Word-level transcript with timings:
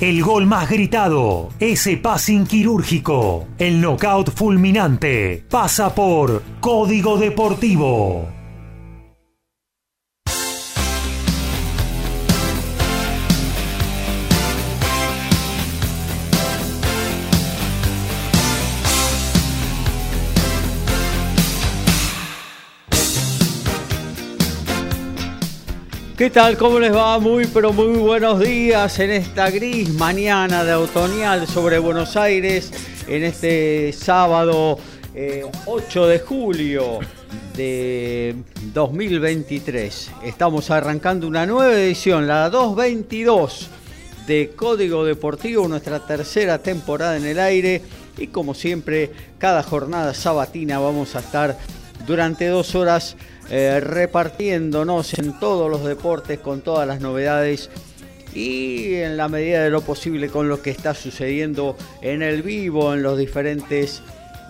El 0.00 0.22
gol 0.22 0.46
más 0.46 0.70
gritado, 0.70 1.48
ese 1.58 1.96
passing 1.96 2.46
quirúrgico, 2.46 3.48
el 3.58 3.80
knockout 3.80 4.30
fulminante, 4.30 5.42
pasa 5.50 5.92
por 5.92 6.40
Código 6.60 7.18
Deportivo. 7.18 8.37
¿Qué 26.18 26.30
tal? 26.30 26.58
¿Cómo 26.58 26.80
les 26.80 26.92
va? 26.92 27.20
Muy 27.20 27.46
pero 27.46 27.72
muy 27.72 27.96
buenos 27.96 28.40
días 28.40 28.98
en 28.98 29.12
esta 29.12 29.50
gris 29.50 29.94
mañana 29.94 30.64
de 30.64 30.74
otoñal 30.74 31.46
sobre 31.46 31.78
Buenos 31.78 32.16
Aires 32.16 32.72
en 33.06 33.22
este 33.22 33.92
sábado 33.92 34.80
8 35.14 35.14
eh, 35.14 36.12
de 36.12 36.18
julio 36.18 36.98
de 37.54 38.34
2023. 38.74 40.10
Estamos 40.24 40.72
arrancando 40.72 41.28
una 41.28 41.46
nueva 41.46 41.72
edición, 41.72 42.26
la 42.26 42.50
222 42.50 43.68
de 44.26 44.50
Código 44.56 45.04
Deportivo, 45.04 45.68
nuestra 45.68 46.04
tercera 46.04 46.58
temporada 46.58 47.16
en 47.16 47.26
el 47.26 47.38
aire 47.38 47.80
y 48.16 48.26
como 48.26 48.54
siempre 48.54 49.12
cada 49.38 49.62
jornada 49.62 50.12
sabatina 50.14 50.80
vamos 50.80 51.14
a 51.14 51.20
estar 51.20 51.56
durante 52.08 52.48
dos 52.48 52.74
horas 52.74 53.16
eh, 53.50 53.80
repartiéndonos 53.80 55.14
en 55.14 55.38
todos 55.40 55.70
los 55.70 55.82
deportes 55.82 56.38
con 56.38 56.60
todas 56.60 56.86
las 56.86 57.00
novedades 57.00 57.70
y 58.34 58.96
en 58.96 59.16
la 59.16 59.28
medida 59.28 59.62
de 59.62 59.70
lo 59.70 59.80
posible 59.80 60.28
con 60.28 60.50
lo 60.50 60.60
que 60.60 60.70
está 60.70 60.92
sucediendo 60.92 61.74
en 62.02 62.20
el 62.20 62.42
vivo, 62.42 62.92
en 62.92 63.02
los 63.02 63.16
diferentes 63.16 64.02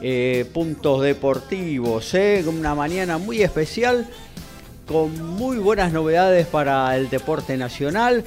eh, 0.02 0.46
puntos 0.52 1.02
deportivos. 1.02 2.12
¿eh? 2.14 2.44
Una 2.44 2.74
mañana 2.74 3.18
muy 3.18 3.40
especial 3.40 4.08
con 4.84 5.16
muy 5.36 5.58
buenas 5.58 5.92
novedades 5.92 6.48
para 6.48 6.96
el 6.96 7.08
deporte 7.08 7.56
nacional. 7.56 8.24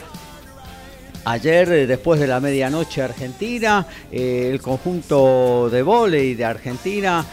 Ayer, 1.25 1.85
después 1.85 2.19
de 2.19 2.27
la 2.27 2.39
medianoche 2.39 3.01
argentina, 3.01 3.85
el 4.11 4.59
conjunto 4.61 5.69
de 5.69 5.83
volei 5.83 6.33
de 6.33 6.45
Argentina 6.45 7.23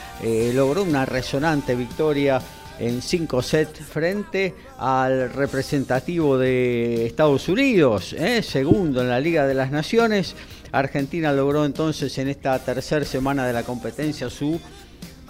logró 0.52 0.82
una 0.82 1.06
resonante 1.06 1.74
victoria 1.74 2.38
en 2.78 3.02
5 3.02 3.42
sets 3.42 3.80
frente 3.80 4.54
al 4.78 5.32
representativo 5.32 6.38
de 6.38 7.06
Estados 7.06 7.48
Unidos, 7.48 8.12
¿eh? 8.12 8.42
segundo 8.42 9.00
en 9.02 9.08
la 9.08 9.20
Liga 9.20 9.46
de 9.46 9.54
las 9.54 9.70
Naciones. 9.70 10.34
Argentina 10.72 11.32
logró 11.32 11.64
entonces 11.64 12.16
en 12.18 12.28
esta 12.28 12.58
tercera 12.58 13.04
semana 13.04 13.46
de 13.46 13.52
la 13.52 13.62
competencia 13.62 14.30
su 14.30 14.60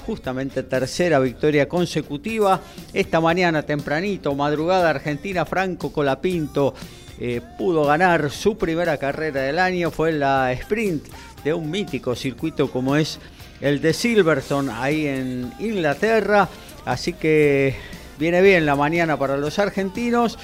justamente 0.09 0.63
tercera 0.63 1.19
victoria 1.19 1.69
consecutiva. 1.69 2.61
Esta 2.95 3.21
mañana 3.21 3.63
tempranito, 3.63 4.35
madrugada 4.35 4.91
argentina, 4.91 5.45
Franco 5.45 5.93
Colapinto 5.93 6.75
eh, 7.21 7.41
pudo 7.59 7.85
ganar 7.85 8.31
su 8.31 8.57
primera 8.57 8.97
carrera 8.97 9.43
del 9.43 9.59
año. 9.59 9.91
Fue 9.91 10.13
la 10.13 10.51
sprint 10.53 11.05
de 11.45 11.53
un 11.53 11.71
mítico 11.71 12.15
circuito 12.15 12.71
como 12.71 12.97
es 12.97 13.19
el 13.61 13.81
de 13.81 13.93
Silverstone 13.93 14.73
ahí 14.73 15.07
en 15.07 15.53
Inglaterra. 15.59 16.49
Así 16.89 17.13
que 17.13 17.77
viene 18.19 18.41
bien 18.41 18.65
la 18.65 18.75
mañana 18.75 19.19
para 19.19 19.37
los 19.37 19.59
argentinos. 19.59 20.39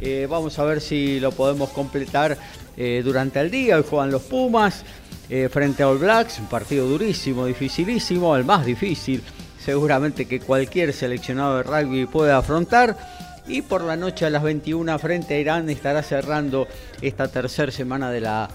Eh, 0.00 0.28
vamos 0.30 0.56
a 0.60 0.64
ver 0.64 0.80
si 0.80 1.18
lo 1.18 1.32
podemos 1.32 1.70
completar 1.70 2.38
eh, 2.76 3.02
durante 3.04 3.40
el 3.40 3.50
día. 3.50 3.76
Hoy 3.76 3.84
juegan 3.90 4.12
los 4.12 4.22
Pumas 4.22 4.84
eh, 5.28 5.48
frente 5.50 5.82
a 5.82 5.88
All 5.88 5.98
Blacks, 5.98 6.38
un 6.38 6.46
partido 6.46 6.86
durísimo, 6.86 7.46
dificilísimo, 7.46 8.36
el 8.36 8.44
más 8.44 8.64
difícil 8.64 9.24
seguramente 9.58 10.26
que 10.26 10.38
cualquier 10.38 10.92
seleccionado 10.92 11.56
de 11.56 11.62
rugby 11.64 12.06
puede 12.06 12.30
afrontar. 12.30 12.96
Y 13.48 13.62
por 13.62 13.82
la 13.82 13.96
noche 13.96 14.24
a 14.24 14.30
las 14.30 14.44
21 14.44 14.96
frente 15.00 15.34
a 15.34 15.40
Irán 15.40 15.68
estará 15.68 16.04
cerrando 16.04 16.68
esta 17.02 17.26
tercera 17.26 17.72
semana 17.72 18.08
de 18.12 18.20
la 18.20 18.48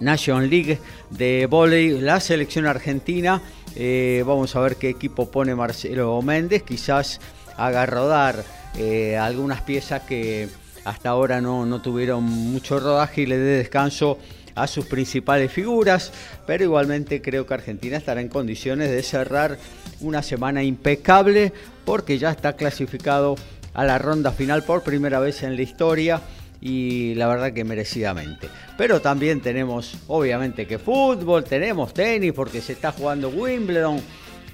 National 0.00 0.50
League 0.50 0.78
de 1.08 1.46
volei 1.46 1.98
la 1.98 2.20
selección 2.20 2.66
argentina 2.66 3.40
eh, 3.76 4.24
vamos 4.26 4.56
a 4.56 4.60
ver 4.60 4.76
qué 4.76 4.88
equipo 4.88 5.30
pone 5.30 5.54
Marcelo 5.54 6.20
Méndez. 6.22 6.62
Quizás 6.62 7.20
haga 7.56 7.84
rodar 7.86 8.42
eh, 8.78 9.16
algunas 9.16 9.60
piezas 9.62 10.02
que 10.02 10.48
hasta 10.84 11.10
ahora 11.10 11.40
no, 11.40 11.82
tuvieron 11.82 12.24
mucho 12.24 12.80
rodaje 12.80 13.22
y 13.22 13.26
le 13.26 13.38
dé 13.38 13.58
descanso 13.58 14.18
a 14.54 14.66
sus 14.66 14.86
principales 14.86 15.52
figuras, 15.52 16.12
pero 16.46 16.64
igualmente 16.64 17.20
creo 17.20 17.46
que 17.46 17.52
Argentina 17.52 17.98
estará 17.98 18.22
en 18.22 18.28
condiciones 18.28 18.90
de 18.90 19.02
cerrar 19.02 19.58
una 20.00 20.22
semana 20.22 20.62
impecable 20.62 21.52
porque 21.84 22.18
ya 22.18 22.30
está 22.30 22.54
clasificado 22.54 23.36
a 23.74 23.84
la 23.84 23.98
ronda 23.98 24.32
final 24.32 24.62
por 24.62 24.82
primera 24.82 25.18
vez 25.18 25.42
en 25.42 25.56
la 25.56 25.62
historia 25.62 26.22
y 26.60 27.14
la 27.14 27.26
verdad 27.28 27.52
que 27.52 27.64
merecidamente. 27.64 28.48
Pero 28.76 29.00
también 29.00 29.40
tenemos, 29.40 29.96
obviamente, 30.08 30.66
que 30.66 30.78
fútbol, 30.78 31.44
tenemos 31.44 31.92
tenis 31.94 32.32
porque 32.32 32.60
se 32.60 32.72
está 32.72 32.92
jugando 32.92 33.28
Wimbledon 33.28 34.00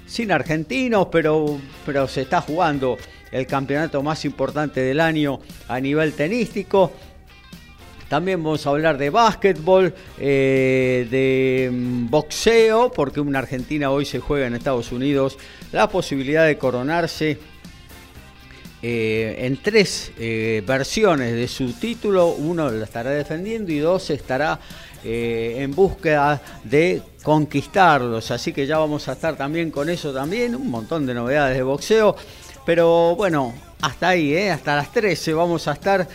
sin 0.05 0.31
argentinos, 0.31 1.07
pero, 1.11 1.59
pero 1.85 2.07
se 2.07 2.21
está 2.21 2.41
jugando 2.41 2.97
el 3.31 3.47
campeonato 3.47 4.03
más 4.03 4.25
importante 4.25 4.81
del 4.81 4.99
año 4.99 5.39
a 5.67 5.79
nivel 5.79 6.13
tenístico. 6.13 6.91
También 8.09 8.43
vamos 8.43 8.67
a 8.67 8.69
hablar 8.69 8.97
de 8.97 9.09
básquetbol, 9.09 9.91
eh, 10.19 11.07
de 11.09 11.69
mm, 11.71 12.09
boxeo, 12.11 12.91
porque 12.91 13.19
una 13.19 13.39
Argentina 13.39 13.89
hoy 13.89 14.05
se 14.05 14.19
juega 14.19 14.45
en 14.45 14.53
Estados 14.53 14.91
Unidos 14.91 15.39
la 15.71 15.89
posibilidad 15.89 16.45
de 16.45 16.59
coronarse 16.59 17.39
eh, 18.85 19.45
en 19.45 19.61
tres 19.61 20.11
eh, 20.19 20.61
versiones 20.67 21.33
de 21.33 21.47
su 21.47 21.71
título. 21.71 22.31
Uno 22.31 22.69
lo 22.69 22.83
estará 22.83 23.11
defendiendo 23.11 23.71
y 23.71 23.79
dos 23.79 24.09
estará 24.09 24.59
eh, 25.05 25.55
en 25.59 25.73
búsqueda 25.73 26.41
de 26.65 27.01
conquistarlos. 27.23 28.29
Así 28.31 28.51
que 28.51 28.67
ya 28.67 28.79
vamos 28.79 29.07
a 29.07 29.13
estar 29.13 29.37
también 29.37 29.71
con 29.71 29.89
eso 29.89 30.11
también. 30.11 30.53
Un 30.53 30.69
montón 30.69 31.05
de 31.05 31.13
novedades 31.13 31.55
de 31.55 31.63
boxeo. 31.63 32.17
Pero 32.65 33.15
bueno, 33.15 33.53
hasta 33.79 34.09
ahí, 34.09 34.35
hasta 34.49 34.75
las 34.75 34.91
13 34.91 35.33
vamos 35.33 35.65
a 35.69 35.73
estar 35.73 36.05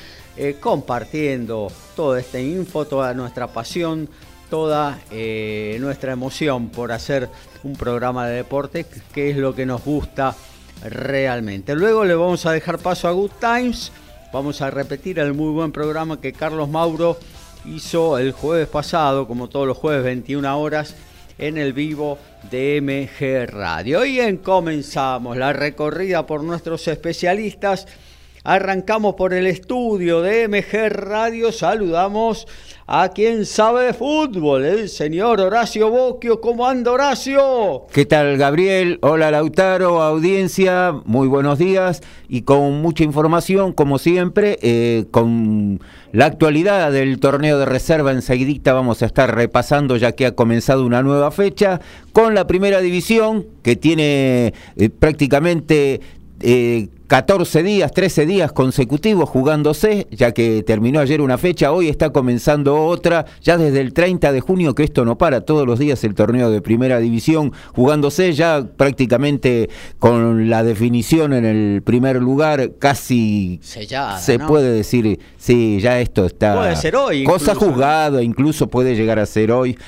compartiendo 0.61 1.73
toda 1.97 2.21
esta 2.21 2.39
info, 2.39 2.85
toda 2.85 3.13
nuestra 3.15 3.47
pasión, 3.49 4.09
toda 4.49 4.99
nuestra 5.81 6.13
emoción 6.13 6.69
por 6.69 6.93
hacer 6.93 7.29
un 7.65 7.75
programa 7.75 8.29
de 8.29 8.37
deporte, 8.37 8.87
que 9.13 9.31
es 9.31 9.37
lo 9.37 9.55
que 9.55 9.67
nos 9.67 9.85
gusta 9.85 10.37
realmente. 10.83 11.75
Luego 11.75 12.05
le 12.05 12.15
vamos 12.15 12.47
a 12.47 12.53
dejar 12.53 12.79
paso 12.79 13.09
a 13.09 13.13
Good 13.13 13.33
Times. 13.41 13.93
Vamos 14.33 14.61
a 14.61 14.71
repetir 14.71 15.19
el 15.19 15.35
muy 15.35 15.53
buen 15.53 15.73
programa 15.73 16.21
que 16.21 16.33
Carlos 16.33 16.69
Mauro 16.69 17.19
hizo 17.65 18.19
el 18.19 18.33
jueves 18.33 18.69
pasado, 18.69 19.27
como 19.27 19.49
todos 19.49 19.67
los 19.67 19.77
jueves, 19.77 20.05
21 20.05 20.61
horas, 20.61 20.95
en 21.39 21.57
el 21.57 21.73
vivo 21.73 22.19
de 22.51 22.81
MG 22.81 23.51
Radio. 23.51 24.05
Y 24.05 24.21
en 24.21 24.39
comenzamos 24.39 25.37
la 25.37 25.53
recorrida 25.53 26.27
por 26.27 26.43
nuestros 26.43 26.87
especialistas. 26.89 27.87
Arrancamos 28.45 29.15
por 29.15 29.35
el 29.35 29.47
estudio 29.47 30.23
de 30.23 30.49
MG 30.49 30.89
Radio. 30.91 31.51
Saludamos 31.51 32.47
a 32.87 33.11
quien 33.11 33.45
sabe 33.45 33.87
de 33.87 33.93
fútbol, 33.93 34.65
el 34.65 34.89
señor 34.89 35.41
Horacio 35.41 35.91
Boquio. 35.91 36.41
¿Cómo 36.41 36.67
anda 36.67 36.93
Horacio? 36.93 37.87
¿Qué 37.93 38.07
tal 38.07 38.39
Gabriel? 38.39 38.99
Hola 39.03 39.31
Lautaro, 39.31 40.01
audiencia, 40.01 40.95
muy 41.05 41.29
buenos 41.29 41.59
días 41.59 42.01
y 42.29 42.43
con 42.43 42.81
mucha 42.81 43.05
información 43.05 43.73
como 43.73 43.99
siempre, 43.99 44.59
eh, 44.63 45.05
con 45.11 45.81
la 46.13 46.27
actualidad 46.27 46.91
del 46.93 47.21
torneo 47.21 47.59
de 47.59 47.67
reserva 47.67 48.13
enseguidita 48.13 48.73
vamos 48.73 49.03
a 49.03 49.07
estar 49.07 49.35
repasando 49.35 49.97
ya 49.97 50.13
que 50.13 50.25
ha 50.25 50.35
comenzado 50.35 50.87
una 50.87 51.03
nueva 51.03 51.31
fecha 51.31 51.81
con 52.13 52.35
la 52.35 52.47
primera 52.47 52.81
división 52.81 53.47
que 53.63 53.77
tiene 53.77 54.55
eh, 54.77 54.91
prácticamente... 54.91 56.01
Eh, 56.41 56.89
14 57.09 57.63
días, 57.63 57.91
13 57.93 58.27
días 58.27 58.53
consecutivos 58.53 59.31
jugándose, 59.31 60.07
ya 60.11 60.33
que 60.33 60.63
terminó 60.63 61.01
ayer 61.01 61.23
una 61.23 61.39
fecha, 61.39 61.73
hoy 61.73 61.89
está 61.89 62.11
comenzando 62.11 62.85
otra, 62.85 63.25
ya 63.41 63.57
desde 63.57 63.81
el 63.81 63.95
30 63.95 64.31
de 64.31 64.41
junio 64.43 64.75
que 64.75 64.85
esto 64.85 65.07
no 65.07 65.17
para, 65.17 65.41
todos 65.41 65.67
los 65.67 65.79
días 65.79 66.05
el 66.05 66.15
torneo 66.15 66.51
de 66.51 66.61
primera 66.61 66.99
división 66.99 67.55
jugándose, 67.75 68.35
ya 68.35 68.63
prácticamente 68.77 69.71
con 69.99 70.51
la 70.51 70.63
definición 70.63 71.33
en 71.33 71.47
el 71.47 71.81
primer 71.81 72.17
lugar, 72.17 72.73
casi 72.79 73.59
Sellada, 73.63 74.19
se 74.19 74.37
¿no? 74.37 74.47
puede 74.47 74.71
decir, 74.71 75.19
sí, 75.39 75.81
ya 75.81 76.01
esto 76.01 76.27
está... 76.27 76.57
Puede 76.57 76.77
ser 76.77 76.95
hoy 76.95 77.25
Cosa 77.25 77.55
jugada, 77.55 78.23
incluso 78.23 78.67
puede 78.67 78.95
llegar 78.95 79.19
a 79.19 79.25
ser 79.25 79.51
hoy. 79.51 79.79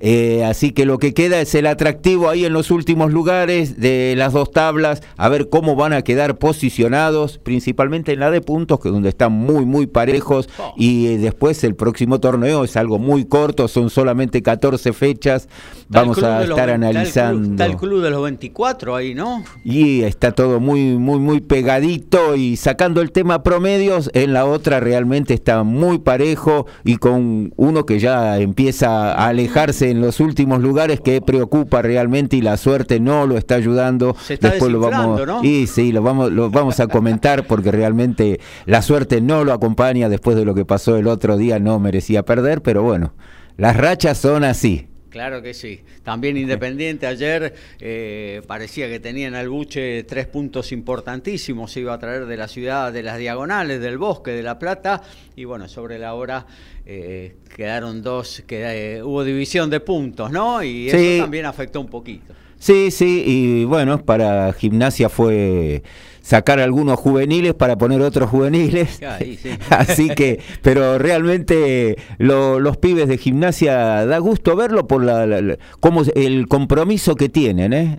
Eh, 0.00 0.44
así 0.44 0.70
que 0.72 0.86
lo 0.86 0.98
que 0.98 1.12
queda 1.12 1.40
es 1.40 1.54
el 1.54 1.66
atractivo 1.66 2.28
ahí 2.30 2.44
en 2.46 2.52
los 2.54 2.70
últimos 2.70 3.12
lugares 3.12 3.78
de 3.78 4.14
las 4.16 4.32
dos 4.32 4.50
tablas, 4.50 5.02
a 5.18 5.28
ver 5.28 5.48
cómo 5.50 5.76
van 5.76 5.92
a 5.92 6.02
quedar 6.02 6.38
posicionados, 6.38 7.38
principalmente 7.38 8.12
en 8.12 8.20
la 8.20 8.30
de 8.30 8.40
puntos, 8.40 8.80
que 8.80 8.88
es 8.88 8.94
donde 8.94 9.10
están 9.10 9.32
muy, 9.32 9.66
muy 9.66 9.86
parejos. 9.86 10.48
Oh. 10.58 10.72
Y 10.76 11.06
eh, 11.08 11.18
después 11.18 11.62
el 11.64 11.74
próximo 11.74 12.20
torneo 12.20 12.64
es 12.64 12.76
algo 12.76 12.98
muy 12.98 13.24
corto, 13.26 13.68
son 13.68 13.90
solamente 13.90 14.42
14 14.42 14.92
fechas. 14.92 15.48
Está 15.82 16.00
Vamos 16.00 16.22
a 16.22 16.40
los 16.46 16.50
estar 16.50 16.50
vein- 16.50 16.50
está 16.50 16.64
el 16.64 16.70
club- 16.70 16.74
analizando. 16.74 17.50
Está 17.50 17.66
el 17.66 17.76
club 17.76 18.02
de 18.02 18.10
los 18.10 18.22
24 18.22 18.96
ahí, 18.96 19.14
¿no? 19.14 19.42
Y 19.64 20.02
está 20.02 20.32
todo 20.32 20.60
muy, 20.60 20.96
muy, 20.96 21.18
muy 21.18 21.40
pegadito 21.40 22.36
y 22.36 22.56
sacando 22.56 23.00
el 23.02 23.12
tema 23.12 23.42
promedios, 23.42 24.10
en 24.14 24.32
la 24.32 24.46
otra 24.46 24.80
realmente 24.80 25.34
está 25.34 25.62
muy 25.62 25.98
parejo 25.98 26.66
y 26.84 26.96
con 26.96 27.52
uno 27.56 27.84
que 27.84 27.98
ya 27.98 28.38
empieza 28.38 29.12
a 29.12 29.28
alejarse 29.28 29.89
en 29.90 30.00
los 30.00 30.20
últimos 30.20 30.60
lugares 30.60 31.00
que 31.00 31.20
preocupa 31.20 31.82
realmente 31.82 32.36
y 32.36 32.40
la 32.40 32.56
suerte 32.56 33.00
no 33.00 33.26
lo 33.26 33.36
está 33.36 33.56
ayudando. 33.56 34.16
Se 34.20 34.34
está 34.34 34.54
lo 34.68 34.80
vamos 34.80 35.26
¿no? 35.26 35.44
y 35.44 35.66
sí, 35.66 35.92
lo 35.92 36.02
vamos, 36.02 36.30
lo 36.32 36.50
vamos 36.50 36.80
a 36.80 36.86
comentar 36.86 37.46
porque 37.46 37.70
realmente 37.70 38.40
la 38.66 38.82
suerte 38.82 39.20
no 39.20 39.44
lo 39.44 39.52
acompaña 39.52 40.08
después 40.08 40.36
de 40.36 40.44
lo 40.44 40.54
que 40.54 40.64
pasó 40.64 40.96
el 40.96 41.06
otro 41.06 41.36
día, 41.36 41.58
no 41.58 41.78
merecía 41.78 42.24
perder, 42.24 42.62
pero 42.62 42.82
bueno, 42.82 43.14
las 43.56 43.76
rachas 43.76 44.18
son 44.18 44.44
así. 44.44 44.89
Claro 45.10 45.42
que 45.42 45.54
sí. 45.54 45.80
También 46.04 46.36
Independiente 46.36 47.06
ayer 47.06 47.52
eh, 47.80 48.42
parecía 48.46 48.88
que 48.88 49.00
tenía 49.00 49.26
en 49.26 49.34
el 49.34 49.48
buche 49.48 50.04
tres 50.04 50.26
puntos 50.26 50.70
importantísimos. 50.72 51.72
Se 51.72 51.80
iba 51.80 51.92
a 51.92 51.98
traer 51.98 52.26
de 52.26 52.36
la 52.36 52.46
ciudad, 52.48 52.92
de 52.92 53.02
las 53.02 53.18
diagonales, 53.18 53.80
del 53.80 53.98
bosque, 53.98 54.30
de 54.30 54.42
La 54.42 54.58
Plata. 54.58 55.02
Y 55.36 55.44
bueno, 55.44 55.68
sobre 55.68 55.98
la 55.98 56.14
hora 56.14 56.46
eh, 56.86 57.34
quedaron 57.56 58.02
dos, 58.02 58.42
que, 58.46 58.96
eh, 58.96 59.02
hubo 59.02 59.24
división 59.24 59.68
de 59.68 59.80
puntos, 59.80 60.30
¿no? 60.30 60.62
Y 60.62 60.88
eso 60.88 60.96
Sí. 60.98 61.18
también 61.20 61.44
afectó 61.44 61.80
un 61.80 61.88
poquito. 61.88 62.32
Sí, 62.58 62.90
sí, 62.90 63.24
y 63.26 63.64
bueno, 63.64 64.04
para 64.04 64.52
gimnasia 64.52 65.08
fue 65.08 65.82
sacar 66.30 66.60
algunos 66.60 66.96
juveniles 66.96 67.54
para 67.54 67.76
poner 67.76 68.00
otros 68.02 68.30
juveniles. 68.30 69.02
Ahí, 69.02 69.36
sí. 69.36 69.50
Así 69.70 70.10
que, 70.10 70.38
pero 70.62 70.96
realmente 70.96 71.96
lo- 72.18 72.60
los 72.60 72.76
pibes 72.76 73.08
de 73.08 73.18
gimnasia 73.18 74.06
da 74.06 74.18
gusto 74.18 74.54
verlo 74.54 74.86
por 74.86 75.02
la, 75.02 75.26
la- 75.26 75.40
la- 75.40 75.58
cómo 75.80 76.02
es 76.02 76.12
el 76.14 76.46
compromiso 76.46 77.16
que 77.16 77.28
tienen, 77.28 77.72
¿eh? 77.72 77.98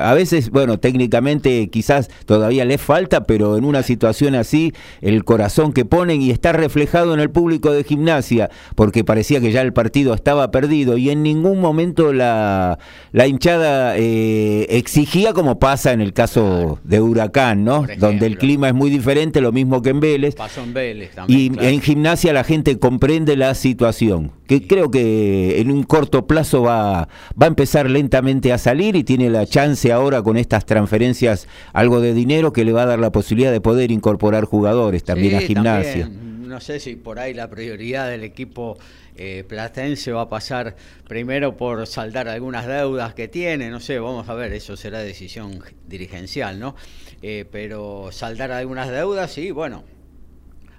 A 0.00 0.14
veces, 0.14 0.50
bueno, 0.50 0.78
técnicamente 0.78 1.68
quizás 1.68 2.08
todavía 2.24 2.64
les 2.64 2.80
falta, 2.80 3.24
pero 3.24 3.56
en 3.56 3.64
una 3.64 3.82
situación 3.82 4.34
así, 4.34 4.72
el 5.00 5.24
corazón 5.24 5.72
que 5.72 5.84
ponen 5.84 6.22
y 6.22 6.30
está 6.30 6.52
reflejado 6.52 7.14
en 7.14 7.20
el 7.20 7.30
público 7.30 7.72
de 7.72 7.84
gimnasia, 7.84 8.50
porque 8.74 9.04
parecía 9.04 9.40
que 9.40 9.52
ya 9.52 9.62
el 9.62 9.72
partido 9.72 10.14
estaba 10.14 10.50
perdido 10.50 10.96
y 10.96 11.10
en 11.10 11.22
ningún 11.22 11.60
momento 11.60 12.12
la, 12.12 12.78
la 13.12 13.26
hinchada 13.26 13.96
eh, 13.96 14.66
exigía 14.70 15.32
como 15.32 15.58
pasa 15.58 15.92
en 15.92 16.00
el 16.00 16.12
caso 16.12 16.78
de 16.84 17.00
Huracán, 17.00 17.64
¿no? 17.64 17.84
Donde 17.98 18.26
el 18.26 18.38
clima 18.38 18.68
es 18.68 18.74
muy 18.74 18.90
diferente, 18.90 19.40
lo 19.40 19.52
mismo 19.52 19.82
que 19.82 19.90
en 19.90 20.00
Vélez. 20.00 20.34
Pasó 20.34 20.62
en 20.62 20.74
Vélez 20.74 21.12
también. 21.14 21.40
Y 21.40 21.50
claro. 21.50 21.68
en 21.68 21.80
gimnasia 21.80 22.32
la 22.32 22.44
gente 22.44 22.78
comprende 22.78 23.36
la 23.36 23.54
situación, 23.54 24.32
que 24.50 24.66
creo 24.66 24.90
que 24.90 25.60
en 25.60 25.70
un 25.70 25.84
corto 25.84 26.26
plazo 26.26 26.62
va, 26.62 27.06
va 27.40 27.44
a 27.44 27.46
empezar 27.46 27.88
lentamente 27.88 28.52
a 28.52 28.58
salir 28.58 28.96
y 28.96 29.04
tiene 29.04 29.30
la 29.30 29.46
chance 29.46 29.92
ahora 29.92 30.22
con 30.22 30.36
estas 30.36 30.66
transferencias 30.66 31.46
algo 31.72 32.00
de 32.00 32.14
dinero 32.14 32.52
que 32.52 32.64
le 32.64 32.72
va 32.72 32.82
a 32.82 32.86
dar 32.86 32.98
la 32.98 33.12
posibilidad 33.12 33.52
de 33.52 33.60
poder 33.60 33.92
incorporar 33.92 34.46
jugadores 34.46 35.04
también 35.04 35.38
Sí, 35.38 35.44
a 35.44 35.46
gimnasia. 35.46 36.02
también. 36.02 36.48
No 36.48 36.58
sé 36.60 36.80
si 36.80 36.96
por 36.96 37.20
ahí 37.20 37.32
la 37.32 37.48
prioridad 37.48 38.10
del 38.10 38.24
equipo 38.24 38.76
eh, 39.16 39.44
platense 39.46 40.10
va 40.10 40.22
a 40.22 40.28
pasar 40.28 40.74
primero 41.06 41.56
por 41.56 41.86
saldar 41.86 42.26
algunas 42.28 42.66
deudas 42.66 43.14
que 43.14 43.28
tiene, 43.28 43.70
no 43.70 43.78
sé, 43.78 44.00
vamos 44.00 44.28
a 44.28 44.34
ver, 44.34 44.52
eso 44.52 44.76
será 44.76 44.98
decisión 44.98 45.60
dirigencial, 45.86 46.58
¿no? 46.58 46.74
Eh, 47.22 47.44
pero 47.52 48.08
saldar 48.10 48.50
algunas 48.50 48.90
deudas 48.90 49.38
y 49.38 49.52
bueno, 49.52 49.84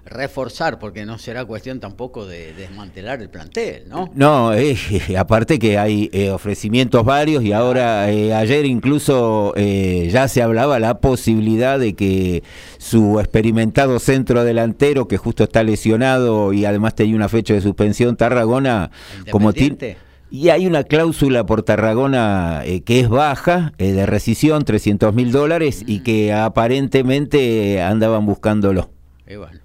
reforzar, 0.04 0.78
porque 0.78 1.06
no 1.06 1.16
será 1.18 1.44
cuestión 1.44 1.78
tampoco 1.80 2.26
de 2.26 2.52
desmantelar 2.54 3.22
el 3.22 3.30
plantel, 3.30 3.84
¿no? 3.88 4.10
No, 4.14 4.52
eh, 4.52 4.76
aparte 5.18 5.58
que 5.58 5.78
hay 5.78 6.10
eh, 6.12 6.30
ofrecimientos 6.30 7.04
varios 7.04 7.44
y 7.44 7.52
ahora 7.52 8.10
eh, 8.10 8.34
ayer 8.34 8.64
incluso 8.66 9.52
eh, 9.56 10.08
ya 10.12 10.26
se 10.28 10.42
hablaba 10.42 10.78
la 10.80 10.98
posibilidad 11.00 11.78
de 11.78 11.94
que 11.94 12.42
su 12.78 13.20
experimentado 13.20 13.98
centro 14.00 14.42
delantero 14.44 15.06
que 15.08 15.18
justo 15.18 15.44
está 15.44 15.62
lesionado 15.62 16.52
y 16.52 16.64
además 16.64 16.94
tenía 16.94 17.14
una 17.16 17.28
fecha 17.28 17.54
de 17.54 17.60
suspensión 17.60 18.16
Tarragona 18.16 18.90
como 19.30 19.52
ti- 19.52 19.66
Independiente. 19.66 19.98
y 20.30 20.48
hay 20.48 20.66
una 20.66 20.82
cláusula 20.82 21.46
por 21.46 21.62
Tarragona 21.62 22.62
eh, 22.64 22.80
que 22.82 22.98
es 23.00 23.08
baja, 23.08 23.72
eh, 23.78 23.92
de 23.92 24.04
rescisión, 24.06 24.64
300 24.64 25.14
mil 25.14 25.30
dólares, 25.30 25.84
y 25.86 26.00
que 26.00 26.32
aparentemente 26.32 27.80
andaban 27.82 28.26
buscándolo. 28.26 28.90
Y 29.28 29.36
bueno, 29.36 29.60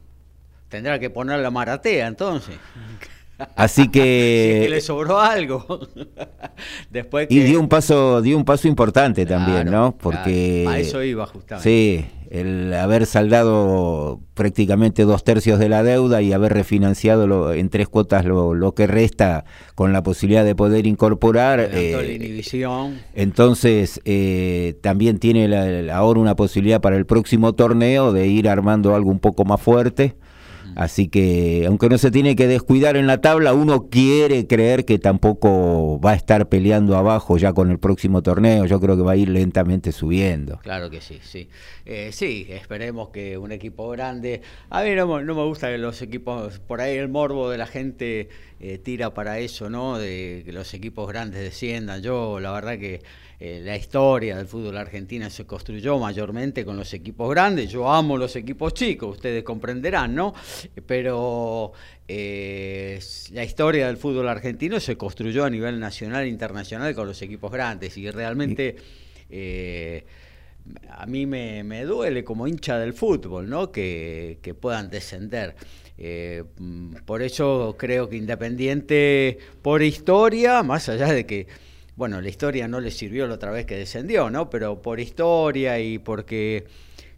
tendrá 0.70 1.00
que 1.00 1.10
poner 1.10 1.40
la 1.40 1.52
maratea 1.52 2.08
entonces. 2.08 2.56
Así 3.56 3.82
Si 3.84 3.88
es 3.88 3.90
que 3.92 4.60
que 4.64 4.70
le 4.70 4.82
sobró 4.82 5.20
algo. 5.20 5.66
Después 6.90 7.28
que... 7.28 7.34
Y 7.36 7.40
dio 7.42 7.60
un 7.60 7.70
paso, 7.70 8.22
dio 8.22 8.36
un 8.38 8.46
paso 8.46 8.68
importante 8.68 9.26
también, 9.26 9.66
¿no? 9.66 9.96
claro. 9.96 9.98
Porque 10.02 10.66
A 10.68 10.80
eso 10.80 11.04
iba 11.04 11.26
justamente. 11.28 11.70
Sí, 11.70 12.06
el 12.32 12.74
haber 12.74 13.06
saldado 13.06 14.20
prácticamente 14.34 15.04
dos 15.04 15.24
tercios 15.24 15.60
de 15.60 15.70
la 15.70 15.84
deuda 15.84 16.22
y 16.22 16.34
haber 16.34 16.52
refinanciado 16.54 17.28
lo- 17.28 17.54
en 17.54 17.70
tres 17.70 17.88
cuotas 17.88 18.26
lo, 18.26 18.54
lo 18.56 18.74
que 18.74 18.88
resta 18.88 19.46
con 19.76 19.94
la 19.94 20.02
posibilidad 20.04 20.44
de 20.44 20.56
poder 20.56 20.88
incorporar. 20.88 21.60
La 21.60 21.80
eh, 21.80 22.16
inhibición. 22.16 23.00
entonces, 23.14 24.02
eh, 24.04 24.78
también 24.82 25.20
tiene 25.20 25.48
la- 25.48 25.66
la- 25.84 25.96
ahora 25.96 26.20
una 26.20 26.36
posibilidad 26.36 26.82
para 26.82 26.98
el 26.98 27.06
próximo 27.06 27.54
torneo 27.54 28.12
de 28.14 28.28
ir 28.28 28.50
armando 28.50 28.96
algo 28.96 29.12
un 29.12 29.20
poco 29.20 29.46
más 29.46 29.62
fuerte. 29.62 30.16
Así 30.80 31.08
que, 31.08 31.64
aunque 31.68 31.90
no 31.90 31.98
se 31.98 32.12
tiene 32.12 32.36
que 32.36 32.46
descuidar 32.46 32.98
en 32.98 33.08
la 33.08 33.20
tabla, 33.20 33.56
uno 33.56 33.90
quiere 33.90 34.46
creer 34.46 34.86
que 34.86 35.00
tampoco 35.00 36.00
va 36.00 36.12
a 36.12 36.14
estar 36.14 36.50
peleando 36.50 36.96
abajo 36.96 37.36
ya 37.40 37.52
con 37.52 37.72
el 37.72 37.80
próximo 37.80 38.22
torneo. 38.22 38.66
Yo 38.66 38.80
creo 38.80 38.96
que 38.96 39.02
va 39.02 39.14
a 39.14 39.16
ir 39.16 39.28
lentamente 39.30 39.92
subiendo. 39.92 40.60
Claro 40.62 40.92
que 40.92 41.02
sí, 41.02 41.18
sí. 41.24 41.50
Eh, 41.88 42.12
sí, 42.14 42.46
esperemos 42.50 43.10
que 43.10 43.40
un 43.40 43.52
equipo 43.52 43.90
grande. 43.90 44.42
A 44.70 44.84
mí 44.84 44.92
no, 44.94 45.08
me- 45.08 45.24
no 45.24 45.34
me 45.34 45.44
gusta 45.46 45.68
que 45.72 45.80
los 45.80 46.00
equipos, 46.04 46.60
por 46.60 46.80
ahí 46.80 46.96
el 46.96 47.10
morbo 47.10 47.50
de 47.50 47.58
la 47.58 47.66
gente 47.66 48.30
eh, 48.60 48.78
tira 48.78 49.16
para 49.16 49.40
eso, 49.40 49.72
¿no? 49.72 49.98
De 49.98 50.44
que 50.46 50.52
los 50.52 50.72
equipos 50.76 51.08
grandes 51.08 51.40
desciendan. 51.42 52.04
Yo, 52.04 52.40
la 52.40 52.52
verdad 52.52 52.78
que 52.78 53.02
eh, 53.40 53.62
la 53.64 53.76
historia 53.76 54.38
del 54.38 54.48
fútbol 54.48 54.78
argentino 54.78 55.30
se 55.30 55.46
construyó 55.46 55.98
mayormente 56.00 56.66
con 56.66 56.78
los 56.78 56.94
equipos 56.94 57.30
grandes. 57.30 57.70
Yo 57.70 57.92
amo 57.92 58.18
los 58.18 58.36
equipos 58.36 58.74
chicos, 58.74 59.16
ustedes 59.18 59.44
comprenderán, 59.44 60.16
¿no? 60.16 60.34
Pero 60.86 61.72
eh, 62.08 63.00
la 63.32 63.44
historia 63.44 63.88
del 63.88 63.98
fútbol 63.98 64.28
argentino 64.28 64.80
se 64.80 64.98
construyó 64.98 65.46
a 65.46 65.50
nivel 65.50 65.80
nacional 65.80 66.26
e 66.26 66.30
internacional 66.30 66.96
con 66.96 67.08
los 67.08 67.22
equipos 67.22 67.52
grandes 67.52 67.98
y 67.98 68.10
realmente... 68.10 68.76
eh, 69.30 70.06
a 70.90 71.06
mí 71.06 71.26
me, 71.26 71.64
me 71.64 71.86
duele 71.86 72.24
como 72.24 72.48
hincha 72.48 72.78
del 72.78 72.94
fútbol, 72.94 73.50
¿no? 73.50 73.72
Que, 73.72 74.40
que 74.42 74.54
puedan 74.54 74.90
descender. 74.90 75.56
Eh, 75.98 76.44
mm, 76.58 76.96
por 77.06 77.22
eso 77.22 77.76
creo 77.78 78.10
que 78.10 78.18
Independiente, 78.18 79.38
por 79.62 79.82
historia, 79.82 80.64
más 80.64 80.90
allá 80.90 81.08
de 81.14 81.26
que, 81.26 81.48
bueno, 81.98 82.22
la 82.22 82.30
historia 82.30 82.68
no 82.68 82.80
le 82.80 82.92
sirvió 82.92 83.26
la 83.28 83.34
otra 83.34 83.50
vez 83.50 83.66
que 83.66 83.76
descendió, 83.76 84.30
¿no? 84.30 84.52
Pero 84.52 84.84
por 84.84 85.00
historia 85.00 85.80
y 85.80 85.98
porque 85.98 86.66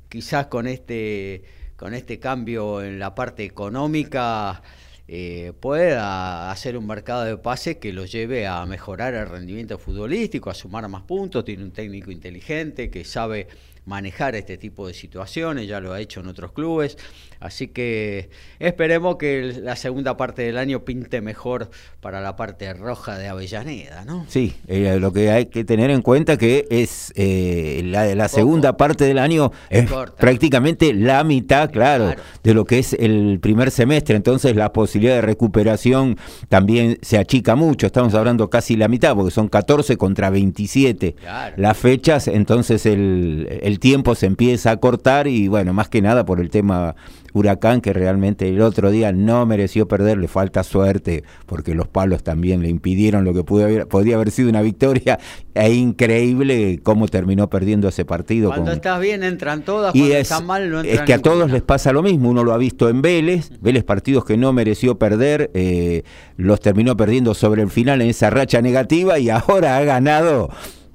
quizás 0.08 0.48
con 0.48 0.68
este, 0.68 1.44
con 1.76 1.94
este 1.94 2.18
cambio 2.18 2.82
en 2.82 2.98
la 2.98 3.14
parte 3.14 3.44
económica 3.44 4.64
eh, 5.06 5.52
pueda 5.60 6.50
hacer 6.50 6.78
un 6.78 6.88
mercado 6.88 7.26
de 7.26 7.36
pases 7.38 7.76
que 7.76 7.92
lo 7.92 8.06
lleve 8.06 8.48
a 8.48 8.66
mejorar 8.66 9.16
el 9.16 9.28
rendimiento 9.28 9.78
futbolístico, 9.78 10.50
a 10.50 10.54
sumar 10.54 10.88
más 10.88 11.04
puntos, 11.04 11.44
tiene 11.44 11.64
un 11.64 11.72
técnico 11.72 12.10
inteligente 12.10 12.90
que 12.90 13.04
sabe 13.04 13.48
manejar 13.86 14.36
este 14.36 14.58
tipo 14.58 14.88
de 14.88 14.94
situaciones, 14.94 15.68
ya 15.68 15.82
lo 15.82 15.92
ha 15.92 16.00
hecho 16.00 16.22
en 16.22 16.28
otros 16.28 16.54
clubes, 16.54 16.98
así 17.40 17.68
que 17.68 18.30
esperemos 18.60 19.18
que 19.18 19.54
la 19.62 19.76
segunda 19.76 20.18
parte 20.18 20.42
del 20.42 20.58
año 20.58 20.84
pinte 20.84 21.22
mejor 21.22 21.70
para 22.02 22.22
la 22.22 22.36
parte 22.36 22.74
roja 22.74 23.18
de 23.18 23.28
Avellaneda, 23.28 24.06
¿no? 24.06 24.26
Sí, 24.28 24.56
eh, 24.68 24.98
lo 25.00 25.14
que 25.14 25.32
hay 25.32 25.46
que 25.48 25.64
tener 25.64 25.90
en 25.90 26.02
cuenta 26.02 26.38
que 26.38 26.68
es 26.70 27.14
eh, 27.16 27.82
la, 27.86 28.28
segunda 28.28 28.78
parte 28.78 29.06
del 29.06 29.18
año 29.18 29.52
es 29.70 29.90
prácticamente 30.18 30.94
la 30.94 31.24
mitad, 31.24 31.72
claro, 31.72 32.14
de 32.44 32.54
lo 32.54 32.66
que 32.66 32.80
es 32.80 32.94
el 32.94 33.40
primer 33.42 33.72
semestre, 33.72 34.16
entonces 34.16 34.56
la 34.56 34.72
posibilidad 34.72 35.16
de 35.16 35.22
recuperación 35.22 36.18
también 36.48 37.00
se 37.02 37.18
achica 37.18 37.56
mucho, 37.56 37.88
estamos 37.88 38.14
hablando 38.14 38.50
casi 38.50 38.76
la 38.76 38.88
mitad, 38.88 39.16
porque 39.16 39.32
son 39.32 39.48
14 39.48 39.98
contra 39.98 40.30
27 40.30 41.16
las 41.58 41.78
fechas, 41.78 42.28
entonces 42.28 42.86
el, 42.86 43.60
el 43.62 43.80
tiempo 43.80 44.16
se 44.16 44.26
empieza 44.26 44.72
a 44.72 44.78
cortar 44.78 45.28
y 45.28 45.48
bueno, 45.48 45.74
más 45.74 45.90
que 45.90 46.02
nada 46.02 46.26
por 46.26 46.40
el 46.40 46.50
tema 46.50 46.96
Huracán 47.34 47.82
que 47.82 47.94
realmente 47.94 48.48
el 48.50 48.62
otro 48.62 48.92
día 48.92 49.12
no 49.12 49.46
mereció 49.46 49.88
perder, 49.88 50.18
le 50.18 50.28
falta 50.28 50.64
suerte 50.64 51.24
porque 51.46 51.76
los 51.76 51.88
palos 51.88 52.24
también 52.24 52.62
le 52.62 52.70
impidieron 52.70 53.26
lo 53.26 53.34
que 53.34 53.44
pudo 53.44 53.66
haber, 53.66 53.88
podía 53.88 54.16
haber 54.16 54.32
sido 54.32 54.50
una 54.50 54.62
victoria. 54.62 55.20
Es 55.60 55.74
increíble 55.74 56.80
cómo 56.84 57.10
terminó 57.10 57.50
perdiendo 57.50 57.90
ese 57.90 58.06
partido. 58.06 58.50
Cuando 58.50 58.72
estás 58.72 59.02
bien 59.02 59.24
entran 59.24 59.64
todas, 59.64 59.92
cuando 59.92 60.16
es, 60.16 60.42
mal 60.44 60.70
no 60.70 60.80
entran 60.80 61.00
Es 61.00 61.02
que 61.02 61.14
a 61.14 61.22
todos 61.22 61.52
les 61.52 61.62
pasa 61.62 61.92
lo 61.92 62.02
mismo, 62.02 62.30
uno 62.30 62.46
lo 62.46 62.54
ha 62.54 62.58
visto 62.58 62.88
en 62.88 63.02
Vélez, 63.02 63.50
Vélez 63.60 63.84
partidos 63.84 64.24
que 64.24 64.38
no 64.38 64.54
mereció 64.54 64.98
perder, 64.98 65.52
eh, 65.54 66.04
los 66.38 66.62
terminó 66.62 66.96
perdiendo 66.96 67.34
sobre 67.34 67.62
el 67.62 67.70
final 67.70 68.02
en 68.02 68.08
esa 68.08 68.30
racha 68.30 68.62
negativa 68.62 69.20
y 69.20 69.30
ahora 69.30 69.76
ha 69.76 69.84
ganado 69.84 70.50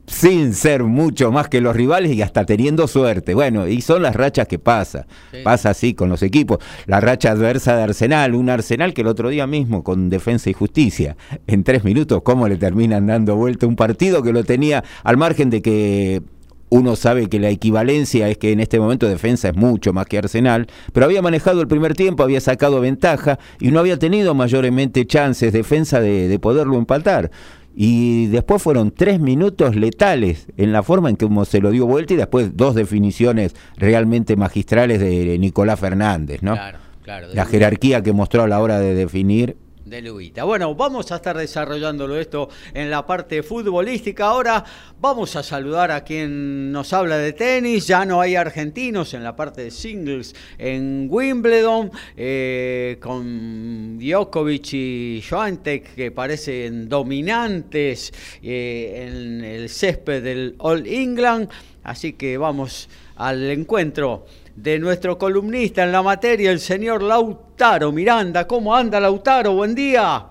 sin 0.07 0.55
ser 0.55 0.85
mucho 0.85 1.33
más 1.33 1.49
que 1.49 1.61
los 1.61 1.75
rivales 1.75 2.13
y 2.13 2.23
hasta 2.23 2.45
teniendo 2.45 2.87
suerte. 2.87 3.35
Bueno, 3.35 3.67
y 3.67 3.81
son 3.81 4.03
las 4.03 4.15
rachas 4.15 4.47
que 4.47 4.59
pasa. 4.59 5.07
Pasa 5.43 5.71
así 5.71 5.95
con 5.95 6.09
los 6.09 6.23
equipos. 6.23 6.59
La 6.87 7.01
racha 7.01 7.31
adversa 7.31 7.77
de 7.77 7.83
Arsenal, 7.83 8.35
un 8.35 8.51
Arsenal 8.51 8.95
que 8.95 9.01
el 9.03 9.09
otro 9.09 9.29
día 9.29 9.47
mismo 9.47 9.83
con 9.83 10.11
Defensa 10.11 10.51
y 10.51 10.53
Justicia, 10.53 11.17
en 11.47 11.65
tres 11.65 11.85
minutos, 11.85 12.23
¿cómo 12.23 12.49
le 12.49 12.57
terminan 12.57 13.07
dando 13.07 13.37
vuelta 13.37 13.67
un 13.67 13.77
partido 13.77 14.23
que 14.23 14.33
lo 14.33 14.45
tenía 14.45 14.85
al 15.03 15.17
margen 15.17 15.51
de 15.51 15.63
que 15.63 16.23
uno 16.71 16.97
sabe 16.97 17.29
que 17.29 17.39
la 17.39 17.51
equivalencia 17.51 18.29
es 18.29 18.37
que 18.37 18.51
en 18.51 18.59
este 18.59 18.81
momento 18.81 19.09
defensa 19.09 19.49
es 19.49 19.57
mucho 19.57 19.93
más 19.93 20.07
que 20.07 20.19
Arsenal, 20.19 20.67
pero 20.93 21.07
había 21.07 21.23
manejado 21.23 21.61
el 21.61 21.69
primer 21.69 21.95
tiempo, 21.95 22.25
había 22.25 22.41
sacado 22.41 22.81
ventaja 22.81 23.39
y 23.61 23.71
no 23.71 23.79
había 23.79 23.97
tenido 23.97 24.35
mayormente 24.35 25.07
chances 25.07 25.53
defensa 25.53 26.01
de, 26.01 26.27
de 26.27 26.39
poderlo 26.41 26.77
empatar 26.77 27.31
y 27.75 28.27
después 28.27 28.63
fueron 28.63 28.93
tres 28.93 29.19
minutos 29.19 29.75
letales 29.75 30.47
en 30.57 30.73
la 30.73 30.83
forma 30.83 31.11
en 31.11 31.17
que 31.17 31.29
se 31.45 31.61
lo 31.61 31.71
dio 31.71 31.87
vuelta 31.87 32.15
y 32.15 32.17
después 32.17 32.57
dos 32.57 32.75
definiciones 32.75 33.55
realmente 33.77 34.37
magistrales 34.37 35.01
de 35.01 35.39
Nicolás 35.39 35.81
Fernández, 35.81 36.43
¿no? 36.43 36.53
Claro, 36.53 36.79
claro. 37.03 37.27
La 37.33 37.45
jerarquía 37.47 38.03
que 38.03 38.13
mostró 38.13 38.43
a 38.43 38.49
la 38.49 38.61
hora 38.61 38.79
de 38.79 38.95
definir 38.95 39.57
de 39.85 40.01
Luita. 40.01 40.45
Bueno, 40.45 40.75
vamos 40.75 41.13
a 41.13 41.17
estar 41.17 41.37
desarrollándolo 41.37 42.19
esto 42.19 42.49
en 42.73 42.91
la 42.91 43.07
parte 43.07 43.43
futbolística. 43.43 44.27
Ahora 44.27 44.65
vamos 45.01 45.37
a 45.37 45.43
saludar 45.43 45.91
a 45.91 46.05
quien 46.05 46.73
nos 46.73 46.93
habla 46.93 47.19
de 47.19 47.33
tenis. 47.33 47.87
Ya 47.87 48.05
no 48.05 48.21
hay 48.21 48.37
argentinos 48.37 49.15
en 49.15 49.23
la 49.23 49.37
parte 49.37 49.65
de 49.65 49.71
singles 49.71 50.35
en 50.59 51.09
Wimbledon, 51.11 51.91
eh, 52.17 52.97
con 53.01 53.99
Djokovic 53.99 54.73
y 54.73 55.23
Joantek 55.29 55.95
que 55.95 56.11
parecen 56.11 56.89
dominantes 56.89 58.13
eh, 58.43 59.09
en 59.09 59.45
el 59.45 59.69
césped 59.69 60.23
del 60.23 60.55
All 60.59 60.87
England. 60.87 61.49
Así 61.83 62.15
que 62.15 62.39
vamos 62.39 62.89
al 63.17 63.51
encuentro 63.51 64.27
de 64.57 64.79
nuestro 64.79 65.19
columnista 65.19 65.83
en 65.83 65.93
la 65.93 66.03
materia, 66.03 66.51
el 66.51 66.61
señor 66.61 67.03
Lautaro 67.03 67.93
Miranda. 67.93 68.47
¿Cómo 68.47 68.75
anda 68.75 69.01
Lautaro? 69.01 69.53
Buen 69.55 69.75
día. 69.75 70.27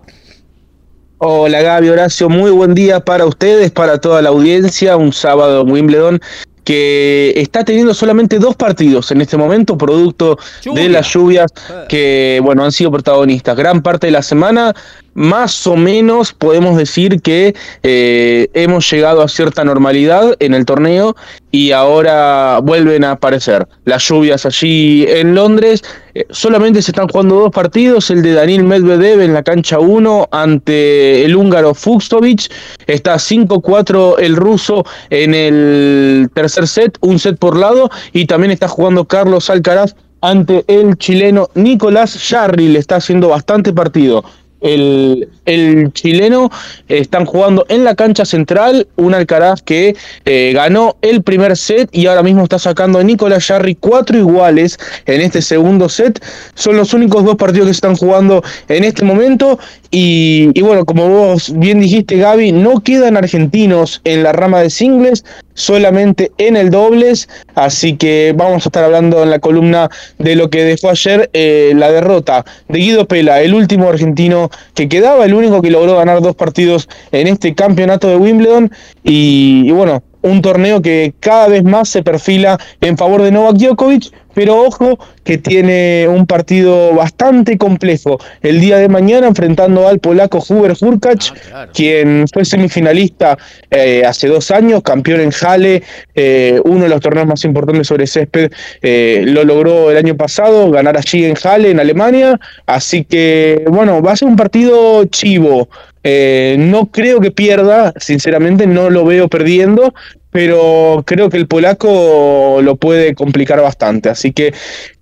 Hola 1.17 1.61
Gaby 1.61 1.89
Horacio, 1.89 2.29
muy 2.29 2.51
buen 2.51 2.73
día 2.73 2.99
para 2.99 3.25
ustedes, 3.25 3.71
para 3.71 3.99
toda 3.99 4.21
la 4.21 4.29
audiencia. 4.29 4.97
Un 4.97 5.13
sábado 5.13 5.61
en 5.61 5.71
Wimbledon 5.71 6.21
que 6.63 7.33
está 7.35 7.65
teniendo 7.65 7.93
solamente 7.93 8.39
dos 8.39 8.55
partidos 8.55 9.11
en 9.11 9.21
este 9.21 9.35
momento, 9.35 9.77
producto 9.77 10.37
de 10.73 10.89
las 10.89 11.11
lluvias 11.13 11.51
eh. 11.69 11.85
que, 11.89 12.39
bueno, 12.41 12.63
han 12.63 12.71
sido 12.71 12.91
protagonistas. 12.91 13.55
Gran 13.57 13.81
parte 13.81 14.07
de 14.07 14.11
la 14.11 14.21
semana, 14.21 14.73
más 15.13 15.67
o 15.67 15.75
menos 15.75 16.33
podemos 16.33 16.77
decir 16.77 17.21
que 17.21 17.55
eh, 17.83 18.49
hemos 18.53 18.89
llegado 18.91 19.21
a 19.21 19.27
cierta 19.27 19.63
normalidad 19.63 20.35
en 20.39 20.53
el 20.53 20.65
torneo 20.65 21.15
y 21.51 21.71
ahora 21.71 22.59
vuelven 22.63 23.03
a 23.03 23.11
aparecer 23.11 23.67
las 23.85 24.07
lluvias 24.07 24.45
allí 24.45 25.05
en 25.07 25.35
Londres. 25.35 25.83
Eh, 26.15 26.25
solamente 26.31 26.81
se 26.81 26.91
están 26.91 27.07
jugando 27.07 27.35
dos 27.35 27.51
partidos, 27.51 28.09
el 28.09 28.23
de 28.23 28.33
Daniel 28.33 28.63
Medvedev 28.63 29.21
en 29.21 29.33
la 29.33 29.43
cancha 29.43 29.79
1 29.79 30.29
ante 30.31 31.23
el 31.23 31.35
húngaro 31.35 31.75
Fuxtovic. 31.75 32.51
Está 32.87 33.15
5-4 33.15 34.15
el 34.19 34.35
ruso 34.35 34.83
en 35.11 35.35
el 35.35 36.29
tercer 36.33 36.67
set, 36.67 36.97
un 37.01 37.19
set 37.19 37.37
por 37.37 37.55
lado, 37.57 37.89
y 38.13 38.25
también 38.25 38.51
está 38.51 38.67
jugando 38.67 39.05
Carlos 39.05 39.49
Alcaraz 39.49 39.95
ante 40.21 40.63
el 40.67 40.97
chileno 40.97 41.49
Nicolás 41.53 42.17
Jarry. 42.29 42.69
Le 42.69 42.79
está 42.79 42.95
haciendo 42.95 43.27
bastante 43.27 43.73
partido 43.73 44.23
el, 44.63 45.91
chileno. 45.93 46.49
Están 46.87 47.25
jugando 47.25 47.65
en 47.69 47.83
la 47.83 47.95
cancha 47.95 48.25
central. 48.25 48.87
Un 48.95 49.13
Alcaraz 49.13 49.61
que 49.61 49.95
eh, 50.25 50.51
ganó 50.53 50.97
el 51.01 51.21
primer 51.21 51.55
set 51.55 51.89
y 51.91 52.07
ahora 52.07 52.23
mismo 52.23 52.43
está 52.43 52.57
sacando 52.57 52.99
a 52.99 53.03
Nicolás 53.03 53.45
Jarry 53.45 53.75
cuatro 53.75 54.17
iguales 54.17 54.79
en 55.05 55.21
este 55.21 55.41
segundo 55.41 55.89
set. 55.89 56.23
Son 56.55 56.77
los 56.77 56.93
únicos 56.93 57.23
dos 57.23 57.35
partidos 57.35 57.67
que 57.67 57.71
están 57.71 57.95
jugando 57.95 58.43
en 58.67 58.83
este 58.83 59.03
momento. 59.03 59.59
Y, 59.95 60.59
bueno, 60.59 60.85
como 60.85 61.07
vos 61.07 61.53
bien 61.55 61.79
dijiste, 61.79 62.17
Gaby, 62.17 62.51
no 62.51 62.79
quedan 62.79 63.15
argentinos 63.15 64.01
en 64.05 64.23
la 64.23 64.31
rama 64.31 64.59
de 64.59 64.71
singles 64.71 65.23
solamente 65.53 66.31
en 66.39 66.57
el 66.57 66.71
dobles, 66.71 67.29
así 67.53 67.95
que 67.95 68.33
vamos 68.35 68.65
a 68.65 68.69
estar 68.69 68.83
hablando 68.83 69.21
en 69.21 69.29
la 69.29 69.37
columna 69.37 69.91
de 70.17 70.35
lo 70.35 70.49
que 70.49 70.63
dejó 70.63 70.89
ayer 70.89 71.29
eh, 71.33 71.73
la 71.75 71.91
derrota 71.91 72.43
de 72.69 72.79
Guido 72.79 73.07
Pela, 73.07 73.41
el 73.41 73.53
último 73.53 73.87
argentino 73.87 74.49
que 74.73 74.89
quedaba, 74.89 75.25
el 75.25 75.35
único 75.35 75.61
que 75.61 75.69
logró 75.69 75.95
ganar 75.95 76.21
dos 76.21 76.35
partidos 76.35 76.89
en 77.11 77.27
este 77.27 77.53
campeonato 77.53 78.07
de 78.07 78.15
Wimbledon. 78.15 78.71
Y 79.03 79.69
bueno, 79.73 80.01
un 80.23 80.41
torneo 80.41 80.81
que 80.81 81.13
cada 81.19 81.49
vez 81.49 81.63
más 81.63 81.89
se 81.89 82.01
perfila 82.01 82.57
en 82.81 82.97
favor 82.97 83.21
de 83.21 83.31
Novak 83.31 83.57
Djokovic, 83.57 84.11
pero 84.33 84.61
ojo 84.61 84.97
que 85.23 85.37
tiene 85.37 86.07
un 86.07 86.25
partido 86.25 86.93
bastante 86.93 87.57
complejo. 87.57 88.19
El 88.41 88.59
día 88.59 88.77
de 88.77 88.89
mañana 88.89 89.27
enfrentando 89.27 89.87
al 89.87 89.99
polaco 89.99 90.43
Hubert 90.47 90.81
Hurkacz, 90.81 91.33
ah, 91.53 91.67
quien 91.73 92.25
fue 92.31 92.45
semifinalista 92.45 93.37
eh, 93.71 94.03
hace 94.05 94.27
dos 94.27 94.51
años, 94.51 94.81
campeón 94.83 95.21
en 95.21 95.31
Halle, 95.31 95.83
eh, 96.15 96.59
uno 96.65 96.83
de 96.83 96.89
los 96.89 96.99
torneos 96.99 97.27
más 97.27 97.43
importantes 97.45 97.87
sobre 97.87 98.07
césped, 98.07 98.51
eh, 98.81 99.23
lo 99.25 99.43
logró 99.43 99.91
el 99.91 99.97
año 99.97 100.15
pasado, 100.15 100.69
ganar 100.71 100.97
allí 100.97 101.25
en 101.25 101.35
Halle, 101.41 101.71
en 101.71 101.79
Alemania, 101.79 102.39
así 102.65 103.03
que 103.05 103.63
bueno, 103.67 104.01
va 104.01 104.11
a 104.11 104.15
ser 104.15 104.27
un 104.27 104.35
partido 104.35 105.05
chivo, 105.05 105.69
no 106.03 106.89
creo 106.91 107.21
que 107.21 107.31
pierda, 107.31 107.93
sinceramente 107.97 108.67
no 108.67 108.89
lo 108.89 109.05
veo 109.05 109.29
perdiendo, 109.29 109.93
pero 110.33 111.03
creo 111.05 111.29
que 111.29 111.37
el 111.37 111.47
polaco 111.47 112.59
lo 112.61 112.75
puede 112.75 113.13
complicar 113.13 113.61
bastante. 113.61 114.09
Así 114.09 114.33
que 114.33 114.51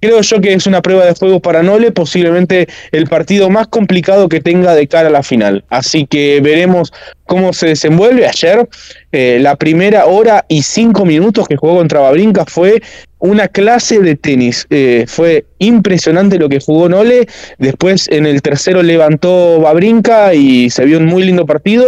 creo 0.01 0.21
yo 0.21 0.41
que 0.41 0.53
es 0.53 0.67
una 0.67 0.81
prueba 0.81 1.05
de 1.05 1.15
fuego 1.15 1.39
para 1.39 1.63
Nole, 1.63 1.91
posiblemente 1.91 2.67
el 2.91 3.07
partido 3.07 3.49
más 3.49 3.67
complicado 3.67 4.27
que 4.27 4.41
tenga 4.41 4.75
de 4.75 4.87
cara 4.87 5.07
a 5.07 5.11
la 5.11 5.23
final. 5.23 5.63
Así 5.69 6.05
que 6.05 6.41
veremos 6.41 6.91
cómo 7.25 7.53
se 7.53 7.67
desenvuelve. 7.67 8.27
Ayer, 8.27 8.67
eh, 9.13 9.39
la 9.41 9.55
primera 9.55 10.05
hora 10.05 10.45
y 10.49 10.63
cinco 10.63 11.05
minutos 11.05 11.47
que 11.47 11.55
jugó 11.55 11.77
contra 11.77 12.01
Babrinka 12.01 12.45
fue 12.45 12.81
una 13.19 13.47
clase 13.47 13.99
de 14.01 14.17
tenis. 14.17 14.67
Eh, 14.69 15.05
fue 15.07 15.45
impresionante 15.59 16.39
lo 16.39 16.49
que 16.49 16.59
jugó 16.59 16.89
Nole. 16.89 17.27
Después 17.57 18.09
en 18.09 18.25
el 18.25 18.41
tercero 18.41 18.83
levantó 18.83 19.61
Babrinka 19.61 20.33
y 20.33 20.69
se 20.69 20.83
vio 20.83 20.97
un 20.97 21.05
muy 21.05 21.23
lindo 21.23 21.45
partido 21.45 21.85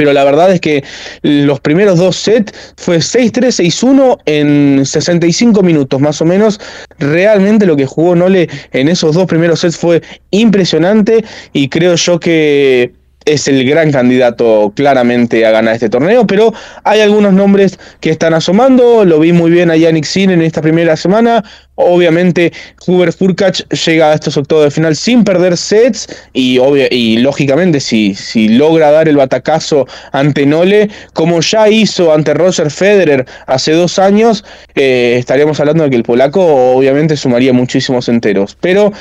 pero 0.00 0.14
la 0.14 0.24
verdad 0.24 0.50
es 0.50 0.62
que 0.62 0.82
los 1.20 1.60
primeros 1.60 1.98
dos 1.98 2.16
sets 2.16 2.54
fue 2.78 3.00
6-3, 3.00 3.62
6-1 3.62 4.18
en 4.24 4.86
65 4.86 5.62
minutos 5.62 6.00
más 6.00 6.22
o 6.22 6.24
menos. 6.24 6.58
Realmente 6.98 7.66
lo 7.66 7.76
que 7.76 7.84
jugó 7.84 8.16
Nole 8.16 8.48
en 8.72 8.88
esos 8.88 9.14
dos 9.14 9.26
primeros 9.26 9.60
sets 9.60 9.76
fue 9.76 10.00
impresionante 10.30 11.22
y 11.52 11.68
creo 11.68 11.96
yo 11.96 12.18
que 12.18 12.94
es 13.24 13.48
el 13.48 13.64
gran 13.68 13.92
candidato 13.92 14.72
claramente 14.74 15.44
a 15.44 15.50
ganar 15.50 15.74
este 15.74 15.88
torneo, 15.88 16.26
pero 16.26 16.52
hay 16.84 17.00
algunos 17.00 17.32
nombres 17.32 17.78
que 18.00 18.10
están 18.10 18.34
asomando, 18.34 19.04
lo 19.04 19.18
vi 19.20 19.32
muy 19.32 19.50
bien 19.50 19.70
a 19.70 19.76
Yannick 19.76 20.04
Sin 20.04 20.30
en 20.30 20.42
esta 20.42 20.62
primera 20.62 20.96
semana, 20.96 21.44
obviamente 21.74 22.52
Hubert 22.86 23.16
Furkach 23.16 23.62
llega 23.68 24.10
a 24.10 24.14
estos 24.14 24.36
octavos 24.36 24.64
de 24.64 24.70
final 24.70 24.96
sin 24.96 25.24
perder 25.24 25.56
sets 25.56 26.08
y, 26.32 26.58
y 26.90 27.18
lógicamente 27.18 27.80
si, 27.80 28.14
si 28.14 28.48
logra 28.48 28.90
dar 28.90 29.08
el 29.08 29.16
batacazo 29.16 29.86
ante 30.12 30.46
Nole, 30.46 30.90
como 31.12 31.40
ya 31.40 31.68
hizo 31.68 32.12
ante 32.12 32.34
Roger 32.34 32.70
Federer 32.70 33.26
hace 33.46 33.72
dos 33.72 33.98
años, 33.98 34.44
eh, 34.74 35.16
estaríamos 35.18 35.60
hablando 35.60 35.84
de 35.84 35.90
que 35.90 35.96
el 35.96 36.02
polaco 36.02 36.44
obviamente 36.74 37.16
sumaría 37.16 37.52
muchísimos 37.52 38.08
enteros, 38.08 38.56
pero 38.60 38.92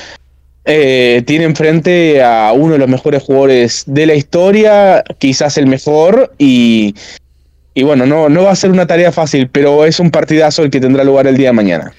eh, 0.65 1.23
tiene 1.25 1.45
enfrente 1.45 2.21
a 2.21 2.51
uno 2.53 2.73
de 2.73 2.79
los 2.79 2.89
mejores 2.89 3.23
jugadores 3.23 3.83
de 3.87 4.05
la 4.05 4.15
historia, 4.15 5.03
quizás 5.17 5.57
el 5.57 5.67
mejor, 5.67 6.33
y, 6.37 6.95
y 7.73 7.83
bueno, 7.83 8.05
no, 8.05 8.29
no 8.29 8.43
va 8.43 8.51
a 8.51 8.55
ser 8.55 8.71
una 8.71 8.87
tarea 8.87 9.11
fácil, 9.11 9.49
pero 9.49 9.85
es 9.85 9.99
un 9.99 10.11
partidazo 10.11 10.63
el 10.63 10.69
que 10.69 10.79
tendrá 10.79 11.03
lugar 11.03 11.27
el 11.27 11.37
día 11.37 11.49
de 11.49 11.53
mañana. 11.53 11.93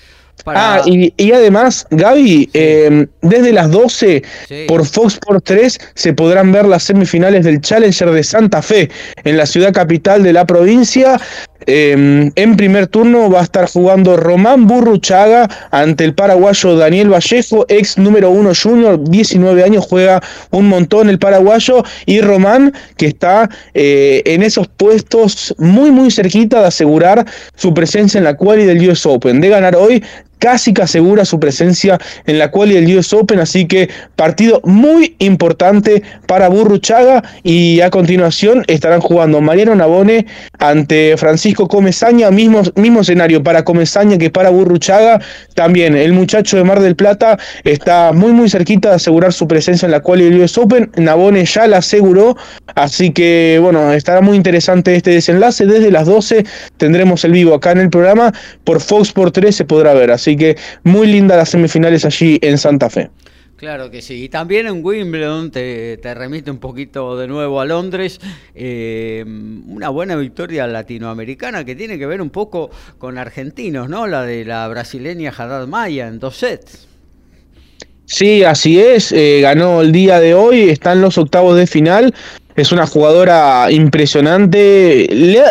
Ah, 0.46 0.82
y, 0.84 1.32
además, 1.32 1.86
Gaby, 1.90 2.50
em, 2.52 3.06
desde 3.22 3.52
las 3.52 3.70
12 3.70 4.22
por 4.66 4.86
Fox 4.86 5.18
por 5.18 5.40
3 5.40 5.78
se 5.94 6.12
podrán 6.12 6.52
ver 6.52 6.66
las 6.66 6.84
semifinales 6.84 7.44
del 7.44 7.60
Challenger 7.60 8.10
de 8.10 8.22
Santa 8.22 8.62
Fe 8.62 8.90
en 9.24 9.36
la 9.36 9.46
ciudad 9.46 9.72
capital 9.72 10.22
de 10.22 10.32
la 10.32 10.46
provincia. 10.46 11.20
Em, 11.66 12.32
en 12.36 12.56
primer 12.56 12.86
turno 12.86 13.30
va 13.30 13.40
a 13.40 13.42
estar 13.42 13.68
jugando 13.68 14.16
Román 14.16 14.66
Burruchaga 14.66 15.48
ante 15.70 16.04
el 16.04 16.14
paraguayo 16.14 16.74
Daniel 16.76 17.12
Vallejo, 17.12 17.66
ex 17.68 17.98
número 17.98 18.30
1 18.30 18.52
junior, 18.54 18.98
19 19.04 19.62
años, 19.62 19.86
juega 19.86 20.22
un 20.50 20.68
montón 20.68 21.10
el 21.10 21.18
paraguayo. 21.18 21.84
Y 22.06 22.20
Román, 22.22 22.72
que 22.96 23.06
está 23.06 23.48
eh, 23.74 24.22
en 24.24 24.42
esos 24.42 24.68
puestos 24.68 25.54
muy, 25.58 25.90
muy 25.90 26.10
cerquita 26.10 26.60
de 26.60 26.66
asegurar 26.68 27.26
su 27.54 27.74
presencia 27.74 28.18
en 28.18 28.24
la 28.24 28.36
quali 28.36 28.64
del 28.64 28.88
US 28.88 29.04
Open. 29.06 29.40
De 29.40 29.48
ganar 29.48 29.76
hoy, 29.76 30.02
casi 30.40 30.74
que 30.74 30.82
asegura 30.82 31.24
su 31.24 31.38
presencia 31.38 32.00
en 32.26 32.38
la 32.40 32.50
cual 32.50 32.70
del 32.70 32.96
US 32.96 33.12
Open, 33.12 33.38
así 33.38 33.66
que 33.66 33.88
partido 34.16 34.60
muy 34.64 35.14
importante 35.20 36.02
para 36.26 36.48
Burruchaga 36.48 37.22
y 37.44 37.80
a 37.80 37.90
continuación 37.90 38.64
estarán 38.66 39.00
jugando 39.00 39.40
Mariano 39.40 39.76
Nabone 39.76 40.26
ante 40.58 41.16
Francisco 41.16 41.68
Comesaña, 41.68 42.30
mismo, 42.32 42.62
mismo 42.74 43.02
escenario 43.02 43.42
para 43.42 43.64
Comesaña 43.64 44.18
que 44.18 44.30
para 44.30 44.50
Burruchaga, 44.50 45.20
también. 45.54 45.94
El 45.94 46.12
muchacho 46.12 46.56
de 46.56 46.64
Mar 46.64 46.80
del 46.80 46.96
Plata 46.96 47.38
está 47.64 48.12
muy 48.12 48.32
muy 48.32 48.48
cerquita 48.48 48.88
de 48.88 48.94
asegurar 48.96 49.32
su 49.32 49.46
presencia 49.46 49.86
en 49.86 49.92
la 49.92 50.00
cual 50.00 50.20
del 50.20 50.40
US 50.40 50.56
Open, 50.58 50.90
Nabone 50.96 51.44
ya 51.44 51.66
la 51.66 51.78
aseguró, 51.78 52.36
así 52.74 53.10
que 53.10 53.58
bueno, 53.60 53.92
estará 53.92 54.22
muy 54.22 54.36
interesante 54.36 54.94
este 54.94 55.10
desenlace, 55.10 55.66
desde 55.66 55.90
las 55.90 56.06
12 56.06 56.44
tendremos 56.78 57.24
el 57.24 57.32
vivo 57.32 57.54
acá 57.54 57.72
en 57.72 57.78
el 57.78 57.90
programa, 57.90 58.32
por 58.64 58.80
Fox 58.80 59.12
por 59.12 59.30
3 59.30 59.54
se 59.54 59.64
podrá 59.64 59.92
ver, 59.92 60.10
así 60.10 60.29
Así 60.30 60.36
que 60.36 60.56
muy 60.84 61.08
linda 61.08 61.36
las 61.36 61.48
semifinales 61.48 62.04
allí 62.04 62.38
en 62.40 62.56
Santa 62.56 62.88
Fe. 62.88 63.10
Claro 63.56 63.90
que 63.90 64.00
sí. 64.00 64.22
Y 64.22 64.28
también 64.28 64.68
en 64.68 64.84
Wimbledon, 64.84 65.50
te, 65.50 65.98
remite 66.14 66.52
un 66.52 66.58
poquito 66.58 67.18
de 67.18 67.26
nuevo 67.26 67.60
a 67.60 67.64
Londres, 67.64 68.20
eh, 68.54 69.24
una 69.26 69.88
buena 69.88 70.14
victoria 70.14 70.68
latinoamericana 70.68 71.64
que 71.64 71.74
tiene 71.74 71.98
que 71.98 72.06
ver 72.06 72.22
un 72.22 72.30
poco 72.30 72.70
con 72.98 73.18
argentinos, 73.18 73.88
¿no? 73.88 74.06
La 74.06 74.22
de 74.22 74.44
la 74.44 74.68
brasileña 74.68 75.34
Haddad 75.36 75.66
Maya 75.66 76.06
en 76.06 76.20
dos 76.20 76.36
sets. 76.36 76.86
Sí, 78.04 78.44
así 78.44 78.80
es. 78.80 79.10
Eh, 79.10 79.40
ganó 79.42 79.80
el 79.80 79.90
día 79.90 80.20
de 80.20 80.34
hoy, 80.34 80.70
está 80.70 80.92
en 80.92 81.00
los 81.00 81.18
octavos 81.18 81.56
de 81.56 81.66
final. 81.66 82.14
Es 82.54 82.70
una 82.70 82.86
jugadora 82.86 83.66
impresionante. 83.70 85.08
Le, 85.10 85.42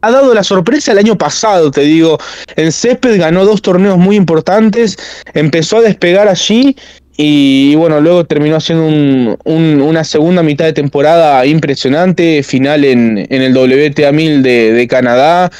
ha 0.00 0.10
dado 0.10 0.34
la 0.34 0.44
sorpresa 0.44 0.92
el 0.92 0.98
año 0.98 1.16
pasado, 1.16 1.70
te 1.70 1.82
digo. 1.82 2.18
En 2.56 2.72
césped 2.72 3.18
ganó 3.18 3.44
dos 3.44 3.62
torneos 3.62 3.98
muy 3.98 4.16
importantes, 4.16 4.96
empezó 5.34 5.78
a 5.78 5.82
despegar 5.82 6.28
allí 6.28 6.76
y 7.16 7.74
bueno, 7.74 8.00
luego 8.00 8.24
terminó 8.24 8.56
haciendo 8.56 9.36
una 9.44 10.04
segunda 10.04 10.42
mitad 10.42 10.64
de 10.64 10.72
temporada 10.72 11.44
impresionante, 11.44 12.42
final 12.42 12.84
en, 12.84 13.26
el 13.30 13.54
WTA 13.54 14.10
1000 14.10 14.42
de, 14.42 14.86
Canadá. 14.88 15.50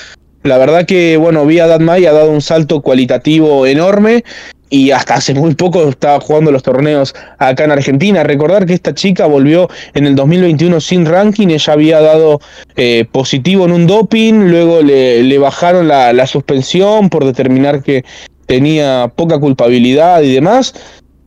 La 0.42 0.56
verdad 0.56 0.86
que, 0.86 1.18
bueno, 1.18 1.44
vi 1.44 1.58
a 1.58 1.78
May 1.78 2.06
ha 2.06 2.12
dado 2.12 2.30
un 2.30 2.40
salto 2.40 2.80
cualitativo 2.80 3.66
enorme 3.66 4.24
y 4.70 4.92
hasta 4.92 5.14
hace 5.14 5.34
muy 5.34 5.56
poco 5.56 5.88
estaba 5.88 6.20
jugando 6.20 6.52
los 6.52 6.62
torneos 6.62 7.14
acá 7.38 7.64
en 7.64 7.72
Argentina. 7.72 8.22
Recordar 8.22 8.64
que 8.64 8.74
esta 8.74 8.94
chica 8.94 9.26
volvió 9.26 9.68
en 9.94 10.06
el 10.06 10.14
2021 10.14 10.80
sin 10.80 11.04
ranking, 11.04 11.48
ella 11.48 11.72
había 11.72 12.00
dado 12.00 12.40
eh, 12.76 13.04
positivo 13.10 13.64
en 13.64 13.72
un 13.72 13.86
doping, 13.88 14.48
luego 14.48 14.80
le, 14.80 15.38
bajaron 15.38 15.88
la, 15.88 16.26
suspensión 16.26 17.10
por 17.10 17.24
determinar 17.24 17.82
que 17.82 18.04
tenía 18.46 19.12
poca 19.14 19.38
culpabilidad 19.38 20.22
y 20.22 20.32
demás. 20.32 20.74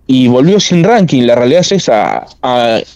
Y 0.06 0.28
volvió 0.28 0.60
sin 0.60 0.84
ranking, 0.84 1.24
la 1.24 1.36
realidad 1.36 1.62
es 1.62 1.72
esa. 1.72 2.26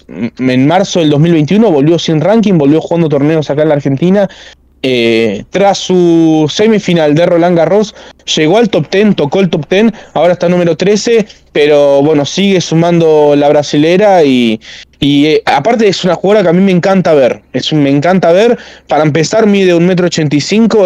en 0.08 0.68
marzo 0.68 1.00
del 1.00 1.10
2021 1.10 1.72
volvió 1.72 2.00
sin 2.00 2.20
ranking, 2.22 2.58
volvió 2.58 2.82
jugando 2.82 3.10
torneos 3.10 3.50
acá 3.50 3.64
en 3.64 3.70
la 3.70 3.76
Argentina 3.76 4.30
eh, 4.84 5.44
tras 5.50 5.78
su 5.80 6.46
semifinal 6.50 7.16
de 7.16 7.26
Roland 7.26 7.58
Garros, 7.58 7.96
llegó 8.36 8.58
al 8.58 8.70
top 8.70 8.90
10, 8.92 9.16
tocó 9.16 9.40
el 9.40 9.50
top 9.50 9.68
10, 9.70 9.94
ahora 10.14 10.34
está 10.34 10.50
número 10.50 10.76
13, 10.78 11.26
pero 11.52 12.04
bueno, 12.04 12.26
sigue 12.26 12.62
sumando 12.62 13.36
la 13.36 13.50
brasilera 13.50 14.24
y, 14.24 14.60
y 15.00 15.26
eh, 15.26 15.44
aparte 15.46 15.88
es 15.88 16.04
una 16.04 16.16
jugadora 16.16 16.44
que 16.44 16.50
a 16.50 16.54
mí 16.54 16.62
me 16.62 16.72
encanta 16.72 17.14
ver, 17.14 17.42
es 17.54 17.72
me 17.74 17.90
encanta 17.90 18.32
ver, 18.32 18.58
para 18.88 19.04
empezar 19.04 19.46
mide 19.46 19.74
un 19.74 19.86
metro 19.86 20.08
ochenta 20.08 20.38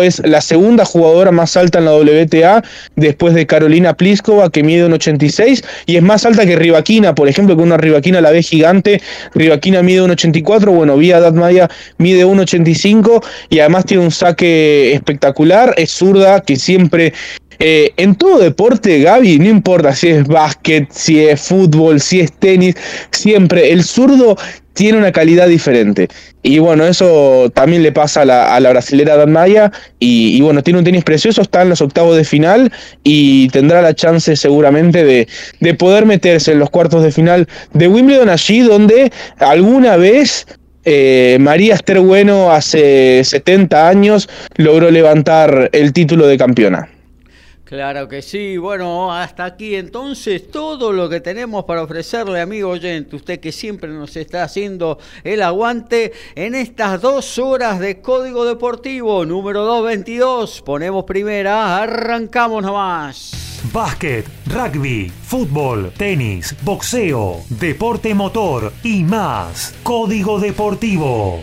es 0.03 0.19
la 0.25 0.41
segunda 0.41 0.85
jugadora 0.85 1.31
más 1.31 1.55
alta 1.57 1.79
en 1.79 1.85
la 1.85 1.95
WTA 1.95 2.63
después 2.95 3.33
de 3.33 3.45
Carolina 3.45 3.93
Pliskova 3.93 4.49
que 4.49 4.63
mide 4.63 4.85
un 4.85 4.93
86 4.93 5.63
y 5.85 5.95
es 5.97 6.03
más 6.03 6.25
alta 6.25 6.45
que 6.45 6.55
Rivaquina, 6.55 7.15
por 7.15 7.27
ejemplo, 7.27 7.55
que 7.55 7.63
una 7.63 7.77
Rivaquina 7.77 8.21
la 8.21 8.31
ve 8.31 8.43
gigante, 8.43 9.01
Rivaquina 9.33 9.81
mide 9.81 10.01
un 10.01 10.11
84, 10.11 10.71
bueno, 10.71 10.97
Vía 10.97 11.19
Datmaya 11.19 11.69
mide 11.97 12.25
un 12.25 12.39
85 12.39 13.23
y 13.49 13.59
además 13.59 13.85
tiene 13.85 14.03
un 14.03 14.11
saque 14.11 14.93
espectacular, 14.93 15.73
es 15.77 15.91
zurda 15.91 16.41
que 16.41 16.55
siempre 16.55 17.13
eh, 17.61 17.93
en 17.97 18.15
todo 18.15 18.39
deporte, 18.39 18.99
Gaby, 19.01 19.37
no 19.37 19.47
importa 19.47 19.95
si 19.95 20.07
es 20.07 20.25
básquet, 20.25 20.91
si 20.91 21.19
es 21.19 21.39
fútbol, 21.41 22.01
si 22.01 22.19
es 22.19 22.33
tenis, 22.33 22.75
siempre 23.11 23.71
el 23.71 23.83
zurdo 23.83 24.35
tiene 24.73 24.97
una 24.97 25.11
calidad 25.11 25.47
diferente. 25.47 26.07
Y 26.41 26.57
bueno, 26.57 26.85
eso 26.85 27.51
también 27.53 27.83
le 27.83 27.91
pasa 27.91 28.21
a 28.21 28.25
la, 28.25 28.55
a 28.55 28.59
la 28.59 28.71
brasilera 28.71 29.15
Dan 29.15 29.31
Maya. 29.31 29.71
Y, 29.99 30.41
bueno, 30.41 30.63
tiene 30.63 30.79
un 30.79 30.85
tenis 30.85 31.03
precioso, 31.03 31.43
está 31.43 31.61
en 31.61 31.69
los 31.69 31.81
octavos 31.81 32.17
de 32.17 32.23
final 32.23 32.71
y 33.03 33.49
tendrá 33.49 33.83
la 33.83 33.93
chance 33.93 34.35
seguramente 34.35 35.03
de, 35.03 35.27
de 35.59 35.73
poder 35.75 36.07
meterse 36.07 36.53
en 36.53 36.59
los 36.59 36.71
cuartos 36.71 37.03
de 37.03 37.11
final 37.11 37.47
de 37.73 37.87
Wimbledon, 37.87 38.29
allí 38.29 38.61
donde 38.61 39.11
alguna 39.37 39.97
vez 39.97 40.47
eh, 40.83 41.37
María 41.39 41.75
Esther 41.75 41.99
Bueno 41.99 42.51
hace 42.51 43.23
70 43.23 43.87
años 43.87 44.27
logró 44.55 44.89
levantar 44.89 45.69
el 45.73 45.93
título 45.93 46.25
de 46.25 46.37
campeona. 46.37 46.89
Claro 47.71 48.09
que 48.09 48.21
sí, 48.21 48.57
bueno, 48.57 49.13
hasta 49.13 49.45
aquí 49.45 49.75
entonces 49.75 50.51
todo 50.51 50.91
lo 50.91 51.07
que 51.07 51.21
tenemos 51.21 51.63
para 51.63 51.83
ofrecerle, 51.83 52.41
amigo 52.41 52.71
oyente, 52.71 53.15
usted 53.15 53.39
que 53.39 53.53
siempre 53.53 53.89
nos 53.89 54.17
está 54.17 54.43
haciendo 54.43 54.99
el 55.23 55.41
aguante 55.41 56.11
en 56.35 56.53
estas 56.53 56.99
dos 56.99 57.39
horas 57.39 57.79
de 57.79 58.01
Código 58.01 58.43
Deportivo 58.43 59.23
número 59.23 59.63
222. 59.63 60.63
Ponemos 60.63 61.05
primera, 61.05 61.77
arrancamos 61.77 62.61
nomás. 62.61 63.61
Básquet, 63.71 64.25
rugby, 64.47 65.09
fútbol, 65.09 65.93
tenis, 65.95 66.53
boxeo, 66.63 67.37
deporte 67.47 68.13
motor 68.13 68.73
y 68.83 69.05
más. 69.05 69.73
Código 69.81 70.41
Deportivo. 70.41 71.41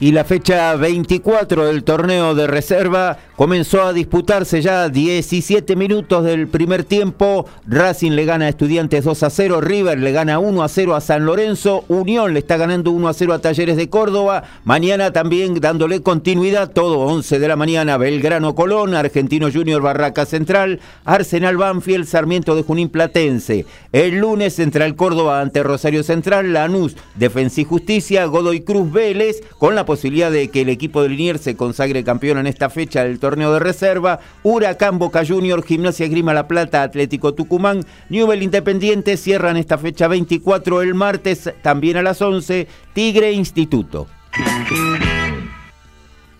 Y 0.00 0.12
la 0.12 0.24
fecha 0.24 0.74
24 0.76 1.66
del 1.66 1.84
torneo 1.84 2.34
de 2.34 2.46
reserva 2.46 3.18
comenzó 3.36 3.82
a 3.82 3.92
disputarse 3.92 4.62
ya 4.62 4.88
17 4.88 5.76
minutos 5.76 6.24
del 6.24 6.48
primer 6.48 6.84
tiempo. 6.84 7.46
Racing 7.66 8.12
le 8.12 8.24
gana 8.24 8.46
a 8.46 8.48
Estudiantes 8.48 9.04
2 9.04 9.22
a 9.22 9.30
0, 9.30 9.60
River 9.60 9.98
le 9.98 10.12
gana 10.12 10.38
1 10.38 10.62
a 10.62 10.68
0 10.68 10.94
a 10.94 11.00
San 11.02 11.26
Lorenzo, 11.26 11.84
Unión 11.88 12.32
le 12.32 12.40
está 12.40 12.56
ganando 12.56 12.90
1 12.92 13.08
a 13.08 13.12
0 13.12 13.34
a 13.34 13.38
Talleres 13.40 13.76
de 13.76 13.90
Córdoba. 13.90 14.44
Mañana 14.64 15.12
también 15.12 15.60
dándole 15.60 16.02
continuidad, 16.02 16.70
todo 16.70 17.00
11 17.00 17.38
de 17.38 17.48
la 17.48 17.56
mañana, 17.56 17.98
Belgrano 17.98 18.54
Colón, 18.54 18.94
Argentino 18.94 19.52
Junior 19.52 19.82
Barraca 19.82 20.24
Central, 20.24 20.80
Arsenal 21.04 21.58
Banfield, 21.58 22.06
Sarmiento 22.06 22.56
de 22.56 22.62
Junín 22.62 22.88
Platense. 22.88 23.66
El 23.92 24.18
lunes 24.18 24.54
Central 24.54 24.96
Córdoba 24.96 25.42
ante 25.42 25.62
Rosario 25.62 26.02
Central, 26.02 26.54
Lanús, 26.54 26.96
Defensa 27.16 27.60
y 27.60 27.64
Justicia, 27.64 28.24
Godoy 28.24 28.60
Cruz 28.62 28.90
Vélez, 28.90 29.42
con 29.58 29.74
la 29.74 29.84
posibilidad 29.90 30.30
de 30.30 30.50
que 30.50 30.60
el 30.60 30.68
equipo 30.68 31.02
de 31.02 31.08
Liniers 31.08 31.40
se 31.40 31.56
consagre 31.56 32.04
campeón 32.04 32.38
en 32.38 32.46
esta 32.46 32.70
fecha 32.70 33.02
del 33.02 33.18
torneo 33.18 33.52
de 33.52 33.58
reserva. 33.58 34.20
Huracán, 34.44 35.00
Boca 35.00 35.26
Junior, 35.26 35.64
Gimnasia 35.64 36.06
Grima 36.06 36.32
La 36.32 36.46
Plata, 36.46 36.84
Atlético 36.84 37.34
Tucumán, 37.34 37.80
Newell 38.08 38.44
Independiente 38.44 39.16
cierran 39.16 39.56
esta 39.56 39.78
fecha 39.78 40.06
24 40.06 40.82
el 40.82 40.94
martes, 40.94 41.52
también 41.62 41.96
a 41.96 42.02
las 42.02 42.22
11, 42.22 42.68
Tigre 42.92 43.32
Instituto. 43.32 44.06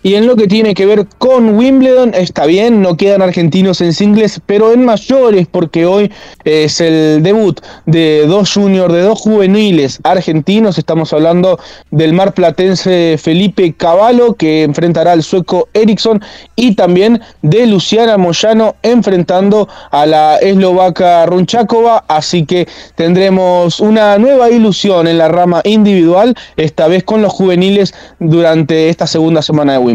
Y 0.03 0.15
en 0.15 0.27
lo 0.27 0.35
que 0.35 0.47
tiene 0.47 0.73
que 0.73 0.87
ver 0.87 1.07
con 1.19 1.59
Wimbledon, 1.59 2.15
está 2.15 2.47
bien, 2.47 2.81
no 2.81 2.97
quedan 2.97 3.21
argentinos 3.21 3.83
en 3.83 3.93
singles, 3.93 4.41
pero 4.47 4.73
en 4.73 4.83
mayores, 4.83 5.47
porque 5.47 5.85
hoy 5.85 6.11
es 6.45 6.81
el 6.81 7.23
debut 7.23 7.61
de 7.85 8.25
dos 8.27 8.51
juniors, 8.55 8.95
de 8.95 9.03
dos 9.03 9.21
juveniles 9.21 10.01
argentinos. 10.03 10.79
Estamos 10.79 11.13
hablando 11.13 11.61
del 11.91 12.15
mar 12.15 12.33
platense 12.33 13.19
Felipe 13.23 13.75
Cavallo, 13.75 14.37
que 14.37 14.63
enfrentará 14.63 15.13
al 15.13 15.23
sueco 15.23 15.69
Eriksson, 15.75 16.23
y 16.57 16.75
también 16.75 17.21
de 17.43 17.67
Luciana 17.67 18.17
Moyano 18.17 18.77
enfrentando 18.83 19.69
a 19.91 20.07
la 20.07 20.39
eslovaca 20.39 21.27
Runchakova. 21.27 22.05
Así 22.09 22.47
que 22.47 22.67
tendremos 22.95 23.81
una 23.81 24.17
nueva 24.17 24.49
ilusión 24.49 25.07
en 25.09 25.19
la 25.19 25.29
rama 25.29 25.61
individual, 25.65 26.35
esta 26.57 26.89
vez 26.89 27.05
con 27.05 27.21
los 27.21 27.35
juveniles 27.35 27.93
durante 28.19 28.89
esta 28.89 29.07
segunda 29.07 29.43
semana 29.43 29.73
de 29.73 29.79
Wimbledon. 29.79 29.90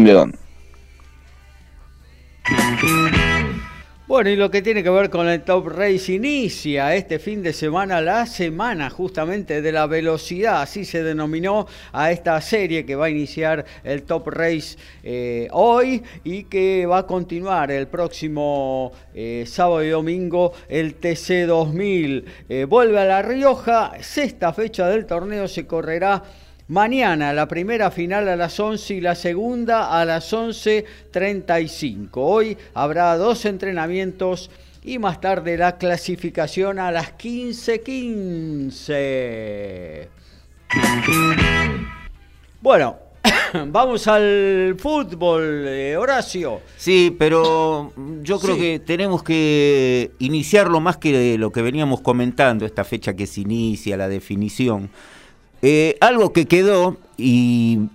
Bueno, 4.06 4.30
y 4.30 4.36
lo 4.36 4.52
que 4.52 4.62
tiene 4.62 4.84
que 4.84 4.90
ver 4.90 5.10
con 5.10 5.28
el 5.28 5.42
Top 5.42 5.66
Race 5.66 6.12
inicia 6.12 6.94
este 6.94 7.18
fin 7.18 7.42
de 7.42 7.52
semana, 7.52 8.00
la 8.00 8.24
semana 8.24 8.88
justamente 8.88 9.60
de 9.60 9.72
la 9.72 9.88
velocidad, 9.88 10.62
así 10.62 10.84
se 10.84 11.02
denominó 11.02 11.66
a 11.92 12.12
esta 12.12 12.40
serie 12.40 12.86
que 12.86 12.94
va 12.94 13.06
a 13.06 13.10
iniciar 13.10 13.64
el 13.82 14.04
Top 14.04 14.28
Race 14.28 14.78
eh, 15.02 15.48
hoy 15.50 16.04
y 16.22 16.44
que 16.44 16.86
va 16.86 16.98
a 16.98 17.06
continuar 17.06 17.72
el 17.72 17.88
próximo 17.88 18.92
eh, 19.12 19.42
sábado 19.44 19.82
y 19.82 19.88
domingo 19.88 20.52
el 20.68 20.94
TC 20.94 21.46
2000. 21.46 22.24
Eh, 22.48 22.64
vuelve 22.64 23.00
a 23.00 23.04
La 23.06 23.22
Rioja, 23.22 23.94
sexta 24.00 24.52
fecha 24.52 24.86
del 24.86 25.04
torneo 25.04 25.48
se 25.48 25.66
correrá 25.66 26.22
Mañana 26.68 27.32
la 27.32 27.46
primera 27.46 27.92
final 27.92 28.28
a 28.28 28.34
las 28.34 28.58
11 28.58 28.94
y 28.94 29.00
la 29.00 29.14
segunda 29.14 30.00
a 30.00 30.04
las 30.04 30.32
11.35. 30.32 32.08
Hoy 32.14 32.58
habrá 32.74 33.16
dos 33.16 33.44
entrenamientos 33.44 34.50
y 34.82 34.98
más 34.98 35.20
tarde 35.20 35.56
la 35.56 35.78
clasificación 35.78 36.80
a 36.80 36.90
las 36.90 37.16
15.15. 37.18 40.08
Bueno, 42.60 42.96
vamos 43.68 44.08
al 44.08 44.74
fútbol, 44.76 45.68
eh, 45.68 45.96
Horacio. 45.96 46.62
Sí, 46.76 47.14
pero 47.16 47.92
yo 48.22 48.40
creo 48.40 48.56
que 48.56 48.80
tenemos 48.80 49.22
que 49.22 50.10
iniciarlo 50.18 50.80
más 50.80 50.96
que 50.96 51.38
lo 51.38 51.52
que 51.52 51.62
veníamos 51.62 52.00
comentando, 52.00 52.66
esta 52.66 52.82
fecha 52.82 53.14
que 53.14 53.28
se 53.28 53.42
inicia, 53.42 53.96
la 53.96 54.08
definición 54.08 54.90
eh, 55.62 55.96
algo 56.00 56.32
que 56.32 56.46
quedó, 56.46 56.96
y 57.16 57.88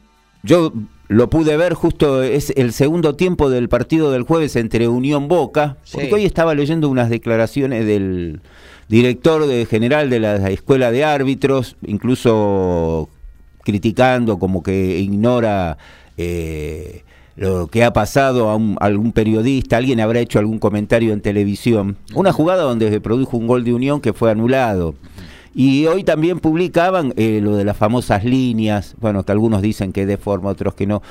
yo 0.43 0.73
lo 1.07 1.29
pude 1.29 1.57
ver 1.57 1.73
justo, 1.73 2.23
es 2.23 2.51
el 2.55 2.73
segundo 2.73 3.15
tiempo 3.15 3.49
del 3.49 3.69
partido 3.69 4.11
del 4.11 4.23
jueves 4.23 4.55
entre 4.55 4.87
Unión 4.87 5.27
Boca, 5.27 5.77
porque 5.91 6.13
hoy 6.13 6.25
estaba 6.25 6.55
leyendo 6.55 6.89
unas 6.89 7.09
declaraciones 7.09 7.85
del 7.85 8.41
director 8.87 9.45
de, 9.45 9.65
general 9.65 10.09
de 10.09 10.19
la 10.19 10.49
escuela 10.49 10.91
de 10.91 11.03
árbitros, 11.03 11.75
incluso 11.85 13.09
criticando 13.63 14.39
como 14.39 14.63
que 14.63 14.99
ignora... 14.99 15.77
Eh, 16.17 17.03
lo 17.35 17.67
que 17.67 17.83
ha 17.83 17.93
pasado 17.93 18.51
a, 18.51 18.85
algún 18.85 19.13
periodista, 19.13 19.77
alguien 19.77 19.99
habrá 19.99 20.19
hecho 20.19 20.39
algún 20.39 20.59
comentario 20.59 21.13
en 21.13 21.21
televisión. 21.21 21.97
Una 22.13 22.31
jugada 22.31 22.63
donde 22.63 22.89
se 22.89 23.01
produjo 23.01 23.37
un 23.37 23.47
gol 23.47 23.63
de 23.63 23.73
Unión 23.73 24.01
que 24.01 24.13
fue 24.13 24.31
anulado. 24.31 24.95
Y 25.53 25.85
hoy 25.85 26.03
también 26.03 26.39
publicaban 26.39 27.13
eh, 27.17 27.39
lo 27.43 27.55
de 27.55 27.65
las 27.65 27.75
famosas 27.75 28.23
líneas, 28.23 28.95
bueno, 28.99 29.23
que 29.23 29.31
algunos 29.31 29.61
dicen 29.61 29.91
que 29.91 30.05
de 30.05 30.17
forma, 30.17 30.49
otros 30.49 30.75
que 30.75 30.87
no. 30.87 31.01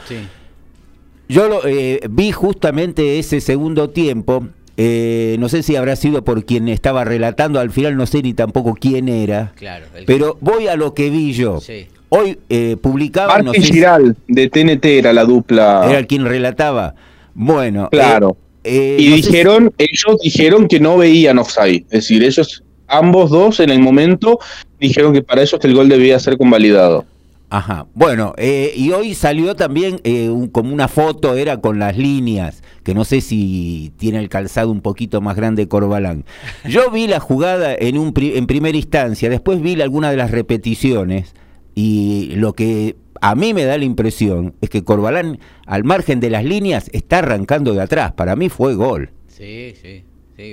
Yo 1.28 1.48
lo, 1.48 1.66
eh, 1.66 2.00
vi 2.10 2.32
justamente 2.32 3.18
ese 3.18 3.40
segundo 3.40 3.90
tiempo, 3.90 4.48
eh, 4.76 5.36
no 5.38 5.48
sé 5.48 5.62
si 5.62 5.76
habrá 5.76 5.94
sido 5.94 6.24
por 6.24 6.44
quien 6.44 6.68
estaba 6.68 7.04
relatando, 7.04 7.60
al 7.60 7.70
final 7.70 7.96
no 7.96 8.06
sé 8.06 8.22
ni 8.22 8.32
tampoco 8.32 8.74
quién 8.74 9.08
era, 9.08 9.52
claro, 9.56 9.86
pero 10.06 10.38
voy 10.40 10.68
a 10.68 10.76
lo 10.76 10.94
que 10.94 11.10
vi 11.10 11.32
yo. 11.32 11.60
Hoy 12.08 12.38
publicaban... 12.80 13.44
Martín 13.44 13.62
Giral, 13.62 14.16
de 14.26 14.48
TNT 14.48 14.84
era 14.86 15.12
la 15.12 15.24
dupla. 15.24 15.86
Era 15.88 16.04
quien 16.04 16.24
relataba. 16.24 16.96
Bueno. 17.34 17.88
Claro. 17.90 18.36
y 18.64 19.12
dijeron, 19.12 19.72
ellos 19.78 20.16
dijeron 20.20 20.66
que 20.66 20.80
no 20.80 20.96
veían 20.96 21.38
offside, 21.38 21.84
es 21.90 22.08
decir, 22.08 22.24
ellos 22.24 22.64
ambos 22.90 23.30
dos 23.30 23.60
en 23.60 23.70
el 23.70 23.80
momento 23.80 24.38
dijeron 24.78 25.12
que 25.12 25.22
para 25.22 25.42
eso 25.42 25.58
el 25.62 25.74
gol 25.74 25.88
debía 25.88 26.18
ser 26.18 26.36
convalidado. 26.36 27.04
Ajá, 27.52 27.86
bueno, 27.94 28.32
eh, 28.36 28.72
y 28.76 28.92
hoy 28.92 29.12
salió 29.14 29.56
también 29.56 30.00
eh, 30.04 30.30
como 30.52 30.72
una 30.72 30.86
foto, 30.86 31.34
era 31.34 31.60
con 31.60 31.80
las 31.80 31.98
líneas, 31.98 32.62
que 32.84 32.94
no 32.94 33.04
sé 33.04 33.20
si 33.20 33.92
tiene 33.96 34.20
el 34.20 34.28
calzado 34.28 34.70
un 34.70 34.80
poquito 34.80 35.20
más 35.20 35.34
grande 35.34 35.66
Corbalán. 35.66 36.24
Yo 36.68 36.92
vi 36.92 37.08
la 37.08 37.18
jugada 37.18 37.74
en, 37.74 37.98
un 37.98 38.14
en 38.16 38.46
primera 38.46 38.78
instancia, 38.78 39.28
después 39.28 39.60
vi 39.60 39.80
alguna 39.80 40.12
de 40.12 40.16
las 40.16 40.30
repeticiones, 40.30 41.34
y 41.74 42.34
lo 42.36 42.52
que 42.52 42.94
a 43.20 43.34
mí 43.34 43.52
me 43.52 43.64
da 43.64 43.76
la 43.78 43.84
impresión 43.84 44.54
es 44.60 44.70
que 44.70 44.84
Corbalán, 44.84 45.40
al 45.66 45.82
margen 45.82 46.20
de 46.20 46.30
las 46.30 46.44
líneas, 46.44 46.88
está 46.92 47.18
arrancando 47.18 47.74
de 47.74 47.82
atrás. 47.82 48.12
Para 48.12 48.36
mí 48.36 48.48
fue 48.48 48.74
gol. 48.74 49.10
Sí, 49.26 49.74
sí 49.82 50.04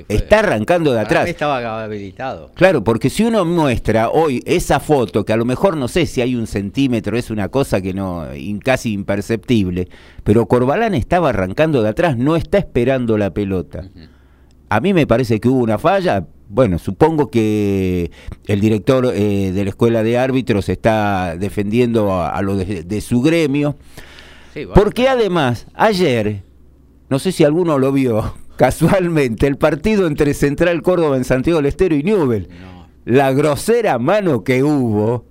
está 0.07 0.39
arrancando 0.39 0.93
de 0.93 0.99
atrás. 0.99 1.27
estaba 1.27 1.83
habilitado. 1.83 2.51
Claro, 2.55 2.83
porque 2.83 3.09
si 3.09 3.23
uno 3.23 3.45
muestra 3.45 4.09
hoy 4.09 4.41
esa 4.45 4.79
foto, 4.79 5.25
que 5.25 5.33
a 5.33 5.37
lo 5.37 5.45
mejor 5.45 5.77
no 5.77 5.87
sé 5.87 6.05
si 6.05 6.21
hay 6.21 6.35
un 6.35 6.47
centímetro, 6.47 7.17
es 7.17 7.29
una 7.29 7.49
cosa 7.49 7.81
que 7.81 7.93
no, 7.93 8.25
casi 8.63 8.93
imperceptible, 8.93 9.87
pero 10.23 10.45
Corbalán 10.47 10.93
estaba 10.93 11.29
arrancando 11.29 11.81
de 11.81 11.89
atrás, 11.89 12.17
no 12.17 12.35
está 12.35 12.57
esperando 12.57 13.17
la 13.17 13.31
pelota. 13.31 13.87
A 14.69 14.79
mí 14.79 14.93
me 14.93 15.07
parece 15.07 15.39
que 15.39 15.47
hubo 15.47 15.63
una 15.63 15.77
falla. 15.77 16.27
Bueno, 16.49 16.79
supongo 16.79 17.29
que 17.29 18.11
el 18.45 18.59
director 18.59 19.11
eh, 19.13 19.51
de 19.51 19.63
la 19.63 19.69
escuela 19.69 20.03
de 20.03 20.17
árbitros 20.17 20.69
está 20.69 21.35
defendiendo 21.37 22.21
a, 22.21 22.41
lo 22.41 22.55
de, 22.55 23.01
su 23.01 23.21
gremio. 23.21 23.75
porque 24.73 25.07
además, 25.07 25.67
ayer, 25.73 26.43
no 27.09 27.19
sé 27.19 27.31
si 27.31 27.43
alguno 27.43 27.77
lo 27.77 27.91
vio, 27.91 28.33
casualmente 28.57 29.47
el 29.47 29.57
partido 29.57 30.07
entre 30.07 30.33
Central 30.33 30.81
Córdoba 30.81 31.17
en 31.17 31.23
Santiago 31.23 31.59
del 31.59 31.67
Estero 31.67 31.95
y 31.95 32.03
Newell. 32.03 32.49
La 33.05 33.31
grosera 33.31 33.99
mano 33.99 34.43
que 34.43 34.63
hubo. 34.63 35.25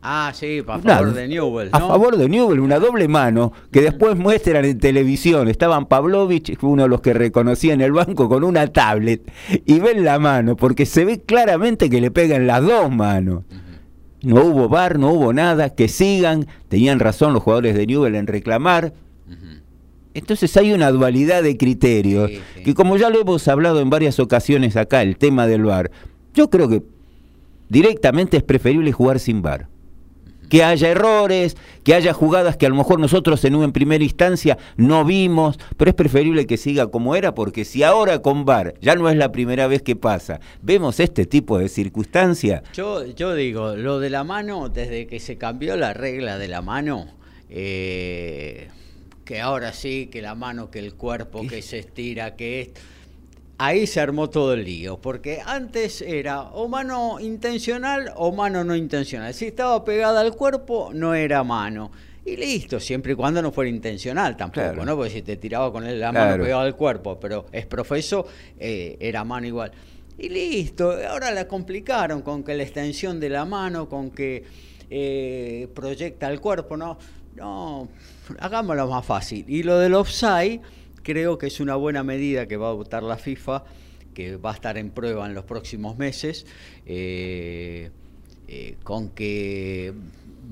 Ah, 0.00 0.30
sí, 0.32 0.62
a 0.66 0.78
favor 0.78 1.12
de 1.12 1.26
Newell. 1.26 1.70
A 1.72 1.80
favor 1.80 2.16
de 2.16 2.28
Newell, 2.28 2.60
una 2.60 2.78
doble 2.78 3.08
mano 3.08 3.52
que 3.72 3.82
después 3.82 4.16
muestran 4.16 4.64
en 4.64 4.78
televisión. 4.78 5.48
Estaban 5.48 5.86
Pavlovich, 5.86 6.56
uno 6.62 6.84
de 6.84 6.88
los 6.88 7.00
que 7.00 7.14
reconocía 7.14 7.74
en 7.74 7.80
el 7.80 7.92
banco, 7.92 8.28
con 8.28 8.44
una 8.44 8.68
tablet 8.68 9.28
y 9.66 9.80
ven 9.80 10.04
la 10.04 10.20
mano, 10.20 10.54
porque 10.54 10.86
se 10.86 11.04
ve 11.04 11.20
claramente 11.20 11.90
que 11.90 12.00
le 12.00 12.12
pegan 12.12 12.46
las 12.46 12.62
dos 12.62 12.90
manos. 12.90 13.42
No 14.22 14.44
hubo 14.44 14.68
bar, 14.68 14.98
no 14.98 15.12
hubo 15.12 15.32
nada, 15.32 15.70
que 15.70 15.88
sigan. 15.88 16.46
Tenían 16.68 17.00
razón 17.00 17.32
los 17.32 17.42
jugadores 17.42 17.74
de 17.74 17.86
Newell 17.86 18.14
en 18.14 18.26
reclamar. 18.26 18.92
Entonces 20.14 20.56
hay 20.56 20.72
una 20.72 20.90
dualidad 20.90 21.42
de 21.42 21.56
criterios, 21.56 22.30
que 22.64 22.74
como 22.74 22.96
ya 22.96 23.10
lo 23.10 23.20
hemos 23.20 23.46
hablado 23.48 23.80
en 23.80 23.90
varias 23.90 24.18
ocasiones 24.18 24.76
acá, 24.76 25.02
el 25.02 25.16
tema 25.16 25.46
del 25.46 25.64
VAR, 25.64 25.90
yo 26.34 26.50
creo 26.50 26.68
que 26.68 26.82
directamente 27.68 28.36
es 28.36 28.42
preferible 28.42 28.92
jugar 28.92 29.20
sin 29.20 29.42
VAR. 29.42 29.68
Que 30.48 30.64
haya 30.64 30.88
errores, 30.88 31.58
que 31.84 31.94
haya 31.94 32.14
jugadas 32.14 32.56
que 32.56 32.64
a 32.64 32.70
lo 32.70 32.74
mejor 32.74 32.98
nosotros 32.98 33.44
en, 33.44 33.56
en 33.56 33.70
primera 33.70 34.02
instancia 34.02 34.56
no 34.78 35.04
vimos, 35.04 35.58
pero 35.76 35.90
es 35.90 35.94
preferible 35.94 36.46
que 36.46 36.56
siga 36.56 36.86
como 36.86 37.14
era, 37.14 37.34
porque 37.34 37.66
si 37.66 37.82
ahora 37.82 38.22
con 38.22 38.46
VAR, 38.46 38.72
ya 38.80 38.94
no 38.94 39.10
es 39.10 39.16
la 39.16 39.30
primera 39.30 39.66
vez 39.66 39.82
que 39.82 39.94
pasa, 39.94 40.40
vemos 40.62 41.00
este 41.00 41.26
tipo 41.26 41.58
de 41.58 41.68
circunstancias. 41.68 42.62
Yo, 42.72 43.04
yo 43.04 43.34
digo, 43.34 43.76
lo 43.76 44.00
de 44.00 44.08
la 44.08 44.24
mano, 44.24 44.70
desde 44.70 45.06
que 45.06 45.20
se 45.20 45.36
cambió 45.36 45.76
la 45.76 45.92
regla 45.92 46.38
de 46.38 46.48
la 46.48 46.62
mano, 46.62 47.08
eh, 47.50 48.68
que 49.28 49.42
ahora 49.42 49.74
sí, 49.74 50.08
que 50.10 50.22
la 50.22 50.34
mano, 50.34 50.70
que 50.70 50.78
el 50.78 50.94
cuerpo, 50.94 51.46
que 51.46 51.60
se 51.60 51.80
estira, 51.80 52.34
que 52.34 52.62
es... 52.62 52.70
Ahí 53.58 53.86
se 53.86 54.00
armó 54.00 54.30
todo 54.30 54.54
el 54.54 54.64
lío, 54.64 54.96
porque 54.96 55.42
antes 55.44 56.00
era 56.00 56.44
o 56.44 56.66
mano 56.66 57.20
intencional 57.20 58.10
o 58.16 58.32
mano 58.32 58.64
no 58.64 58.74
intencional. 58.74 59.34
Si 59.34 59.44
estaba 59.44 59.84
pegada 59.84 60.22
al 60.22 60.34
cuerpo, 60.34 60.92
no 60.94 61.12
era 61.12 61.44
mano. 61.44 61.90
Y 62.24 62.38
listo, 62.38 62.80
siempre 62.80 63.12
y 63.12 63.16
cuando 63.16 63.42
no 63.42 63.52
fuera 63.52 63.68
intencional 63.68 64.34
tampoco, 64.34 64.82
¿no? 64.82 64.96
Porque 64.96 65.10
si 65.10 65.20
te 65.20 65.36
tiraba 65.36 65.70
con 65.70 66.00
la 66.00 66.10
mano 66.10 66.42
pegada 66.42 66.62
al 66.62 66.74
cuerpo, 66.74 67.20
pero 67.20 67.44
es 67.52 67.66
profeso, 67.66 68.26
eh, 68.58 68.96
era 68.98 69.24
mano 69.24 69.46
igual. 69.46 69.72
Y 70.16 70.30
listo, 70.30 70.96
ahora 71.06 71.32
la 71.32 71.46
complicaron 71.46 72.22
con 72.22 72.42
que 72.42 72.54
la 72.54 72.62
extensión 72.62 73.20
de 73.20 73.28
la 73.28 73.44
mano, 73.44 73.90
con 73.90 74.10
que 74.10 74.42
eh, 74.88 75.68
proyecta 75.74 76.30
el 76.30 76.40
cuerpo, 76.40 76.78
¿no? 76.78 76.96
no, 77.38 77.88
hagámoslo 78.38 78.88
más 78.88 79.04
fácil. 79.04 79.44
Y 79.48 79.62
lo 79.62 79.78
del 79.78 79.94
offside, 79.94 80.60
creo 81.02 81.38
que 81.38 81.46
es 81.46 81.60
una 81.60 81.76
buena 81.76 82.02
medida 82.02 82.46
que 82.46 82.56
va 82.56 82.70
a 82.70 82.72
votar 82.72 83.02
la 83.02 83.16
FIFA, 83.16 83.64
que 84.14 84.36
va 84.36 84.50
a 84.50 84.54
estar 84.54 84.76
en 84.78 84.90
prueba 84.90 85.26
en 85.26 85.34
los 85.34 85.44
próximos 85.44 85.96
meses, 85.96 86.46
eh, 86.86 87.90
eh, 88.48 88.76
con 88.82 89.10
que 89.10 89.92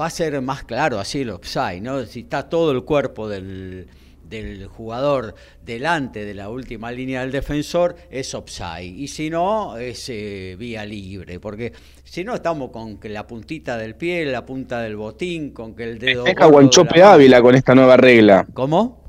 va 0.00 0.06
a 0.06 0.10
ser 0.10 0.40
más 0.42 0.64
claro 0.64 1.00
así 1.00 1.22
el 1.22 1.30
offside, 1.30 1.80
¿no? 1.80 2.04
Si 2.04 2.20
está 2.20 2.48
todo 2.48 2.72
el 2.72 2.84
cuerpo 2.84 3.28
del 3.28 3.86
del 4.28 4.66
jugador 4.66 5.34
delante 5.64 6.24
de 6.24 6.34
la 6.34 6.48
última 6.48 6.92
línea 6.92 7.20
del 7.20 7.32
defensor 7.32 7.96
es 8.10 8.34
offside. 8.34 8.84
Y 8.84 9.08
si 9.08 9.30
no 9.30 9.76
es 9.76 10.08
eh, 10.08 10.56
vía 10.58 10.84
libre 10.84 11.40
porque 11.40 11.72
si 12.04 12.24
no 12.24 12.34
estamos 12.34 12.70
con 12.70 12.98
que 12.98 13.08
la 13.08 13.26
puntita 13.26 13.76
del 13.76 13.94
pie 13.94 14.24
la 14.26 14.44
punta 14.44 14.80
del 14.80 14.96
botín 14.96 15.50
con 15.50 15.74
que 15.74 15.84
el 15.84 15.98
dedo 15.98 16.24
deja 16.24 16.46
Guanchope 16.46 17.02
Ávila 17.02 17.40
con 17.42 17.54
esta 17.54 17.74
nueva 17.74 17.96
regla. 17.96 18.46
¿cómo? 18.52 19.05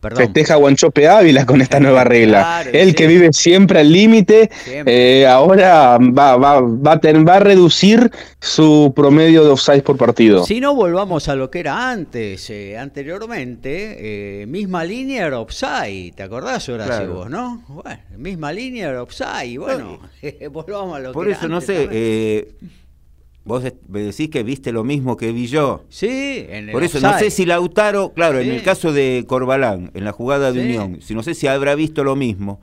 Festeja 0.00 0.54
Guanchope 0.54 1.08
Ávila 1.08 1.44
con 1.44 1.60
esta 1.60 1.80
nueva 1.80 2.04
regla. 2.04 2.62
Él 2.72 2.94
que 2.94 3.06
vive 3.08 3.32
siempre 3.32 3.80
al 3.80 3.92
límite, 3.92 4.48
eh, 4.66 5.26
ahora 5.26 5.98
va, 5.98 6.36
va, 6.36 6.60
va, 6.60 7.34
a 7.34 7.40
reducir 7.40 8.10
su 8.40 8.92
promedio 8.94 9.44
de 9.44 9.50
offside 9.50 9.82
por 9.82 9.96
partido. 9.96 10.44
Si 10.44 10.60
no, 10.60 10.74
volvamos 10.74 11.28
a 11.28 11.34
lo 11.34 11.50
que 11.50 11.60
era 11.60 11.90
antes. 11.90 12.48
Eh, 12.50 12.78
anteriormente, 12.78 14.42
eh, 14.42 14.46
misma 14.46 14.84
línea 14.84 15.26
era 15.26 15.40
offside. 15.40 16.12
¿Te 16.14 16.22
acordás, 16.22 16.68
Horacio, 16.68 17.12
vos, 17.12 17.30
no? 17.30 17.64
Bueno, 17.66 18.00
misma 18.16 18.52
línea 18.52 18.90
era 18.90 19.02
offside. 19.02 19.58
Bueno, 19.58 19.98
volvamos 20.52 20.96
a 20.96 21.00
lo 21.00 21.12
por 21.12 21.26
que 21.26 21.32
eso, 21.32 21.48
no 21.48 21.60
sé. 21.60 22.54
Vos 23.48 23.64
me 23.88 24.00
decís 24.00 24.28
que 24.28 24.42
viste 24.42 24.72
lo 24.72 24.84
mismo 24.84 25.16
que 25.16 25.32
vi 25.32 25.46
yo. 25.46 25.82
Sí, 25.88 26.44
en 26.50 26.66
el 26.66 26.70
Por 26.70 26.84
eso, 26.84 27.00
no 27.00 27.18
sé 27.18 27.30
si 27.30 27.46
Lautaro, 27.46 28.12
claro, 28.12 28.40
en 28.40 28.50
el 28.50 28.62
caso 28.62 28.92
de 28.92 29.24
Corbalán, 29.26 29.90
en 29.94 30.04
la 30.04 30.12
jugada 30.12 30.52
de 30.52 30.60
Unión, 30.60 30.98
si 31.00 31.14
no 31.14 31.22
sé 31.22 31.34
si 31.34 31.46
habrá 31.46 31.74
visto 31.74 32.04
lo 32.04 32.14
mismo. 32.14 32.60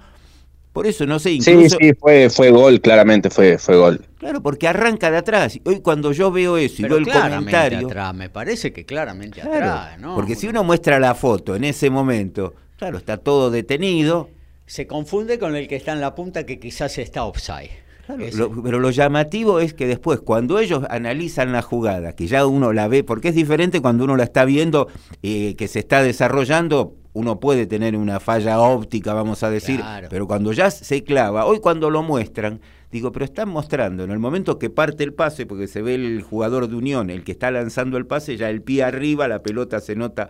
Por 0.73 0.85
eso, 0.85 1.07
no 1.07 1.17
sé, 1.17 1.31
incluso... 1.31 1.77
Sí, 1.79 1.87
sí, 1.87 1.93
fue, 1.99 2.29
fue 2.29 2.51
gol, 2.51 2.79
claramente 2.81 3.31
fue, 3.31 3.57
fue 3.57 3.77
gol. 3.77 4.05
Claro, 4.19 4.43
porque 4.43 4.67
arranca 4.67 5.09
de 5.09 5.17
atrás. 5.17 5.59
Hoy 5.63 5.79
cuando 5.79 6.11
yo 6.11 6.29
veo 6.29 6.55
eso 6.57 6.83
y 6.83 6.85
veo 6.85 6.97
el 6.97 7.07
comentario... 7.07 7.87
atrás, 7.87 8.13
me 8.13 8.29
parece 8.29 8.71
que 8.71 8.85
claramente 8.85 9.41
atrás, 9.41 9.99
¿no? 9.99 10.13
Porque 10.13 10.35
si 10.35 10.47
uno 10.47 10.63
muestra 10.63 10.99
la 10.99 11.15
foto 11.15 11.55
en 11.55 11.63
ese 11.63 11.89
momento, 11.89 12.53
claro, 12.77 12.99
está 12.99 13.17
todo 13.17 13.49
detenido. 13.49 14.29
Se 14.67 14.85
confunde 14.85 15.39
con 15.39 15.55
el 15.55 15.67
que 15.67 15.77
está 15.77 15.93
en 15.93 16.01
la 16.01 16.13
punta 16.13 16.45
que 16.45 16.59
quizás 16.59 16.99
está 16.99 17.23
offside 17.23 17.84
pero 18.07 18.79
lo 18.79 18.89
llamativo 18.91 19.59
es 19.59 19.73
que 19.73 19.87
después, 19.87 20.19
cuando 20.19 20.59
ellos 20.59 20.83
analizan 20.89 21.51
la 21.51 21.61
jugada, 21.61 22.13
que 22.13 22.27
ya 22.27 22.45
uno 22.45 22.73
la 22.73 22.87
ve, 22.87 23.03
porque 23.03 23.29
es 23.29 23.35
diferente 23.35 23.81
cuando 23.81 24.03
uno 24.03 24.15
la 24.15 24.23
está 24.23 24.45
viendo, 24.45 24.87
eh, 25.23 25.55
que 25.55 25.67
se 25.67 25.79
está 25.79 26.03
desarrollando, 26.03 26.95
uno 27.13 27.39
puede 27.39 27.65
tener 27.65 27.95
una 27.95 28.19
falla 28.19 28.59
óptica, 28.59 29.13
vamos 29.13 29.41
a 29.43 29.49
decir, 29.49 29.81
pero 30.09 30.27
cuando 30.27 30.51
ya 30.51 30.69
se 30.69 31.03
clava, 31.03 31.45
hoy 31.45 31.59
cuando 31.59 31.89
lo 31.89 32.03
muestran, 32.03 32.61
digo, 32.91 33.11
pero 33.11 33.25
están 33.25 33.49
mostrando, 33.49 34.03
en 34.03 34.11
el 34.11 34.19
momento 34.19 34.59
que 34.59 34.69
parte 34.69 35.03
el 35.03 35.13
pase, 35.13 35.45
porque 35.45 35.67
se 35.67 35.81
ve 35.81 35.95
el 35.95 36.21
jugador 36.21 36.67
de 36.67 36.75
Unión, 36.75 37.09
el 37.09 37.23
que 37.23 37.31
está 37.31 37.51
lanzando 37.51 37.97
el 37.97 38.05
pase, 38.05 38.37
ya 38.37 38.49
el 38.49 38.61
pie 38.61 38.83
arriba, 38.83 39.27
la 39.27 39.41
pelota 39.41 39.79
se 39.79 39.95
nota. 39.95 40.29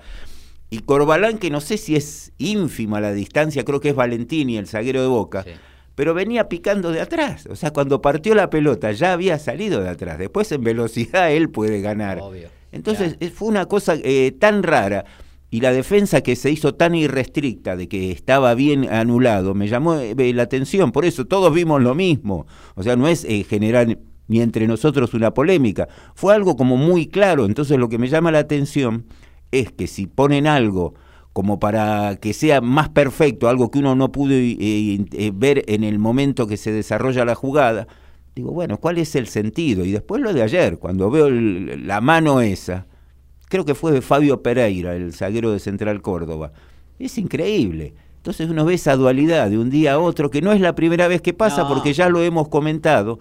Y 0.69 0.79
Corbalán, 0.79 1.38
que 1.38 1.49
no 1.49 1.61
sé 1.61 1.77
si 1.77 1.95
es 1.95 2.31
ínfima 2.38 2.99
la 2.99 3.13
distancia, 3.13 3.63
creo 3.65 3.79
que 3.79 3.89
es 3.89 3.95
Valentini, 3.95 4.57
el 4.57 4.67
zaguero 4.67 5.01
de 5.01 5.07
Boca 5.07 5.45
pero 5.95 6.13
venía 6.13 6.47
picando 6.49 6.91
de 6.91 7.01
atrás. 7.01 7.47
O 7.49 7.55
sea, 7.55 7.71
cuando 7.71 8.01
partió 8.01 8.36
la 8.36 8.49
pelota 8.49 8.91
ya 8.91 9.13
había 9.13 9.39
salido 9.39 9.81
de 9.81 9.89
atrás. 9.89 10.19
Después 10.19 10.51
en 10.51 10.63
velocidad 10.63 11.31
él 11.31 11.49
puede 11.49 11.81
ganar. 11.81 12.21
Entonces 12.71 13.17
fue 13.34 13.47
una 13.47 13.65
cosa 13.65 13.95
eh, 13.95 14.36
tan 14.38 14.62
rara 14.62 15.05
y 15.49 15.62
la 15.62 15.71
defensa 15.71 16.21
que 16.21 16.36
se 16.36 16.51
hizo 16.51 16.75
tan 16.75 16.95
irrestricta 16.95 17.77
de 17.77 17.88
que 17.88 18.12
estaba 18.12 18.53
bien 18.55 18.91
anulado 18.91 19.53
me 19.53 19.69
llamó 19.69 19.95
eh, 19.95 20.34
la 20.34 20.43
atención. 20.43 20.91
Por 20.91 21.05
eso 21.05 21.25
todos 21.25 21.53
vimos 21.53 21.81
lo 21.81 21.95
mismo. 21.95 22.45
O 22.75 22.84
sea, 22.84 22.97
no 22.97 23.08
es 23.08 23.23
eh, 23.23 23.45
generar 23.47 23.97
ni 24.27 24.41
entre 24.41 24.67
nosotros 24.67 25.13
una 25.13 25.34
polémica. 25.34 25.88
Fue 26.13 26.36
algo 26.36 26.58
como 26.58 26.75
muy 26.75 27.08
claro. 27.08 27.45
Entonces 27.45 27.77
lo 27.77 27.88
que 27.88 27.97
me 27.97 28.10
llama 28.10 28.31
la 28.31 28.39
atención 28.39 29.05
es 29.51 29.71
que 29.71 29.88
si 29.88 30.08
ponen 30.08 30.47
algo 30.47 30.95
como 31.36 31.60
para 31.60 32.15
que 32.15 32.32
sea 32.32 32.62
más 32.62 32.88
perfecto, 32.88 33.50
algo 33.50 33.69
que 33.69 33.80
uno 33.80 33.93
no 33.93 34.10
pudo 34.10 34.36
eh, 34.36 34.56
eh, 34.58 35.32
ver 35.36 35.65
en 35.67 35.84
el 35.84 36.00
momento 36.00 36.48
que 36.48 36.56
se 36.56 36.71
desarrolla 36.71 37.26
la 37.26 37.36
jugada, 37.36 37.89
digo, 38.34 38.52
bueno, 38.52 38.78
¿cuál 38.78 39.00
es 39.00 39.17
el 39.17 39.28
sentido? 39.28 39.84
Y 39.84 39.91
después 39.91 40.21
lo 40.21 40.32
de 40.32 40.43
ayer, 40.43 40.78
cuando 40.78 41.12
veo 41.12 41.30
la 41.30 42.00
mano 42.00 42.39
esa, 42.39 42.86
creo 43.50 43.65
que 43.65 43.76
fue 43.76 43.91
de 43.91 44.02
Fabio 44.02 44.41
Pereira, 44.41 44.95
el 44.95 45.12
zaguero 45.12 45.52
de 45.52 45.60
Central 45.60 46.02
Córdoba, 46.02 46.54
es 47.00 47.17
increíble. 47.17 47.95
Entonces 48.15 48.50
uno 48.50 48.63
ve 48.63 48.76
esa 48.76 48.95
dualidad 48.95 49.50
de 49.50 49.58
un 49.58 49.69
día 49.69 49.95
a 49.95 50.00
otro, 50.00 50.32
que 50.32 50.41
no 50.41 50.54
es 50.54 50.62
la 50.62 50.74
primera 50.74 51.10
vez 51.10 51.21
que 51.21 51.34
pasa, 51.34 51.67
porque 51.67 51.91
ya 51.91 52.08
lo 52.08 52.24
hemos 52.24 52.48
comentado, 52.48 53.19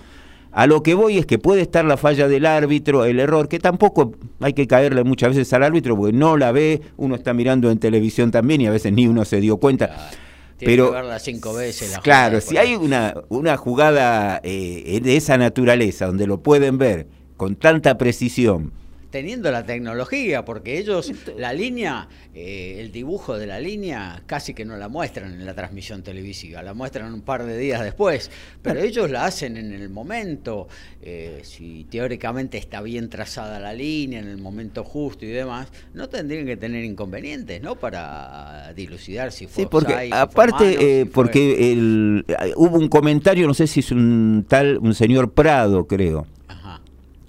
a 0.54 0.66
lo 0.68 0.82
que 0.82 0.94
voy 0.94 1.18
es 1.18 1.26
que 1.26 1.38
puede 1.38 1.62
estar 1.62 1.84
la 1.84 1.96
falla 1.96 2.28
del 2.28 2.46
árbitro, 2.46 3.04
el 3.04 3.18
error, 3.18 3.48
que 3.48 3.58
tampoco 3.58 4.14
hay 4.40 4.52
que 4.52 4.68
caerle 4.68 5.02
muchas 5.02 5.30
veces 5.30 5.52
al 5.52 5.64
árbitro 5.64 5.96
porque 5.96 6.12
no 6.12 6.36
la 6.36 6.52
ve, 6.52 6.80
uno 6.96 7.16
está 7.16 7.34
mirando 7.34 7.72
en 7.72 7.78
televisión 7.78 8.30
también 8.30 8.60
y 8.60 8.66
a 8.68 8.70
veces 8.70 8.92
ni 8.92 9.08
uno 9.08 9.24
se 9.24 9.40
dio 9.40 9.56
cuenta. 9.56 10.10
pero 10.58 10.90
que 10.90 10.94
verla 10.94 11.18
cinco 11.18 11.54
veces. 11.54 11.98
claro, 11.98 12.40
si 12.40 12.56
hay 12.56 12.76
una, 12.76 13.14
una 13.28 13.56
jugada 13.56 14.40
eh, 14.44 15.00
de 15.02 15.16
esa 15.16 15.36
naturaleza 15.38 16.06
donde 16.06 16.28
lo 16.28 16.40
pueden 16.40 16.78
ver 16.78 17.08
con 17.36 17.56
tanta 17.56 17.98
precisión, 17.98 18.72
teniendo 19.14 19.52
la 19.52 19.64
tecnología, 19.64 20.44
porque 20.44 20.76
ellos 20.76 21.12
la 21.38 21.52
línea, 21.52 22.08
eh, 22.34 22.78
el 22.80 22.90
dibujo 22.90 23.38
de 23.38 23.46
la 23.46 23.60
línea 23.60 24.20
casi 24.26 24.54
que 24.54 24.64
no 24.64 24.76
la 24.76 24.88
muestran 24.88 25.34
en 25.34 25.46
la 25.46 25.54
transmisión 25.54 26.02
televisiva, 26.02 26.64
la 26.64 26.74
muestran 26.74 27.14
un 27.14 27.22
par 27.22 27.46
de 27.46 27.56
días 27.56 27.80
después, 27.80 28.28
pero 28.60 28.80
ellos 28.80 29.08
la 29.08 29.24
hacen 29.24 29.56
en 29.56 29.72
el 29.72 29.88
momento, 29.88 30.66
eh, 31.00 31.42
si 31.44 31.86
teóricamente 31.88 32.58
está 32.58 32.80
bien 32.80 33.08
trazada 33.08 33.60
la 33.60 33.72
línea, 33.72 34.18
en 34.18 34.26
el 34.26 34.38
momento 34.38 34.82
justo 34.82 35.24
y 35.24 35.28
demás, 35.28 35.68
no 35.92 36.08
tendrían 36.08 36.44
que 36.44 36.56
tener 36.56 36.82
inconvenientes, 36.82 37.62
¿no? 37.62 37.76
Para 37.76 38.72
dilucidar 38.74 39.30
si 39.30 39.46
fue... 39.46 39.62
Sí, 39.62 39.68
porque 39.70 40.10
aparte, 40.10 41.02
eh, 41.02 41.06
porque 41.06 41.70
el, 41.70 42.24
hubo 42.56 42.78
un 42.78 42.88
comentario, 42.88 43.46
no 43.46 43.54
sé 43.54 43.68
si 43.68 43.78
es 43.78 43.92
un 43.92 44.44
tal, 44.48 44.78
un 44.78 44.92
señor 44.92 45.30
Prado, 45.30 45.86
creo 45.86 46.26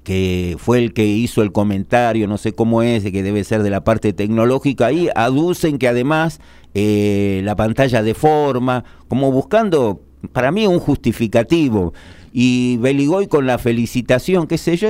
que 0.05 0.55
fue 0.59 0.77
el 0.77 0.93
que 0.93 1.05
hizo 1.05 1.41
el 1.41 1.51
comentario, 1.51 2.27
no 2.27 2.37
sé 2.37 2.53
cómo 2.53 2.83
es, 2.83 3.03
que 3.03 3.23
debe 3.23 3.43
ser 3.43 3.63
de 3.63 3.71
la 3.71 3.83
parte 3.83 4.13
tecnológica, 4.13 4.91
y 4.93 5.09
aducen 5.15 5.79
que 5.79 5.89
además 5.89 6.39
eh, 6.75 7.41
la 7.43 7.57
pantalla 7.57 8.03
deforma, 8.03 8.85
como 9.09 9.31
buscando, 9.31 10.01
para 10.31 10.51
mí, 10.51 10.67
un 10.67 10.79
justificativo. 10.79 11.93
Y 12.31 12.77
Beligoy 12.77 13.27
con 13.27 13.47
la 13.47 13.57
felicitación, 13.57 14.45
qué 14.45 14.57
sé 14.57 14.77
yo, 14.77 14.89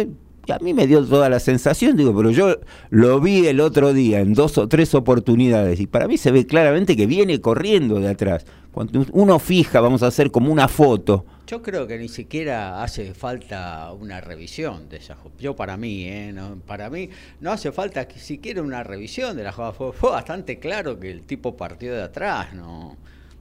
a 0.51 0.59
mí 0.59 0.73
me 0.73 0.87
dio 0.87 1.05
toda 1.05 1.29
la 1.29 1.39
sensación, 1.39 1.97
digo, 1.97 2.15
pero 2.15 2.31
yo 2.31 2.57
lo 2.89 3.19
vi 3.19 3.47
el 3.47 3.59
otro 3.59 3.93
día 3.93 4.19
en 4.19 4.33
dos 4.33 4.57
o 4.57 4.67
tres 4.67 4.93
oportunidades 4.93 5.79
y 5.79 5.87
para 5.87 6.07
mí 6.07 6.17
se 6.17 6.31
ve 6.31 6.45
claramente 6.45 6.95
que 6.95 7.05
viene 7.05 7.41
corriendo 7.41 7.99
de 7.99 8.09
atrás. 8.09 8.45
Cuando 8.71 9.05
uno 9.13 9.39
fija, 9.39 9.79
vamos 9.79 10.03
a 10.03 10.07
hacer 10.07 10.31
como 10.31 10.51
una 10.51 10.67
foto. 10.67 11.25
Yo 11.47 11.61
creo 11.61 11.87
que 11.87 11.97
ni 11.97 12.09
siquiera 12.09 12.83
hace 12.83 13.13
falta 13.13 13.93
una 13.93 14.19
revisión 14.19 14.89
de 14.89 14.97
esa 14.97 15.15
Yo 15.39 15.55
para 15.55 15.77
mí, 15.77 16.05
¿eh? 16.05 16.33
para 16.65 16.89
mí 16.89 17.09
no 17.39 17.51
hace 17.51 17.71
falta 17.71 18.05
ni 18.13 18.19
siquiera 18.19 18.61
una 18.61 18.83
revisión 18.83 19.37
de 19.37 19.43
la 19.43 19.51
jugada. 19.51 19.71
Fue, 19.73 20.09
bastante 20.09 20.59
claro 20.59 20.99
que 20.99 21.11
el 21.11 21.21
tipo 21.21 21.55
partió 21.55 21.93
de 21.93 22.03
atrás, 22.03 22.53
no, 22.53 22.97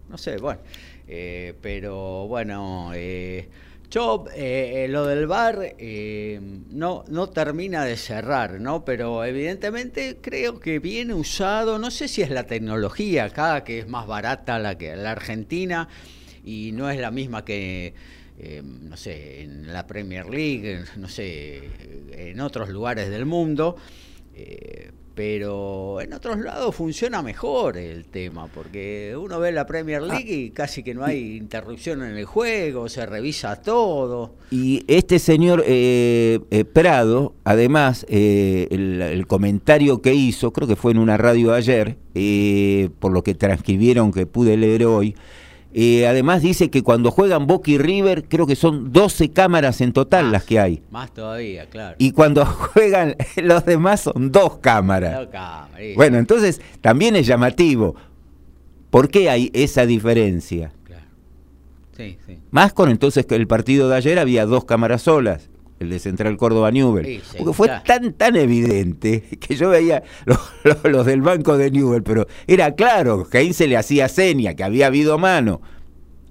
no 0.09 0.19
sé, 0.19 0.37
bueno. 0.37 0.61
Eh, 1.09 1.55
pero 1.61 2.27
bueno, 2.29 2.93
eh, 2.95 3.49
yo, 3.94 4.24
eh, 4.35 4.87
eh, 4.87 4.88
lo 4.88 5.07
del 5.07 5.28
bar 5.28 5.76
eh, 5.78 6.40
no, 6.70 7.04
no 7.07 7.28
termina 7.28 7.85
de 7.85 7.96
cerrar, 7.96 8.61
¿no? 8.61 8.85
Pero 8.85 9.24
evidentemente 9.24 10.18
creo 10.20 10.59
que 10.59 10.80
viene 10.80 11.14
usado, 11.14 11.78
no 11.78 11.92
sé 11.92 12.09
si 12.09 12.20
es 12.20 12.30
la 12.30 12.42
tecnología 12.42 13.26
acá, 13.26 13.62
que 13.62 13.78
es 13.78 13.87
más 13.87 14.09
barata 14.09 14.59
la 14.59 14.76
que 14.76 14.96
la 14.96 15.12
Argentina, 15.12 15.88
y 16.44 16.72
no 16.72 16.90
es 16.90 16.98
la 16.98 17.12
misma 17.12 17.44
que, 17.44 17.94
no 18.64 18.96
sé, 18.96 19.42
en 19.42 19.72
la 19.72 19.87
Premier 19.87 20.28
League, 20.28 20.80
no 20.96 21.09
sé, 21.09 21.62
en 22.11 22.40
otros 22.40 22.70
lugares 22.70 23.11
del 23.11 23.26
mundo 23.26 23.76
pero 25.14 26.00
en 26.00 26.12
otros 26.12 26.38
lados 26.38 26.74
funciona 26.74 27.22
mejor 27.22 27.77
el 27.77 28.05
tema, 28.07 28.48
porque 28.48 29.14
uno 29.16 29.38
ve 29.38 29.53
la 29.53 29.66
Premier 29.66 30.03
ah. 30.03 30.07
League 30.07 30.35
y 30.35 30.50
casi 30.50 30.83
que 30.83 30.94
no 30.94 31.05
hay 31.05 31.37
interrupción 31.37 32.03
en 32.03 32.16
el 32.16 32.24
juego, 32.24 32.88
se 32.88 33.07
revisa 33.07 33.62
todo. 33.62 34.35
Y 34.50 34.85
este 34.88 35.18
señor 35.18 35.62
eh, 35.66 36.40
eh, 36.50 36.64
Prado, 36.64 37.35
además, 37.44 38.05
eh, 38.09 38.66
el, 38.70 39.27
comentario 39.27 40.03
que 40.03 40.14
hizo, 40.14 40.53
creo 40.53 40.68
que 40.68 40.77
fue 40.77 40.92
en 40.92 40.98
una 40.98 41.16
radio 41.16 41.55
ayer, 41.55 41.96
por 42.98 43.12
lo 43.12 43.22
que 43.22 43.35
transcribieron 43.35 44.12
que 44.12 44.27
pude 44.27 44.57
leer 44.57 44.85
hoy, 44.85 45.14
Eh, 45.77 46.07
además 46.07 46.41
dice 46.41 46.71
que 46.71 46.85
cuando 46.85 47.11
juegan 47.11 47.49
Boca 47.49 47.69
y 47.69 47.79
River, 47.79 48.29
creo 48.29 48.47
que 48.47 48.55
son 48.55 48.93
12 48.93 49.33
cámaras 49.33 49.81
en 49.81 49.93
total 49.93 50.27
Más, 50.27 50.33
las 50.33 50.45
que 50.45 50.61
hay. 50.61 50.83
Más 50.93 51.13
todavía, 51.13 51.67
claro. 51.69 51.97
Y 51.99 52.13
cuando 52.13 52.47
juegan 52.73 53.17
los 53.37 53.65
demás 53.65 54.03
son 54.03 54.31
dos 54.31 54.59
cámaras. 54.59 55.29
Bueno, 55.97 56.19
entonces 56.19 56.61
también 56.81 57.17
es 57.17 57.27
llamativo. 57.27 57.97
¿Por 58.91 59.09
qué 59.09 59.29
hay 59.29 59.51
esa 59.53 59.85
diferencia? 59.85 60.73
Claro. 60.85 61.07
Sí, 61.97 62.19
sí. 62.25 62.39
Más 62.53 62.73
con 62.73 62.89
entonces 62.89 63.27
que 63.27 63.35
el 63.35 63.49
partido 63.49 63.89
de 63.89 63.97
ayer 63.97 64.21
había 64.21 64.47
dos 64.47 64.65
cámaras 64.67 65.03
solas, 65.03 65.51
el 65.81 65.91
de 65.91 65.99
Central 65.99 66.37
Córdoba 66.37 66.71
Newell. 66.71 67.05
Sí, 67.05 67.21
sí, 67.31 67.37
Porque 67.39 67.53
fue 67.53 67.69
tan, 67.85 68.13
tan 68.15 68.37
evidente 68.37 69.23
que 69.41 69.57
yo 69.57 69.71
veía 69.71 70.03
los, 70.25 70.39
los- 70.65 70.85
los 70.85 71.07
del 71.07 71.21
banco 71.23 71.57
de 71.57 71.71
Newell, 71.71 72.03
pero 72.03 72.27
era 72.47 72.75
claro, 72.75 73.25
que 73.29 73.53
se 73.53 73.67
le 73.67 73.77
hacía 73.77 74.09
seña, 74.09 74.55
que 74.55 74.65
había 74.65 74.87
habido 74.87 75.19
mano. 75.19 75.61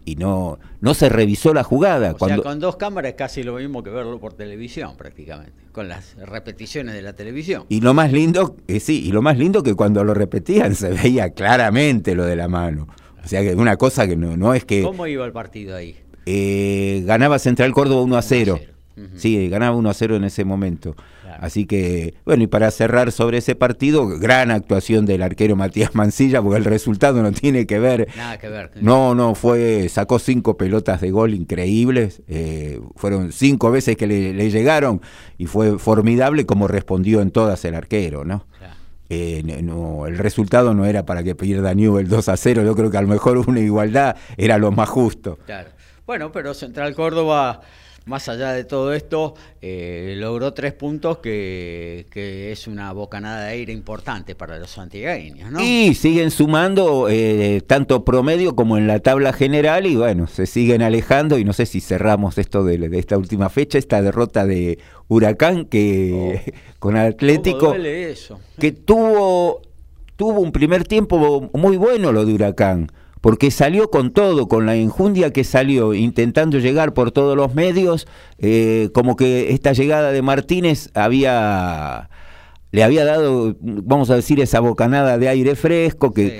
Y 0.05 0.17
no, 0.17 0.59
no 0.81 0.93
se 0.95 1.07
revisó 1.07 1.53
la 1.53 1.63
jugada. 1.63 2.11
O 2.11 2.17
cuando, 2.17 2.43
sea, 2.43 2.51
con 2.51 2.59
dos 2.59 2.75
cámaras 2.75 3.11
es 3.11 3.17
casi 3.17 3.41
lo 3.41 3.55
mismo 3.55 3.83
que 3.83 3.89
verlo 3.89 4.19
por 4.19 4.33
televisión, 4.33 4.97
prácticamente. 4.97 5.53
Con 5.71 5.87
las 5.87 6.15
repeticiones 6.17 6.93
de 6.93 7.01
la 7.01 7.13
televisión. 7.13 7.63
Y 7.69 7.79
lo 7.79 7.93
más 7.93 8.11
lindo, 8.11 8.57
eh, 8.67 8.81
sí, 8.81 9.01
y 9.05 9.13
lo 9.13 9.21
más 9.21 9.37
lindo 9.37 9.63
que 9.63 9.75
cuando 9.75 10.03
lo 10.03 10.13
repetían 10.13 10.75
se 10.75 10.89
veía 10.89 11.29
claramente 11.29 12.15
lo 12.15 12.25
de 12.25 12.35
la 12.35 12.49
mano. 12.49 12.87
O 13.23 13.27
sea 13.29 13.41
que 13.43 13.55
una 13.55 13.77
cosa 13.77 14.05
que 14.05 14.17
no, 14.17 14.35
no 14.35 14.53
es 14.53 14.65
que 14.65 14.81
¿Cómo 14.83 15.07
iba 15.07 15.25
el 15.25 15.31
partido 15.31 15.73
ahí? 15.77 15.95
eh, 16.25 17.01
ganaba 17.05 17.39
Central 17.39 17.71
Córdoba 17.73 18.01
1 18.01 18.17
a 18.17 18.21
0. 18.21 18.53
1 18.55 18.61
a 18.61 18.65
0. 18.65 18.72
Sí, 19.15 19.49
ganaba 19.49 19.75
1 19.75 19.89
a 19.89 19.93
0 19.93 20.15
en 20.17 20.23
ese 20.23 20.45
momento. 20.45 20.95
Claro. 21.21 21.37
Así 21.41 21.65
que, 21.65 22.13
bueno, 22.25 22.43
y 22.43 22.47
para 22.47 22.69
cerrar 22.69 23.11
sobre 23.11 23.39
ese 23.39 23.55
partido, 23.55 24.07
gran 24.07 24.51
actuación 24.51 25.05
del 25.05 25.23
arquero 25.23 25.55
Matías 25.55 25.95
Mancilla, 25.95 26.41
porque 26.41 26.57
el 26.57 26.65
resultado 26.65 27.21
no 27.23 27.31
tiene 27.31 27.65
que 27.65 27.79
ver. 27.79 28.07
Nada 28.15 28.37
que 28.37 28.49
ver. 28.49 28.71
No, 28.81 29.15
no, 29.15 29.35
fue, 29.35 29.89
sacó 29.89 30.19
cinco 30.19 30.57
pelotas 30.57 31.01
de 31.01 31.11
gol 31.11 31.33
increíbles, 31.33 32.21
eh, 32.27 32.79
fueron 32.95 33.31
cinco 33.31 33.71
veces 33.71 33.97
que 33.97 34.07
le, 34.07 34.33
le 34.33 34.49
llegaron 34.51 35.01
y 35.37 35.47
fue 35.47 35.79
formidable 35.79 36.45
como 36.45 36.67
respondió 36.67 37.21
en 37.21 37.31
todas 37.31 37.65
el 37.65 37.75
arquero, 37.75 38.25
¿no? 38.25 38.45
Claro. 38.57 38.73
Eh, 39.09 39.43
no, 39.61 40.07
el 40.07 40.17
resultado 40.17 40.73
no 40.73 40.85
era 40.85 41.05
para 41.05 41.23
que 41.23 41.35
pierda 41.35 41.73
Newell 41.75 42.07
2 42.07 42.29
a 42.29 42.37
0, 42.37 42.63
yo 42.63 42.75
creo 42.75 42.89
que 42.89 42.97
a 42.97 43.01
lo 43.01 43.07
mejor 43.07 43.37
una 43.37 43.59
igualdad 43.59 44.15
era 44.37 44.57
lo 44.57 44.71
más 44.71 44.89
justo. 44.89 45.37
Claro. 45.45 45.69
Bueno, 46.05 46.31
pero 46.31 46.53
Central 46.53 46.95
Córdoba, 46.95 47.61
más 48.05 48.27
allá 48.29 48.51
de 48.51 48.65
todo 48.65 48.93
esto, 48.93 49.35
eh, 49.61 50.15
logró 50.17 50.53
tres 50.53 50.73
puntos 50.73 51.19
que, 51.19 52.05
que 52.09 52.51
es 52.51 52.67
una 52.67 52.91
bocanada 52.91 53.45
de 53.45 53.51
aire 53.51 53.73
importante 53.73 54.35
para 54.35 54.59
los 54.59 54.77
antigueños, 54.77 55.51
¿no? 55.51 55.61
Y 55.61 55.93
siguen 55.95 56.31
sumando 56.31 57.07
eh, 57.09 57.61
tanto 57.65 58.03
promedio 58.03 58.55
como 58.55 58.77
en 58.77 58.87
la 58.87 58.99
tabla 58.99 59.31
general 59.31 59.85
y 59.85 59.95
bueno, 59.95 60.27
se 60.27 60.45
siguen 60.45 60.81
alejando 60.81 61.37
y 61.37 61.45
no 61.45 61.53
sé 61.53 61.65
si 61.65 61.79
cerramos 61.79 62.37
esto 62.37 62.63
de, 62.63 62.77
de 62.77 62.99
esta 62.99 63.17
última 63.17 63.49
fecha, 63.49 63.77
esta 63.77 64.01
derrota 64.01 64.45
de 64.45 64.79
Huracán 65.07 65.65
que 65.65 66.53
con 66.79 66.97
Atlético 66.97 67.59
¿Cómo 67.59 67.71
duele 67.71 68.11
eso? 68.11 68.39
que 68.59 68.71
tuvo 68.71 69.61
tuvo 70.15 70.41
un 70.41 70.51
primer 70.51 70.85
tiempo 70.85 71.49
muy 71.53 71.77
bueno 71.77 72.11
lo 72.11 72.25
de 72.25 72.33
Huracán, 72.33 72.91
porque 73.23 73.51
salió 73.51 73.89
con 73.89 74.11
todo, 74.11 74.49
con 74.49 74.65
la 74.65 74.75
enjundia 74.75 75.31
que 75.31 75.45
salió, 75.45 75.93
intentando 75.93 76.59
llegar 76.59 76.93
por 76.93 77.11
todos 77.11 77.37
los 77.37 77.55
medios, 77.55 78.05
eh, 78.37 78.89
como 78.93 79.15
que 79.15 79.53
esta 79.53 79.71
llegada 79.71 80.11
de 80.11 80.21
Martínez 80.21 80.89
había 80.93 82.09
le 82.71 82.83
había 82.83 83.05
dado, 83.05 83.55
vamos 83.61 84.09
a 84.09 84.15
decir, 84.15 84.41
esa 84.41 84.59
bocanada 84.59 85.17
de 85.17 85.29
aire 85.29 85.55
fresco 85.55 86.13
que 86.13 86.29
Sí. 86.29 86.35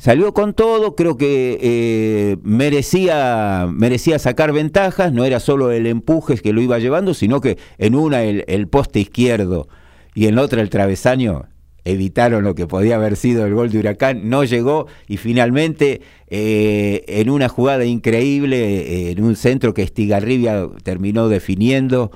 Salió 0.00 0.32
con 0.32 0.54
todo, 0.54 0.94
creo 0.94 1.16
que 1.16 1.58
eh, 1.60 2.36
merecía, 2.44 3.66
merecía 3.68 4.20
sacar 4.20 4.52
ventajas, 4.52 5.12
no 5.12 5.24
era 5.24 5.40
solo 5.40 5.72
el 5.72 5.88
empuje 5.88 6.36
que 6.36 6.52
lo 6.52 6.60
iba 6.60 6.78
llevando, 6.78 7.14
sino 7.14 7.40
que 7.40 7.58
en 7.78 7.96
una 7.96 8.22
el, 8.22 8.44
el 8.46 8.68
poste 8.68 9.00
izquierdo 9.00 9.66
y 10.14 10.28
en 10.28 10.36
la 10.36 10.42
otra 10.42 10.62
el 10.62 10.70
travesaño 10.70 11.46
evitaron 11.92 12.44
lo 12.44 12.54
que 12.54 12.66
podía 12.66 12.96
haber 12.96 13.16
sido 13.16 13.46
el 13.46 13.54
gol 13.54 13.70
de 13.70 13.78
Huracán, 13.78 14.28
no 14.28 14.44
llegó 14.44 14.86
y 15.06 15.16
finalmente 15.16 16.02
eh, 16.28 17.04
en 17.08 17.30
una 17.30 17.48
jugada 17.48 17.84
increíble, 17.84 18.58
eh, 18.58 19.10
en 19.12 19.24
un 19.24 19.36
centro 19.36 19.72
que 19.72 19.82
Estigarribia 19.82 20.68
terminó 20.82 21.28
definiendo, 21.28 22.10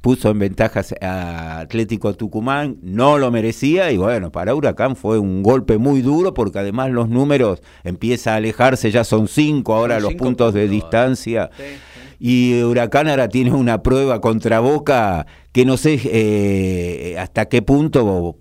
puso 0.00 0.30
en 0.30 0.38
ventajas 0.38 0.94
a 1.00 1.58
Atlético 1.58 2.14
Tucumán, 2.14 2.76
no 2.80 3.18
lo 3.18 3.32
merecía 3.32 3.90
y 3.90 3.96
bueno, 3.96 4.30
para 4.30 4.54
Huracán 4.54 4.94
fue 4.94 5.18
un 5.18 5.42
golpe 5.42 5.78
muy 5.78 6.00
duro 6.00 6.32
porque 6.32 6.60
además 6.60 6.90
los 6.90 7.08
números 7.08 7.62
empieza 7.82 8.34
a 8.34 8.36
alejarse, 8.36 8.92
ya 8.92 9.02
son 9.02 9.26
cinco 9.26 9.74
ahora 9.74 9.98
los 9.98 10.10
cinco 10.10 10.24
puntos 10.24 10.54
de 10.54 10.68
distancia. 10.68 11.50
Sí, 11.56 11.62
sí. 11.64 11.96
Y 12.18 12.62
Huracán 12.62 13.08
ahora 13.08 13.28
tiene 13.28 13.52
una 13.52 13.82
prueba 13.82 14.20
contra 14.20 14.60
Boca 14.60 15.26
que 15.52 15.64
no 15.64 15.76
sé 15.76 16.00
eh, 16.04 17.16
hasta 17.18 17.46
qué 17.46 17.60
punto 17.60 18.36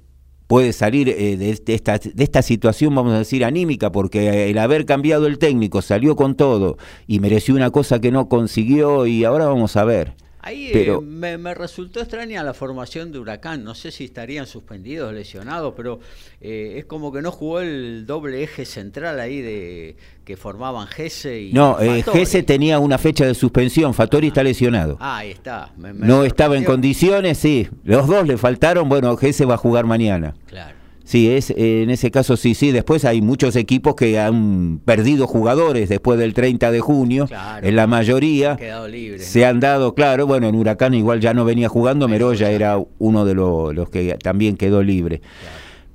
puede 0.47 0.73
salir 0.73 1.09
eh, 1.09 1.37
de, 1.37 1.55
de 1.55 1.73
esta, 1.73 1.97
de 1.97 2.23
esta 2.23 2.41
situación, 2.41 2.93
vamos 2.95 3.13
a 3.13 3.19
decir, 3.19 3.43
anímica, 3.45 3.91
porque 3.91 4.49
el 4.49 4.57
haber 4.57 4.85
cambiado 4.85 5.27
el 5.27 5.37
técnico 5.37 5.81
salió 5.81 6.15
con 6.15 6.35
todo 6.35 6.77
y 7.07 7.19
mereció 7.19 7.55
una 7.55 7.71
cosa 7.71 7.99
que 7.99 8.11
no 8.11 8.29
consiguió 8.29 9.05
y 9.07 9.23
ahora 9.23 9.45
vamos 9.45 9.75
a 9.75 9.85
ver. 9.85 10.24
Ahí 10.45 10.69
eh, 10.73 10.99
me, 11.01 11.39
me 11.39 11.55
resultó 11.55 11.99
extraña 11.99 12.43
la 12.43 12.53
formación 12.53 13.11
de 13.11 13.17
Huracán. 13.17 13.63
No 13.63 13.73
sé 13.73 13.89
si 13.91 14.05
estarían 14.05 14.45
suspendidos, 14.45 15.11
lesionados, 15.11 15.73
pero 15.75 15.99
eh, 16.39 16.75
es 16.77 16.85
como 16.85 17.11
que 17.11 17.23
no 17.23 17.31
jugó 17.31 17.61
el 17.61 18.05
doble 18.05 18.43
eje 18.43 18.63
central 18.63 19.19
ahí 19.19 19.41
de 19.41 19.95
que 20.23 20.37
formaban 20.37 20.85
Gese 20.87 21.41
y. 21.41 21.51
No, 21.51 21.79
eh. 21.81 22.03
Gese 22.03 22.43
tenía 22.43 22.77
una 22.77 22.99
fecha 22.99 23.25
de 23.25 23.33
suspensión, 23.33 23.95
Fattori 23.95 24.27
está 24.27 24.43
lesionado. 24.43 24.97
Ah, 24.99 25.17
ahí 25.17 25.31
está. 25.31 25.73
me- 25.77 25.93
me 25.93 26.05
No 26.05 26.23
estaba 26.23 26.55
en 26.57 26.63
condiciones, 26.63 27.39
sí. 27.39 27.67
Los 27.83 28.05
dos 28.07 28.27
le 28.27 28.37
faltaron, 28.37 28.87
bueno, 28.87 29.17
Gese 29.17 29.45
va 29.45 29.55
a 29.55 29.57
jugar 29.57 29.85
mañana. 29.85 30.35
Claro. 30.45 30.75
Sí, 31.05 31.29
es, 31.29 31.51
en 31.55 31.89
ese 31.91 32.09
caso 32.11 32.35
sí, 32.35 32.55
sí. 32.55 32.71
Después 32.71 33.05
hay 33.05 33.21
muchos 33.21 33.55
equipos 33.55 33.95
que 33.95 34.19
han 34.19 34.79
perdido 34.83 35.27
jugadores 35.27 35.87
después 35.87 36.17
del 36.19 36.33
30 36.33 36.71
de 36.71 36.79
junio. 36.79 37.27
Claro. 37.27 37.65
en 37.67 37.75
la 37.75 37.85
mayoría 37.87 38.51
Han 38.53 38.57
quedado 38.57 38.87
libres. 38.87 39.25
se 39.25 39.41
¿no? 39.41 39.47
han 39.47 39.59
dado, 39.59 39.93
claro, 39.95 40.25
bueno, 40.27 40.47
en 40.47 40.55
Huracán 40.55 40.93
igual 40.95 41.19
ya 41.21 41.33
no 41.35 41.45
venía 41.45 41.69
jugando, 41.69 42.07
Meroya 42.07 42.49
era 42.49 42.77
uno 42.97 43.23
de 43.23 43.35
lo- 43.35 43.71
los 43.71 43.89
que 43.89 44.17
también 44.21 44.57
quedó 44.57 44.81
libre. 44.83 45.21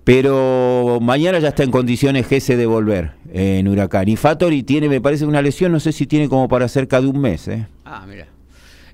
Pero 0.04 0.98
mañana 1.02 1.38
ya 1.40 1.48
está 1.48 1.62
en 1.62 1.70
condiciones 1.70 2.26
Gese 2.26 2.56
de 2.56 2.66
volver 2.66 3.12
en 3.32 3.68
Huracán. 3.68 4.08
Y 4.08 4.16
Fattori 4.16 4.62
tiene, 4.62 4.88
me 4.88 5.00
parece, 5.00 5.26
una 5.26 5.42
lesión, 5.42 5.72
no 5.72 5.80
sé 5.80 5.92
si 5.92 6.06
tiene 6.06 6.28
como 6.28 6.48
para 6.48 6.68
cerca 6.68 7.00
de 7.00 7.06
un 7.08 7.20
mes. 7.20 7.46
¿eh? 7.48 7.66
Ah, 7.84 8.06
mira. 8.08 8.26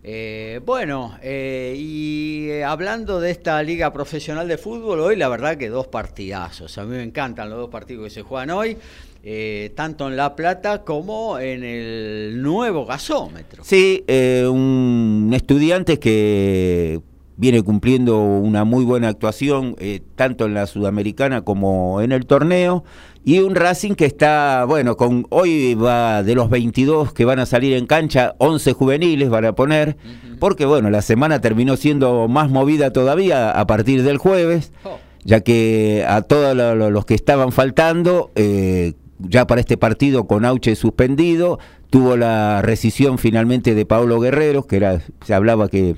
Eh, 0.09 0.61
bueno, 0.65 1.19
eh, 1.21 1.75
y 1.77 2.47
eh, 2.49 2.63
hablando 2.63 3.19
de 3.19 3.33
esta 3.33 3.61
liga 3.61 3.93
profesional 3.93 4.47
de 4.47 4.57
fútbol, 4.57 5.01
hoy 5.01 5.17
la 5.17 5.29
verdad 5.29 5.57
que 5.57 5.69
dos 5.69 5.89
partidazos. 5.89 6.79
A 6.79 6.85
mí 6.85 6.95
me 6.95 7.03
encantan 7.03 7.51
los 7.51 7.59
dos 7.59 7.71
partidos 7.71 8.05
que 8.05 8.11
se 8.11 8.23
juegan 8.23 8.51
hoy, 8.51 8.77
eh, 9.25 9.73
tanto 9.75 10.07
en 10.07 10.17
La 10.17 10.37
Plata 10.37 10.85
como 10.85 11.41
en 11.41 11.65
el 11.65 12.41
nuevo 12.41 12.87
gasómetro. 12.87 13.65
Sí, 13.65 14.05
un 14.09 15.33
estudiante 15.35 15.99
que 15.99 17.01
viene 17.37 17.63
cumpliendo 17.63 18.19
una 18.23 18.65
muy 18.65 18.85
buena 18.85 19.09
actuación, 19.09 19.77
eh, 19.79 20.01
tanto 20.15 20.47
en 20.47 20.55
la 20.55 20.67
Sudamericana 20.67 21.43
como 21.43 22.01
en 22.01 22.13
el 22.13 22.27
torneo, 22.27 22.85
y 23.25 23.41
un 23.41 23.55
Racing 23.55 23.95
que 23.95 24.07
está, 24.07 24.65
bueno, 24.67 24.97
con 24.97 25.27
hoy 25.31 25.75
va 25.75 26.23
de 26.23 26.35
los 26.35 26.49
22 26.49 27.13
que 27.13 27.25
van 27.25 27.39
a 27.39 27.47
salir 27.47 27.75
en 27.75 27.87
cancha, 27.87 28.35
11 28.39 28.73
juveniles 28.73 29.29
van 29.29 29.45
a 29.45 29.53
poner, 29.55 29.97
porque 30.39 30.65
bueno, 30.65 30.91
la 30.91 31.03
semana 31.03 31.41
terminó 31.41 31.77
siendo 31.77 32.29
más 32.29 32.51
movida 32.51 32.93
todavía 32.93 33.51
a 33.51 33.67
partir 33.67 34.03
del 34.03 34.19
jueves 34.19 34.73
Oh, 34.85 34.99
ya 35.25 35.41
que 35.41 36.05
a 36.09 36.23
todos 36.23 36.57
lo- 36.57 36.75
lo- 36.77 36.91
los 36.91 37.05
que 37.05 37.15
estaban 37.15 37.51
faltando, 37.53 38.31
eh, 38.37 38.95
ya 39.19 39.47
para 39.47 39.61
este 39.61 39.77
partido 39.77 40.27
con 40.27 40.45
Auche 40.45 40.77
suspendido, 40.77 41.59
tuvo 41.91 42.17
la 42.17 42.63
rescisión 42.63 43.19
finalmente 43.19 43.75
de 43.75 43.85
Pablo 43.87 44.21
Guerrero, 44.21 44.67
que 44.67 44.77
era, 44.77 45.01
se 45.25 45.35
hablaba 45.35 45.69
que 45.69 45.97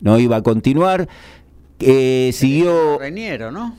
no 0.00 0.18
iba 0.18 0.36
a 0.36 0.42
continuar, 0.42 1.08
eh, 1.80 2.30
siguió... 2.32 2.98
Reniero, 2.98 3.50
¿no? 3.52 3.76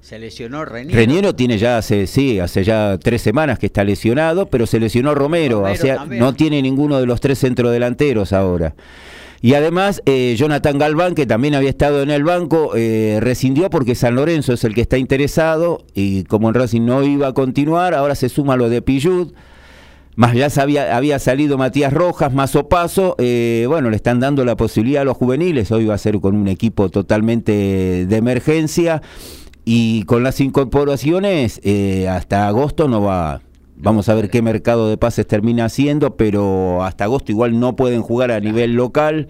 Se 0.00 0.18
lesionó 0.18 0.64
Reniero. 0.64 0.98
Reniero 0.98 1.34
tiene 1.34 1.58
ya 1.58 1.78
hace, 1.78 2.08
sí, 2.08 2.40
hace 2.40 2.64
ya 2.64 2.98
tres 2.98 3.22
semanas 3.22 3.58
que 3.58 3.66
está 3.66 3.84
lesionado, 3.84 4.46
pero 4.46 4.66
se 4.66 4.80
lesionó 4.80 5.14
Romero, 5.14 5.60
Romero 5.60 5.74
o 5.74 5.76
sea, 5.76 5.96
también. 5.96 6.20
no 6.20 6.34
tiene 6.34 6.60
ninguno 6.60 6.98
de 6.98 7.06
los 7.06 7.20
tres 7.20 7.38
centrodelanteros 7.38 8.32
ahora. 8.32 8.74
Y 9.40 9.54
además, 9.54 10.02
eh, 10.06 10.34
Jonathan 10.38 10.78
Galván, 10.78 11.16
que 11.16 11.26
también 11.26 11.56
había 11.56 11.70
estado 11.70 12.02
en 12.02 12.10
el 12.10 12.22
banco, 12.22 12.72
eh, 12.76 13.18
rescindió 13.20 13.70
porque 13.70 13.96
San 13.96 14.14
Lorenzo 14.14 14.52
es 14.52 14.62
el 14.62 14.72
que 14.72 14.82
está 14.82 14.98
interesado 14.98 15.84
y 15.94 16.22
como 16.24 16.48
en 16.48 16.54
Racing 16.54 16.82
no 16.82 17.02
iba 17.02 17.26
a 17.26 17.32
continuar, 17.32 17.92
ahora 17.92 18.14
se 18.14 18.28
suma 18.28 18.56
lo 18.56 18.68
de 18.68 18.82
Pillud. 18.82 19.32
Más 20.14 20.34
ya 20.34 20.50
sabía, 20.50 20.96
había 20.96 21.18
salido 21.18 21.56
Matías 21.56 21.92
Rojas, 21.92 22.34
más 22.34 22.54
Opaso, 22.54 23.16
eh, 23.18 23.64
bueno, 23.66 23.88
le 23.88 23.96
están 23.96 24.20
dando 24.20 24.44
la 24.44 24.56
posibilidad 24.56 25.02
a 25.02 25.04
los 25.06 25.16
juveniles, 25.16 25.70
hoy 25.70 25.86
va 25.86 25.94
a 25.94 25.98
ser 25.98 26.20
con 26.20 26.36
un 26.36 26.48
equipo 26.48 26.90
totalmente 26.90 28.04
de 28.06 28.16
emergencia 28.16 29.00
y 29.64 30.02
con 30.04 30.22
las 30.22 30.40
incorporaciones 30.40 31.60
eh, 31.64 32.08
hasta 32.08 32.46
agosto 32.46 32.88
no 32.88 33.00
va, 33.00 33.40
Vamos 33.82 34.08
a 34.08 34.14
ver 34.14 34.30
qué 34.30 34.42
mercado 34.42 34.88
de 34.88 34.96
pases 34.96 35.26
termina 35.26 35.64
haciendo, 35.64 36.16
pero 36.16 36.84
hasta 36.84 37.02
agosto 37.02 37.32
igual 37.32 37.58
no 37.58 37.74
pueden 37.74 38.00
jugar 38.00 38.30
a 38.30 38.38
nivel 38.38 38.74
local 38.74 39.26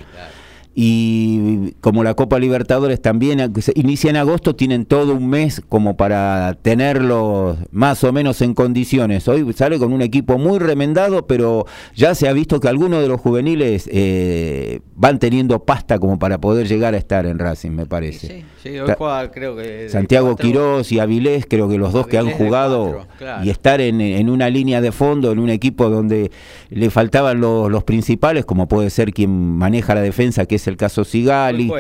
y 0.74 1.72
como 1.80 2.02
la 2.02 2.14
Copa 2.14 2.38
Libertadores 2.38 3.02
también 3.02 3.52
inicia 3.74 4.10
en 4.10 4.16
agosto, 4.16 4.56
tienen 4.56 4.86
todo 4.86 5.14
un 5.14 5.28
mes 5.28 5.62
como 5.68 5.96
para 5.96 6.56
tenerlo 6.62 7.58
más 7.70 8.02
o 8.04 8.12
menos 8.12 8.40
en 8.40 8.54
condiciones. 8.54 9.28
Hoy 9.28 9.52
sale 9.52 9.78
con 9.78 9.92
un 9.92 10.00
equipo 10.00 10.38
muy 10.38 10.58
remendado, 10.58 11.26
pero 11.26 11.66
ya 11.94 12.14
se 12.14 12.28
ha 12.28 12.32
visto 12.32 12.58
que 12.60 12.68
algunos 12.68 13.02
de 13.02 13.08
los 13.08 13.20
juveniles 13.20 13.88
eh, 13.92 14.80
van 14.96 15.18
teniendo 15.18 15.64
pasta 15.64 15.98
como 15.98 16.18
para 16.18 16.40
poder 16.40 16.68
llegar 16.68 16.94
a 16.94 16.98
estar 16.98 17.26
en 17.26 17.38
Racing, 17.38 17.72
me 17.72 17.86
parece. 17.86 18.26
Sí, 18.28 18.44
hoy 18.64 18.94
juega, 18.96 19.30
creo 19.30 19.56
que 19.56 19.88
Santiago 19.88 20.36
Quirós 20.36 20.92
y 20.92 21.00
Avilés, 21.00 21.46
creo 21.48 21.68
que 21.68 21.78
los 21.78 21.92
dos 21.92 22.06
que 22.06 22.18
han 22.18 22.30
jugado 22.30 23.06
y 23.42 23.50
estar 23.50 23.80
en, 23.80 24.28
una 24.28 24.48
línea 24.50 24.80
de 24.80 24.92
fondo, 24.92 25.32
en 25.32 25.38
un 25.38 25.50
equipo 25.50 25.88
donde 25.88 26.30
le 26.70 26.90
faltaban 26.90 27.40
los, 27.40 27.70
los 27.70 27.84
principales, 27.84 28.44
como 28.44 28.68
puede 28.68 28.90
ser 28.90 29.12
quien 29.12 29.30
maneja 29.56 29.94
la 29.94 30.02
defensa, 30.02 30.46
que 30.46 30.56
es 30.56 30.66
el 30.66 30.76
caso 30.76 31.04
Sigali. 31.04 31.70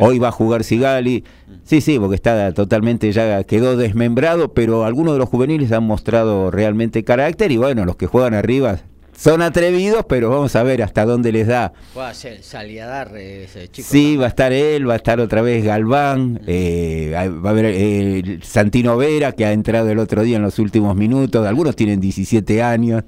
Hoy, 0.00 0.18
va 0.18 0.28
a 0.28 0.32
jugar 0.32 0.64
Sigali. 0.64 1.24
Sí, 1.64 1.80
sí, 1.80 1.98
porque 1.98 2.16
está 2.16 2.52
totalmente, 2.52 3.10
ya 3.12 3.42
quedó 3.44 3.76
desmembrado, 3.76 4.52
pero 4.52 4.84
algunos 4.84 5.14
de 5.14 5.18
los 5.18 5.28
juveniles 5.28 5.72
han 5.72 5.84
mostrado 5.84 6.50
realmente 6.50 7.04
carácter 7.04 7.52
y 7.52 7.56
bueno, 7.56 7.84
los 7.84 7.96
que 7.96 8.06
juegan 8.06 8.34
arriba 8.34 8.80
son 9.16 9.42
atrevidos, 9.42 10.04
pero 10.08 10.30
vamos 10.30 10.54
a 10.56 10.62
ver 10.62 10.82
hasta 10.82 11.04
dónde 11.04 11.32
les 11.32 11.46
da. 11.46 11.72
Va 11.96 12.10
a 12.10 12.12
ese 12.12 13.68
chico. 13.68 13.88
Sí, 13.88 14.16
va 14.16 14.26
a 14.26 14.28
estar 14.28 14.52
él, 14.52 14.88
va 14.88 14.94
a 14.94 14.96
estar 14.96 15.20
otra 15.20 15.42
vez 15.42 15.64
Galván, 15.64 16.40
eh, 16.46 17.10
va 17.14 17.48
a 17.48 17.52
haber 17.52 17.66
eh, 17.66 18.38
Santino 18.42 18.96
Vera, 18.96 19.32
que 19.32 19.44
ha 19.44 19.52
entrado 19.52 19.90
el 19.90 19.98
otro 19.98 20.22
día 20.22 20.36
en 20.36 20.42
los 20.42 20.58
últimos 20.58 20.96
minutos, 20.96 21.46
algunos 21.46 21.76
tienen 21.76 22.00
17 22.00 22.62
años, 22.62 23.04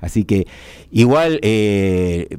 así 0.00 0.24
que 0.24 0.46
igual 0.90 1.38
eh, 1.42 2.38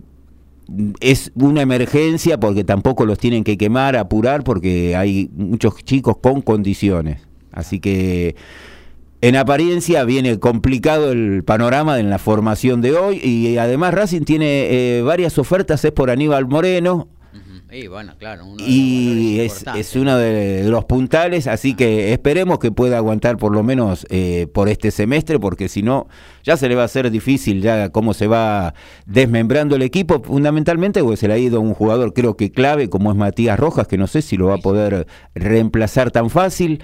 es 0.99 1.31
una 1.35 1.61
emergencia 1.61 2.39
porque 2.39 2.63
tampoco 2.63 3.05
los 3.05 3.19
tienen 3.19 3.43
que 3.43 3.57
quemar, 3.57 3.95
apurar, 3.95 4.43
porque 4.43 4.95
hay 4.95 5.29
muchos 5.35 5.83
chicos 5.83 6.17
con 6.17 6.41
condiciones. 6.41 7.21
Así 7.51 7.79
que 7.79 8.35
en 9.21 9.35
apariencia 9.35 10.03
viene 10.03 10.39
complicado 10.39 11.11
el 11.11 11.43
panorama 11.43 11.99
en 11.99 12.09
la 12.09 12.17
formación 12.17 12.81
de 12.81 12.95
hoy 12.95 13.21
y 13.23 13.57
además 13.57 13.93
Racing 13.93 14.21
tiene 14.21 14.97
eh, 14.97 15.01
varias 15.03 15.37
ofertas, 15.37 15.85
es 15.85 15.91
por 15.91 16.09
Aníbal 16.09 16.47
Moreno, 16.47 17.07
y 17.73 17.87
bueno, 17.87 18.15
claro, 18.19 18.43
y 18.59 19.39
es, 19.39 19.95
uno 19.95 20.17
de, 20.17 20.65
los 20.65 20.83
puntales, 20.83 21.47
así 21.47 21.73
que 21.73 22.11
esperemos 22.11 22.59
que 22.59 22.69
pueda 22.69 22.97
aguantar 22.97 23.37
por 23.37 23.53
lo 23.53 23.63
menos 23.63 24.05
eh, 24.09 24.47
por 24.53 24.67
este 24.67 24.91
semestre, 24.91 25.39
porque 25.39 25.69
si 25.69 25.81
no, 25.81 26.07
ya 26.43 26.57
se 26.57 26.67
le 26.67 26.75
va 26.75 26.81
a 26.81 26.85
hacer 26.85 27.09
difícil 27.09 27.61
ya 27.61 27.87
cómo 27.87 28.13
se 28.13 28.27
va 28.27 28.73
desmembrando 29.05 29.77
el 29.77 29.83
equipo, 29.83 30.21
fundamentalmente 30.21 31.01
porque 31.01 31.15
se 31.15 31.29
le 31.29 31.35
ha 31.35 31.37
ido 31.37 31.61
un 31.61 31.73
jugador 31.73 32.13
creo 32.13 32.35
que 32.35 32.51
clave 32.51 32.89
como 32.89 33.09
es 33.09 33.17
Matías 33.17 33.57
Rojas, 33.57 33.87
que 33.87 33.97
no 33.97 34.07
sé 34.07 34.21
si 34.21 34.35
lo 34.35 34.47
va 34.47 34.55
a 34.55 34.57
poder 34.57 35.07
reemplazar 35.33 36.11
tan 36.11 36.29
fácil. 36.29 36.83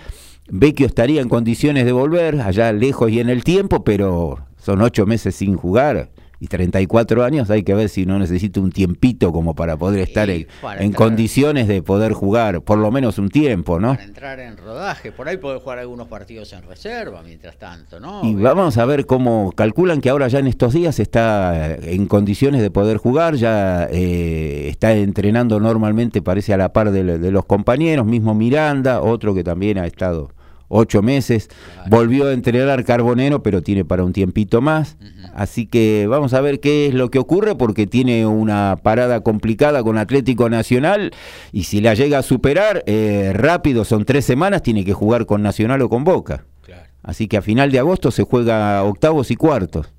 Vecchio 0.49 0.87
estaría 0.87 1.21
en 1.21 1.29
condiciones 1.29 1.85
de 1.85 1.91
volver 1.91 2.41
allá 2.41 2.71
lejos 2.71 3.11
y 3.11 3.19
en 3.19 3.29
el 3.29 3.43
tiempo, 3.43 3.83
pero 3.83 4.39
son 4.57 4.81
ocho 4.81 5.05
meses 5.05 5.35
sin 5.35 5.55
jugar 5.55 6.09
y 6.39 6.47
34 6.47 7.23
años, 7.23 7.49
hay 7.49 7.63
que 7.63 7.73
ver 7.73 7.89
si 7.89 8.05
no 8.05 8.19
necesita 8.19 8.59
un 8.59 8.71
tiempito 8.71 9.31
como 9.31 9.55
para 9.55 9.75
poder 9.77 10.01
estar 10.01 10.29
en, 10.29 10.45
condiciones 10.93 11.67
de 11.67 11.81
poder 11.81 12.13
jugar 12.13 12.61
por 12.61 12.77
lo 12.77 12.91
menos 12.91 13.17
un 13.17 13.29
tiempo, 13.29 13.79
¿no? 13.79 13.93
Para 13.93 14.03
entrar 14.03 14.39
en 14.39 14.57
rodaje, 14.57 15.11
por 15.11 15.27
ahí 15.27 15.37
puede 15.37 15.59
jugar 15.59 15.79
algunos 15.79 16.07
partidos 16.07 16.53
en 16.53 16.63
reserva 16.63 17.23
mientras 17.23 17.57
tanto, 17.57 17.99
¿no? 17.99 18.21
Y 18.23 18.35
vamos 18.35 18.77
a 18.77 18.85
ver 18.85 19.05
cómo 19.05 19.51
calculan 19.53 19.99
que 19.99 20.09
ahora 20.09 20.27
ya 20.27 20.39
en 20.39 20.47
estos 20.47 20.73
días 20.73 20.99
está 20.99 21.75
en 21.75 22.05
condiciones 22.05 22.61
de 22.61 22.69
poder 22.69 22.97
jugar, 22.97 23.35
ya 23.35 23.87
eh, 23.89 24.67
está 24.69 24.93
entrenando 24.93 25.59
normalmente, 25.59 26.21
parece 26.21 26.53
a 26.53 26.57
la 26.57 26.71
par 26.71 26.91
de, 26.91 27.17
de 27.17 27.31
los 27.31 27.45
compañeros, 27.45 28.05
mismo 28.05 28.35
Miranda, 28.35 29.01
otro 29.01 29.33
que 29.33 29.43
también 29.43 29.79
ha 29.79 29.87
estado 29.87 30.36
ocho 30.67 31.01
meses. 31.01 31.49
Volvió 31.89 32.27
a 32.27 32.33
entrenar 32.33 32.83
Carbonero, 32.83 33.43
pero 33.43 33.61
tiene 33.61 33.85
para 33.85 34.03
un 34.03 34.13
tiempito 34.13 34.61
más. 34.61 34.97
Así 35.33 35.65
que 35.65 36.07
vamos 36.07 36.33
a 36.33 36.41
ver 36.41 36.59
qué 36.59 36.87
es 36.87 36.93
lo 36.93 37.09
que 37.11 37.19
ocurre, 37.19 37.55
porque 37.55 37.87
tiene 37.87 38.25
una 38.25 38.77
parada 38.81 39.21
complicada 39.21 39.83
con 39.83 39.97
Atlético 39.97 40.49
Nacional. 40.49 41.11
Y 41.51 41.63
si 41.63 41.81
la 41.81 41.93
llega 41.93 42.19
a 42.19 42.23
superar, 42.23 42.83
eh, 42.85 43.31
rápido, 43.33 43.85
son 43.85 44.05
tres 44.05 44.25
semanas, 44.25 44.63
tiene 44.63 44.83
que 44.83 44.93
jugar 44.93 45.25
con 45.25 45.41
Nacional 45.41 45.81
o 45.81 45.89
con 45.89 46.03
Boca. 46.03 46.45
Así 47.03 47.27
que 47.27 47.37
a 47.37 47.41
final 47.41 47.71
de 47.71 47.79
agosto 47.79 48.11
se 48.11 48.23
juega 48.23 48.83
octavos 48.83 49.31
y 49.31 49.37
cuartos. 49.37 49.93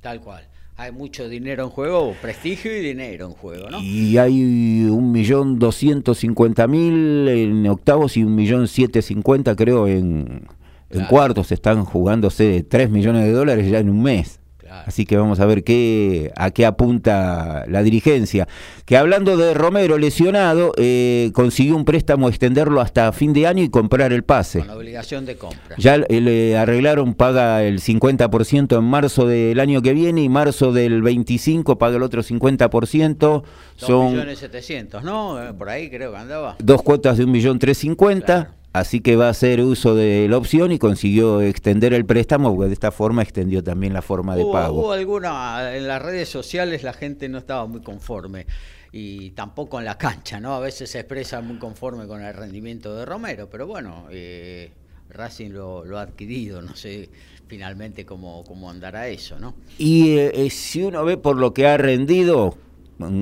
Tal 0.00 0.20
cual 0.20 0.53
hay 0.76 0.90
mucho 0.90 1.28
dinero 1.28 1.64
en 1.64 1.70
juego, 1.70 2.14
prestigio 2.20 2.76
y 2.76 2.80
dinero 2.80 3.26
en 3.26 3.32
juego, 3.32 3.70
¿no? 3.70 3.80
Y 3.80 4.18
hay 4.18 4.86
un 4.90 5.12
millón 5.12 5.58
doscientos 5.58 6.18
cincuenta 6.18 6.66
mil 6.66 7.28
en 7.28 7.66
octavos 7.68 8.16
y 8.16 8.24
un 8.24 8.34
millón 8.34 8.66
setecientos 8.66 9.04
cincuenta 9.04 9.54
creo 9.54 9.86
en, 9.86 10.46
en 10.90 11.04
cuartos. 11.06 11.52
Están 11.52 11.84
jugándose 11.84 12.64
tres 12.68 12.90
millones 12.90 13.24
de 13.24 13.32
dólares 13.32 13.70
ya 13.70 13.78
en 13.78 13.88
un 13.88 14.02
mes. 14.02 14.40
Así 14.86 15.06
que 15.06 15.16
vamos 15.16 15.40
a 15.40 15.46
ver 15.46 15.64
qué, 15.64 16.32
a 16.36 16.50
qué 16.50 16.66
apunta 16.66 17.64
la 17.68 17.82
dirigencia. 17.82 18.48
Que 18.84 18.96
hablando 18.96 19.36
de 19.36 19.54
Romero 19.54 19.98
lesionado, 19.98 20.72
eh, 20.76 21.30
consiguió 21.34 21.76
un 21.76 21.84
préstamo 21.84 22.28
extenderlo 22.28 22.80
hasta 22.80 23.12
fin 23.12 23.32
de 23.32 23.46
año 23.46 23.62
y 23.62 23.68
comprar 23.68 24.12
el 24.12 24.24
pase. 24.24 24.60
Con 24.60 24.70
obligación 24.70 25.24
de 25.26 25.36
compra. 25.36 25.76
Ya 25.78 25.98
le 25.98 26.56
arreglaron, 26.56 27.14
paga 27.14 27.62
el 27.62 27.80
50% 27.80 28.78
en 28.78 28.84
marzo 28.84 29.26
del 29.26 29.60
año 29.60 29.82
que 29.82 29.92
viene 29.92 30.22
y 30.22 30.28
marzo 30.28 30.72
del 30.72 31.02
25 31.02 31.78
paga 31.78 31.96
el 31.96 32.02
otro 32.02 32.22
50%. 32.22 33.42
Son 33.76 34.12
millones 34.12 34.38
setecientos, 34.38 35.02
¿no? 35.02 35.42
Eh, 35.42 35.52
por 35.54 35.68
ahí 35.68 35.90
creo 35.90 36.12
que 36.12 36.18
andaba. 36.18 36.56
Dos 36.58 36.82
cuotas 36.82 37.18
de 37.18 37.24
un 37.24 37.32
millón 37.32 37.58
tres 37.58 37.78
cincuenta. 37.78 38.54
Así 38.74 39.00
que 39.00 39.14
va 39.14 39.28
a 39.28 39.30
hacer 39.30 39.60
uso 39.60 39.94
de 39.94 40.26
la 40.28 40.36
opción 40.36 40.72
y 40.72 40.80
consiguió 40.80 41.40
extender 41.40 41.94
el 41.94 42.04
préstamo, 42.04 42.52
porque 42.52 42.66
de 42.66 42.72
esta 42.74 42.90
forma 42.90 43.22
extendió 43.22 43.62
también 43.62 43.92
la 43.92 44.02
forma 44.02 44.34
de 44.34 44.44
pago. 44.44 44.80
Hubo 44.80 44.92
alguna, 44.92 45.76
en 45.76 45.86
las 45.86 46.02
redes 46.02 46.28
sociales 46.28 46.82
la 46.82 46.92
gente 46.92 47.28
no 47.28 47.38
estaba 47.38 47.68
muy 47.68 47.82
conforme 47.82 48.46
y 48.90 49.30
tampoco 49.30 49.78
en 49.78 49.84
la 49.84 49.96
cancha, 49.96 50.40
¿no? 50.40 50.56
A 50.56 50.58
veces 50.58 50.90
se 50.90 50.98
expresa 50.98 51.40
muy 51.40 51.58
conforme 51.58 52.08
con 52.08 52.20
el 52.20 52.34
rendimiento 52.34 52.96
de 52.96 53.04
Romero, 53.04 53.48
pero 53.48 53.68
bueno, 53.68 54.08
eh, 54.10 54.72
Racing 55.08 55.50
lo, 55.50 55.84
ha 55.96 56.02
adquirido, 56.02 56.60
no 56.60 56.74
sé 56.74 57.10
finalmente 57.46 58.04
cómo, 58.04 58.42
cómo 58.42 58.68
andará 58.68 59.06
eso, 59.06 59.38
¿no? 59.38 59.54
Y 59.78 60.18
eh, 60.18 60.50
si 60.50 60.82
uno 60.82 61.04
ve 61.04 61.16
por 61.16 61.36
lo 61.36 61.54
que 61.54 61.68
ha 61.68 61.76
rendido, 61.76 62.58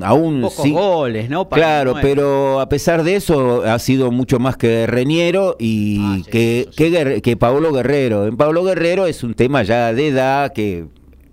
aún 0.03 0.43
Pocos 0.43 0.71
goles, 0.71 1.31
¿no? 1.31 1.49
claro, 1.49 1.95
pero 2.01 2.61
a 2.61 2.69
pesar 2.69 3.03
de 3.03 3.17
eso 3.17 3.63
ha 3.63 3.79
sido 3.79 4.11
mucho 4.11 4.39
más 4.39 4.57
que 4.57 4.87
Reñero 4.87 5.57
y 5.59 5.99
ah, 6.01 6.19
que, 6.31 6.69
que, 6.77 7.23
que 7.23 7.37
Pablo 7.37 7.73
Guerrero. 7.73 8.27
En 8.27 8.37
Pablo 8.37 8.65
Guerrero 8.65 9.07
es 9.07 9.23
un 9.23 9.35
tema 9.35 9.63
ya 9.63 9.93
de 9.93 10.09
edad 10.09 10.53
que 10.53 10.87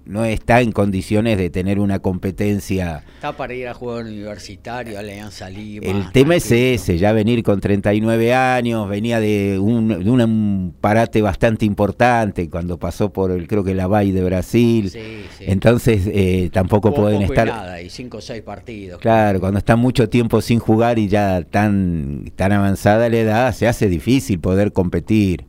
no 0.09 0.25
está 0.25 0.61
en 0.61 0.71
condiciones 0.71 1.37
de 1.37 1.51
tener 1.51 1.79
una 1.79 1.99
competencia. 1.99 3.03
Está 3.13 3.37
para 3.37 3.53
ir 3.53 3.67
a 3.67 3.75
jugar 3.75 4.05
universitario, 4.05 4.97
Alianza 4.97 5.51
Lima. 5.51 5.85
El 5.85 6.11
tema 6.11 6.35
es 6.35 6.51
ese, 6.51 6.97
ya 6.97 7.11
venir 7.11 7.43
con 7.43 7.61
39 7.61 8.33
años, 8.33 8.89
venía 8.89 9.19
de 9.19 9.59
un, 9.59 10.73
parate 10.81 11.21
bastante 11.21 11.65
importante 11.65 12.49
cuando 12.49 12.79
pasó 12.79 13.13
por 13.13 13.29
el, 13.29 13.47
creo 13.47 13.63
que 13.63 13.75
la 13.75 13.85
Valle 13.85 14.11
de 14.11 14.23
Brasil. 14.23 14.91
Entonces 15.41 16.01
eh, 16.07 16.49
tampoco 16.51 16.91
pueden 16.91 17.21
estar. 17.21 17.47
Y 17.47 17.51
nada, 17.51 17.81
y 17.81 17.89
cinco 17.91 18.17
o 18.17 18.21
seis 18.21 18.41
partidos. 18.41 18.99
Claro, 18.99 19.39
cuando 19.39 19.59
están 19.59 19.77
mucho 19.77 20.09
tiempo 20.09 20.41
sin 20.41 20.57
jugar 20.57 20.97
y 20.97 21.07
ya 21.07 21.43
tan, 21.43 22.31
tan 22.35 22.51
avanzada 22.51 23.09
la 23.09 23.17
edad, 23.17 23.53
se 23.53 23.67
hace 23.67 23.87
difícil 23.87 24.39
poder 24.39 24.73
competir. 24.73 25.45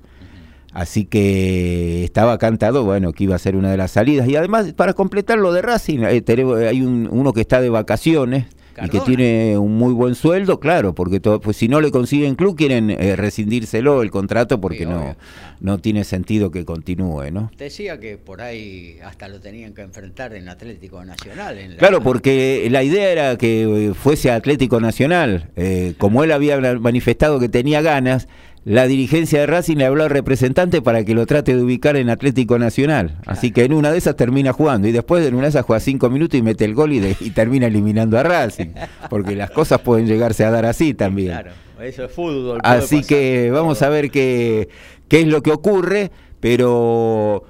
Así 0.72 1.04
que 1.04 2.04
estaba 2.04 2.38
cantado, 2.38 2.84
bueno, 2.84 3.12
que 3.12 3.24
iba 3.24 3.34
a 3.34 3.38
ser 3.38 3.56
una 3.56 3.70
de 3.70 3.76
las 3.76 3.90
salidas. 3.90 4.28
Y 4.28 4.36
además, 4.36 4.72
para 4.74 4.94
completar 4.94 5.38
lo 5.38 5.52
de 5.52 5.62
Racing, 5.62 6.00
eh, 6.04 6.22
hay 6.68 6.82
un, 6.82 7.08
uno 7.10 7.32
que 7.32 7.40
está 7.40 7.60
de 7.60 7.70
vacaciones 7.70 8.46
y 8.82 8.88
que 8.88 9.00
tiene 9.00 9.58
un 9.58 9.76
muy 9.76 9.92
buen 9.92 10.14
sueldo, 10.14 10.58
claro, 10.60 10.94
porque 10.94 11.20
todo, 11.20 11.40
pues 11.40 11.56
si 11.56 11.68
no 11.68 11.80
le 11.80 11.90
consiguen 11.90 12.34
club 12.34 12.56
quieren 12.56 12.90
eh, 12.90 13.14
rescindírselo 13.14 14.00
el 14.00 14.10
contrato 14.10 14.58
porque 14.60 14.86
no, 14.86 15.16
no 15.60 15.78
tiene 15.78 16.04
sentido 16.04 16.50
que 16.50 16.64
continúe, 16.64 17.30
¿no? 17.30 17.50
Decía 17.58 17.98
que 17.98 18.16
por 18.16 18.40
ahí 18.40 18.96
hasta 19.04 19.28
lo 19.28 19.40
tenían 19.40 19.74
que 19.74 19.82
enfrentar 19.82 20.34
en 20.34 20.48
Atlético 20.48 21.04
Nacional. 21.04 21.76
Claro, 21.78 22.00
porque 22.00 22.68
la 22.70 22.82
idea 22.82 23.10
era 23.10 23.36
que 23.36 23.88
eh, 23.88 23.92
fuese 23.92 24.30
Atlético 24.30 24.80
Nacional, 24.80 25.50
como 25.98 26.24
él 26.24 26.32
había 26.32 26.58
manifestado 26.78 27.38
que 27.38 27.48
tenía 27.50 27.82
ganas, 27.82 28.28
la 28.64 28.86
dirigencia 28.86 29.40
de 29.40 29.46
Racing 29.46 29.76
le 29.76 29.86
habló 29.86 30.04
al 30.04 30.10
representante 30.10 30.82
para 30.82 31.04
que 31.04 31.14
lo 31.14 31.24
trate 31.26 31.56
de 31.56 31.62
ubicar 31.62 31.96
en 31.96 32.10
Atlético 32.10 32.58
Nacional. 32.58 33.18
Así 33.26 33.52
que 33.52 33.64
en 33.64 33.72
una 33.72 33.90
de 33.90 33.98
esas 33.98 34.16
termina 34.16 34.52
jugando 34.52 34.86
y 34.86 34.92
después 34.92 35.26
en 35.26 35.34
una 35.34 35.44
de 35.44 35.50
esas 35.50 35.64
juega 35.64 35.80
cinco 35.80 36.10
minutos 36.10 36.38
y 36.38 36.42
mete 36.42 36.66
el 36.66 36.74
gol 36.74 36.92
y, 36.92 37.14
termina 37.30 37.66
eliminando 37.66 38.18
a 38.18 38.22
Racing. 38.22 38.68
Porque 39.08 39.34
las 39.34 39.50
cosas 39.50 39.80
pueden 39.80 40.06
llegarse 40.06 40.44
a 40.44 40.50
dar 40.50 40.66
así 40.66 40.92
también. 40.92 41.28
Claro, 41.28 41.52
eso 41.82 42.04
es 42.04 42.12
fútbol. 42.12 42.60
Así 42.62 43.02
que 43.02 43.50
vamos 43.50 43.80
a 43.82 43.88
ver 43.88 44.10
qué, 44.10 44.68
qué 45.08 45.20
es 45.20 45.26
lo 45.26 45.42
que 45.42 45.52
ocurre, 45.52 46.10
pero 46.40 47.44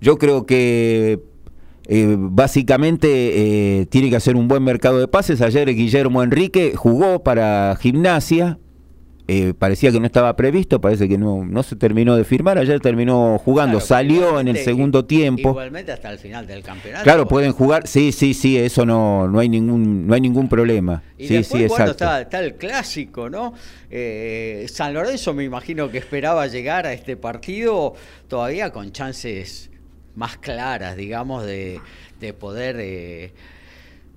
yo 0.00 0.18
creo 0.18 0.44
que 0.44 1.20
eh, 1.92 2.16
básicamente 2.18 3.80
eh, 3.80 3.86
tiene 3.86 4.10
que 4.10 4.16
hacer 4.16 4.36
un 4.36 4.46
buen 4.46 4.62
mercado 4.62 4.98
de 4.98 5.08
pases. 5.08 5.40
Ayer 5.40 5.74
Guillermo 5.74 6.22
Enrique 6.22 6.74
jugó 6.76 7.22
para 7.24 7.76
gimnasia, 7.80 8.58
eh, 9.32 9.54
parecía 9.56 9.92
que 9.92 10.00
no 10.00 10.06
estaba 10.06 10.34
previsto, 10.34 10.80
parece 10.80 11.08
que 11.08 11.16
no, 11.16 11.44
no 11.44 11.62
se 11.62 11.76
terminó 11.76 12.16
de 12.16 12.24
firmar, 12.24 12.58
ayer 12.58 12.80
terminó 12.80 13.38
jugando, 13.38 13.78
salió 13.78 14.40
en 14.40 14.48
el 14.48 14.56
segundo 14.56 15.04
tiempo. 15.04 15.50
Igualmente 15.50 15.92
hasta 15.92 16.10
el 16.10 16.18
final 16.18 16.48
del 16.48 16.64
campeonato. 16.64 17.04
Claro, 17.04 17.28
pueden 17.28 17.52
jugar, 17.52 17.86
sí, 17.86 18.10
sí, 18.10 18.34
sí, 18.34 18.58
eso 18.58 18.84
no, 18.84 19.28
no 19.28 19.38
hay 19.38 19.48
ningún, 19.48 20.08
no 20.08 20.14
hay 20.14 20.20
ningún 20.20 20.48
problema. 20.48 21.04
Y 21.16 21.28
sí, 21.28 21.34
después, 21.34 21.72
sí, 21.72 21.82
está, 21.90 22.22
está 22.22 22.40
el 22.40 22.54
clásico, 22.56 23.30
¿no? 23.30 23.54
Eh, 23.88 24.66
San 24.68 24.94
Lorenzo 24.94 25.32
me 25.32 25.44
imagino 25.44 25.88
que 25.92 25.98
esperaba 25.98 26.48
llegar 26.48 26.86
a 26.86 26.92
este 26.92 27.16
partido 27.16 27.94
todavía 28.26 28.72
con 28.72 28.90
chances 28.90 29.70
más 30.16 30.38
claras, 30.38 30.96
digamos, 30.96 31.46
de, 31.46 31.80
de 32.18 32.32
poder... 32.32 32.78
Eh, 32.80 33.32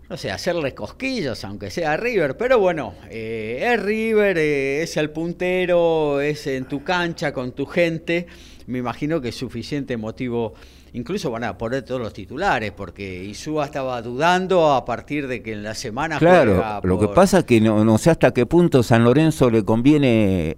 no 0.10 0.18
sé, 0.18 0.32
hacerle 0.32 0.76
cosquillas, 0.76 1.44
aunque 1.46 1.70
sea 1.70 1.98
River, 1.98 2.38
pero 2.38 2.60
bueno, 2.60 2.94
eh, 3.10 3.74
es 3.74 3.82
River, 3.82 4.38
eh, 4.38 4.84
es 4.84 4.98
el 4.98 5.10
puntero, 5.10 6.22
es 6.22 6.46
en 6.48 6.66
tu 6.66 6.84
cancha, 6.84 7.32
con 7.32 7.54
tu 7.54 7.66
gente, 7.66 8.28
me 8.68 8.80
imagino 8.80 9.22
que 9.22 9.30
es 9.30 9.36
suficiente 9.36 9.98
motivo, 9.98 10.54
incluso 10.94 11.32
van 11.32 11.46
a 11.46 11.58
poner 11.58 11.84
todos 11.84 12.02
los 12.02 12.14
titulares, 12.14 12.72
porque 12.72 13.24
Isúa 13.24 13.66
estaba 13.66 14.02
dudando 14.02 14.74
a 14.74 14.86
partir 14.86 15.28
de 15.28 15.42
que 15.42 15.54
en 15.54 15.64
la 15.64 15.74
semana 15.74 16.20
Claro, 16.20 16.56
juega 16.56 16.82
lo 16.84 17.00
que 17.00 17.08
pasa 17.08 17.40
es 17.40 17.44
que 17.46 17.62
no, 17.62 17.84
no 17.86 17.98
sé 17.98 18.12
hasta 18.12 18.32
qué 18.32 18.46
punto 18.46 18.84
San 18.84 19.04
Lorenzo 19.04 19.50
le 19.50 19.64
conviene 19.64 20.58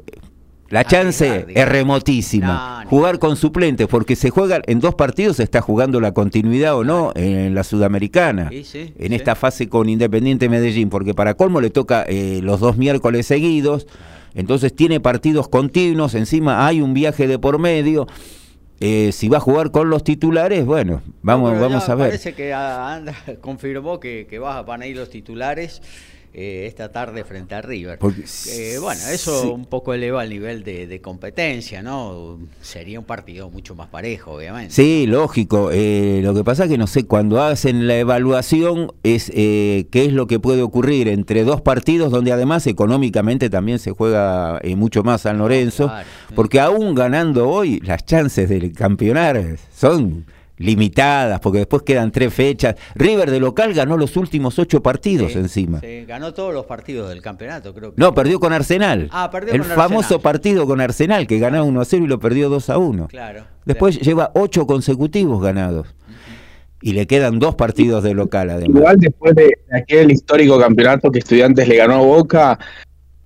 la 0.70 0.84
chance 0.84 1.46
es 1.50 1.68
remotísima. 1.70 2.84
No, 2.84 2.90
Jugar 2.90 3.20
con 3.20 3.36
suplentes, 3.36 3.88
porque 3.88 4.16
se 4.16 4.30
juega 4.30 4.62
en 4.66 4.80
dos 4.80 4.96
partidos, 4.96 5.38
se 5.38 5.44
está 5.44 5.62
jugando 5.62 6.00
la 6.00 6.14
continuidad 6.14 6.76
o 6.76 6.84
no 6.84 7.12
en 7.16 7.54
la 7.56 7.64
Sudamericana. 7.64 8.50
Sí, 8.50 8.64
sí, 8.64 8.94
en 8.98 9.10
sí. 9.10 9.16
esta 9.16 9.36
fase 9.36 9.70
con 9.70 9.90
Independiente 9.90 10.50
Medellín, 10.50 10.90
porque 10.90 11.14
para 11.14 11.34
Colmo 11.36 11.62
le 11.62 11.70
toca 11.70 12.04
eh, 12.08 12.40
los 12.44 12.60
dos 12.60 12.78
miércoles 12.78 13.26
seguidos, 13.28 13.88
entonces 14.34 14.76
tiene 14.76 15.00
partidos 15.00 15.48
continuos, 15.48 16.14
encima 16.16 16.66
hay 16.68 16.82
un 16.82 16.94
viaje 16.94 17.28
de 17.28 17.40
por 17.40 17.58
medio. 17.60 18.08
Eh, 18.82 19.12
si 19.14 19.30
va 19.30 19.38
a 19.38 19.40
jugar 19.40 19.72
con 19.72 19.90
los 19.90 20.04
titulares, 20.04 20.66
bueno, 20.66 21.02
vamos, 21.22 21.54
No, 21.54 21.62
vamos 21.62 21.88
a 21.88 21.96
ver. 21.96 22.08
Parece 22.10 22.34
que 22.34 22.54
ah, 22.54 22.94
anda, 22.96 23.16
confirmó 23.42 24.00
que, 24.02 24.28
que 24.30 24.38
va- 24.38 24.62
van 24.64 24.82
a 24.82 24.88
ir 24.88 24.98
los 24.98 25.10
titulares 25.10 25.82
eh, 26.38 26.66
esta 26.68 26.92
tarde 26.92 27.24
frente 27.24 27.56
a 27.56 27.62
River. 27.62 27.98
Eh, 28.50 28.78
bueno, 28.82 29.02
eso 29.10 29.42
sí. 29.44 29.48
un 29.48 29.66
poco 29.66 29.94
eleva 29.94 30.22
el 30.22 30.30
nivel 30.30 30.66
de, 30.66 30.86
de 30.86 31.00
competencia, 31.00 31.82
¿no? 31.82 32.38
Sería 32.62 33.00
un 33.00 33.06
partido 33.06 33.50
mucho 33.50 33.74
más 33.74 33.88
parejo, 33.88 34.34
obviamente. 34.34 34.74
Sí, 34.74 35.08
lógico. 35.08 35.70
Eh, 35.72 36.20
lo 36.22 36.34
que 36.34 36.44
pasa 36.44 36.66
es 36.66 36.70
que 36.70 36.78
no 36.78 36.88
sé, 36.88 37.06
cuando 37.06 37.42
hacen 37.42 37.88
la 37.88 37.98
evaluación 37.98 38.92
es 39.04 39.32
eh, 39.34 39.88
qué 39.92 40.04
es 40.04 40.12
lo 40.12 40.28
que 40.28 40.42
puede 40.42 40.62
ocurrir 40.62 41.08
entre 41.08 41.46
dos 41.46 41.62
partidos 41.62 42.12
donde 42.12 42.34
además 42.34 42.68
económicamente 42.68 43.50
también 43.50 43.80
se 43.80 43.92
juega 43.92 44.60
mucho 44.76 45.04
más 45.04 45.22
San 45.22 45.38
Lorenzo, 45.38 45.86
Claro, 45.88 46.08
porque 46.36 46.60
aún 46.60 46.96
ganando 46.96 47.48
hoy 47.48 47.80
las 47.80 48.04
chances 48.04 48.50
de 48.50 48.74
campeonar 48.74 49.56
son 49.74 50.26
limitadas, 50.58 51.40
porque 51.40 51.60
después 51.60 51.84
quedan 51.84 52.12
tres 52.12 52.34
fechas. 52.34 52.76
River 52.96 53.30
de 53.32 53.40
local 53.40 53.74
ganó 53.74 53.98
los 53.98 54.16
últimos 54.18 54.58
ocho 54.60 54.82
partidos 54.82 55.34
Sí, 55.34 55.38
encima. 55.40 55.80
sí, 55.82 56.06
ganó 56.06 56.34
todos 56.34 56.54
los 56.54 56.66
partidos 56.66 57.10
del 57.10 57.22
campeonato, 57.22 57.74
creo 57.74 57.94
que. 57.94 58.02
No, 58.02 58.14
perdió 58.14 58.40
con 58.40 58.54
Arsenal. 58.54 59.10
Ah, 59.12 59.30
perdió 59.32 59.54
El 59.54 59.62
con 59.62 59.70
famoso 59.72 59.98
Arsenal. 60.16 60.22
partido 60.22 60.66
con 60.68 60.82
Arsenal, 60.82 61.28
que 61.28 61.40
ganaba 61.40 61.64
1 61.64 61.82
a 61.82 61.86
0 61.86 62.06
y 62.06 62.08
lo 62.08 62.20
perdió 62.20 62.50
2 62.50 62.70
a 62.70 62.78
1. 62.78 63.08
Claro. 63.08 63.44
Después 63.66 64.00
lleva 64.00 64.32
ocho 64.36 64.66
consecutivos 64.68 65.42
ganados. 65.42 65.88
Y 66.82 66.94
le 66.94 67.08
quedan 67.08 67.40
dos 67.40 67.56
partidos 67.56 68.04
de 68.04 68.14
local, 68.14 68.50
además. 68.52 68.78
Igual 68.78 68.98
después 69.00 69.34
de 69.36 69.52
aquel 69.74 70.12
histórico 70.12 70.60
campeonato 70.60 71.10
que 71.12 71.20
Estudiantes 71.20 71.68
le 71.68 71.78
ganó 71.78 71.96
a 71.96 72.00
Boca, 72.02 72.60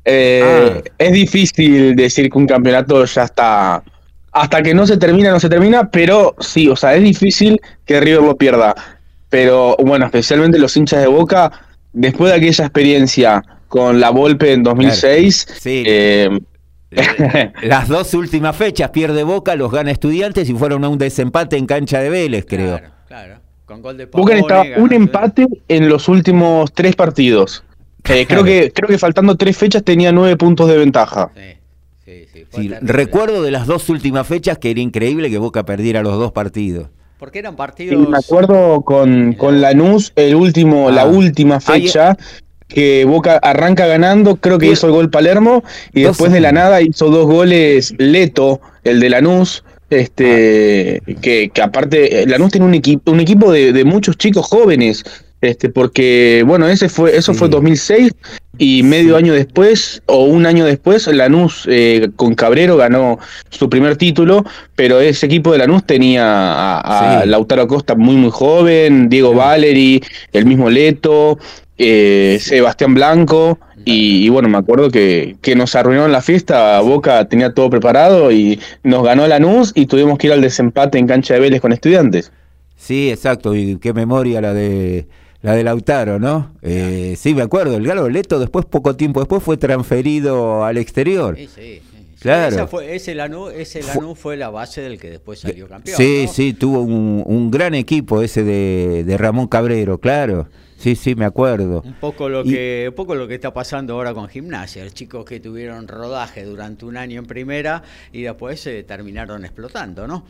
eh, 0.05 0.81
Ah. 0.85 0.89
es 0.97 1.11
difícil 1.11 1.95
decir 1.95 2.29
que 2.29 2.37
un 2.37 2.47
campeonato 2.47 3.03
ya 3.03 3.23
está. 3.25 3.83
Hasta 4.41 4.61
que 4.63 4.73
no 4.73 4.87
se 4.87 4.97
termina, 4.97 5.31
no 5.31 5.39
se 5.39 5.49
termina, 5.49 5.89
pero 5.91 6.35
sí, 6.39 6.67
o 6.69 6.75
sea, 6.75 6.95
es 6.95 7.03
difícil 7.03 7.59
que 7.85 7.99
River 7.99 8.21
lo 8.23 8.35
pierda. 8.37 8.73
Pero 9.29 9.75
bueno, 9.83 10.05
especialmente 10.05 10.57
los 10.57 10.75
hinchas 10.77 11.01
de 11.01 11.07
Boca, 11.07 11.51
después 11.93 12.31
de 12.31 12.37
aquella 12.37 12.63
experiencia 12.65 13.43
con 13.67 13.99
la 13.99 14.09
Volpe 14.11 14.53
en 14.53 14.63
2006, 14.63 15.47
Sí. 15.59 15.83
eh, 15.85 16.29
Las 17.61 17.87
dos 17.87 18.13
últimas 18.13 18.55
fechas 18.55 18.89
pierde 18.89 19.23
Boca, 19.23 19.55
los 19.55 19.71
gana 19.71 19.91
Estudiantes 19.91 20.49
y 20.49 20.53
fueron 20.53 20.83
a 20.83 20.89
un 20.89 20.97
desempate 20.97 21.57
en 21.57 21.65
cancha 21.67 21.99
de 21.99 22.09
Vélez, 22.09 22.45
creo. 22.47 22.77
Claro, 22.77 22.93
claro. 23.07 23.35
Con 23.65 23.81
gol 23.83 23.97
de 23.97 24.05
Boca 24.07 24.33
necesitaba 24.33 24.63
un 24.77 24.93
empate 24.93 25.47
en 25.67 25.87
los 25.89 26.07
últimos 26.07 26.73
tres 26.73 26.95
partidos. 26.95 27.63
Eh, 28.05 28.25
creo, 28.25 28.25
Claro. 28.27 28.45
que, 28.45 28.71
creo 28.73 28.87
que 28.87 28.97
faltando 28.97 29.35
tres 29.35 29.55
fechas 29.57 29.83
tenía 29.83 30.11
nueve 30.11 30.35
puntos 30.37 30.67
de 30.67 30.77
ventaja. 30.77 31.29
Sí, 31.35 31.41
sí, 32.33 32.45
sí. 32.51 32.61
Sí, 32.61 32.71
recuerdo 32.81 33.43
de 33.43 33.51
las 33.51 33.67
dos 33.67 33.89
últimas 33.89 34.27
fechas 34.27 34.57
que 34.57 34.71
era 34.71 34.79
increíble 34.79 35.29
que 35.29 35.37
Boca 35.37 35.63
perdiera 35.65 36.01
los 36.01 36.13
dos 36.17 36.31
partidos. 36.31 36.87
Porque 37.17 37.39
eran 37.39 37.55
partidos. 37.55 38.07
me 38.07 38.17
acuerdo 38.17 38.81
con, 38.81 39.33
con 39.33 39.59
Lanús, 39.61 40.13
el 40.15 40.35
último, 40.35 40.87
Ah. 40.89 40.91
la 40.93 41.05
última 41.05 41.59
Ahí- 41.65 41.81
fecha, 41.83 42.15
que 42.67 43.03
Boca 43.05 43.37
arranca 43.41 43.87
ganando, 43.87 44.37
creo 44.37 44.57
que 44.57 44.67
hizo 44.67 44.87
el 44.87 44.93
gol 44.93 45.09
Palermo, 45.09 45.63
y 45.93 46.03
Dos 46.03 46.11
después 46.11 46.31
de 46.31 46.39
la 46.39 46.51
nada 46.51 46.81
hizo 46.81 47.09
dos 47.09 47.25
goles 47.25 47.93
Leto, 47.97 48.61
el 48.83 48.99
de 48.99 49.09
Lanús. 49.09 49.63
Este, 49.89 51.01
Ah. 51.07 51.11
que, 51.21 51.49
que 51.49 51.61
aparte, 51.61 52.21
eh, 52.21 52.27
Lanús 52.27 52.51
tiene 52.51 52.65
un 52.67 52.73
equipo, 52.75 53.11
un 53.11 53.19
equipo 53.19 53.51
de, 53.51 53.73
de 53.73 53.83
muchos 53.85 54.17
chicos 54.17 54.45
jóvenes, 54.45 55.03
este, 55.41 55.69
porque, 55.69 56.43
bueno, 56.45 56.67
ese 56.67 56.89
fue, 56.89 57.15
eso 57.15 57.33
Sí. 57.33 57.39
fue 57.39 57.49
2006, 57.49 58.11
y 58.57 58.83
medio 58.83 59.15
año 59.15 59.33
después, 59.33 60.01
o 60.05 60.25
un 60.25 60.45
año 60.45 60.65
después, 60.65 61.07
Lanús 61.07 61.65
eh, 61.69 62.09
con 62.17 62.35
Cabrero 62.35 62.75
ganó 62.75 63.17
su 63.49 63.69
primer 63.69 63.95
título, 63.95 64.43
pero 64.75 64.99
ese 64.99 65.27
equipo 65.27 65.53
de 65.53 65.59
Lanús 65.59 65.85
tenía 65.85 66.25
a, 66.25 66.79
a 67.19 67.21
Sí. 67.23 67.29
Lautaro 67.29 67.67
Costa 67.67 67.95
muy 67.95 68.15
muy 68.17 68.31
joven, 68.31 69.07
Diego 69.07 69.33
Valeri, 69.33 70.01
el 70.33 70.45
mismo 70.45 70.69
Leto, 70.69 71.39
eh, 71.77 72.37
Sebastián 72.41 72.93
Blanco, 72.93 73.59
y, 73.85 74.25
y 74.25 74.29
bueno, 74.29 74.49
me 74.49 74.57
acuerdo 74.57 74.89
que, 74.91 75.37
que 75.41 75.55
nos 75.55 75.73
arruinaron 75.75 76.11
la 76.11 76.21
fiesta, 76.21 76.81
Boca 76.81 77.29
tenía 77.29 77.53
todo 77.53 77.69
preparado 77.69 78.29
y 78.29 78.59
nos 78.83 79.03
ganó 79.05 79.25
Lanús 79.25 79.71
y 79.73 79.85
tuvimos 79.85 80.17
que 80.17 80.27
ir 80.27 80.33
al 80.33 80.41
desempate 80.41 80.97
en 80.97 81.07
cancha 81.07 81.35
de 81.35 81.39
Vélez 81.39 81.61
con 81.61 81.71
estudiantes. 81.71 82.33
Sí, 82.75 83.09
exacto, 83.09 83.55
y 83.55 83.77
qué 83.77 83.93
memoria 83.93 84.41
la 84.41 84.53
de 84.53 85.07
la 85.41 85.53
de 85.55 85.63
Lautaro, 85.63 86.19
¿no? 86.19 86.53
Eh, 86.61 87.15
sí, 87.17 87.33
me 87.33 87.41
acuerdo, 87.41 87.75
el 87.77 87.85
Galo 87.87 88.09
Leto 88.09 88.39
después, 88.39 88.65
poco 88.65 88.95
tiempo 88.95 89.19
después, 89.21 89.41
fue 89.41 89.57
transferido 89.57 90.63
al 90.65 90.77
exterior. 90.77 91.35
Sí, 91.37 91.49
sí. 91.53 91.81
Claro. 92.19 92.53
Esa 92.53 92.67
fue- 92.67 92.95
ese 92.95 93.15
Lanús, 93.15 93.53
ese 93.53 93.81
Lanús 93.81 94.19
fue 94.19 94.35
la 94.35 94.49
base 94.49 94.81
del 94.81 94.99
que 94.99 95.09
después 95.09 95.39
salió 95.39 95.69
campeón. 95.69 95.95
Sí, 95.95 96.23
¿no? 96.25 96.33
sí, 96.33 96.53
tuvo 96.53 96.81
un, 96.81 97.23
un 97.25 97.49
gran 97.49 97.73
equipo 97.75 98.21
ese 98.21 98.43
de, 98.43 99.05
de 99.05 99.17
Ramón 99.17 99.47
Cabrero, 99.47 99.99
claro. 99.99 100.49
Sí, 100.77 100.95
sí, 100.95 101.15
me 101.15 101.23
acuerdo. 101.25 101.81
Un 101.85 101.93
poco 101.93 102.27
lo 102.27 102.41
Y- 102.45 102.51
que, 102.51 102.85
un 102.89 102.95
poco 102.95 103.15
lo 103.15 103.25
que 103.27 103.35
está 103.35 103.53
pasando 103.53 103.93
ahora 103.93 104.13
con 104.13 104.27
gimnasia, 104.27 104.83
los 104.83 104.93
chicos 104.93 105.23
que 105.23 105.39
tuvieron 105.39 105.87
rodaje 105.87 106.43
durante 106.43 106.83
un 106.85 106.97
año 106.97 107.19
en 107.19 107.25
primera 107.25 107.83
y 108.11 108.23
después 108.23 108.59
se 108.59 108.83
terminaron 108.83 109.45
explotando, 109.45 110.05
¿no? 110.05 110.25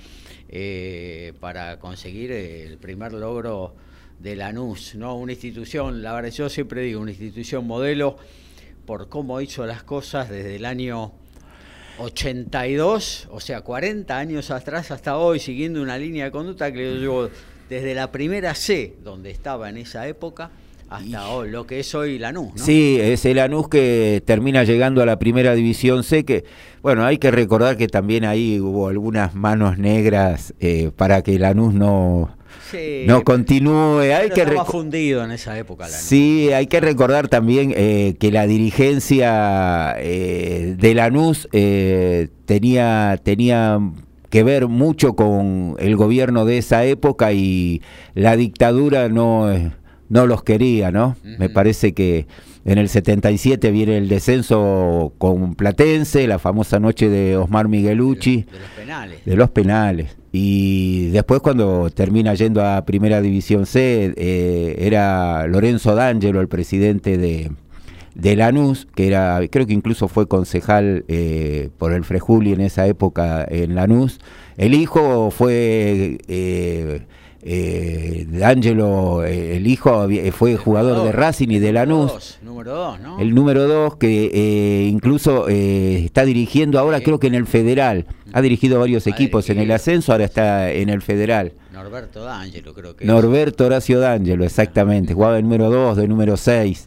Eh, 0.48 1.34
para 1.40 1.78
conseguir 1.80 2.32
el 2.32 2.78
primer 2.78 3.14
logro 3.14 3.74
de 4.20 4.36
Lanús, 4.36 4.96
¿no? 4.96 5.16
Una 5.16 5.32
institución, 5.32 6.02
la 6.02 6.14
verdad, 6.14 6.32
yo 6.32 6.50
siempre 6.50 6.82
digo, 6.82 7.02
una 7.02 7.12
institución 7.12 7.66
modelo 7.66 8.18
por 8.86 9.08
cómo 9.08 9.40
hizo 9.40 9.66
las 9.66 9.84
cosas 9.84 10.30
desde 10.30 10.56
el 10.58 10.66
año 10.66 11.14
82, 12.00 13.28
o 13.32 13.40
sea, 13.40 13.62
40 13.62 14.18
años 14.18 14.52
atrás 14.52 14.92
hasta 14.92 15.18
hoy, 15.18 15.40
siguiendo 15.40 15.82
una 15.82 15.98
línea 15.98 16.26
de 16.26 16.32
conducta 16.32 16.72
que 16.72 16.84
yo 16.84 17.00
llevo 17.00 17.30
desde 17.70 17.94
la 17.94 18.12
primera 18.12 18.56
C, 18.56 18.96
donde 19.04 19.32
estaba 19.32 19.70
en 19.70 19.78
esa 19.78 20.08
época, 20.08 20.50
hasta 20.90 21.30
hoy, 21.30 21.52
lo 21.52 21.68
que 21.68 21.82
es 21.82 21.94
hoy 21.94 22.18
Lanús, 22.18 22.56
¿no? 22.56 22.66
Sí, 22.66 22.98
es 23.00 23.24
el 23.26 23.38
Lanús 23.38 23.70
que 23.70 24.24
termina 24.26 24.64
llegando 24.64 25.04
a 25.04 25.06
la 25.06 25.20
primera 25.20 25.54
división 25.54 26.04
C, 26.04 26.26
que, 26.26 26.46
bueno, 26.82 27.06
hay 27.06 27.20
que 27.20 27.30
recordar 27.30 27.78
que 27.78 27.88
también 27.88 28.26
ahí 28.26 28.60
hubo 28.60 28.88
algunas 28.88 29.36
manos 29.36 29.78
negras 29.78 30.56
eh, 30.60 30.90
para 30.96 31.22
que 31.22 31.38
Lanús 31.38 31.76
no, 31.76 32.36
Sí, 32.70 33.04
no 33.06 33.24
continúe. 33.24 34.00
Hay 34.14 34.30
que 34.30 34.46
fundido 34.66 35.24
en 35.24 35.32
esa 35.32 35.58
época. 35.58 35.88
Sí, 35.88 36.52
hay 36.54 36.68
que 36.68 36.80
recordar 36.80 37.28
también 37.28 37.74
eh, 37.76 38.16
que 38.20 38.32
la 38.32 38.48
dirigencia 38.48 39.96
eh, 39.98 40.76
de 40.78 40.94
Lanús 40.94 41.48
eh, 41.52 42.30
tenía, 42.46 43.20
tenía 43.24 43.80
que 44.30 44.44
ver 44.44 44.68
mucho 44.68 45.16
con 45.16 45.76
el 45.80 45.96
gobierno 45.96 46.46
de 46.46 46.60
esa 46.60 46.86
época 46.86 47.34
y 47.34 47.82
la 48.14 48.36
dictadura 48.36 49.10
no, 49.10 49.52
eh, 49.52 49.72
no 50.10 50.28
los 50.28 50.44
quería, 50.44 50.92
¿no? 50.92 51.16
Me 51.24 51.50
parece 51.50 51.94
que 51.94 52.28
En 52.66 52.78
el 52.78 52.90
77 52.90 53.72
viene 53.72 53.98
el 53.98 54.10
descenso 54.10 55.14
con 55.18 55.56
Platense, 55.56 56.28
la 56.28 56.40
famosa 56.40 56.80
noche 56.80 57.10
de 57.10 57.38
Osmar 57.38 57.68
Miguelucci. 57.68 58.44
De, 58.44 58.60
los 58.60 58.70
penales. 58.76 59.26
De 59.26 59.36
los 59.36 59.50
penales. 59.50 60.18
Y 60.32 61.08
después 61.10 61.40
cuando 61.40 61.90
termina 61.90 62.34
yendo 62.34 62.64
a 62.64 62.86
Primera 62.86 63.22
División 63.22 63.66
C, 63.66 64.14
eh, 64.16 64.76
era 64.80 65.48
Lorenzo 65.48 65.96
D'Angelo, 65.96 66.42
el 66.42 66.48
presidente 66.48 67.18
de, 67.18 67.52
de 68.14 68.36
Lanús, 68.36 68.88
que 68.94 69.08
era, 69.08 69.40
creo 69.50 69.66
que 69.66 69.74
incluso 69.74 70.08
fue 70.08 70.28
concejal 70.28 71.06
eh, 71.08 71.70
por 71.78 71.94
el 71.94 72.04
Frejuli 72.04 72.54
en 72.54 72.62
esa 72.62 72.86
época 72.88 73.46
en 73.50 73.76
Lanús. 73.76 74.20
El 74.58 74.74
hijo 74.74 75.32
fue... 75.32 76.20
Eh, 76.28 77.02
eh, 77.42 78.26
D'Angelo, 78.28 79.24
eh, 79.24 79.58
el 79.58 79.68
hijo, 79.68 80.08
fue 80.32 80.58
jugador 80.58 81.06
de 81.06 81.12
Racing 81.12 81.50
y 81.50 81.60
de 81.60 81.72
Lanús. 81.72 82.40
número 82.42 82.74
dos, 82.74 83.00
¿no? 83.00 83.20
El 83.20 83.34
número 83.34 83.68
dos, 83.68 83.96
que 83.96 84.30
eh, 84.34 84.88
incluso 84.88 85.48
eh, 85.48 86.04
está 86.06 86.26
dirigiendo 86.26 86.80
ahora, 86.80 87.02
creo 87.02 87.20
que 87.20 87.28
en 87.28 87.36
el 87.36 87.48
Federal. 87.48 88.06
Ha 88.32 88.42
dirigido 88.42 88.80
varios 88.80 89.08
equipos 89.08 89.50
en 89.50 89.60
el 89.60 89.72
ascenso, 89.72 90.12
ahora 90.12 90.26
está 90.26 90.72
en 90.72 90.90
el 90.90 91.02
Federal. 91.02 91.54
Norberto 91.74 92.24
D'Angelo, 92.24 92.74
creo 92.74 92.96
que. 92.96 93.06
Norberto 93.06 93.66
Horacio 93.66 94.00
D'Angelo, 94.00 94.44
exactamente. 94.44 95.14
Jugaba 95.14 95.36
de 95.36 95.44
número 95.44 95.70
dos, 95.70 95.98
de 95.98 96.08
número 96.08 96.38
seis. 96.38 96.86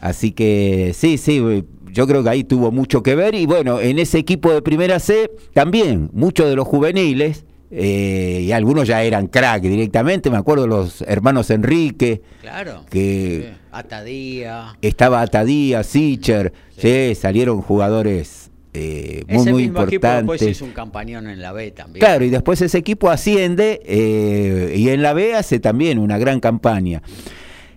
Así 0.00 0.32
que 0.32 0.92
sí, 0.94 1.16
sí, 1.16 1.64
yo 1.90 2.06
creo 2.06 2.22
que 2.22 2.28
ahí 2.28 2.44
tuvo 2.44 2.70
mucho 2.70 3.02
que 3.02 3.14
ver. 3.14 3.34
Y 3.34 3.46
bueno, 3.46 3.80
en 3.80 3.98
ese 3.98 4.18
equipo 4.18 4.52
de 4.52 4.60
primera 4.60 4.98
C 4.98 5.30
también, 5.54 6.10
muchos 6.12 6.48
de 6.48 6.56
los 6.56 6.66
juveniles 6.66 7.44
eh, 7.76 8.42
y 8.42 8.52
algunos 8.52 8.86
ya 8.86 9.02
eran 9.02 9.26
crack 9.26 9.62
directamente, 9.62 10.30
me 10.30 10.36
acuerdo 10.36 10.68
los 10.68 11.02
hermanos 11.02 11.50
Enrique, 11.50 12.22
claro, 12.40 12.84
que 12.88 13.54
Atadía, 13.72 14.76
estaba 14.80 15.20
Atadía, 15.20 15.82
Sicher, 15.82 16.52
sí. 16.78 17.16
salieron 17.16 17.62
jugadores 17.62 18.52
eh, 18.74 19.24
muy, 19.26 19.52
muy 19.52 19.62
importantes. 19.64 20.18
después 20.18 20.42
hizo 20.42 20.64
un 20.64 20.70
campañón 20.70 21.28
en 21.28 21.42
la 21.42 21.50
B 21.50 21.72
también. 21.72 21.98
Claro, 21.98 22.24
y 22.24 22.30
después 22.30 22.62
ese 22.62 22.78
equipo 22.78 23.10
asciende 23.10 23.80
eh, 23.84 24.74
y 24.76 24.90
en 24.90 25.02
la 25.02 25.12
B 25.12 25.34
hace 25.34 25.58
también 25.58 25.98
una 25.98 26.16
gran 26.16 26.38
campaña. 26.38 27.02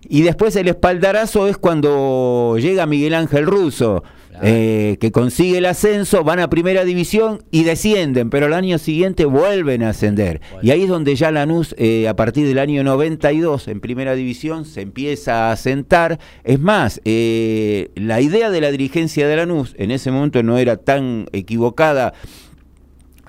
Y 0.08 0.22
después 0.22 0.54
el 0.54 0.68
espaldarazo 0.68 1.48
es 1.48 1.58
cuando 1.58 2.56
llega 2.60 2.86
Miguel 2.86 3.14
Ángel 3.14 3.46
Russo 3.46 4.04
eh, 4.42 4.96
que 5.00 5.12
consigue 5.12 5.58
el 5.58 5.66
ascenso, 5.66 6.24
van 6.24 6.40
a 6.40 6.50
primera 6.50 6.84
división 6.84 7.42
y 7.50 7.64
descienden, 7.64 8.30
pero 8.30 8.46
el 8.46 8.52
año 8.52 8.78
siguiente 8.78 9.24
vuelven 9.24 9.82
a 9.82 9.90
ascender. 9.90 10.40
Y 10.62 10.70
ahí 10.70 10.84
es 10.84 10.88
donde 10.88 11.14
ya 11.16 11.30
Lanús, 11.30 11.74
eh, 11.78 12.08
a 12.08 12.16
partir 12.16 12.46
del 12.46 12.58
año 12.58 12.82
92, 12.84 13.68
en 13.68 13.80
primera 13.80 14.14
división, 14.14 14.64
se 14.64 14.82
empieza 14.82 15.48
a 15.48 15.52
asentar. 15.52 16.18
Es 16.44 16.60
más, 16.60 17.00
eh, 17.04 17.90
la 17.94 18.20
idea 18.20 18.50
de 18.50 18.60
la 18.60 18.70
dirigencia 18.70 19.26
de 19.28 19.36
Lanús 19.36 19.74
en 19.78 19.90
ese 19.90 20.10
momento 20.10 20.42
no 20.42 20.58
era 20.58 20.76
tan 20.76 21.26
equivocada, 21.32 22.14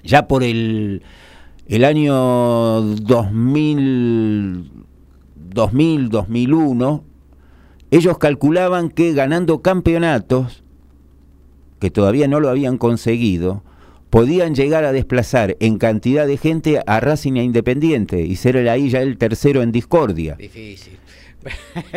ya 0.03 0.27
por 0.27 0.43
el, 0.43 1.03
el 1.67 1.85
año 1.85 2.81
2000, 2.81 4.71
2000, 5.35 6.09
2001, 6.09 7.03
ellos 7.91 8.17
calculaban 8.19 8.89
que 8.89 9.13
ganando 9.13 9.61
campeonatos, 9.61 10.63
que 11.79 11.89
todavía 11.89 12.27
no 12.27 12.39
lo 12.39 12.49
habían 12.49 12.77
conseguido, 12.77 13.63
podían 14.09 14.55
llegar 14.55 14.83
a 14.85 14.91
desplazar 14.91 15.55
en 15.59 15.77
cantidad 15.77 16.27
de 16.27 16.37
gente 16.37 16.81
a 16.85 16.99
Racing 16.99 17.33
e 17.33 17.43
Independiente 17.43 18.21
y 18.21 18.35
ser 18.35 18.57
ahí 18.69 18.89
ya 18.89 19.01
el 19.01 19.17
tercero 19.17 19.61
en 19.61 19.71
discordia. 19.71 20.35
Difícil. 20.35 20.97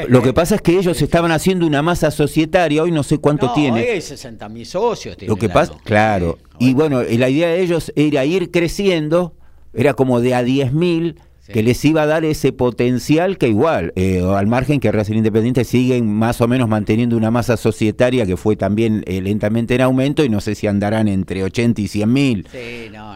Lo 0.09 0.22
que 0.22 0.33
pasa 0.33 0.55
es 0.55 0.62
que 0.62 0.78
ellos 0.78 1.01
estaban 1.03 1.33
haciendo 1.33 1.66
una 1.66 1.83
masa 1.83 2.11
societaria, 2.11 2.83
hoy 2.83 2.93
no 2.93 3.03
sé 3.03 3.18
cuánto 3.18 3.47
no, 3.47 3.55
tiene. 3.55 3.80
Hoy 3.83 3.89
hay 3.89 4.01
60 4.01 4.49
mil 4.49 4.66
socios. 4.66 5.16
Lo 5.22 5.37
que 5.37 5.49
pasa, 5.49 5.74
claro. 5.85 6.39
Y 6.59 6.74
bueno, 6.74 7.03
la 7.03 7.28
idea 7.28 7.49
de 7.49 7.61
ellos 7.61 7.93
era 7.97 8.24
ir 8.24 8.51
creciendo, 8.51 9.35
era 9.74 9.95
como 9.95 10.20
de 10.20 10.35
a 10.35 10.43
10 10.43 10.72
mil 10.72 11.16
que 11.53 11.62
les 11.62 11.84
iba 11.84 12.03
a 12.03 12.07
dar 12.07 12.24
ese 12.24 12.53
potencial 12.53 13.38
que 13.38 13.48
igual, 13.48 13.92
eh, 13.96 14.22
al 14.22 14.46
margen 14.46 14.80
que 14.80 14.90
Racing 14.90 15.16
Independiente 15.16 15.64
siguen 15.64 16.12
más 16.12 16.40
o 16.40 16.48
menos 16.48 16.68
manteniendo 16.68 17.16
una 17.16 17.30
masa 17.30 17.57
societaria 17.57 18.26
que 18.26 18.36
fue 18.36 18.57
también 18.57 19.03
eh, 19.07 19.20
lentamente 19.20 19.74
en 19.74 19.82
aumento 19.82 20.24
y 20.24 20.28
no 20.28 20.40
sé 20.40 20.55
si 20.55 20.66
andarán 20.66 21.09
entre 21.09 21.44
80 21.44 21.80
y 21.80 21.88
100 21.88 22.12
mil. 22.12 22.48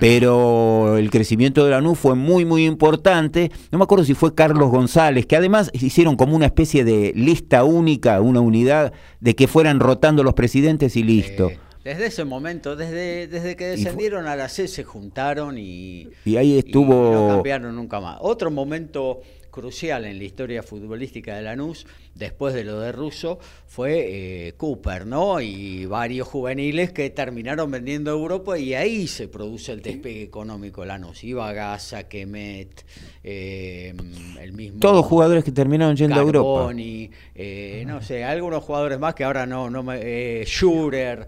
pero 0.01 0.99
el 0.99 1.11
crecimiento 1.11 1.64
de 1.64 1.70
la 1.70 1.80
NU 1.80 1.95
fue 1.95 2.14
muy, 2.14 2.45
muy 2.45 2.66
importante. 2.66 3.51
No 3.72 3.78
me 3.78 3.84
acuerdo 3.84 4.05
si 4.05 4.14
fue 4.14 4.34
Carlos 4.34 4.70
González, 4.70 5.26
que 5.26 5.37
además 5.37 5.70
hicieron 5.72 6.16
como 6.16 6.37
una 6.37 6.47
especie 6.47 6.84
de 6.84 7.12
lista 7.14 7.64
única, 7.64 8.20
una 8.20 8.41
unidad 8.41 8.93
de 9.20 9.34
que 9.34 9.49
fueran 9.49 9.80
rotando 9.80 10.22
los 10.22 10.34
presidentes 10.34 10.97
y 10.97 11.03
listo. 11.03 11.51
Desde 11.87 12.07
ese 12.07 12.24
momento, 12.24 12.74
desde, 12.74 13.28
desde 13.28 13.55
que 13.55 13.66
descendieron 13.66 14.26
a 14.26 14.34
la 14.34 14.49
C, 14.49 14.66
se 14.66 14.82
juntaron 14.82 15.57
y, 15.57 16.09
y 16.24 16.37
ahí 16.37 16.59
estuvo. 16.59 17.12
no 17.12 17.28
cambiaron 17.28 17.76
nunca 17.76 18.01
más. 18.01 18.18
Otro 18.22 18.51
momento 18.51 19.20
crucial 19.57 20.05
en 20.05 20.19
la 20.19 20.25
historia 20.25 20.63
futbolística 20.63 21.35
de 21.35 21.41
Lanús, 21.41 21.87
después 22.15 22.53
de 22.53 22.63
lo 22.63 22.79
de 22.79 22.93
Russo, 22.93 23.39
fue 23.67 24.49
eh, 24.49 24.53
Cooper, 24.59 25.07
¿no? 25.07 25.41
Y 25.41 25.87
varios 25.87 26.29
juveniles 26.29 26.93
que 26.93 27.09
terminaron 27.09 27.71
vendiendo 27.71 28.11
a 28.11 28.15
Europa 28.15 28.59
y 28.59 28.75
ahí 28.75 29.07
se 29.07 29.29
produce 29.29 29.73
el 29.73 29.81
despegue 29.81 30.23
económico 30.23 30.83
de 30.83 30.89
Lanús. 30.89 31.25
Iba 31.25 31.51
Gaza, 31.55 32.07
Kemet, 32.07 32.85
eh, 33.25 33.95
el 34.43 34.53
mismo... 34.53 34.79
Todos 34.79 35.07
jugadores 35.07 35.43
que 35.43 35.53
terminaron 35.53 35.97
yendo 35.97 36.17
a 36.17 36.23
Europa. 36.23 36.75
Eh, 37.35 37.85
no 37.87 38.03
sé, 38.03 38.25
algunos 38.25 38.63
jugadores 38.63 38.99
más 38.99 39.15
que 39.15 39.25
ahora 39.25 39.47
no, 39.47 39.71
no 39.71 39.83
me... 39.83 40.01
Eh, 40.03 40.45
Schurer, 40.45 41.27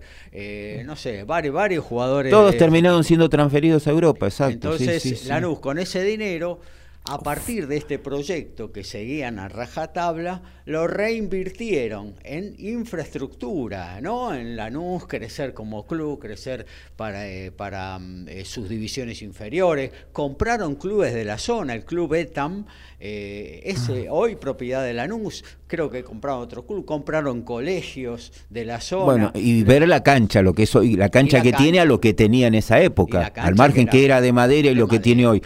no 0.84 0.96
sé, 0.96 1.24
varios, 1.24 1.54
varios 1.54 1.82
jugadores... 1.82 2.30
Todos 2.30 2.54
terminaron 2.58 3.02
siendo 3.04 3.30
transferidos 3.30 3.86
a 3.86 3.90
Europa, 3.90 4.26
exacto. 4.26 4.72
Entonces, 4.72 5.26
Lanús 5.26 5.60
con 5.60 5.78
ese 5.78 6.02
dinero 6.02 6.60
a 7.08 7.18
partir 7.18 7.66
de 7.68 7.78
este 7.78 7.98
proyecto 7.98 8.70
que 8.70 8.84
seguían 8.84 9.38
a 9.38 9.48
rajatabla, 9.48 10.42
lo 10.66 10.86
reinvirtieron 10.86 12.14
en 12.22 12.54
infraestructura, 12.58 13.98
¿no? 14.02 14.34
En 14.34 14.56
Lanús, 14.56 15.06
crecer 15.06 15.54
como 15.54 15.86
club, 15.86 16.18
crecer 16.18 16.66
para, 16.96 17.26
eh, 17.26 17.50
para 17.50 17.98
mm, 17.98 18.28
eh, 18.28 18.44
sus 18.44 18.68
divisiones 18.68 19.22
inferiores. 19.22 19.90
Compraron 20.12 20.74
clubes 20.74 21.14
de 21.14 21.24
la 21.24 21.38
zona, 21.38 21.74
el 21.74 21.86
club 21.86 22.12
ETAM, 22.12 22.66
eh, 23.00 23.62
es 23.64 23.88
ah. 23.88 23.94
hoy 24.10 24.36
propiedad 24.36 24.84
de 24.84 24.92
Lanús, 24.92 25.44
creo 25.66 25.88
que 25.90 26.04
compraron 26.04 26.42
otro 26.42 26.66
club, 26.66 26.84
compraron 26.84 27.40
colegios 27.40 28.34
de 28.50 28.66
la 28.66 28.82
zona. 28.82 29.04
Bueno, 29.04 29.32
y 29.34 29.62
ver 29.62 29.88
la 29.88 30.02
cancha, 30.02 30.42
lo 30.42 30.52
que 30.52 30.64
es 30.64 30.76
hoy, 30.76 30.96
la 30.96 31.08
cancha 31.08 31.40
que 31.40 31.54
tiene 31.54 31.80
a 31.80 31.86
lo 31.86 32.00
que 32.00 32.12
tenía 32.12 32.48
en 32.48 32.54
esa 32.54 32.82
época, 32.82 33.32
al 33.34 33.54
margen 33.54 33.86
que 33.86 34.04
era, 34.04 34.20
de 34.20 34.34
madera 34.34 34.68
y 34.70 34.74
lo 34.74 34.88
que 34.88 34.98
tiene 34.98 35.26
hoy 35.26 35.42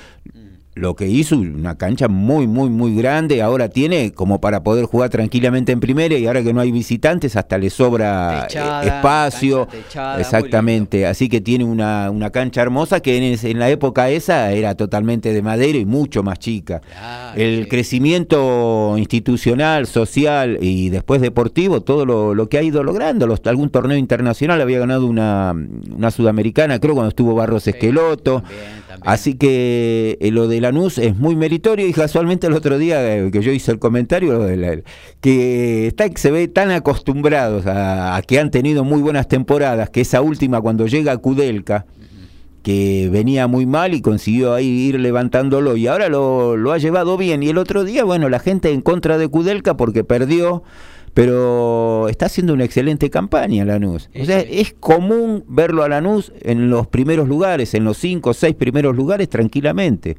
lo 0.75 0.97
que 0.97 1.07
hizo 1.07 1.37
una 1.37 1.77
cancha 1.77 2.09
muy, 2.09 2.47
muy, 2.47 2.71
muy 2.71 2.97
grande. 2.97 3.43
Ahora 3.43 3.69
tiene 3.69 4.13
como 4.13 4.41
para 4.41 4.63
poder 4.63 4.87
jugar 4.87 5.11
tranquilamente 5.11 5.71
en 5.73 5.81
primera 5.81 6.17
y 6.17 6.27
ahora 6.27 6.43
que 6.43 6.55
no 6.55 6.61
hay 6.61 6.73
visitantes 6.73 7.37
hasta 7.37 7.59
le 7.59 7.69
sobra 7.69 8.49
eh, 8.51 8.87
espacio. 8.87 9.69
Exactamente. 10.19 11.07
Así 11.07 11.29
que 11.29 11.43
tiene 11.43 11.65
una, 11.65 12.11
una 12.11 12.31
cancha 12.31 12.63
hermosa 12.63 13.01
que 13.01 13.19
en, 13.19 13.59
la 13.59 13.69
época 13.69 14.09
esa 14.09 14.51
era 14.53 14.75
totalmente 14.75 15.33
de 15.33 15.43
madera 15.43 15.77
y 15.77 15.85
mucho 15.85 16.23
más 16.23 16.39
chica. 16.39 16.81
El 17.37 17.69
crecimiento 17.69 18.95
institucional, 18.97 19.87
social 19.87 20.59
y 20.61 20.89
después 20.89 21.21
deportivo, 21.21 21.83
todo 21.83 22.07
lo, 22.07 22.49
que 22.49 22.57
ha 22.59 22.63
ido 22.63 22.83
logrando. 22.83 23.27
Los, 23.27 23.43
algún 23.45 23.69
torneo 23.69 23.99
internacional 23.99 24.61
había 24.61 24.79
ganado 24.79 25.07
una, 25.07 25.55
una 25.95 26.11
sudamericana, 26.11 26.79
creo 26.81 26.95
cuando 26.95 27.11
estuvo 27.11 27.35
Barros 27.35 27.67
Esqueloto. 27.69 28.43
Así 29.03 29.35
que 29.35 30.19
eh, 30.21 30.31
lo 30.31 30.49
de 30.49 30.61
Lanús 30.61 30.99
es 30.99 31.17
muy 31.17 31.37
meritorio 31.37 31.87
y 31.87 31.93
casualmente 31.93 32.47
el 32.47 32.53
otro 32.53 32.79
día 32.79 33.17
eh, 33.17 33.31
que 33.31 33.43
yo 33.43 33.53
hice 33.53 33.73
el 33.73 33.79
comentario 33.79 34.47
que 35.21 35.87
está, 35.87 36.09
se 36.15 36.31
ve 36.31 36.49
tan 36.49 36.71
acostumbrados 36.71 37.65
a, 37.67 38.21
que 38.27 38.39
han 38.39 38.51
tenido 38.51 38.85
muy 38.85 39.01
buenas 39.01 39.29
temporadas 39.29 39.91
que 39.91 40.03
esa 40.03 40.21
última 40.21 40.61
cuando 40.61 40.87
llega 40.87 41.13
a 41.13 41.17
Kudelka 41.17 41.87
que 42.63 43.09
venía 43.11 43.49
muy 43.49 43.67
mal 43.67 43.93
y 43.93 44.03
consiguió 44.03 44.55
ahí 44.55 44.67
ir 44.67 45.01
levantándolo 45.01 45.77
y 45.77 45.89
ahora 45.89 46.09
lo, 46.09 46.57
lo 46.57 46.71
ha 46.71 46.79
llevado 46.79 47.17
bien. 47.17 47.43
Y 47.43 47.49
el 47.49 47.59
otro 47.59 47.83
día 47.83 48.05
bueno 48.05 48.29
la 48.29 48.39
gente 48.39 48.71
en 48.71 48.83
contra 48.83 49.19
de 49.19 49.29
Kudelka 49.29 49.77
porque 49.77 50.05
perdió 50.05 50.63
pero 51.15 52.09
está 52.09 52.27
haciendo 52.27 52.55
una 52.55 52.65
excelente 52.65 53.11
campaña 53.11 53.65
Lanús. 53.65 54.09
O 54.19 54.25
sea, 54.25 54.41
es 54.41 54.75
común 54.79 55.45
verlo 55.47 55.83
a 55.83 55.89
Lanús 55.89 56.33
en 56.41 56.71
los 56.71 56.87
primeros 56.87 57.29
lugares, 57.29 57.75
en 57.75 57.85
los 57.85 57.99
cinco 57.99 58.31
o 58.31 58.35
seis 58.35 58.55
primeros 58.55 58.97
lugares 58.97 59.29
tranquilamente. 59.29 60.17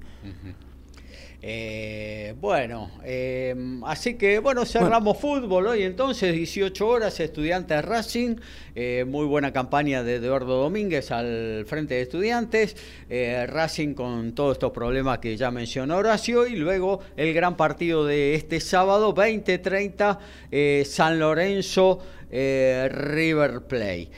Eh, 1.46 2.36
bueno, 2.40 2.90
eh, 3.04 3.54
así 3.86 4.14
que 4.14 4.40
bueno, 4.40 4.64
cerramos 4.66 5.18
fútbol 5.18 5.68
hoy 5.68 5.84
entonces, 5.84 6.34
18 6.34 6.88
horas, 6.88 7.20
estudiantes 7.20 7.84
Racing, 7.84 8.38
eh, 8.76 9.04
muy 9.06 9.26
buena 9.26 9.52
campaña 9.52 10.04
de 10.04 10.16
Eduardo 10.16 10.62
Domínguez 10.62 11.12
al 11.12 11.66
frente 11.68 11.96
de 11.96 12.04
estudiantes, 12.04 12.78
Racing 13.10 13.94
con 13.94 14.34
todos 14.34 14.54
estos 14.54 14.72
problemas 14.72 15.20
que 15.20 15.36
ya 15.36 15.52
mencionó 15.52 15.98
Horacio 15.98 16.48
y 16.48 16.56
luego 16.56 17.02
el 17.18 17.34
gran 17.34 17.58
partido 17.58 18.06
de 18.06 18.36
este 18.36 18.62
sábado, 18.62 19.14
20-30, 19.14 20.86
San 20.86 21.20
Lorenzo. 21.20 22.00
River 22.34 23.62
Play. 23.68 24.10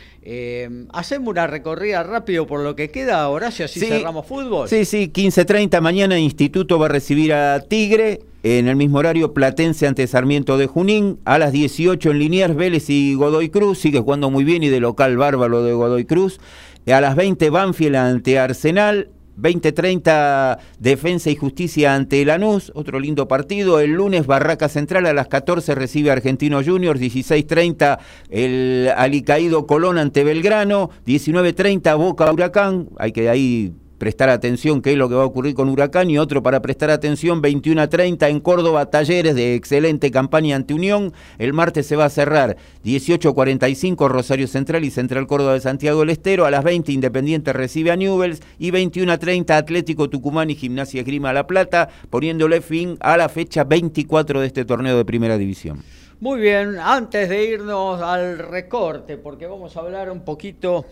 hacemos 0.93 1.29
una 1.29 1.47
recorrida 1.47 2.03
rápido 2.03 2.47
por 2.47 2.61
lo 2.61 2.75
que 2.75 2.89
queda, 2.89 3.27
Horacio, 3.27 3.65
así 3.65 3.79
cerramos 3.79 4.25
fútbol. 4.25 4.69
Sí, 4.69 4.85
sí, 4.85 5.11
15.30 5.13 5.81
mañana 5.81 6.17
Instituto 6.17 6.79
va 6.79 6.85
a 6.85 6.89
recibir 6.89 7.33
a 7.33 7.59
Tigre, 7.59 8.21
en 8.43 8.67
el 8.67 8.75
mismo 8.75 8.99
horario 8.99 9.33
Platense 9.33 9.87
ante 9.87 10.05
Sarmiento 10.05 10.57
de 10.57 10.67
Junín, 10.67 11.19
a 11.25 11.39
las 11.39 11.51
18 11.51 12.11
en 12.11 12.19
Liniers, 12.19 12.55
Vélez 12.55 12.89
y 12.89 13.15
Godoy 13.15 13.49
Cruz, 13.49 13.79
sigue 13.79 13.99
jugando 13.99 14.29
muy 14.29 14.43
bien 14.43 14.61
y 14.63 14.69
de 14.69 14.79
local 14.79 15.17
bárbaro 15.17 15.63
de 15.63 15.73
Godoy 15.73 16.05
Cruz, 16.05 16.39
a 16.87 17.01
las 17.01 17.15
20 17.15 17.49
Banfield 17.49 17.95
ante 17.95 18.37
Arsenal, 18.37 19.09
20-30 19.37 20.57
Defensa 20.79 21.29
y 21.29 21.35
Justicia 21.35 21.95
ante 21.95 22.23
Lanús, 22.25 22.71
otro 22.75 22.99
lindo 22.99 23.27
partido. 23.27 23.79
El 23.79 23.91
lunes 23.91 24.25
Barraca 24.25 24.69
Central 24.69 25.05
a 25.05 25.13
las 25.13 25.27
14 25.27 25.75
recibe 25.75 26.11
Argentino 26.11 26.63
Juniors, 26.63 26.99
16-30 26.99 27.99
el 28.29 28.89
Alicaído 28.95 29.65
Colón 29.67 29.97
ante 29.97 30.23
Belgrano, 30.23 30.89
19-30 31.05 31.97
Boca 31.97 32.31
Huracán, 32.31 32.89
hay 32.97 33.11
que 33.11 33.29
ahí 33.29 33.73
prestar 33.97 34.29
atención 34.29 34.81
qué 34.81 34.91
es 34.91 34.97
lo 34.97 35.09
que 35.09 35.15
va 35.15 35.23
a 35.23 35.25
ocurrir 35.25 35.55
con 35.55 35.69
Huracán 35.69 36.09
y 36.09 36.17
otro 36.17 36.43
para 36.43 36.61
prestar 36.61 36.89
atención 36.89 37.41
21 37.41 37.81
a 37.81 37.87
30 37.87 38.29
en 38.29 38.39
Córdoba, 38.39 38.89
talleres 38.89 39.35
de 39.35 39.55
excelente 39.55 40.11
campaña 40.11 40.55
ante 40.55 40.73
Unión. 40.73 41.13
El 41.37 41.53
martes 41.53 41.87
se 41.87 41.95
va 41.95 42.05
a 42.05 42.09
cerrar 42.09 42.57
18 42.83 43.29
a 43.29 43.33
45 43.33 44.07
Rosario 44.07 44.47
Central 44.47 44.83
y 44.83 44.91
Central 44.91 45.27
Córdoba 45.27 45.53
de 45.53 45.61
Santiago 45.61 46.01
del 46.01 46.09
Estero. 46.09 46.45
A 46.45 46.51
las 46.51 46.63
20 46.63 46.91
Independiente 46.91 47.53
recibe 47.53 47.91
a 47.91 47.95
Newells 47.95 48.41
y 48.59 48.71
21 48.71 49.11
a 49.11 49.17
30 49.17 49.57
Atlético 49.57 50.09
Tucumán 50.09 50.49
y 50.49 50.55
Gimnasia 50.55 51.03
Grima 51.03 51.33
La 51.33 51.47
Plata, 51.47 51.89
poniéndole 52.09 52.61
fin 52.61 52.97
a 52.99 53.17
la 53.17 53.29
fecha 53.29 53.63
24 53.63 54.41
de 54.41 54.47
este 54.47 54.65
torneo 54.65 54.97
de 54.97 55.05
Primera 55.05 55.37
División. 55.37 55.83
Muy 56.19 56.39
bien, 56.39 56.77
antes 56.79 57.27
de 57.27 57.45
irnos 57.45 58.01
al 58.01 58.39
recorte, 58.39 59.17
porque 59.17 59.47
vamos 59.47 59.75
a 59.75 59.81
hablar 59.81 60.09
un 60.09 60.23
poquito 60.23 60.85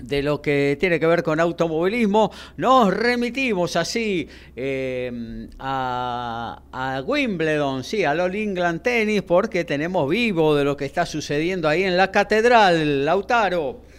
de 0.00 0.22
lo 0.22 0.42
que 0.42 0.76
tiene 0.78 1.00
que 1.00 1.06
ver 1.06 1.22
con 1.22 1.40
automovilismo, 1.40 2.30
nos 2.56 2.92
remitimos 2.92 3.76
así 3.76 4.28
eh, 4.56 5.48
a, 5.58 6.62
a, 6.72 7.02
Wimbledon, 7.02 7.84
sí, 7.84 8.04
al 8.04 8.20
All 8.20 8.34
England 8.34 8.82
Tennis, 8.82 9.22
porque 9.22 9.64
tenemos 9.64 10.08
vivo 10.08 10.54
de 10.54 10.64
lo 10.64 10.76
que 10.76 10.84
está 10.84 11.06
sucediendo 11.06 11.68
ahí 11.68 11.84
en 11.84 11.96
la 11.96 12.10
catedral, 12.10 13.04
Lautaro. 13.04 13.93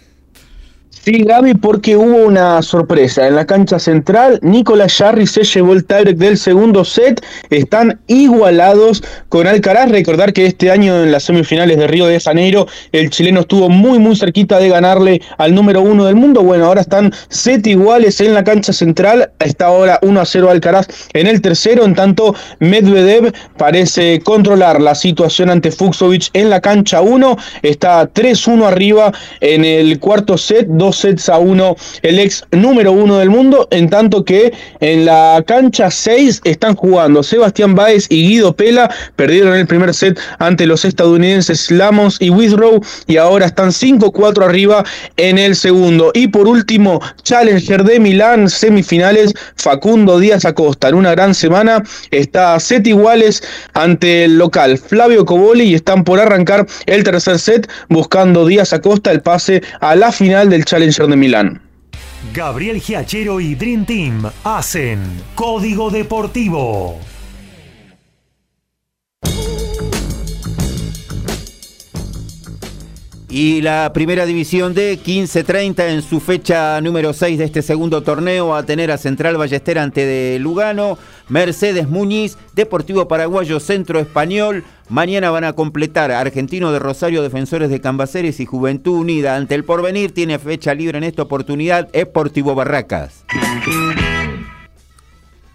Sí, 1.03 1.23
Gaby, 1.23 1.53
porque 1.55 1.95
hubo 1.95 2.25
una 2.25 2.63
sorpresa. 2.63 3.27
En 3.27 3.35
la 3.35 3.45
cancha 3.45 3.77
central, 3.77 4.39
Nicolás 4.41 4.95
Jarry 4.97 5.27
se 5.27 5.43
llevó 5.43 5.73
el 5.73 5.85
tiebreak 5.85 6.17
del 6.17 6.35
segundo 6.35 6.83
set. 6.83 7.23
Están 7.51 7.99
igualados 8.07 9.03
con 9.29 9.45
Alcaraz. 9.45 9.91
Recordar 9.91 10.33
que 10.33 10.47
este 10.47 10.71
año 10.71 11.03
en 11.03 11.11
las 11.11 11.21
semifinales 11.23 11.77
de 11.77 11.85
Río 11.85 12.07
de 12.07 12.19
Janeiro, 12.19 12.65
el 12.91 13.11
chileno 13.11 13.41
estuvo 13.41 13.69
muy, 13.69 13.99
muy 13.99 14.15
cerquita 14.15 14.57
de 14.57 14.69
ganarle 14.69 15.21
al 15.37 15.53
número 15.53 15.81
uno 15.81 16.05
del 16.05 16.15
mundo. 16.15 16.41
Bueno, 16.41 16.65
ahora 16.65 16.81
están 16.81 17.13
set 17.29 17.67
iguales 17.67 18.19
en 18.21 18.33
la 18.33 18.43
cancha 18.43 18.73
central. 18.73 19.29
Está 19.37 19.67
ahora 19.67 19.99
1 20.01 20.19
a 20.19 20.25
0 20.25 20.49
Alcaraz 20.49 20.87
en 21.13 21.27
el 21.27 21.39
tercero. 21.39 21.85
En 21.85 21.93
tanto, 21.93 22.33
Medvedev 22.57 23.31
parece 23.57 24.21
controlar 24.21 24.81
la 24.81 24.95
situación 24.95 25.51
ante 25.51 25.69
Fuxovic 25.69 26.29
en 26.33 26.49
la 26.49 26.61
cancha 26.61 27.01
1. 27.01 27.37
Está 27.61 28.11
3-1 28.11 28.65
arriba 28.65 29.11
en 29.39 29.63
el 29.65 29.99
cuarto 29.99 30.35
set 30.39 30.67
dos 30.85 30.97
sets 30.97 31.29
a 31.29 31.39
uno 31.39 31.75
el 32.03 32.19
ex 32.19 32.43
número 32.51 32.91
uno 32.91 33.17
del 33.17 33.29
mundo, 33.29 33.67
en 33.71 33.89
tanto 33.89 34.23
que 34.23 34.53
en 34.79 35.05
la 35.05 35.43
cancha 35.47 35.89
6 35.89 36.41
están 36.43 36.75
jugando 36.75 37.23
Sebastián 37.23 37.73
Baez 37.73 38.05
y 38.09 38.27
Guido 38.27 38.55
Pela, 38.55 38.93
perdieron 39.15 39.55
el 39.55 39.65
primer 39.65 39.93
set 39.93 40.19
ante 40.37 40.67
los 40.67 40.85
estadounidenses 40.85 41.71
Lamos 41.71 42.17
y 42.19 42.29
Withrow 42.29 42.81
y 43.07 43.17
ahora 43.17 43.47
están 43.47 43.69
5-4 43.69 44.45
arriba 44.45 44.85
en 45.17 45.37
el 45.39 45.55
segundo. 45.55 46.11
Y 46.13 46.27
por 46.27 46.47
último, 46.47 47.01
Challenger 47.23 47.83
de 47.83 47.99
Milán, 47.99 48.49
semifinales, 48.49 49.33
Facundo 49.55 50.19
Díaz 50.19 50.45
Acosta, 50.45 50.89
en 50.89 50.95
una 50.95 51.11
gran 51.11 51.33
semana, 51.33 51.83
está 52.11 52.59
set 52.59 52.85
iguales 52.85 53.41
ante 53.73 54.25
el 54.25 54.37
local 54.37 54.77
Flavio 54.77 55.25
Coboli 55.25 55.63
y 55.63 55.73
están 55.73 56.03
por 56.03 56.19
arrancar 56.19 56.67
el 56.85 57.03
tercer 57.03 57.39
set 57.39 57.69
buscando 57.89 58.45
Díaz 58.45 58.73
Acosta 58.73 59.11
el 59.11 59.21
pase 59.21 59.63
a 59.79 59.95
la 59.95 60.11
final 60.11 60.49
del 60.49 60.65
Challenger 60.65 60.74
Challenger 60.75 61.07
de 61.07 61.15
Milán. 61.15 61.61
Gabriel 62.33 62.81
Giachero 62.81 63.39
y 63.39 63.55
Dream 63.55 63.85
Team 63.85 64.29
hacen 64.43 64.99
Código 65.33 65.89
Deportivo. 65.89 66.99
Y 73.37 73.61
la 73.61 73.91
primera 73.91 74.25
división 74.25 74.73
de 74.73 74.97
15-30 74.97 75.89
en 75.89 76.01
su 76.01 76.21
fecha 76.21 76.79
número 76.79 77.11
6 77.11 77.37
de 77.37 77.43
este 77.43 77.61
segundo 77.61 78.01
torneo 78.01 78.55
a 78.55 78.63
tener 78.63 78.91
a 78.91 78.97
Central 78.97 79.35
Ballester 79.35 79.77
ante 79.77 80.05
de 80.05 80.39
Lugano, 80.39 80.97
Mercedes 81.27 81.89
Muñiz, 81.89 82.37
Deportivo 82.53 83.09
Paraguayo 83.09 83.59
Centro 83.59 83.99
Español. 83.99 84.63
Mañana 84.87 85.31
van 85.31 85.43
a 85.43 85.51
completar 85.51 86.13
Argentino 86.13 86.71
de 86.71 86.79
Rosario, 86.79 87.21
Defensores 87.23 87.69
de 87.69 87.81
Cambaceres 87.81 88.39
y 88.39 88.45
Juventud 88.45 88.99
Unida. 88.99 89.35
Ante 89.35 89.55
el 89.55 89.65
porvenir 89.65 90.13
tiene 90.13 90.39
fecha 90.39 90.73
libre 90.73 90.97
en 90.97 91.03
esta 91.03 91.23
oportunidad 91.23 91.89
Deportivo 91.91 92.55
Barracas. 92.55 93.25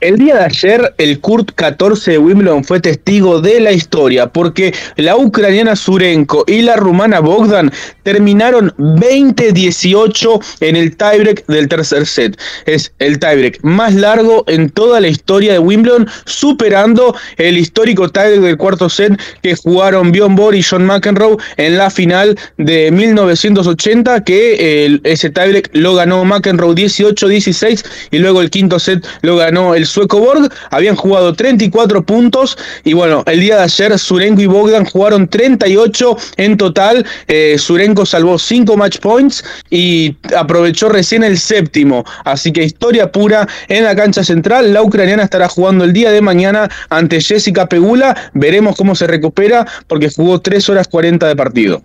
El 0.01 0.17
día 0.17 0.37
de 0.37 0.45
ayer, 0.45 0.95
el 0.97 1.21
Kurt 1.21 1.51
14 1.57 2.13
de 2.13 2.19
Wimbledon 2.19 2.65
fue 2.65 2.81
testigo 2.81 3.43
de 3.43 3.61
la 3.61 3.71
historia 3.71 4.29
porque 4.29 4.73
la 4.97 5.15
ucraniana 5.15 5.77
Surenko 5.77 6.45
y 6.47 6.63
la 6.63 6.77
rumana 6.77 7.21
Bogdan 7.21 7.71
terminaron 8.03 8.73
20-18 8.79 10.43
en 10.61 10.77
el 10.77 10.97
tiebreak 10.97 11.45
del 11.49 11.69
tercer 11.69 12.07
set. 12.07 12.41
Es 12.65 12.95
el 12.99 13.19
tiebreak 13.19 13.59
más 13.63 13.95
largo 13.95 14.43
en 14.47 14.71
toda 14.71 15.03
la 15.03 15.09
historia 15.09 15.53
de 15.53 15.59
Wimbledon, 15.59 16.09
superando 16.25 17.15
el 17.37 17.59
histórico 17.59 18.09
tiebreak 18.09 18.41
del 18.41 18.57
cuarto 18.57 18.89
set 18.89 19.21
que 19.43 19.55
jugaron 19.55 20.13
Bjorn 20.13 20.35
Borg 20.35 20.57
y 20.57 20.63
John 20.63 20.87
McEnroe 20.87 21.37
en 21.59 21.77
la 21.77 21.91
final 21.91 22.39
de 22.57 22.91
1980, 22.91 24.25
que 24.25 24.99
ese 25.05 25.29
tiebreak 25.29 25.69
lo 25.75 25.95
ganó 25.95 26.25
McEnroe 26.25 26.75
18-16 26.75 27.85
y 28.13 28.19
luego 28.19 28.41
el 28.41 28.49
quinto 28.49 28.79
set 28.79 29.07
lo 29.21 29.37
ganó 29.37 29.75
el 29.75 29.90
sueco 29.91 30.19
Borg 30.19 30.51
habían 30.71 30.97
jugado 30.97 31.35
34 31.35 32.03
puntos 32.05 32.57
y 32.85 32.93
bueno, 32.95 33.23
el 33.27 33.41
día 33.41 33.57
de 33.57 33.63
ayer 33.65 33.99
Surenko 33.99 34.41
y 34.41 34.47
Bogdan 34.47 34.85
jugaron 34.85 35.29
38 35.29 36.17
en 36.37 36.57
total. 36.57 37.07
Eh, 37.29 37.57
Surenko 37.59 38.07
salvó 38.07 38.39
5 38.39 38.77
match 38.77 38.99
points 38.99 39.45
y 39.69 40.17
aprovechó 40.37 40.89
recién 40.89 41.25
el 41.25 41.39
séptimo. 41.39 42.05
Así 42.25 42.53
que 42.53 42.65
historia 42.65 43.13
pura 43.13 43.49
en 43.69 43.85
la 43.85 43.95
cancha 43.95 44.25
central. 44.25 44.73
La 44.73 44.83
ucraniana 44.83 45.25
estará 45.25 45.49
jugando 45.49 45.85
el 45.85 45.93
día 45.93 46.11
de 46.11 46.21
mañana 46.21 46.71
ante 46.89 47.21
Jessica 47.21 47.67
Pegula. 47.67 48.17
Veremos 48.35 48.77
cómo 48.77 48.95
se 48.95 49.07
recupera 49.07 49.67
porque 49.87 50.11
jugó 50.11 50.41
3 50.41 50.69
horas 50.71 50.89
40 50.89 51.27
de 51.27 51.37
partido. 51.37 51.83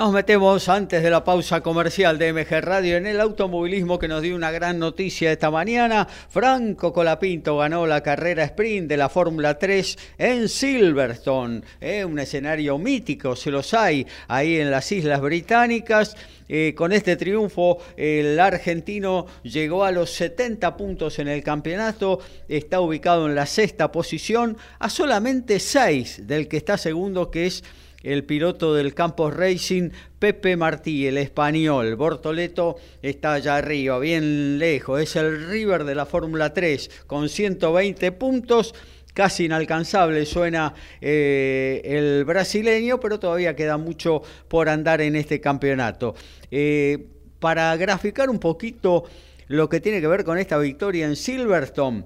Nos 0.00 0.14
metemos 0.14 0.66
antes 0.70 1.02
de 1.02 1.10
la 1.10 1.24
pausa 1.24 1.60
comercial 1.60 2.16
de 2.16 2.32
MG 2.32 2.62
Radio 2.62 2.96
en 2.96 3.06
el 3.06 3.20
automovilismo 3.20 3.98
que 3.98 4.08
nos 4.08 4.22
dio 4.22 4.34
una 4.34 4.50
gran 4.50 4.78
noticia 4.78 5.30
esta 5.30 5.50
mañana. 5.50 6.08
Franco 6.30 6.90
Colapinto 6.90 7.58
ganó 7.58 7.86
la 7.86 8.02
carrera 8.02 8.44
sprint 8.44 8.88
de 8.88 8.96
la 8.96 9.10
Fórmula 9.10 9.58
3 9.58 9.98
en 10.16 10.48
Silverstone, 10.48 11.60
eh, 11.82 12.02
un 12.06 12.18
escenario 12.18 12.78
mítico, 12.78 13.36
se 13.36 13.50
los 13.50 13.74
hay 13.74 14.06
ahí 14.28 14.56
en 14.56 14.70
las 14.70 14.90
Islas 14.90 15.20
Británicas. 15.20 16.16
Eh, 16.48 16.74
con 16.74 16.92
este 16.92 17.16
triunfo, 17.16 17.76
el 17.94 18.40
argentino 18.40 19.26
llegó 19.42 19.84
a 19.84 19.92
los 19.92 20.10
70 20.12 20.78
puntos 20.78 21.18
en 21.18 21.28
el 21.28 21.44
campeonato, 21.44 22.20
está 22.48 22.80
ubicado 22.80 23.28
en 23.28 23.34
la 23.34 23.44
sexta 23.44 23.92
posición, 23.92 24.56
a 24.78 24.88
solamente 24.88 25.60
6 25.60 26.26
del 26.26 26.48
que 26.48 26.56
está 26.56 26.78
segundo, 26.78 27.30
que 27.30 27.46
es 27.46 27.62
el 28.02 28.24
piloto 28.24 28.74
del 28.74 28.94
Campos 28.94 29.34
Racing, 29.34 29.90
Pepe 30.18 30.56
Martí, 30.56 31.06
el 31.06 31.18
español. 31.18 31.96
Bortoleto 31.96 32.76
está 33.02 33.34
allá 33.34 33.56
arriba, 33.56 33.98
bien 33.98 34.58
lejos. 34.58 35.00
Es 35.00 35.16
el 35.16 35.48
River 35.48 35.84
de 35.84 35.94
la 35.94 36.06
Fórmula 36.06 36.52
3 36.54 36.90
con 37.06 37.28
120 37.28 38.12
puntos. 38.12 38.74
Casi 39.12 39.46
inalcanzable 39.46 40.24
suena 40.24 40.72
eh, 41.00 41.80
el 41.84 42.24
brasileño, 42.24 43.00
pero 43.00 43.18
todavía 43.18 43.56
queda 43.56 43.76
mucho 43.76 44.22
por 44.48 44.68
andar 44.68 45.00
en 45.00 45.16
este 45.16 45.40
campeonato. 45.40 46.14
Eh, 46.50 47.06
para 47.40 47.74
graficar 47.76 48.30
un 48.30 48.38
poquito 48.38 49.04
lo 49.48 49.68
que 49.68 49.80
tiene 49.80 50.00
que 50.00 50.06
ver 50.06 50.24
con 50.24 50.38
esta 50.38 50.58
victoria 50.58 51.06
en 51.06 51.16
Silverstone. 51.16 52.04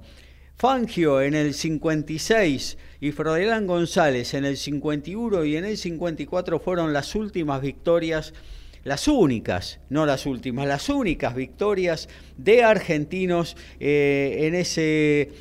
Fangio 0.57 1.21
en 1.21 1.35
el 1.35 1.53
56 1.53 2.79
y 3.01 3.13
Frodelán 3.13 3.67
González 3.67 4.35
en 4.35 4.45
el 4.45 4.57
51 4.57 5.45
y 5.45 5.57
en 5.57 5.65
el 5.65 5.77
54 5.77 6.61
fueron 6.61 6.93
las 6.93 7.15
últimas 7.15 7.61
victorias, 7.61 8.33
las 8.85 9.09
únicas, 9.09 9.81
no 9.91 10.07
las 10.07 10.27
últimas, 10.27 10.67
las 10.67 10.89
únicas 10.89 11.35
victorias 11.35 12.09
de 12.37 12.63
argentinos 12.63 13.57
eh, 13.81 14.37
en 14.43 14.55
ese 14.55 15.33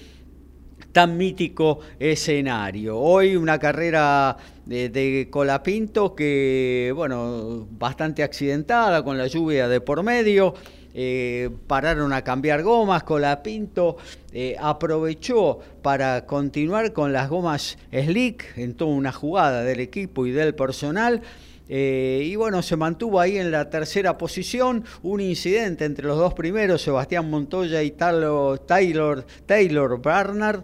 tan 0.94 1.18
mítico 1.18 1.80
escenario. 2.00 2.98
Hoy 2.98 3.36
una 3.36 3.60
carrera 3.60 4.38
de, 4.66 5.28
Colapinto 5.30 6.16
que, 6.16 6.94
bueno, 6.96 7.68
bastante 7.72 8.24
accidentada 8.24 9.04
con 9.04 9.18
la 9.18 9.28
lluvia 9.28 9.68
de 9.68 9.82
por 9.82 10.04
medio. 10.04 10.54
Eh, 10.96 11.50
pararon 11.66 12.14
a 12.14 12.24
cambiar 12.24 12.62
gomas, 12.62 13.04
Colapinto 13.04 13.98
eh, 14.32 14.56
aprovechó 14.60 15.60
para 15.82 16.26
continuar 16.28 16.94
con 16.94 17.12
las 17.12 17.30
gomas 17.30 17.78
slick 17.92 18.58
en 18.58 18.76
toda 18.76 18.92
una 18.92 19.12
jugada 19.12 19.64
del 19.64 19.80
equipo 19.80 20.28
y 20.28 20.32
del 20.32 20.54
personal. 20.54 21.22
Eh, 21.70 22.22
y 22.26 22.36
bueno, 22.36 22.62
se 22.62 22.76
mantuvo 22.76 23.20
ahí 23.20 23.38
en 23.38 23.50
la 23.50 23.70
tercera 23.70 24.18
posición. 24.18 24.84
Un 25.02 25.22
incidente 25.22 25.86
entre 25.86 26.06
los 26.06 26.18
dos 26.18 26.34
primeros, 26.34 26.82
Sebastián 26.82 27.30
Montoya 27.30 27.82
y 27.82 27.92
Taylor, 27.92 28.60
Taylor, 28.60 29.26
Taylor 29.46 30.02
Barnard 30.02 30.64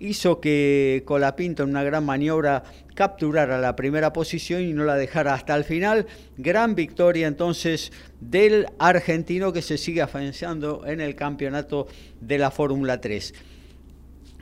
hizo 0.00 0.40
que 0.40 1.02
Colapinto 1.04 1.62
en 1.62 1.70
una 1.70 1.84
gran 1.84 2.04
maniobra 2.04 2.64
capturara 2.94 3.58
la 3.58 3.76
primera 3.76 4.12
posición 4.12 4.62
y 4.62 4.72
no 4.72 4.84
la 4.84 4.96
dejara 4.96 5.34
hasta 5.34 5.54
el 5.54 5.64
final. 5.64 6.06
Gran 6.36 6.74
victoria 6.74 7.28
entonces 7.28 7.92
del 8.20 8.66
argentino 8.78 9.52
que 9.52 9.62
se 9.62 9.78
sigue 9.78 10.02
afianzando 10.02 10.84
en 10.86 11.00
el 11.00 11.14
campeonato 11.14 11.86
de 12.20 12.38
la 12.38 12.50
Fórmula 12.50 13.00
3. 13.00 13.34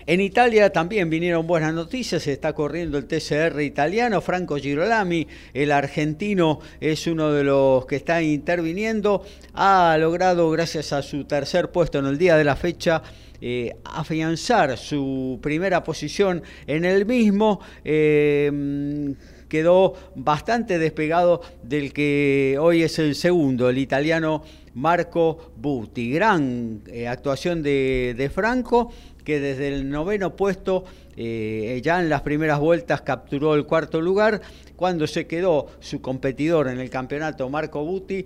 En 0.09 0.23
Italia 0.23 0.71
también 0.71 1.11
vinieron 1.11 1.47
buenas 1.47 1.75
noticias, 1.75 2.23
se 2.23 2.33
está 2.33 2.55
corriendo 2.55 2.97
el 2.97 3.05
TCR 3.05 3.61
italiano, 3.61 4.23
Franco 4.23 4.57
Girolami, 4.57 5.27
el 5.53 5.71
argentino 5.71 6.61
es 6.81 7.07
uno 7.07 7.31
de 7.31 7.45
los 7.45 7.85
que 7.85 7.97
está 7.97 8.23
interviniendo, 8.23 9.23
ha 9.53 9.99
logrado 10.01 10.51
gracias 10.51 10.95
a 10.95 11.03
su 11.03 11.25
tercer 11.25 11.71
puesto 11.73 11.99
en 11.99 12.07
el 12.07 12.17
día 12.17 12.39
de 12.39 12.45
la 12.45 12.57
fecha 12.57 13.03
eh, 13.43 13.77
afianzar 13.85 14.79
su 14.79 15.41
primera 15.43 15.85
posición 15.85 16.43
en 16.67 16.87
el 16.87 17.05
mismo. 17.05 17.61
Eh, 17.85 19.15
quedó 19.49 19.95
bastante 20.15 20.79
despegado 20.79 21.41
del 21.63 21.93
que 21.93 22.57
hoy 22.61 22.83
es 22.83 22.99
el 22.99 23.15
segundo, 23.15 23.69
el 23.69 23.79
italiano 23.79 24.43
Marco 24.75 25.53
Butti. 25.57 26.13
Gran 26.13 26.83
eh, 26.87 27.09
actuación 27.09 27.63
de, 27.63 28.31
Franco, 28.33 28.93
que 29.29 29.41
desde 29.41 29.69
el 29.69 29.91
noveno 29.91 30.35
puesto, 30.35 30.85
ya 31.15 32.01
en 32.01 32.09
las 32.09 32.23
primeras 32.23 32.61
vueltas, 32.61 33.03
capturó 33.03 33.55
el 33.55 33.67
cuarto 33.67 34.01
lugar. 34.01 34.41
Cuando 34.75 35.07
se 35.07 35.27
quedó 35.27 35.67
su 35.81 36.01
competidor 36.01 36.69
en 36.69 36.81
el 36.81 36.89
campeonato, 36.89 37.51
Marco 37.51 37.85
Butti, 37.85 38.25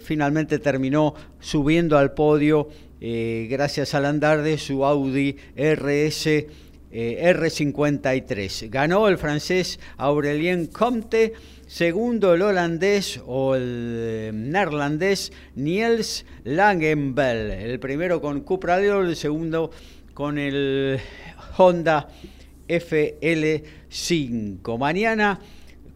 finalmente 0.00 0.60
terminó 0.60 1.14
subiendo 1.40 1.98
al 1.98 2.12
podio 2.12 2.68
eh, 3.04 3.48
gracias 3.50 3.94
al 3.94 4.04
andar 4.04 4.42
de 4.42 4.56
su 4.58 4.84
Audi 4.84 5.36
RS 5.56 6.26
eh, 6.28 6.46
R53. 6.92 8.70
Ganó 8.70 9.08
el 9.08 9.18
francés 9.18 9.80
Aurelien 9.96 10.68
Comte, 10.68 11.32
segundo 11.72 12.34
el 12.34 12.42
holandés 12.42 13.18
o 13.24 13.54
el 13.54 13.94
eh, 13.96 14.30
neerlandés 14.34 15.32
Niels 15.54 16.26
Langenbell, 16.44 17.50
el 17.50 17.80
primero 17.80 18.20
con 18.20 18.42
Cupra 18.42 18.78
el 18.78 19.16
segundo 19.16 19.70
con 20.12 20.36
el 20.36 21.00
Honda 21.56 22.08
FL5. 22.68 24.78
Mañana 24.78 25.40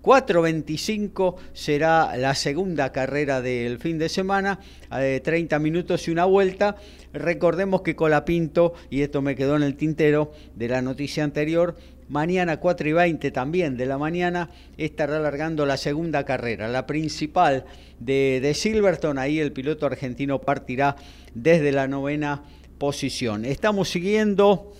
4.25 0.02 1.34
será 1.52 2.16
la 2.16 2.34
segunda 2.34 2.90
carrera 2.90 3.42
del 3.42 3.78
fin 3.78 3.98
de 3.98 4.08
semana, 4.08 4.58
de 4.90 5.20
30 5.20 5.58
minutos 5.58 6.08
y 6.08 6.10
una 6.10 6.24
vuelta. 6.24 6.76
Recordemos 7.12 7.82
que 7.82 7.96
Colapinto, 7.96 8.72
y 8.88 9.02
esto 9.02 9.20
me 9.20 9.36
quedó 9.36 9.56
en 9.56 9.64
el 9.64 9.76
tintero 9.76 10.32
de 10.54 10.68
la 10.68 10.80
noticia 10.80 11.22
anterior, 11.22 11.76
mañana 12.08 12.58
4 12.58 12.88
y 12.88 12.92
20 12.92 13.30
también 13.30 13.76
de 13.76 13.86
la 13.86 13.98
mañana 13.98 14.50
estará 14.76 15.16
alargando 15.16 15.66
la 15.66 15.76
segunda 15.76 16.24
carrera, 16.24 16.68
la 16.68 16.86
principal 16.86 17.64
de, 17.98 18.40
de 18.40 18.54
Silverstone. 18.54 19.20
Ahí 19.20 19.40
el 19.40 19.52
piloto 19.52 19.86
argentino 19.86 20.40
partirá 20.40 20.96
desde 21.34 21.72
la 21.72 21.88
novena 21.88 22.42
posición. 22.78 23.44
Estamos 23.44 23.88
siguiendo 23.88 24.72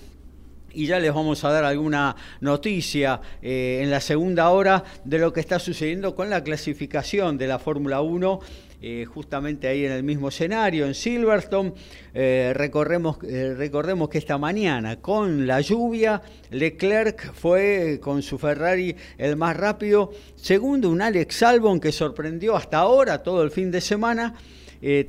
y 0.77 0.87
ya 0.87 1.01
les 1.01 1.12
vamos 1.12 1.43
a 1.43 1.51
dar 1.51 1.64
alguna 1.64 2.14
noticia 2.41 3.20
eh, 3.41 3.81
en 3.83 3.91
la 3.91 4.01
segunda 4.01 4.51
hora 4.51 4.85
de 5.05 5.18
lo 5.18 5.33
que 5.33 5.41
está 5.41 5.59
sucediendo 5.59 6.14
con 6.14 6.29
la 6.29 6.45
clasificación 6.45 7.39
de 7.39 7.47
la 7.47 7.59
Fórmula 7.59 8.03
1. 8.03 8.41
Eh, 8.83 9.05
justamente 9.07 9.68
ahí 9.68 9.87
en 9.87 9.93
el 9.93 10.03
mismo 10.03 10.29
escenario, 10.29 10.87
en 10.87 10.95
Silverstone. 10.95 11.72
Eh, 12.14 12.53
recordemos 12.55 14.09
que 14.09 14.18
esta 14.18 14.39
mañana, 14.39 14.97
con 15.01 15.47
la 15.47 15.61
lluvia, 15.61 16.22
Leclerc 16.51 17.33
fue 17.33 17.99
con 18.03 18.22
su 18.22 18.39
Ferrari 18.39 18.95
el 19.18 19.37
más 19.37 19.57
rápido. 19.57 20.12
Segundo, 20.35 20.91
un 20.91 21.03
Alex 21.03 21.43
Albon 21.43 21.81
que 21.81 21.93
sorprendió 21.93 22.57
hasta 22.57 22.79
ahora 22.79 23.22
todo 23.22 23.43
el 23.43 23.51
fin 23.51 23.70
de 23.70 23.81
semana. 23.81 24.35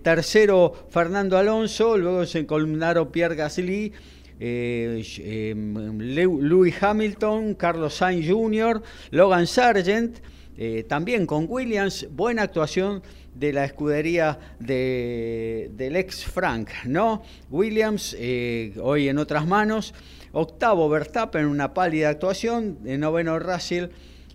tercero, 0.01 0.87
Fernando 0.89 1.37
Alonso. 1.37 1.97
Luego 1.97 2.25
se 2.25 2.39
encolumnaron 2.39 3.11
Pierre 3.11 3.35
Gasly 3.35 3.93
eh, 4.39 5.03
em, 5.19 5.97
Louis 5.99 6.75
Hamilton, 6.81 7.55
Carlos 7.55 7.95
Sainz 7.95 8.29
Jr., 8.29 8.81
Logan 9.11 9.47
Sargent, 9.47 10.19
eh, 10.57 10.85
también 10.87 11.25
con 11.25 11.45
Williams, 11.49 12.07
buena 12.11 12.43
actuación 12.43 13.01
de 13.37 13.53
la 13.53 13.65
escudería 13.65 14.39
del 14.59 15.95
ex 15.95 16.25
Frank, 16.25 16.69
¿no? 16.85 17.21
Williams, 17.49 18.15
eh, 18.19 18.73
hoy 18.81 19.09
en 19.09 19.17
otras 19.17 19.45
manos, 19.45 19.93
octavo 20.31 20.89
Verstappen, 20.89 21.45
una 21.45 21.73
pálida 21.73 22.09
actuación, 22.09 22.83
de 22.83 22.97
noveno 22.97 23.37
Russell 23.39 23.89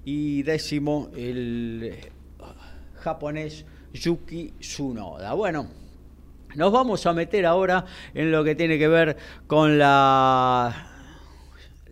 y 0.04 0.42
décimo 0.42 1.10
el 1.16 1.96
japonés 3.00 3.64
Yuki 3.92 4.54
Tsunoda. 4.60 5.34
Bueno, 5.34 5.68
nos 6.54 6.72
vamos 6.72 7.04
a 7.06 7.12
meter 7.12 7.46
ahora 7.46 7.84
en 8.14 8.30
lo 8.30 8.44
que 8.44 8.54
tiene 8.54 8.78
que 8.78 8.88
ver 8.88 9.16
con 9.46 9.78
la, 9.78 10.91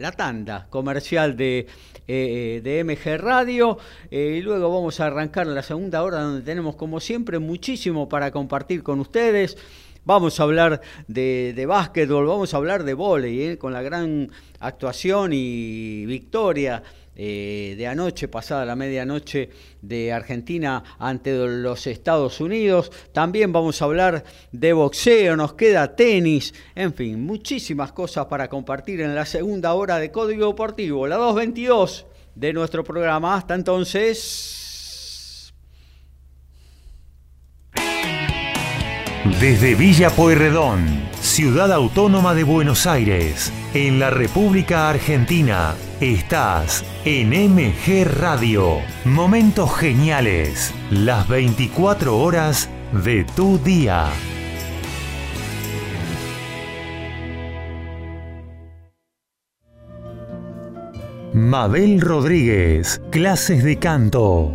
la 0.00 0.12
tanda 0.12 0.66
comercial 0.70 1.36
de, 1.36 1.66
eh, 2.08 2.60
de 2.64 2.82
MG 2.84 3.20
Radio 3.20 3.78
eh, 4.10 4.36
y 4.38 4.40
luego 4.40 4.72
vamos 4.72 4.98
a 4.98 5.06
arrancar 5.06 5.46
la 5.46 5.62
segunda 5.62 6.02
hora 6.02 6.22
donde 6.22 6.40
tenemos 6.40 6.74
como 6.74 7.00
siempre 7.00 7.38
muchísimo 7.38 8.08
para 8.08 8.30
compartir 8.30 8.82
con 8.82 8.98
ustedes. 8.98 9.58
Vamos 10.06 10.40
a 10.40 10.44
hablar 10.44 10.80
de, 11.06 11.52
de 11.54 11.66
básquetbol, 11.66 12.26
vamos 12.26 12.54
a 12.54 12.56
hablar 12.56 12.84
de 12.84 12.94
vóley, 12.94 13.42
eh, 13.42 13.58
con 13.58 13.74
la 13.74 13.82
gran 13.82 14.30
actuación 14.58 15.32
y 15.34 16.06
victoria 16.06 16.82
eh, 17.22 17.74
de 17.76 17.86
anoche, 17.86 18.28
pasada 18.28 18.64
la 18.64 18.74
medianoche 18.74 19.50
de 19.82 20.10
Argentina 20.10 20.82
ante 20.98 21.36
los 21.46 21.86
Estados 21.86 22.40
Unidos. 22.40 22.90
También 23.12 23.52
vamos 23.52 23.82
a 23.82 23.84
hablar 23.84 24.24
de 24.52 24.72
boxeo, 24.72 25.36
nos 25.36 25.52
queda 25.52 25.94
tenis, 25.94 26.54
en 26.74 26.94
fin, 26.94 27.22
muchísimas 27.22 27.92
cosas 27.92 28.24
para 28.24 28.48
compartir 28.48 29.02
en 29.02 29.14
la 29.14 29.26
segunda 29.26 29.74
hora 29.74 29.98
de 29.98 30.10
Código 30.10 30.46
Deportivo, 30.46 31.06
la 31.06 31.16
222 31.16 32.06
de 32.36 32.54
nuestro 32.54 32.84
programa. 32.84 33.36
Hasta 33.36 33.54
entonces. 33.54 35.52
Desde 39.38 39.74
Villa 39.74 40.08
Pueyrredón, 40.08 40.86
ciudad 41.20 41.70
autónoma 41.70 42.32
de 42.34 42.44
Buenos 42.44 42.86
Aires, 42.86 43.52
en 43.74 44.00
la 44.00 44.08
República 44.08 44.88
Argentina 44.88 45.76
Estás 46.00 46.82
en 47.04 47.28
MG 47.28 48.06
Radio. 48.06 48.78
Momentos 49.04 49.76
geniales. 49.76 50.72
Las 50.90 51.28
24 51.28 52.16
horas 52.16 52.70
de 53.04 53.26
tu 53.36 53.58
día. 53.58 54.08
Mabel 61.34 62.00
Rodríguez. 62.00 63.02
Clases 63.10 63.62
de 63.62 63.78
canto 63.78 64.54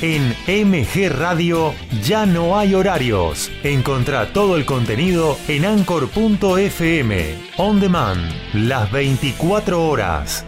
En 0.00 0.36
MG 0.46 1.08
Radio 1.10 1.74
ya 2.04 2.24
no 2.24 2.56
hay 2.56 2.72
horarios. 2.74 3.50
Encontrá 3.64 4.32
todo 4.32 4.56
el 4.56 4.64
contenido 4.64 5.36
en 5.48 5.64
anchor.fm. 5.64 7.34
On 7.56 7.80
demand, 7.80 8.20
las 8.54 8.92
24 8.92 9.84
horas. 9.88 10.47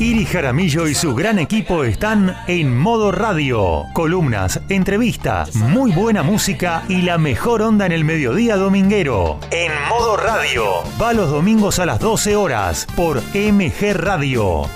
Iri 0.00 0.26
Jaramillo 0.26 0.88
y 0.88 0.94
su 0.94 1.14
gran 1.14 1.38
equipo 1.38 1.84
están 1.84 2.36
en 2.48 2.76
modo 2.76 3.12
radio. 3.12 3.84
Columnas, 3.92 4.60
entrevistas, 4.68 5.54
muy 5.54 5.92
buena 5.92 6.24
música 6.24 6.82
y 6.88 7.02
la 7.02 7.16
mejor 7.16 7.62
onda 7.62 7.86
en 7.86 7.92
el 7.92 8.04
mediodía 8.04 8.56
dominguero. 8.56 9.38
En 9.52 9.70
modo 9.88 10.16
radio. 10.16 10.64
Va 11.00 11.12
los 11.12 11.30
domingos 11.30 11.78
a 11.78 11.86
las 11.86 12.00
12 12.00 12.34
horas 12.34 12.88
por 12.96 13.22
MG 13.34 13.94
Radio. 13.94 14.68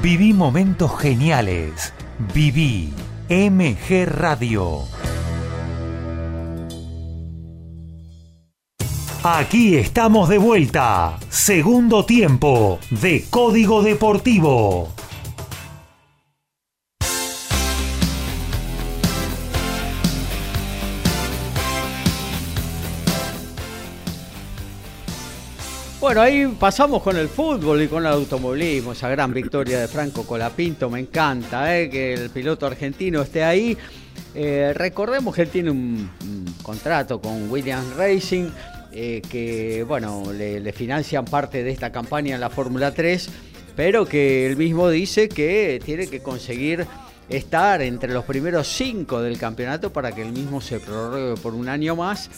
Viví 0.00 0.32
momentos 0.32 0.98
geniales. 0.98 1.92
Viví 2.32 2.90
MG 3.28 4.06
Radio. 4.06 4.91
Aquí 9.24 9.76
estamos 9.76 10.28
de 10.28 10.36
vuelta. 10.36 11.16
Segundo 11.28 12.04
tiempo 12.04 12.80
de 12.90 13.24
Código 13.30 13.80
Deportivo. 13.80 14.92
Bueno, 26.00 26.20
ahí 26.20 26.48
pasamos 26.58 27.00
con 27.00 27.16
el 27.16 27.28
fútbol 27.28 27.80
y 27.82 27.86
con 27.86 28.04
el 28.04 28.12
automovilismo, 28.12 28.90
esa 28.90 29.08
gran 29.08 29.32
victoria 29.32 29.78
de 29.78 29.86
Franco 29.86 30.24
Colapinto, 30.24 30.90
me 30.90 30.98
encanta 30.98 31.78
eh, 31.78 31.88
que 31.88 32.14
el 32.14 32.30
piloto 32.30 32.66
argentino 32.66 33.22
esté 33.22 33.44
ahí. 33.44 33.78
Eh, 34.34 34.72
recordemos 34.74 35.32
que 35.32 35.42
él 35.42 35.48
tiene 35.48 35.70
un, 35.70 36.10
un 36.22 36.54
contrato 36.64 37.20
con 37.20 37.48
Williams 37.48 37.94
Racing, 37.96 38.48
eh, 38.92 39.22
que 39.30 39.84
bueno, 39.86 40.32
le, 40.32 40.72
financian 40.72 41.24
parte 41.24 41.62
de 41.62 41.70
esta 41.70 41.90
campaña 41.92 42.34
en 42.34 42.40
la 42.40 42.50
Fórmula 42.50 42.92
3, 42.92 43.28
pero 43.74 44.06
que 44.06 44.46
él 44.46 44.56
mismo 44.56 44.88
dice 44.90 45.28
que 45.28 45.80
tiene 45.84 46.06
que 46.08 46.20
conseguir 46.20 46.86
estar 47.28 47.80
entre 47.80 48.12
los 48.12 48.24
primeros 48.24 48.68
cinco 48.68 49.22
del 49.22 49.38
campeonato 49.38 49.92
para 49.92 50.12
que 50.12 50.22
él 50.22 50.32
mismo 50.32 50.60
se 50.60 50.80
prorrogue 50.80 51.40
por 51.40 51.54
un 51.54 51.68
año 51.68 51.96
más 51.96 52.28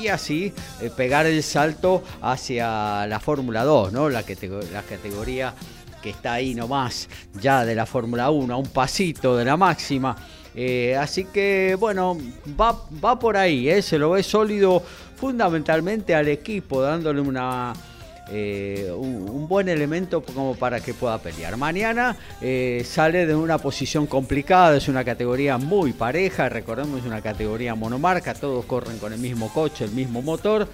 y 0.00 0.08
así 0.08 0.52
eh, 0.80 0.90
pegar 0.96 1.26
el 1.26 1.42
salto 1.42 2.02
hacia 2.20 3.06
la 3.06 3.20
Fórmula 3.20 3.64
2, 3.64 3.92
¿no? 3.92 4.08
la, 4.08 4.24
la 4.72 4.82
categoría 4.82 5.54
que 6.02 6.10
está 6.10 6.34
ahí 6.34 6.54
nomás 6.54 7.08
ya 7.40 7.64
de 7.64 7.74
la 7.74 7.86
Fórmula 7.86 8.30
1, 8.30 8.52
a 8.52 8.56
un 8.56 8.66
pasito 8.66 9.36
de 9.36 9.44
la 9.44 9.56
máxima. 9.56 10.16
Eh, 10.54 10.96
así 10.96 11.24
que 11.24 11.76
bueno, 11.78 12.18
va, 12.60 12.76
va 13.04 13.18
por 13.18 13.36
ahí, 13.36 13.80
se 13.82 13.98
lo 13.98 14.10
ve 14.10 14.22
sólido 14.22 14.82
fundamentalmente 15.20 16.14
al 16.14 16.28
equipo, 16.28 16.80
dándole 16.80 17.20
una, 17.20 17.74
eh, 18.30 18.90
un, 18.96 19.46
buen 19.46 19.68
elemento 19.68 20.22
como 20.22 20.54
para 20.54 20.80
que 20.80 20.94
pueda 20.94 21.18
pelear. 21.18 21.56
Mañana 21.56 22.16
eh, 22.40 22.82
sale 22.86 23.26
de 23.26 23.34
una 23.34 23.58
posición 23.58 24.06
complicada, 24.06 24.76
es 24.76 24.88
una 24.88 25.04
categoría 25.04 25.58
muy 25.58 25.92
pareja, 25.92 26.48
recordemos 26.48 27.00
es 27.00 27.06
una 27.06 27.20
categoría 27.20 27.74
monomarca, 27.74 28.32
todos 28.32 28.64
corren 28.64 28.98
con 28.98 29.12
el 29.12 29.18
mismo 29.18 29.52
coche, 29.52 29.84
el 29.84 29.90
mismo 29.90 30.22
motor. 30.22 30.68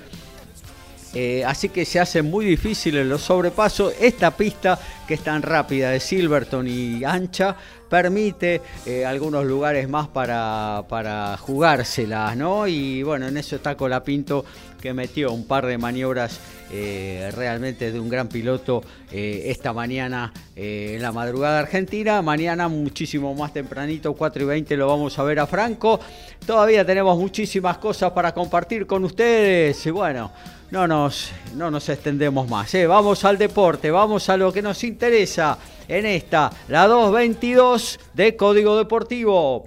Eh, 1.15 1.45
así 1.47 1.71
que 1.71 1.87
se 1.87 1.99
hace 1.99 2.21
muy 2.21 2.45
difícil 2.45 2.99
en 2.99 3.09
los 3.09 3.23
sobrepasos. 3.23 3.95
Esta 3.99 4.37
pista 4.37 4.79
que 5.09 5.15
es 5.15 5.21
tan 5.21 5.41
rápida 5.41 5.91
de 5.91 5.99
Silverton 5.99 6.69
y 6.69 7.05
ancha 7.05 7.57
permite 7.89 8.61
eh, 8.85 9.05
algunos 9.05 9.45
lugares 9.45 9.89
más 9.89 10.09
para, 10.09 10.85
para 10.89 11.37
jugárselas, 11.37 12.37
¿no? 12.37 12.67
Y 12.67 13.03
bueno, 13.03 13.29
en 13.29 13.37
eso 13.37 13.57
está 13.57 13.77
Colapinto 13.77 14.45
que 14.81 14.93
metió 14.93 15.33
un 15.33 15.47
par 15.47 15.67
de 15.67 15.79
maniobras 15.79 16.39
eh, 16.71 17.31
realmente 17.35 17.93
de 17.93 17.99
un 17.99 18.09
gran 18.09 18.29
piloto 18.29 18.83
eh, 19.11 19.45
esta 19.47 19.73
mañana 19.73 20.33
en 20.55 21.01
la 21.01 21.13
madrugada 21.13 21.61
argentina. 21.61 22.23
Mañana 22.23 22.69
muchísimo 22.69 23.35
más 23.35 23.53
tempranito, 23.53 24.15
4 24.15 24.43
y 24.43 24.47
20 24.47 24.77
lo 24.77 24.89
vamos 24.89 25.19
a 25.19 25.23
ver 25.23 25.41
a 25.41 25.47
Franco. 25.47 26.01
Todavía 26.45 26.85
tenemos 26.85 27.19
muchísimas 27.19 27.79
cosas 27.79 28.13
para 28.13 28.33
compartir 28.33 28.87
con 28.87 29.05
ustedes. 29.05 29.85
Y 29.87 29.91
bueno, 29.91 30.31
no 30.71 30.87
nos, 30.87 31.31
no 31.55 31.71
nos 31.71 31.89
extendemos 31.89 32.49
más. 32.49 32.73
Vamos 32.87 33.25
al 33.25 33.39
deporte, 33.39 33.91
vamos 33.91 34.29
a 34.29 34.37
lo 34.37 34.53
que 34.53 34.63
nos 34.63 34.83
interesa 34.85 35.59
en 35.89 36.07
esta, 36.07 36.53
la 36.69 36.87
222 36.87 38.01
de 38.15 38.37
Código 38.37 38.77
Deportivo. 38.77 39.67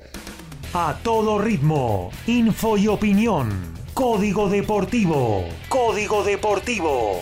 A 0.74 0.97
todo 1.03 1.39
ritmo, 1.39 2.11
info 2.28 2.78
y 2.78 2.88
opinión. 2.88 3.49
Código 3.93 4.49
Deportivo. 4.49 5.45
Código 5.67 6.24
Deportivo. 6.24 7.20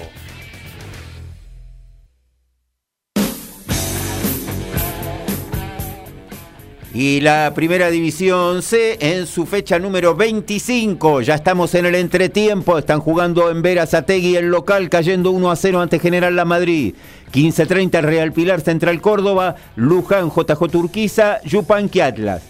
Y 6.94 7.22
la 7.22 7.54
primera 7.54 7.92
división 7.92 8.64
C 8.64 8.98
en 9.00 9.28
su 9.28 9.46
fecha 9.46 9.78
número 9.78 10.16
25. 10.16 11.22
Ya 11.22 11.36
estamos 11.36 11.76
en 11.76 11.86
el 11.86 11.94
entretiempo. 11.94 12.76
Están 12.76 13.02
jugando 13.02 13.52
en 13.52 13.62
Verazategui 13.62 14.36
el 14.36 14.48
local, 14.48 14.90
cayendo 14.90 15.30
1 15.30 15.52
a 15.52 15.56
0 15.56 15.82
ante 15.82 16.00
General 16.00 16.36
La 16.36 16.44
Madrid. 16.44 16.96
15-30 17.32 18.02
Real 18.02 18.32
Pilar 18.32 18.62
Central 18.62 19.02
Córdoba, 19.02 19.56
Luján 19.76 20.30
JJ 20.30 20.70
Turquiza, 20.72 21.42
Yupanqui 21.44 22.02
Atlas. 22.02 22.44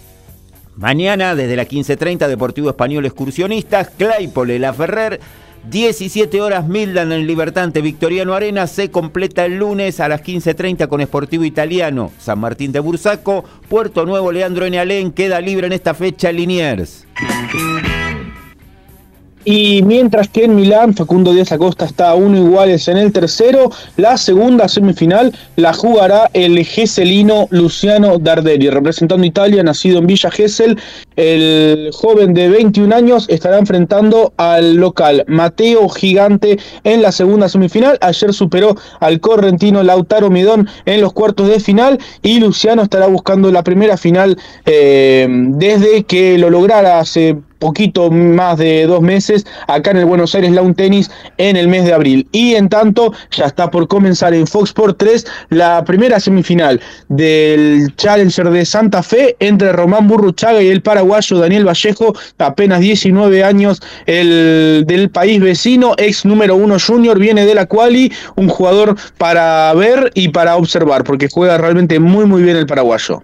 Mañana 0.76 1.34
desde 1.34 1.56
las 1.56 1.68
15.30 1.68 2.28
Deportivo 2.28 2.70
Español 2.70 3.04
Excursionistas, 3.04 3.90
Claypole 3.96 4.58
La 4.58 4.72
Ferrer. 4.72 5.20
17 5.68 6.40
horas 6.40 6.66
Mildan 6.66 7.12
en 7.12 7.26
Libertante 7.26 7.82
Victoriano 7.82 8.32
Arena 8.32 8.66
se 8.68 8.90
completa 8.90 9.44
el 9.44 9.58
lunes 9.58 9.98
a 10.00 10.08
las 10.08 10.22
15.30 10.22 10.88
con 10.88 11.02
Sportivo 11.02 11.44
Italiano. 11.44 12.12
San 12.18 12.38
Martín 12.38 12.70
de 12.72 12.80
Bursaco, 12.80 13.44
Puerto 13.68 14.06
Nuevo 14.06 14.30
Leandro 14.32 14.66
N. 14.66 15.12
queda 15.12 15.40
libre 15.40 15.66
en 15.66 15.72
esta 15.72 15.94
fecha 15.94 16.30
Liniers. 16.32 17.06
Y 19.44 19.82
mientras 19.82 20.28
que 20.28 20.44
en 20.44 20.56
Milán, 20.56 20.94
Facundo 20.94 21.32
Díaz 21.32 21.52
Acosta 21.52 21.84
está 21.84 22.10
a 22.10 22.14
uno 22.14 22.36
iguales 22.36 22.88
en 22.88 22.98
el 22.98 23.12
tercero, 23.12 23.70
la 23.96 24.16
segunda 24.16 24.68
semifinal 24.68 25.34
la 25.56 25.72
jugará 25.72 26.30
el 26.34 26.64
geselino 26.64 27.46
Luciano 27.50 28.18
Darderi. 28.18 28.68
Representando 28.70 29.24
Italia, 29.24 29.62
nacido 29.62 29.98
en 29.98 30.06
Villa 30.06 30.30
Gesell, 30.30 30.78
el 31.18 31.90
joven 31.92 32.32
de 32.32 32.48
21 32.48 32.94
años 32.94 33.26
estará 33.28 33.58
enfrentando 33.58 34.32
al 34.36 34.76
local 34.76 35.24
Mateo 35.26 35.88
Gigante 35.88 36.60
en 36.84 37.02
la 37.02 37.10
segunda 37.10 37.48
semifinal. 37.48 37.98
Ayer 38.00 38.32
superó 38.32 38.76
al 39.00 39.18
correntino 39.18 39.82
Lautaro 39.82 40.30
Midón 40.30 40.68
en 40.86 41.00
los 41.00 41.12
cuartos 41.12 41.48
de 41.48 41.58
final 41.58 41.98
y 42.22 42.38
Luciano 42.38 42.82
estará 42.82 43.08
buscando 43.08 43.50
la 43.50 43.64
primera 43.64 43.96
final 43.96 44.38
eh, 44.64 45.26
desde 45.28 46.04
que 46.04 46.38
lo 46.38 46.50
lograra 46.50 47.00
hace 47.00 47.36
poquito 47.58 48.10
más 48.10 48.58
de 48.58 48.86
dos 48.86 49.02
meses 49.02 49.46
acá 49.66 49.90
en 49.90 49.98
el 49.98 50.04
Buenos 50.04 50.34
Aires 50.34 50.52
Lawn 50.52 50.74
Tennis 50.74 51.10
en 51.36 51.56
el 51.56 51.68
mes 51.68 51.84
de 51.84 51.92
abril. 51.92 52.28
Y 52.32 52.54
en 52.54 52.68
tanto, 52.68 53.12
ya 53.30 53.46
está 53.46 53.70
por 53.70 53.88
comenzar 53.88 54.34
en 54.34 54.46
Fox 54.46 54.70
Sport 54.70 54.98
3 54.98 55.26
la 55.50 55.84
primera 55.84 56.20
semifinal 56.20 56.80
del 57.08 57.94
Challenger 57.96 58.50
de 58.50 58.64
Santa 58.64 59.02
Fe 59.02 59.36
entre 59.40 59.72
Román 59.72 60.08
Burruchaga 60.08 60.62
y 60.62 60.68
el 60.68 60.82
paraguayo 61.08 61.38
Daniel 61.38 61.66
Vallejo, 61.66 62.14
apenas 62.38 62.80
19 62.80 63.42
años, 63.42 63.80
el 64.06 64.84
del 64.86 65.10
país 65.10 65.40
vecino, 65.40 65.94
ex 65.96 66.26
número 66.26 66.54
uno 66.54 66.76
junior, 66.78 67.18
viene 67.18 67.46
de 67.46 67.54
la 67.54 67.66
quali, 67.66 68.12
un 68.36 68.48
jugador 68.48 68.94
para 69.16 69.72
ver 69.74 70.10
y 70.14 70.28
para 70.28 70.56
observar, 70.56 71.04
porque 71.04 71.28
juega 71.30 71.56
realmente 71.56 71.98
muy 71.98 72.26
muy 72.26 72.42
bien 72.42 72.56
el 72.56 72.66
paraguayo. 72.66 73.22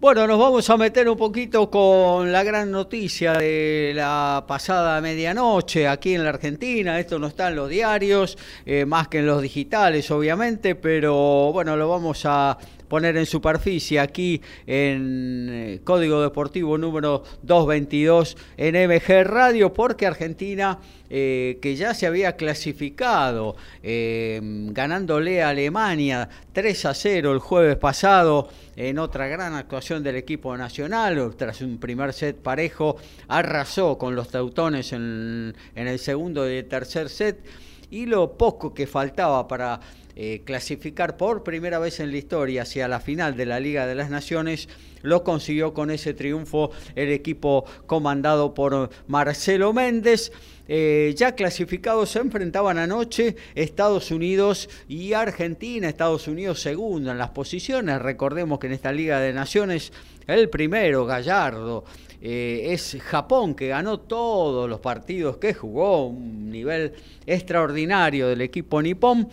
Bueno, 0.00 0.28
nos 0.28 0.38
vamos 0.38 0.70
a 0.70 0.76
meter 0.76 1.08
un 1.08 1.16
poquito 1.16 1.70
con 1.70 2.30
la 2.30 2.44
gran 2.44 2.70
noticia 2.70 3.32
de 3.32 3.92
la 3.94 4.44
pasada 4.46 5.00
medianoche 5.00 5.88
aquí 5.88 6.14
en 6.14 6.22
la 6.22 6.30
Argentina. 6.30 7.00
Esto 7.00 7.18
no 7.18 7.26
está 7.26 7.48
en 7.48 7.56
los 7.56 7.68
diarios, 7.68 8.38
eh, 8.64 8.84
más 8.84 9.08
que 9.08 9.18
en 9.18 9.26
los 9.26 9.42
digitales, 9.42 10.08
obviamente, 10.12 10.76
pero 10.76 11.50
bueno, 11.52 11.76
lo 11.76 11.88
vamos 11.88 12.22
a 12.26 12.56
poner 12.88 13.16
en 13.16 13.26
superficie 13.26 14.00
aquí 14.00 14.40
en 14.66 15.48
eh, 15.50 15.80
Código 15.84 16.22
Deportivo 16.22 16.78
número 16.78 17.22
222 17.42 18.36
en 18.56 18.74
MG 18.88 19.24
Radio, 19.24 19.72
porque 19.72 20.06
Argentina, 20.06 20.78
eh, 21.10 21.58
que 21.60 21.76
ya 21.76 21.94
se 21.94 22.06
había 22.06 22.36
clasificado 22.36 23.56
eh, 23.82 24.40
ganándole 24.42 25.42
a 25.42 25.50
Alemania 25.50 26.28
3 26.52 26.84
a 26.86 26.94
0 26.94 27.32
el 27.32 27.38
jueves 27.38 27.76
pasado, 27.76 28.48
en 28.76 28.98
otra 28.98 29.26
gran 29.26 29.54
actuación 29.54 30.04
del 30.04 30.16
equipo 30.16 30.56
nacional, 30.56 31.34
tras 31.36 31.60
un 31.62 31.78
primer 31.78 32.12
set 32.12 32.36
parejo, 32.36 32.96
arrasó 33.26 33.98
con 33.98 34.14
los 34.14 34.28
teutones 34.28 34.92
en, 34.92 35.54
en 35.74 35.88
el 35.88 35.98
segundo 35.98 36.48
y 36.48 36.58
el 36.58 36.68
tercer 36.68 37.08
set. 37.08 37.44
Y 37.90 38.06
lo 38.06 38.36
poco 38.36 38.74
que 38.74 38.86
faltaba 38.86 39.48
para 39.48 39.80
eh, 40.20 40.42
clasificar 40.44 41.16
por 41.16 41.44
primera 41.44 41.78
vez 41.78 42.00
en 42.00 42.10
la 42.10 42.16
historia 42.16 42.62
hacia 42.62 42.88
la 42.88 42.98
final 42.98 43.36
de 43.36 43.46
la 43.46 43.60
Liga 43.60 43.86
de 43.86 43.94
las 43.94 44.10
Naciones, 44.10 44.68
lo 45.02 45.22
consiguió 45.22 45.72
con 45.72 45.92
ese 45.92 46.12
triunfo 46.12 46.72
el 46.96 47.12
equipo 47.12 47.64
comandado 47.86 48.52
por 48.52 48.90
Marcelo 49.06 49.72
Méndez. 49.72 50.32
Eh, 50.66 51.14
ya 51.16 51.36
clasificados 51.36 52.10
se 52.10 52.18
enfrentaban 52.18 52.78
anoche 52.78 53.36
Estados 53.54 54.10
Unidos 54.10 54.68
y 54.88 55.12
Argentina, 55.12 55.88
Estados 55.88 56.26
Unidos 56.26 56.60
segundo 56.60 57.12
en 57.12 57.18
las 57.18 57.30
posiciones, 57.30 58.02
recordemos 58.02 58.58
que 58.58 58.66
en 58.66 58.72
esta 58.72 58.90
Liga 58.90 59.20
de 59.20 59.32
Naciones 59.32 59.92
el 60.26 60.50
primero, 60.50 61.06
Gallardo, 61.06 61.84
eh, 62.20 62.72
es 62.72 62.98
Japón 63.00 63.54
que 63.54 63.68
ganó 63.68 64.00
todos 64.00 64.68
los 64.68 64.80
partidos 64.80 65.36
que 65.36 65.54
jugó, 65.54 66.08
un 66.08 66.50
nivel 66.50 66.92
extraordinario 67.24 68.26
del 68.26 68.40
equipo 68.40 68.82
nipón 68.82 69.28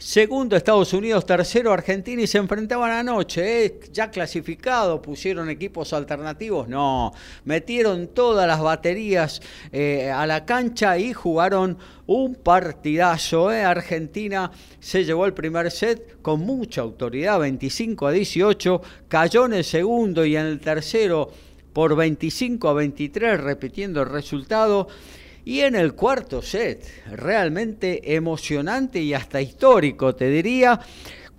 Segundo 0.00 0.56
Estados 0.56 0.94
Unidos, 0.94 1.26
tercero 1.26 1.74
Argentina 1.74 2.22
y 2.22 2.26
se 2.26 2.38
enfrentaban 2.38 2.90
anoche, 2.90 3.66
¿eh? 3.66 3.80
ya 3.92 4.10
clasificado, 4.10 5.02
pusieron 5.02 5.50
equipos 5.50 5.92
alternativos, 5.92 6.68
no, 6.68 7.12
metieron 7.44 8.06
todas 8.06 8.46
las 8.46 8.62
baterías 8.62 9.42
eh, 9.70 10.10
a 10.10 10.26
la 10.26 10.46
cancha 10.46 10.96
y 10.96 11.12
jugaron 11.12 11.76
un 12.06 12.34
partidazo. 12.34 13.52
¿eh? 13.52 13.62
Argentina 13.62 14.50
se 14.78 15.04
llevó 15.04 15.26
el 15.26 15.34
primer 15.34 15.70
set 15.70 16.22
con 16.22 16.40
mucha 16.40 16.80
autoridad, 16.80 17.38
25 17.38 18.06
a 18.06 18.12
18, 18.12 18.80
cayó 19.06 19.44
en 19.44 19.52
el 19.52 19.64
segundo 19.64 20.24
y 20.24 20.34
en 20.34 20.46
el 20.46 20.60
tercero 20.60 21.30
por 21.74 21.94
25 21.94 22.70
a 22.70 22.72
23, 22.72 23.38
repitiendo 23.38 24.00
el 24.00 24.08
resultado. 24.08 24.88
Y 25.44 25.60
en 25.60 25.74
el 25.74 25.94
cuarto 25.94 26.42
set, 26.42 26.84
realmente 27.10 28.14
emocionante 28.14 29.00
y 29.00 29.14
hasta 29.14 29.40
histórico, 29.40 30.14
te 30.14 30.28
diría, 30.28 30.80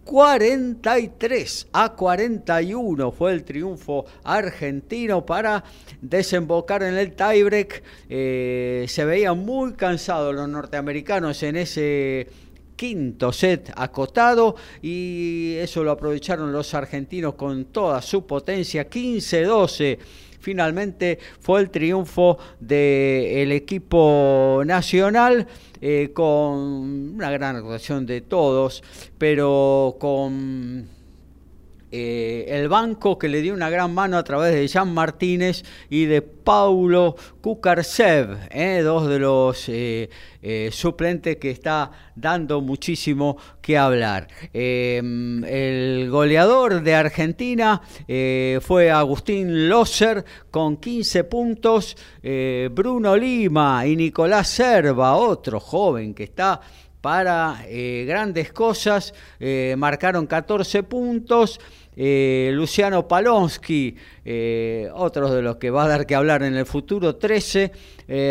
43 0.03 1.67
a 1.73 1.93
41 1.93 3.11
fue 3.11 3.33
el 3.33 3.43
triunfo 3.43 4.05
argentino 4.23 5.25
para 5.25 5.63
desembocar 6.01 6.83
en 6.83 6.95
el 6.97 7.13
tiebreak. 7.13 7.83
Eh, 8.09 8.85
se 8.87 9.05
veían 9.05 9.37
muy 9.37 9.73
cansados 9.73 10.33
los 10.33 10.49
norteamericanos 10.49 11.41
en 11.43 11.55
ese 11.57 12.27
quinto 12.75 13.31
set 13.31 13.71
acotado 13.75 14.55
y 14.81 15.53
eso 15.59 15.83
lo 15.83 15.91
aprovecharon 15.91 16.51
los 16.51 16.73
argentinos 16.73 17.35
con 17.35 17.65
toda 17.65 18.01
su 18.01 18.25
potencia, 18.25 18.89
15-12 18.89 19.99
finalmente 20.41 21.19
fue 21.39 21.61
el 21.61 21.69
triunfo 21.69 22.37
del 22.59 23.51
equipo 23.51 24.63
nacional. 24.65 25.47
Eh, 25.83 26.11
con 26.13 27.15
una 27.15 27.31
gran 27.31 27.55
actuación 27.55 28.05
de 28.05 28.21
todos, 28.21 28.83
pero 29.17 29.95
con 29.99 30.87
eh, 31.93 32.45
el 32.47 32.69
banco 32.69 33.19
que 33.19 33.27
le 33.27 33.41
dio 33.41 33.53
una 33.53 33.69
gran 33.69 33.93
mano 33.93 34.17
a 34.17 34.23
través 34.23 34.53
de 34.55 34.65
Jan 34.69 34.93
Martínez 34.93 35.63
y 35.89 36.05
de 36.05 36.21
Paulo 36.21 37.17
Kukarsev, 37.41 38.47
eh, 38.49 38.79
dos 38.81 39.09
de 39.09 39.19
los 39.19 39.65
eh, 39.67 40.09
suplentes 40.71 41.35
que 41.35 41.51
está 41.51 41.91
dando 42.15 42.61
muchísimo 42.61 43.35
que 43.61 43.77
hablar. 43.77 44.29
Em, 44.53 45.43
el 45.43 46.09
goleador 46.09 46.81
de 46.81 46.95
Argentina 46.95 47.81
fue 48.61 48.89
Agustín 48.89 49.67
Loser 49.67 50.23
con 50.49 50.77
15 50.77 51.25
puntos, 51.25 51.97
Bruno 52.71 53.17
Lima 53.17 53.85
y 53.85 53.95
Nicolás 53.97 54.47
Serva, 54.47 55.17
otro 55.17 55.59
joven 55.59 56.13
que 56.13 56.23
está 56.23 56.61
para 57.01 57.63
grandes 58.05 58.51
cosas, 58.51 59.13
marcaron 59.75 60.25
14 60.25 60.83
puntos. 60.83 61.59
Eh, 61.95 62.51
Luciano 62.53 63.07
Palonsky, 63.07 63.95
otros 64.93 65.31
de 65.31 65.41
los 65.41 65.57
que 65.57 65.69
va 65.69 65.83
a 65.83 65.87
dar 65.87 66.05
que 66.05 66.15
hablar 66.15 66.43
en 66.43 66.55
el 66.55 66.65
futuro, 66.65 67.15
13, 67.15 67.71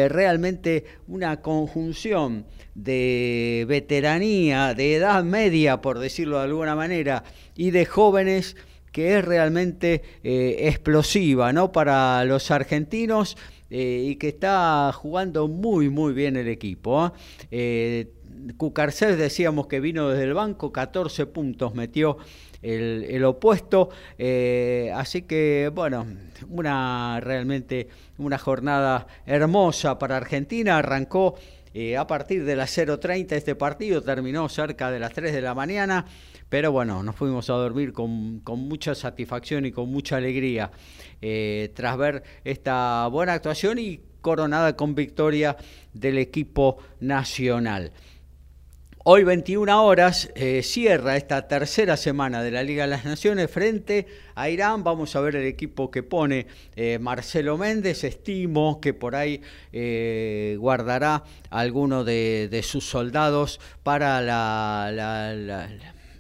realmente 0.09 0.85
una 1.09 1.41
conjunción 1.41 2.47
de 2.75 3.67
veteranía, 3.69 4.75
de 4.75 4.97
edad 4.97 5.23
media, 5.25 5.81
por 5.81 5.99
decirlo 5.99 6.39
de 6.39 6.45
alguna 6.45 6.75
manera, 6.75 7.25
y 7.55 7.71
de 7.71 7.85
jóvenes 7.85 8.57
que 8.93 9.19
es 9.19 9.25
realmente 9.25 10.03
explosiva 10.23 11.53
¿no? 11.53 11.71
para 11.71 12.25
los 12.25 12.51
argentinos 12.51 13.37
y 13.69 14.17
que 14.17 14.29
está 14.29 14.91
jugando 14.93 15.49
muy, 15.49 15.91
muy 15.91 16.13
bien 16.13 16.37
el 16.37 16.49
equipo. 16.49 17.13
Cucarcel 18.57 19.19
decíamos 19.19 19.67
que 19.67 19.81
vino 19.81 20.09
desde 20.09 20.25
el 20.25 20.35
banco, 20.35 20.73
14 20.73 21.27
puntos 21.27 21.75
metió 21.75 22.19
el, 22.63 23.25
opuesto, 23.25 23.91
eh, 24.19 24.93
así 24.95 25.23
que 25.23 25.71
bueno, 25.75 26.07
una 26.49 27.21
realmente 27.21 27.89
una 28.19 28.39
jornada 28.39 29.07
hermosa 29.27 29.99
para 29.99 30.17
Argentina, 30.17 30.79
arrancó 30.79 31.37
eh, 31.73 31.97
a 31.97 32.07
partir 32.07 32.45
de 32.45 32.57
las 32.57 32.77
0.30 32.77 33.33
este 33.33 33.55
partido, 33.55 34.03
terminó 34.03 34.49
cerca 34.49 34.91
de 34.91 34.99
las 34.99 35.13
3 35.13 35.33
de 35.33 35.41
la 35.41 35.55
mañana, 35.55 36.05
pero 36.49 36.73
bueno, 36.73 37.03
nos 37.03 37.15
fuimos 37.15 37.49
a 37.49 37.55
dormir 37.55 37.93
con, 37.93 38.43
mucha 38.45 38.95
satisfacción 38.95 39.65
y 39.67 39.71
con 39.73 39.89
mucha 39.89 40.17
alegría 40.17 40.73
eh, 41.23 41.71
tras 41.75 41.97
ver 41.97 42.23
esta 42.45 43.07
buena 43.07 43.35
actuación 43.35 43.79
y 43.79 44.01
coronada 44.21 44.77
con 44.77 44.95
victoria 44.95 45.57
del 45.95 46.19
equipo 46.19 46.79
nacional. 46.99 47.93
Hoy 49.03 49.25
21 49.25 49.83
horas 49.83 50.29
eh, 50.35 50.63
cierra 50.63 51.17
esta 51.17 51.49
tercera 51.49 51.97
semana 51.97 52.43
de 52.43 52.51
la 52.51 52.63
Liga 52.63 52.83
de 52.83 52.91
las 52.91 53.07
Naciones 53.07 53.51
frente 53.51 54.07
a 54.35 54.51
Irán. 54.51 54.85
Vamos 54.85 55.17
a 55.17 55.23
ver 55.23 55.37
el 55.37 55.47
equipo 55.47 55.91
que 55.91 56.03
pone 56.03 56.47
eh, 56.77 56.99
Marcelo 57.01 57.57
Méndez. 57.57 58.05
Estimo 58.05 58.79
que 58.79 58.93
por 58.93 59.17
ahí 59.17 59.41
eh, 59.73 60.55
guardará 60.61 61.25
alguno 61.49 62.05
de, 62.05 62.61
sus 62.63 62.85
soldados 62.85 63.59
para 63.83 64.91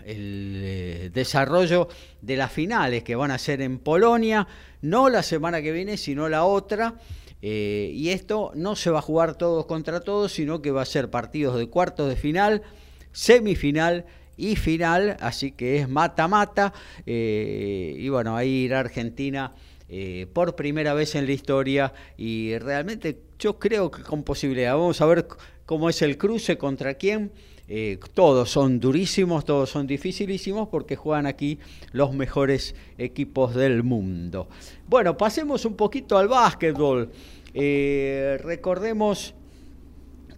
el 0.07 1.13
desarrollo 1.13 1.87
de 2.23 2.37
las 2.39 2.51
finales 2.51 3.03
que 3.03 3.15
van 3.15 3.31
a 3.31 3.37
ser 3.37 3.61
en 3.61 3.79
Polonia, 3.79 4.49
no 4.81 5.11
la 5.11 5.23
semana 5.23 5.61
que 5.61 5.73
viene, 5.73 5.99
sino 5.99 6.31
la 6.31 6.45
otra. 6.45 6.95
Eh, 7.43 7.91
y 7.95 8.11
esto 8.11 8.53
no 8.55 8.77
se 8.77 8.91
va 8.91 8.99
a 8.99 9.03
jugar 9.03 9.37
todos 9.37 9.67
contra 9.67 10.01
todos, 10.01 10.33
sino 10.33 10.61
que 10.63 10.71
va 10.71 10.83
a 10.83 10.87
ser 10.87 11.11
partidos 11.11 11.59
de 11.59 11.69
cuartos 11.69 12.09
de 12.09 12.17
final, 12.17 12.63
semifinal 13.13 14.05
y 14.37 14.57
final, 14.57 15.17
así 15.21 15.53
que 15.53 15.79
es 15.79 15.89
mata-mata. 15.89 16.73
Eh, 17.07 17.95
y 17.99 18.09
bueno, 18.09 18.37
ahí 18.37 18.65
irá 18.65 18.81
Argentina 18.81 19.53
eh, 19.89 20.27
por 20.33 20.55
primera 20.55 20.95
vez 20.95 21.15
en 21.15 21.27
la 21.27 21.33
historia 21.33 21.93
y 22.17 22.57
realmente 22.59 23.19
yo 23.39 23.59
creo 23.59 23.91
que 23.91 24.03
con 24.03 24.23
posibilidad. 24.23 24.75
Vamos 24.75 25.01
a 25.01 25.07
ver 25.07 25.27
cómo 25.67 25.89
es 25.91 26.03
el 26.03 26.17
cruce, 26.19 26.59
contra 26.59 26.95
quién. 26.95 27.33
Todos 28.15 28.51
son 28.51 28.81
durísimos, 28.81 29.45
todos 29.45 29.71
son 29.71 29.87
dificilísimos 29.87 30.69
porque 30.69 30.97
juegan 30.97 31.27
aquí 31.27 31.59
los 31.93 32.13
mejores 32.13 32.75
equipos 32.99 33.55
del 33.55 33.85
mundo. 33.85 34.49
Bueno, 34.89 35.17
pasemos 35.17 35.65
un 35.65 35.77
poquito 35.77 36.19
al 36.19 36.27
básquetbol. 36.27 37.11
Eh, 37.55 38.39
recordemos 38.43 39.35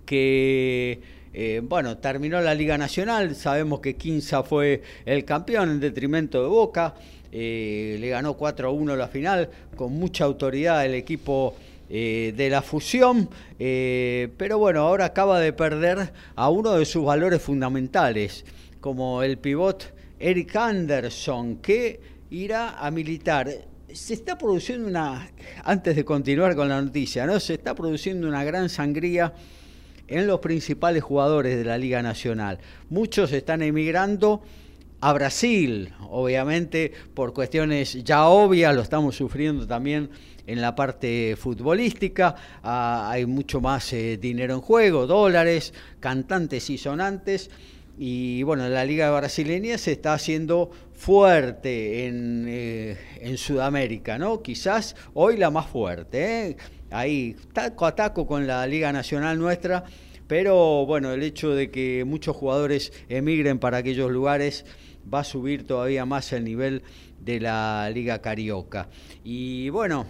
que, 0.07 1.01
eh, 1.33 1.61
bueno, 1.63 1.99
terminó 1.99 2.41
la 2.41 2.55
Liga 2.55 2.79
Nacional, 2.79 3.35
sabemos 3.35 3.81
que 3.81 3.97
Quinza 3.97 4.43
fue 4.43 4.83
el 5.05 5.25
campeón 5.25 5.71
en 5.71 5.81
detrimento 5.81 6.43
de 6.43 6.49
Boca, 6.49 6.95
eh, 7.31 7.97
le 7.99 8.09
ganó 8.09 8.35
4 8.35 8.69
a 8.69 8.71
1 8.71 8.97
la 8.97 9.09
final, 9.09 9.49
con 9.77 9.93
mucha 9.93 10.25
autoridad 10.25 10.85
el 10.85 10.95
equipo 10.95 11.55
de 11.93 12.49
la 12.51 12.63
fusión, 12.63 13.29
pero 13.59 14.59
bueno, 14.59 14.81
ahora 14.81 15.05
acaba 15.05 15.39
de 15.41 15.53
perder 15.53 16.13
a 16.35 16.49
uno 16.49 16.73
de 16.73 16.87
sus 16.87 17.05
valores 17.05 17.43
fundamentales, 17.43 18.47
como 18.81 19.23
el 19.23 19.37
pivot 19.37 19.93
Eric 20.19 20.57
Anderson, 20.57 21.57
que 21.57 22.01
irá 22.31 22.79
a 22.79 22.91
militar 22.91 23.49
se 23.93 24.15
está 24.15 24.39
produciendo 24.39 24.89
una, 24.89 25.31
antes 25.65 25.95
de 25.97 26.05
continuar 26.05 26.57
con 26.57 26.69
la 26.69 26.81
noticia, 26.81 27.27
¿no? 27.27 27.39
Se 27.39 27.53
está 27.55 27.75
produciendo 27.75 28.27
una 28.27 28.43
gran 28.43 28.71
sangría 28.71 29.35
en 30.09 30.27
los 30.27 30.41
principales 30.41 31.03
jugadores 31.03 31.59
de 31.59 31.65
la 31.65 31.77
Liga 31.77 32.03
Nacional. 32.03 32.59
Muchos 32.89 33.33
están 33.33 33.61
emigrando 33.63 34.43
a 35.01 35.13
Brasil, 35.13 35.93
obviamente 36.09 36.93
por 37.13 37.35
cuestiones 37.35 38.03
ya 38.05 38.29
obvias, 38.29 38.75
lo 38.75 38.83
estamos 38.83 39.17
sufriendo 39.17 39.67
también 39.67 40.09
en 40.47 40.61
la 40.61 40.75
parte 40.75 41.37
futbolística, 41.39 42.35
ah, 42.63 43.11
hay 43.11 43.27
mucho 43.27 43.61
más 43.61 43.93
eh, 43.93 44.19
dinero 44.21 44.55
en 44.55 44.61
juego, 44.61 45.07
dólares, 45.07 45.73
cantantes 46.01 46.69
y 46.71 46.79
sonantes 46.79 47.51
y 47.99 48.43
bueno, 48.43 48.69
la 48.69 48.85
liga 48.85 49.11
brasileña 49.11 49.77
se 49.77 49.93
está 49.93 50.15
haciendo 50.15 50.71
fuerte 50.95 52.07
en, 52.07 52.47
eh, 52.49 52.97
en 53.21 53.37
Sudamérica, 53.37 54.19
¿no? 54.19 54.43
Quizás 54.43 54.97
hoy 55.15 55.37
la 55.37 55.51
más 55.51 55.67
fuerte, 55.67 56.49
¿eh? 56.49 56.57
Ahí, 56.91 57.37
taco 57.53 57.87
a 57.87 57.95
taco 57.95 58.27
con 58.27 58.47
la 58.47 58.67
liga 58.67 58.93
nacional 58.93 59.39
nuestra, 59.39 59.85
pero 60.27 60.87
bueno, 60.87 61.13
el 61.13 61.23
hecho 61.23 61.55
de 61.55 61.71
que 61.71 62.05
muchos 62.07 62.35
jugadores 62.35 62.93
emigren 63.09 63.59
para 63.59 63.79
aquellos 63.79 64.11
lugares 64.11 64.65
va 65.13 65.21
a 65.21 65.25
subir 65.25 65.67
todavía 65.67 66.07
más 66.07 66.33
el 66.33 66.45
nivel 66.45 66.83
de 67.21 67.41
la 67.41 67.91
liga 67.93 68.21
carioca. 68.21 68.89
Y 69.25 69.69
bueno, 69.69 70.07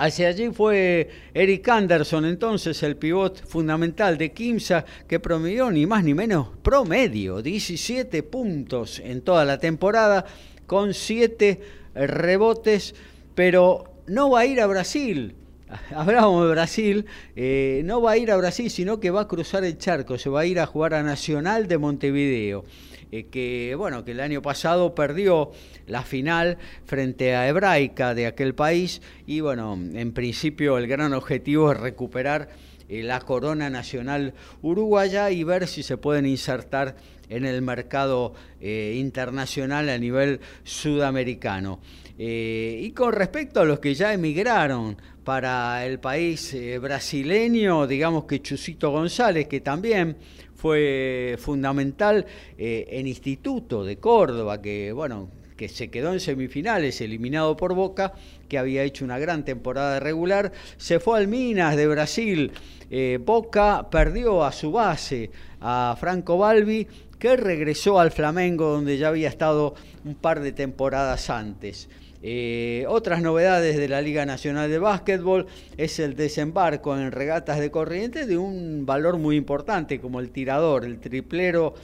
Hacia 0.00 0.28
allí 0.28 0.48
fue 0.48 1.10
Eric 1.34 1.68
Anderson, 1.68 2.24
entonces 2.24 2.82
el 2.82 2.96
pivot 2.96 3.46
fundamental 3.46 4.16
de 4.16 4.32
Kimsa, 4.32 4.82
que 5.06 5.20
promedió 5.20 5.70
ni 5.70 5.84
más 5.84 6.02
ni 6.04 6.14
menos 6.14 6.48
promedio, 6.62 7.42
17 7.42 8.22
puntos 8.22 8.98
en 8.98 9.20
toda 9.20 9.44
la 9.44 9.58
temporada, 9.58 10.24
con 10.66 10.94
7 10.94 11.60
rebotes, 11.94 12.94
pero 13.34 13.92
no 14.06 14.30
va 14.30 14.40
a 14.40 14.46
ir 14.46 14.62
a 14.62 14.66
Brasil. 14.66 15.34
Hablábamos 15.94 16.46
de 16.46 16.50
Brasil, 16.50 17.06
eh, 17.36 17.82
no 17.84 18.00
va 18.00 18.12
a 18.12 18.16
ir 18.16 18.30
a 18.30 18.38
Brasil, 18.38 18.70
sino 18.70 19.00
que 19.00 19.10
va 19.10 19.20
a 19.20 19.28
cruzar 19.28 19.64
el 19.64 19.76
charco, 19.76 20.16
se 20.16 20.30
va 20.30 20.40
a 20.40 20.46
ir 20.46 20.60
a 20.60 20.66
jugar 20.66 20.94
a 20.94 21.02
Nacional 21.02 21.68
de 21.68 21.76
Montevideo. 21.76 22.64
Eh, 23.12 23.26
que 23.26 23.74
bueno, 23.76 24.04
que 24.04 24.12
el 24.12 24.20
año 24.20 24.40
pasado 24.40 24.94
perdió 24.94 25.50
la 25.86 26.02
final 26.02 26.58
frente 26.84 27.34
a 27.34 27.48
Hebraica 27.48 28.14
de 28.14 28.26
aquel 28.26 28.54
país 28.54 29.02
y 29.26 29.40
bueno, 29.40 29.74
en 29.74 30.12
principio 30.12 30.78
el 30.78 30.86
gran 30.86 31.12
objetivo 31.12 31.72
es 31.72 31.80
recuperar 31.80 32.50
eh, 32.88 33.02
la 33.02 33.20
corona 33.20 33.68
nacional 33.68 34.34
uruguaya 34.62 35.30
y 35.30 35.42
ver 35.42 35.66
si 35.66 35.82
se 35.82 35.96
pueden 35.96 36.24
insertar 36.24 36.94
en 37.28 37.44
el 37.44 37.62
mercado 37.62 38.34
eh, 38.60 38.94
internacional 38.96 39.88
a 39.88 39.98
nivel 39.98 40.40
sudamericano. 40.62 41.80
y 42.16 42.90
con 42.92 43.12
respecto 43.12 43.60
a 43.60 43.64
los 43.64 43.80
que 43.80 43.94
ya 43.94 44.12
emigraron 44.12 44.96
para 45.24 45.86
el 45.86 45.98
país 45.98 46.54
brasileño, 46.80 47.86
digamos 47.86 48.24
que 48.24 48.42
Chusito 48.42 48.90
González, 48.90 49.48
que 49.48 49.60
también 49.60 50.16
fue 50.60 51.36
fundamental 51.38 52.26
eh, 52.58 52.86
en 52.90 53.06
Instituto 53.06 53.82
de 53.82 53.96
Córdoba, 53.96 54.60
que 54.60 54.92
bueno, 54.92 55.30
que 55.56 55.68
se 55.68 55.90
quedó 55.90 56.12
en 56.12 56.20
semifinales, 56.20 57.00
eliminado 57.00 57.56
por 57.56 57.74
Boca, 57.74 58.12
que 58.48 58.58
había 58.58 58.82
hecho 58.82 59.04
una 59.04 59.18
gran 59.18 59.44
temporada 59.44 60.00
regular, 60.00 60.52
se 60.76 61.00
fue 61.00 61.18
al 61.18 61.28
Minas 61.28 61.76
de 61.76 61.86
Brasil. 61.86 62.52
Eh, 62.90 63.18
Boca 63.24 63.88
perdió 63.90 64.44
a 64.44 64.52
su 64.52 64.70
base, 64.70 65.30
a 65.60 65.96
Franco 65.98 66.36
Balbi, 66.36 66.86
que 67.18 67.36
regresó 67.36 67.98
al 67.98 68.10
Flamengo, 68.10 68.68
donde 68.68 68.98
ya 68.98 69.08
había 69.08 69.28
estado 69.28 69.74
un 70.04 70.14
par 70.14 70.40
de 70.40 70.52
temporadas 70.52 71.30
antes. 71.30 71.88
Eh, 72.22 72.84
otras 72.88 73.22
novedades 73.22 73.78
de 73.78 73.88
la 73.88 74.02
Liga 74.02 74.26
Nacional 74.26 74.70
de 74.70 74.78
Básquetbol 74.78 75.46
es 75.78 75.98
el 75.98 76.16
desembarco 76.16 76.96
en 76.96 77.12
regatas 77.12 77.58
de 77.58 77.70
corriente 77.70 78.26
de 78.26 78.36
un 78.36 78.84
valor 78.84 79.16
muy 79.16 79.36
importante 79.36 80.00
como 80.00 80.20
el 80.20 80.30
tirador, 80.30 80.84
el 80.84 81.00
triplero 81.00 81.74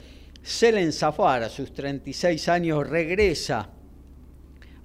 Selen 0.43 0.93
Zafar, 0.93 1.43
a 1.43 1.49
sus 1.49 1.73
36 1.73 2.47
años 2.49 2.87
regresa 2.87 3.69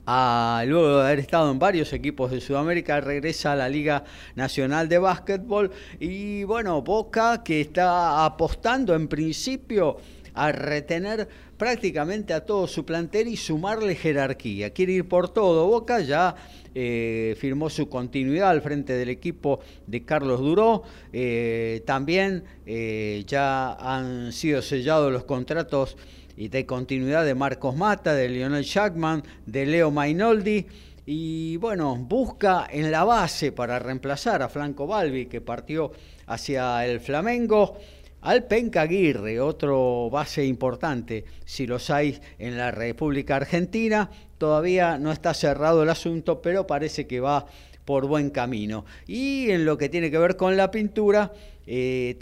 a, 0.07 0.65
luego 0.67 0.97
de 0.97 1.05
haber 1.05 1.19
estado 1.21 1.51
en 1.51 1.59
varios 1.59 1.93
equipos 1.93 2.31
de 2.31 2.41
Sudamérica, 2.41 3.01
regresa 3.01 3.53
a 3.53 3.57
la 3.57 3.69
Liga 3.69 4.05
Nacional 4.35 4.89
de 4.89 4.99
Básquetbol. 4.99 5.71
Y 6.01 6.45
bueno, 6.45 6.83
Boca 6.83 7.43
que 7.45 7.61
está 7.61 8.25
apostando 8.25 8.95
en 8.95 9.07
principio 9.07 9.99
a 10.35 10.51
retener 10.51 11.29
prácticamente 11.63 12.35
a 12.35 12.45
todo 12.45 12.67
su 12.67 12.85
plantel 12.85 13.29
y 13.29 13.37
sumarle 13.37 13.95
jerarquía. 13.95 14.71
Quiere 14.71 14.95
ir 14.95 15.07
por 15.07 15.29
todo. 15.29 15.69
Boca 15.69 16.01
ya 16.01 16.35
eh, 16.75 17.37
firmó 17.39 17.71
su 17.71 17.89
continuidad 17.89 18.51
al 18.51 18.63
frente 18.63 18.95
del 18.95 19.11
equipo 19.11 19.61
de 19.87 20.05
Carlos 20.05 20.41
Duró. 20.41 20.83
Eh, 21.13 21.85
también 21.87 22.43
eh, 22.67 23.23
ya 23.29 23.75
han 23.75 24.33
sido 24.33 24.61
sellados 24.61 25.13
los 25.13 25.23
contratos 25.23 25.97
de 26.37 26.67
continuidad 26.67 27.25
de 27.25 27.37
Marcos 27.37 27.77
Mata, 27.77 28.13
de 28.13 28.29
Lionel 28.29 28.65
Shackman, 28.65 29.23
de 29.47 29.65
Leo 29.65 29.93
Mainoldi. 29.93 30.67
Y 31.07 31.59
bueno, 31.59 31.95
busca 31.95 32.67
en 32.73 32.91
la 32.91 33.05
base 33.05 33.53
para 33.53 33.79
reemplazar 33.79 34.43
a 34.43 34.49
Franco 34.49 34.89
Balbi, 34.89 35.27
que 35.27 35.41
partió 35.41 35.93
hacia 36.27 36.85
el 36.85 36.99
Flamengo. 36.99 37.79
Al 38.23 38.47
Aguirre, 38.77 39.41
otro 39.41 40.09
base 40.09 40.45
importante, 40.45 41.25
si 41.45 41.67
los 41.67 41.91
hay 41.91 42.21
en 42.39 42.57
la 42.57 42.71
República 42.71 43.35
Argentina. 43.35 44.09
Todavía 44.39 44.97
no 44.97 45.11
está 45.11 45.35
cerrado 45.35 45.83
el 45.83 45.91
asunto, 45.91 46.41
pero 46.41 46.65
parece 46.65 47.09
que 47.09 47.19
va 47.19 47.47
por 47.85 48.07
buen 48.07 48.31
camino. 48.31 48.85
Y 49.09 49.51
en 49.51 49.65
lo 49.65 49.77
que 49.77 49.89
tiene 49.89 50.09
que 50.09 50.19
ver 50.19 50.37
con 50.37 50.57
la 50.57 50.71
pintura, 50.71 51.33
eh, 51.67 52.17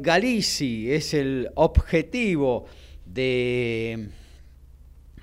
Galici 0.00 0.90
es 0.90 1.12
el 1.12 1.50
objetivo 1.54 2.64
de 3.04 4.08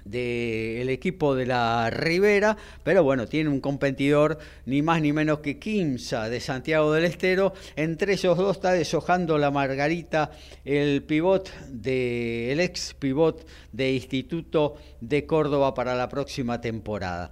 del 0.10 0.90
equipo 0.90 1.36
de 1.36 1.46
la 1.46 1.90
Ribera, 1.90 2.58
pero 2.84 3.04
bueno, 3.04 3.28
tiene 3.28 3.50
un 3.50 3.60
competidor 3.60 4.40
ni 4.66 4.82
más 4.82 5.02
ni 5.02 5.14
menos 5.14 5.40
que 5.40 5.60
Quimsa 5.60 6.30
de 6.30 6.40
Santiago 6.40 6.92
del 6.94 7.06
Estero. 7.06 7.54
Entre 7.76 8.14
esos 8.14 8.38
dos 8.38 8.58
está 8.58 8.72
deshojando 8.72 9.38
la 9.38 9.52
Margarita, 9.52 10.32
el 10.66 11.04
pivot 11.04 11.52
de, 11.68 12.52
el 12.52 12.60
ex 12.60 12.94
pivot 12.94 13.46
de 13.72 13.94
Instituto 13.94 14.76
de 15.00 15.26
Córdoba 15.26 15.74
para 15.74 15.96
la 15.96 16.10
próxima 16.10 16.60
temporada. 16.60 17.30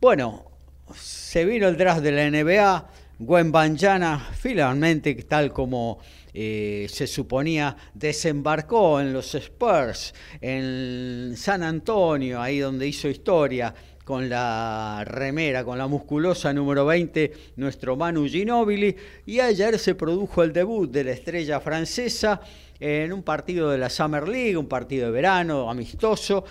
Bueno, 0.00 0.50
se 0.94 1.44
vino 1.44 1.68
el 1.68 1.76
draft 1.76 2.02
de 2.02 2.12
la 2.12 2.30
NBA. 2.30 2.90
Gwen 3.18 3.50
Banjana 3.50 4.28
finalmente, 4.34 5.14
tal 5.14 5.50
como 5.50 6.00
eh, 6.38 6.86
se 6.90 7.06
suponía, 7.06 7.74
desembarcó 7.94 9.00
en 9.00 9.14
los 9.14 9.34
Spurs, 9.34 10.12
en 10.42 11.32
San 11.34 11.62
Antonio, 11.62 12.42
ahí 12.42 12.58
donde 12.58 12.86
hizo 12.86 13.08
historia, 13.08 13.74
con 14.04 14.28
la 14.28 15.02
remera, 15.06 15.64
con 15.64 15.78
la 15.78 15.86
musculosa 15.86 16.52
número 16.52 16.84
20, 16.84 17.32
nuestro 17.56 17.96
Manu 17.96 18.28
Ginobili, 18.28 18.94
y 19.24 19.40
ayer 19.40 19.78
se 19.78 19.94
produjo 19.94 20.42
el 20.42 20.52
debut 20.52 20.90
de 20.90 21.04
la 21.04 21.12
estrella 21.12 21.58
francesa 21.58 22.42
en 22.80 23.14
un 23.14 23.22
partido 23.22 23.70
de 23.70 23.78
la 23.78 23.88
Summer 23.88 24.28
League, 24.28 24.58
un 24.58 24.68
partido 24.68 25.06
de 25.06 25.12
verano 25.12 25.70
amistoso, 25.70 26.44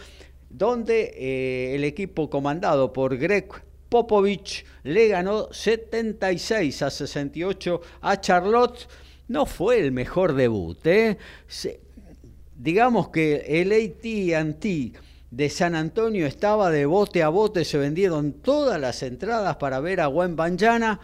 donde 0.50 1.14
eh, 1.16 1.76
el 1.76 1.84
equipo 1.84 2.28
comandado 2.28 2.92
por 2.92 3.16
Greg 3.18 3.50
Popovich 3.88 4.66
le 4.82 5.10
ganó 5.10 5.54
76 5.54 6.82
a 6.82 6.90
68 6.90 7.82
a 8.02 8.20
Charlotte. 8.20 8.88
No 9.28 9.46
fue 9.46 9.80
el 9.80 9.92
mejor 9.92 10.34
debut. 10.34 10.86
¿eh? 10.86 11.18
digamos 12.56 13.10
que 13.10 13.62
el 13.62 13.72
ATT 13.72 14.98
de 15.32 15.50
San 15.50 15.76
Antonio 15.76 16.26
estaba 16.26 16.72
de 16.72 16.86
bote 16.86 17.22
a 17.24 17.30
bote, 17.30 17.66
se 17.66 17.78
vendieron 17.78 18.34
todas 18.34 18.80
las 18.80 19.04
entradas 19.04 19.58
para 19.58 19.80
ver 19.80 20.02
a 20.02 20.08
Gwen 20.08 20.36
Banjana. 20.36 21.00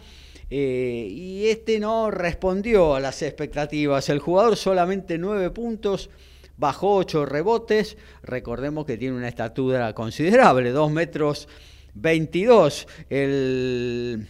Eh, 0.54 1.08
y 1.10 1.46
este 1.48 1.80
no 1.80 2.10
respondió 2.10 2.94
a 2.94 3.00
las 3.00 3.22
expectativas. 3.22 4.08
El 4.08 4.18
jugador 4.18 4.56
solamente 4.56 5.18
nueve 5.18 5.50
puntos, 5.50 6.10
bajó 6.56 6.96
ocho 6.96 7.24
rebotes. 7.26 7.96
Recordemos 8.22 8.84
que 8.84 8.98
tiene 8.98 9.16
una 9.16 9.28
estatura 9.28 9.92
considerable, 9.94 10.70
dos 10.70 10.90
metros 10.90 11.48
22, 11.94 12.86
el, 13.10 14.26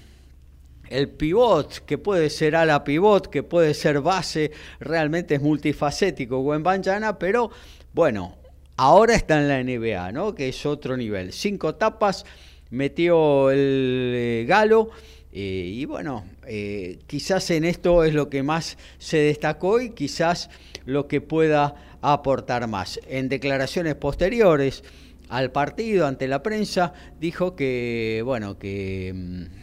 el 0.88 1.08
pivot, 1.08 1.84
que 1.84 1.98
puede 1.98 2.30
ser 2.30 2.56
ala 2.56 2.84
pivot, 2.84 3.28
que 3.28 3.42
puede 3.42 3.74
ser 3.74 4.00
base, 4.00 4.52
realmente 4.80 5.36
es 5.36 5.42
multifacético 5.42 6.40
Gwen 6.40 6.62
Banjana, 6.62 7.18
pero 7.18 7.50
bueno, 7.92 8.36
ahora 8.76 9.14
está 9.14 9.40
en 9.40 9.48
la 9.48 9.62
NBA, 9.62 10.12
¿no? 10.12 10.34
Que 10.34 10.48
es 10.48 10.66
otro 10.66 10.96
nivel. 10.96 11.32
Cinco 11.32 11.74
tapas, 11.74 12.24
metió 12.70 13.50
el 13.50 14.12
eh, 14.14 14.44
galo. 14.46 14.90
Eh, 15.34 15.72
y 15.74 15.84
bueno, 15.86 16.24
eh, 16.46 16.98
quizás 17.06 17.50
en 17.50 17.64
esto 17.64 18.04
es 18.04 18.12
lo 18.12 18.28
que 18.28 18.42
más 18.42 18.76
se 18.98 19.16
destacó 19.16 19.80
y 19.80 19.90
quizás 19.90 20.50
lo 20.84 21.08
que 21.08 21.20
pueda 21.22 21.74
aportar 22.02 22.66
más. 22.68 23.00
En 23.08 23.28
declaraciones 23.28 23.94
posteriores, 23.94 24.84
al 25.30 25.50
partido 25.50 26.06
ante 26.06 26.28
la 26.28 26.42
prensa, 26.42 26.92
dijo 27.18 27.56
que, 27.56 28.20
bueno, 28.24 28.58
que 28.58 29.12
mm, 29.14 29.61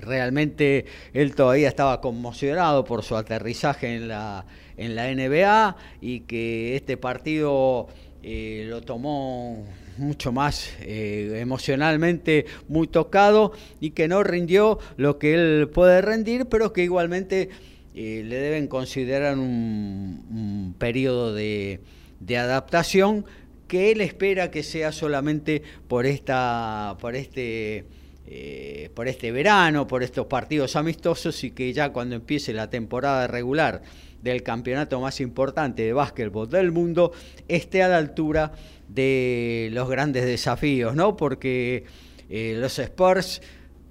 realmente 0.00 0.86
él 1.12 1.34
todavía 1.34 1.68
estaba 1.68 2.00
conmocionado 2.00 2.84
por 2.84 3.02
su 3.02 3.16
aterrizaje 3.16 3.94
en 3.94 4.08
la, 4.08 4.46
en 4.76 4.94
la 4.94 5.12
NBA 5.12 5.76
y 6.00 6.20
que 6.20 6.76
este 6.76 6.96
partido 6.96 7.88
eh, 8.22 8.66
lo 8.68 8.80
tomó 8.82 9.64
mucho 9.96 10.32
más 10.32 10.72
eh, 10.80 11.38
emocionalmente 11.40 12.46
muy 12.68 12.86
tocado 12.88 13.52
y 13.80 13.90
que 13.90 14.08
no 14.08 14.22
rindió 14.22 14.78
lo 14.96 15.18
que 15.18 15.34
él 15.34 15.68
puede 15.68 16.00
rendir, 16.00 16.46
pero 16.46 16.72
que 16.72 16.82
igualmente 16.82 17.50
eh, 17.94 18.22
le 18.24 18.36
deben 18.36 18.66
considerar 18.66 19.38
un, 19.38 20.24
un 20.30 20.74
periodo 20.78 21.32
de, 21.32 21.80
de 22.20 22.36
adaptación 22.38 23.24
que 23.68 23.92
él 23.92 24.00
espera 24.00 24.50
que 24.50 24.62
sea 24.62 24.92
solamente 24.92 25.62
por 25.88 26.06
esta 26.06 26.96
por 27.00 27.16
este 27.16 27.84
eh, 28.26 28.90
por 28.94 29.06
este 29.06 29.32
verano, 29.32 29.86
por 29.86 30.02
estos 30.02 30.26
partidos 30.26 30.76
amistosos 30.76 31.44
y 31.44 31.50
que 31.50 31.72
ya 31.74 31.92
cuando 31.92 32.16
empiece 32.16 32.54
la 32.54 32.70
temporada 32.70 33.26
regular 33.26 33.82
del 34.22 34.42
campeonato 34.42 34.98
más 34.98 35.20
importante 35.20 35.82
de 35.82 35.92
básquetbol 35.92 36.48
del 36.48 36.72
mundo 36.72 37.12
esté 37.48 37.82
a 37.82 37.88
la 37.88 37.98
altura 37.98 38.52
de 38.88 39.68
los 39.72 39.90
grandes 39.90 40.24
desafíos, 40.24 40.94
¿no? 40.94 41.18
Porque 41.18 41.84
eh, 42.30 42.56
los 42.58 42.78
Spurs 42.78 43.42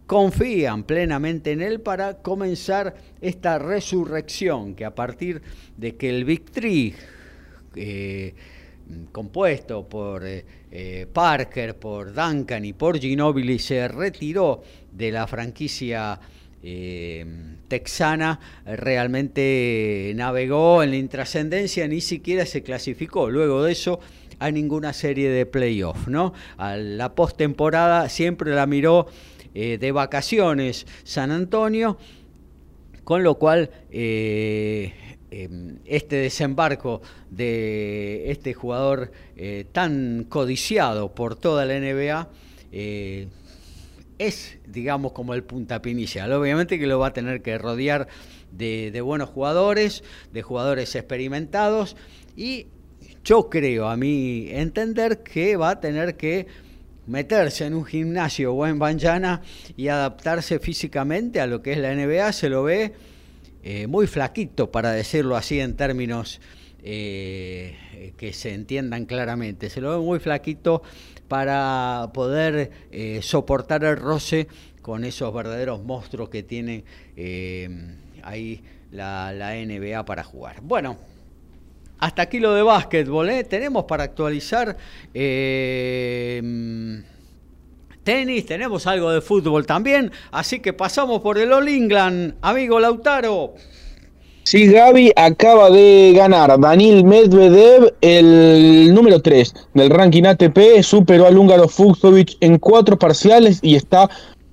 confían 0.08 0.84
plenamente 0.84 1.52
en 1.52 1.62
él 1.62 1.80
para 1.80 2.16
comenzar 2.16 2.96
esta 3.22 3.60
resurrección 3.60 4.74
que 4.74 4.86
a 4.86 4.96
partir 4.96 5.44
de 5.78 5.96
que 5.96 6.10
el 6.10 6.26
Big 6.26 6.46
Three 6.46 6.96
eh, 7.76 8.34
compuesto 9.12 9.88
por 9.88 10.24
eh, 10.76 11.06
Parker, 11.06 11.78
por 11.78 12.16
Duncan 12.16 12.66
y 12.66 12.74
por 12.74 12.98
Ginobili, 12.98 13.60
se 13.60 13.88
retiró 13.88 14.64
de 14.92 15.12
la 15.12 15.28
franquicia 15.28 16.20
eh, 16.64 17.24
texana, 17.68 18.40
realmente 18.66 20.12
navegó 20.16 20.82
en 20.82 20.90
la 20.90 20.96
intrascendencia, 20.96 21.88
ni 21.88 22.02
siquiera 22.02 22.48
se 22.48 22.64
clasificó. 22.64 23.30
Luego 23.30 23.62
de 23.62 23.72
eso 23.72 24.00
a 24.40 24.50
ninguna 24.50 24.94
serie 24.94 25.30
de 25.30 25.46
playoff, 25.46 26.08
¿no? 26.08 26.34
A 26.58 26.76
la 26.76 27.14
postemporada 27.14 28.10
siempre 28.10 28.56
la 28.56 28.66
miró 28.66 29.06
de 29.54 29.92
vacaciones 29.92 30.88
San 31.04 31.30
Antonio, 31.30 32.00
con 33.04 33.22
lo 33.22 33.36
cual 33.36 33.70
este 35.86 36.18
desembarco 36.18 37.02
de 37.30 38.32
este 38.32 38.54
jugador 38.54 39.12
eh, 39.36 39.66
tan 39.72 40.26
codiciado 40.30 41.14
por 41.14 41.36
toda 41.36 41.66
la 41.66 41.80
NBA 41.80 42.30
eh, 42.72 43.28
es, 44.20 44.58
digamos, 44.68 45.12
como 45.12 45.34
el 45.34 45.44
puntapié 45.44 45.92
inicial. 45.92 46.32
Obviamente 46.34 46.80
que 46.80 46.88
lo 46.88 47.00
va 47.00 47.08
a 47.08 47.14
tener 47.14 47.42
que 47.42 47.58
rodear 47.58 48.08
de, 48.52 49.02
buenos 49.02 49.30
jugadores, 49.30 50.04
de 50.32 50.42
jugadores 50.44 50.96
experimentados 50.96 51.96
y 52.36 52.68
yo 53.24 53.50
creo, 53.50 53.88
a 53.88 53.98
mi 53.98 54.48
entender, 54.50 55.24
que 55.24 55.56
va 55.56 55.72
a 55.72 55.80
tener 55.80 56.16
que 56.16 56.46
meterse 57.08 57.66
en 57.66 57.74
un 57.74 57.86
gimnasio 57.86 58.54
o 58.54 58.68
en 58.68 58.80
Banjana 58.80 59.42
y 59.76 59.88
adaptarse 59.88 60.60
físicamente 60.60 61.42
a 61.42 61.48
lo 61.48 61.62
que 61.62 61.74
es 61.74 61.78
la 61.80 61.94
NBA, 61.96 62.32
se 62.34 62.50
lo 62.50 62.64
ve 62.64 62.94
eh, 63.64 63.88
muy 63.88 64.08
flaquito, 64.08 64.72
para 64.72 64.92
decirlo 64.92 65.38
así 65.38 65.62
en 65.62 65.78
términos 65.78 66.42
eh, 66.84 68.14
que 68.18 68.34
se 68.34 68.54
entiendan 68.54 69.06
claramente. 69.06 69.70
Se 69.70 69.80
lo 69.80 69.98
ve 69.98 70.06
muy 70.06 70.20
flaquito 70.20 70.84
para 71.30 72.12
poder 72.14 72.72
eh, 72.92 73.22
soportar 73.22 73.86
el 73.86 73.96
roce 73.96 74.50
con 74.82 75.06
esos 75.06 75.34
verdaderos 75.34 75.82
monstruos 75.82 76.28
que 76.28 76.44
tiene 76.44 76.84
ahí 78.22 78.62
la, 78.92 79.32
la, 79.32 79.56
NBA 79.56 80.04
para 80.04 80.26
jugar. 80.26 80.58
Bueno, 80.62 80.98
hasta 82.00 82.24
aquí 82.24 82.42
lo 82.42 82.54
de 82.54 82.64
básquetbol. 82.64 83.30
Tenemos 83.48 83.86
para 83.86 84.04
actualizar 84.04 84.76
tenis, 88.04 88.46
tenemos 88.46 88.88
algo 88.88 89.12
de 89.12 89.22
fútbol 89.22 89.66
también, 89.66 90.12
así 90.32 90.60
que 90.60 90.74
pasamos 90.74 91.22
por 91.22 91.38
el 91.38 91.52
All 91.54 91.68
England, 91.68 92.36
amigo 92.42 92.80
Lautaro. 92.80 93.54
Sí, 94.44 94.68
Gaby 94.68 95.14
acaba 95.16 95.70
de 95.70 96.14
ganar 96.16 96.60
Danil 96.60 97.06
Medvedev, 97.06 97.94
el 98.02 98.94
número 98.94 99.22
3 99.22 99.54
del 99.74 99.90
ranking 99.90 100.24
ATP, 100.24 100.84
superó 100.84 101.28
al 101.28 101.38
húngaro 101.38 101.70
Fuxovic 101.70 102.36
en 102.42 102.60
cuatro 102.60 103.00
parciales 103.00 103.60
y 103.62 103.76
está 103.76 104.10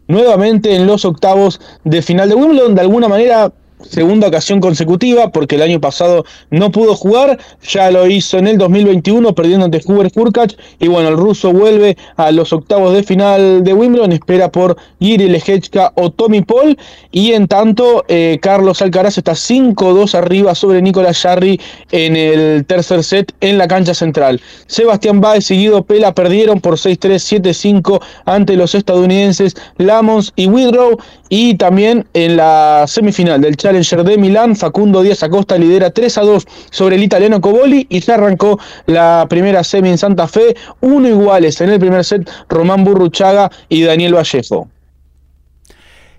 nuevamente 0.06 0.76
en 0.76 0.86
los 0.86 1.04
octavos 1.04 1.60
de 1.82 2.02
final 2.02 2.28
de 2.28 2.36
Wimbledon. 2.36 2.76
De 2.76 2.82
alguna 2.82 3.08
manera 3.08 3.52
segunda 3.88 4.28
ocasión 4.28 4.60
consecutiva, 4.60 5.30
porque 5.30 5.56
el 5.56 5.62
año 5.62 5.80
pasado 5.80 6.24
no 6.50 6.70
pudo 6.70 6.94
jugar, 6.94 7.38
ya 7.62 7.90
lo 7.90 8.06
hizo 8.06 8.38
en 8.38 8.46
el 8.46 8.58
2021 8.58 9.34
perdiendo 9.34 9.64
ante 9.64 9.80
Hubert 9.84 10.16
Hurkacz, 10.16 10.56
y 10.78 10.88
bueno, 10.88 11.08
el 11.08 11.16
ruso 11.16 11.52
vuelve 11.52 11.96
a 12.16 12.30
los 12.30 12.52
octavos 12.52 12.94
de 12.94 13.02
final 13.02 13.64
de 13.64 13.74
Wimbledon, 13.74 14.12
espera 14.12 14.50
por 14.50 14.76
Giri 15.00 15.28
Lejechka 15.28 15.92
o 15.96 16.10
Tommy 16.10 16.42
Paul, 16.42 16.76
y 17.10 17.32
en 17.32 17.48
tanto 17.48 18.04
eh, 18.08 18.38
Carlos 18.40 18.82
Alcaraz 18.82 19.18
está 19.18 19.32
5-2 19.32 20.14
arriba 20.14 20.54
sobre 20.54 20.82
Nicolás 20.82 21.20
Jarry 21.20 21.60
en 21.90 22.16
el 22.16 22.64
tercer 22.66 23.02
set 23.04 23.32
en 23.40 23.58
la 23.58 23.68
cancha 23.68 23.94
central. 23.94 24.40
Sebastián 24.66 25.20
Baez 25.20 25.50
y 25.50 25.56
Guido 25.56 25.82
Pela 25.82 26.14
perdieron 26.14 26.60
por 26.60 26.74
6-3, 26.74 27.42
7-5 27.42 28.00
ante 28.24 28.56
los 28.56 28.74
estadounidenses 28.74 29.56
Lamons 29.78 30.32
y 30.36 30.46
Widrow, 30.46 30.98
y 31.28 31.54
también 31.54 32.06
en 32.14 32.36
la 32.36 32.84
semifinal 32.86 33.40
del 33.40 33.56
Challenger 33.70 34.02
de 34.02 34.18
Milán, 34.18 34.56
Facundo 34.56 35.00
Díaz 35.00 35.22
Acosta 35.22 35.56
lidera 35.56 35.90
3 35.90 36.18
a 36.18 36.22
2 36.22 36.46
sobre 36.70 36.96
el 36.96 37.04
italiano 37.04 37.40
Coboli 37.40 37.86
y 37.88 38.00
se 38.00 38.12
arrancó 38.12 38.58
la 38.86 39.26
primera 39.30 39.62
semi 39.62 39.90
en 39.90 39.98
Santa 39.98 40.26
Fe, 40.26 40.56
uno 40.80 41.08
iguales 41.08 41.60
en 41.60 41.70
el 41.70 41.78
primer 41.78 42.04
set 42.04 42.28
Román 42.48 42.82
Burruchaga 42.82 43.48
y 43.68 43.82
Daniel 43.82 44.16
Vallejo. 44.16 44.68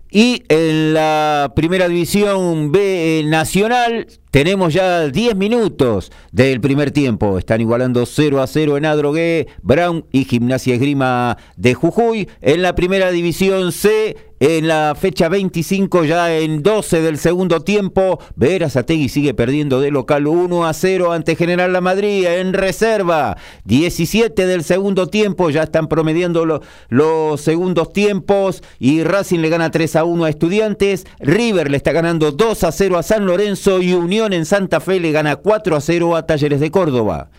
Y 0.10 0.44
en 0.48 0.94
la 0.94 1.52
primera 1.54 1.90
división 1.90 2.72
B 2.72 3.24
nacional 3.26 4.08
tenemos 4.32 4.74
ya 4.74 5.08
10 5.08 5.36
minutos 5.36 6.12
del 6.32 6.62
primer 6.62 6.92
tiempo. 6.92 7.38
Están 7.38 7.60
igualando 7.60 8.06
0 8.06 8.42
a 8.42 8.48
0 8.48 8.78
en 8.78 8.86
Adrogué, 8.86 9.48
Brown 9.62 10.06
y 10.12 10.24
Gimnasia 10.24 10.74
Esgrima 10.74 11.38
de 11.58 11.74
Jujuy. 11.74 12.30
En 12.42 12.62
la 12.62 12.74
primera 12.74 13.12
división 13.12 13.74
C, 13.74 14.16
en 14.40 14.68
la 14.68 14.96
fecha 15.00 15.30
25, 15.30 16.06
ya 16.06 16.36
en 16.36 16.64
12 16.64 17.02
del 17.02 17.20
segundo 17.20 17.60
tiempo, 17.60 18.20
Verazategui 18.36 19.08
sigue 19.10 19.34
perdiendo 19.34 19.80
de 19.80 19.92
local 19.92 20.26
1 20.26 20.66
a 20.66 20.74
0 20.74 21.12
ante 21.12 21.36
General 21.36 21.72
La 21.72 21.82
Madrid 21.82 22.26
en 22.26 22.54
reserva. 22.54 23.38
17 23.66 24.48
del 24.48 24.64
segundo 24.64 25.08
tiempo, 25.08 25.50
ya 25.50 25.64
están 25.64 25.88
promediando 25.88 26.62
los 26.90 27.42
segundos 27.42 27.94
tiempos 27.94 28.64
y 28.80 29.04
Racing 29.04 29.40
le 29.40 29.50
gana 29.50 29.70
3 29.70 29.98
a 29.98 30.06
1 30.06 30.24
a 30.24 30.30
Estudiantes. 30.30 31.06
River 31.20 31.70
le 31.70 31.78
está 31.78 31.92
ganando 31.92 32.32
2 32.32 32.64
a 32.64 32.72
0 32.72 32.98
a 32.98 33.04
San 33.04 33.28
Lorenzo 33.28 33.82
y 33.82 33.94
Unión 33.94 34.21
en 34.28 34.46
Santa 34.46 34.80
Fe 34.80 35.00
le 35.00 35.12
gana 35.12 35.36
4 35.36 35.76
a 35.76 35.82
0 35.82 36.16
a 36.16 36.26
Talleres 36.26 36.60
de 36.60 36.72
Córdoba. 36.72 37.30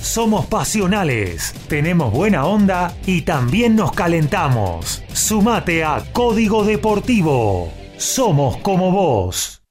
Somos 0.00 0.46
pasionales, 0.46 1.54
tenemos 1.68 2.12
buena 2.12 2.44
onda 2.44 2.94
y 3.06 3.22
también 3.22 3.76
nos 3.76 3.92
calentamos. 3.92 5.02
Sumate 5.12 5.84
a 5.84 6.04
Código 6.12 6.64
Deportivo. 6.64 7.72
Somos 7.96 8.58
como 8.58 8.90
vos. 8.90 9.62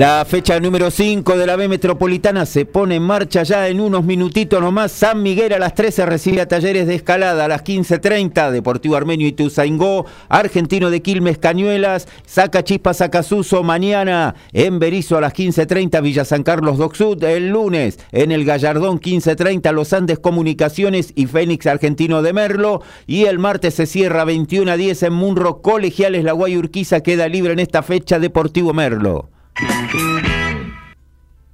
La 0.00 0.24
fecha 0.24 0.58
número 0.58 0.90
5 0.90 1.36
de 1.36 1.46
la 1.46 1.56
B 1.56 1.68
Metropolitana 1.68 2.46
se 2.46 2.64
pone 2.64 2.94
en 2.94 3.02
marcha 3.02 3.42
ya 3.42 3.68
en 3.68 3.82
unos 3.82 4.02
minutitos 4.02 4.58
nomás. 4.58 4.92
San 4.92 5.22
Miguel 5.22 5.52
a 5.52 5.58
las 5.58 5.74
13 5.74 6.06
recibe 6.06 6.40
a 6.40 6.48
Talleres 6.48 6.86
de 6.86 6.94
Escalada 6.94 7.44
a 7.44 7.48
las 7.48 7.62
15.30. 7.62 8.50
Deportivo 8.50 8.96
Armenio 8.96 9.28
y 9.28 9.32
Tuzaingó. 9.32 10.06
Argentino 10.30 10.88
de 10.88 11.02
Quilmes 11.02 11.36
Cañuelas. 11.36 12.08
Saca 12.24 12.64
Chispa 12.64 12.94
Sacasuso 12.94 13.62
mañana 13.62 14.36
en 14.54 14.78
Berizo 14.78 15.18
a 15.18 15.20
las 15.20 15.34
15.30. 15.34 16.00
Villa 16.00 16.24
San 16.24 16.44
Carlos 16.44 16.78
Docsud. 16.78 17.22
El 17.22 17.50
lunes 17.50 17.98
en 18.10 18.32
el 18.32 18.46
Gallardón 18.46 19.00
15.30 19.00 19.70
Los 19.74 19.92
Andes 19.92 20.18
Comunicaciones 20.18 21.12
y 21.14 21.26
Fénix 21.26 21.66
Argentino 21.66 22.22
de 22.22 22.32
Merlo. 22.32 22.80
Y 23.06 23.26
el 23.26 23.38
martes 23.38 23.74
se 23.74 23.84
cierra 23.84 24.24
21 24.24 24.72
a 24.72 24.78
10 24.78 25.02
en 25.02 25.12
Munro. 25.12 25.60
Colegiales 25.60 26.24
La 26.24 26.32
Guayurquiza 26.32 27.00
queda 27.00 27.28
libre 27.28 27.52
en 27.52 27.58
esta 27.58 27.82
fecha 27.82 28.18
Deportivo 28.18 28.72
Merlo. 28.72 29.28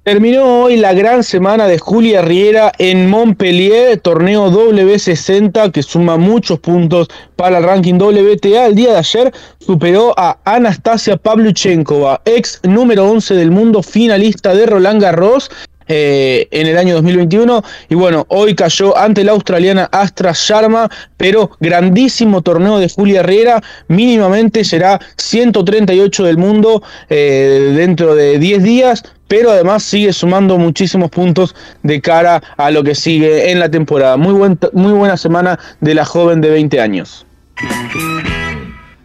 Terminó 0.07 0.63
hoy 0.63 0.77
la 0.77 0.93
gran 0.93 1.21
semana 1.21 1.67
de 1.67 1.79
Julia 1.79 2.21
Riera 2.21 2.71
en 2.77 3.09
Montpellier, 3.09 3.99
torneo 3.99 4.49
W60 4.49 5.73
que 5.73 5.83
suma 5.83 6.15
muchos 6.15 6.59
puntos 6.59 7.09
para 7.35 7.57
el 7.57 7.65
ranking 7.65 7.95
WTA. 7.95 8.67
El 8.67 8.75
día 8.75 8.93
de 8.93 8.99
ayer 8.99 9.33
superó 9.59 10.13
a 10.15 10.37
Anastasia 10.45 11.17
Pavluchenkova, 11.17 12.21
ex 12.23 12.61
número 12.63 13.03
11 13.03 13.33
del 13.33 13.51
mundo, 13.51 13.83
finalista 13.83 14.55
de 14.55 14.65
Roland 14.67 15.01
Garros. 15.01 15.51
Eh, 15.87 16.47
en 16.51 16.67
el 16.67 16.77
año 16.77 16.95
2021 16.95 17.63
y 17.89 17.95
bueno, 17.95 18.25
hoy 18.29 18.55
cayó 18.55 18.97
ante 18.97 19.23
la 19.23 19.31
australiana 19.31 19.87
Astra 19.91 20.33
Sharma, 20.35 20.89
pero 21.15 21.51
grandísimo 21.61 22.41
torneo 22.41 22.79
de 22.79 22.89
Julia 22.89 23.21
Herrera, 23.21 23.63
mínimamente 23.87 24.65
será 24.65 24.99
138 25.15 26.25
del 26.25 26.37
mundo 26.37 26.83
eh, 27.09 27.73
dentro 27.75 28.15
de 28.15 28.37
10 28.37 28.63
días, 28.63 29.03
pero 29.27 29.51
además 29.51 29.83
sigue 29.83 30.11
sumando 30.11 30.57
muchísimos 30.57 31.09
puntos 31.09 31.55
de 31.83 32.01
cara 32.01 32.41
a 32.57 32.69
lo 32.71 32.83
que 32.83 32.95
sigue 32.95 33.51
en 33.51 33.59
la 33.59 33.69
temporada. 33.69 34.17
Muy, 34.17 34.33
muy 34.73 34.93
buena 34.93 35.15
semana 35.15 35.57
de 35.79 35.93
la 35.93 36.05
joven 36.05 36.41
de 36.41 36.49
20 36.49 36.81
años. 36.81 37.25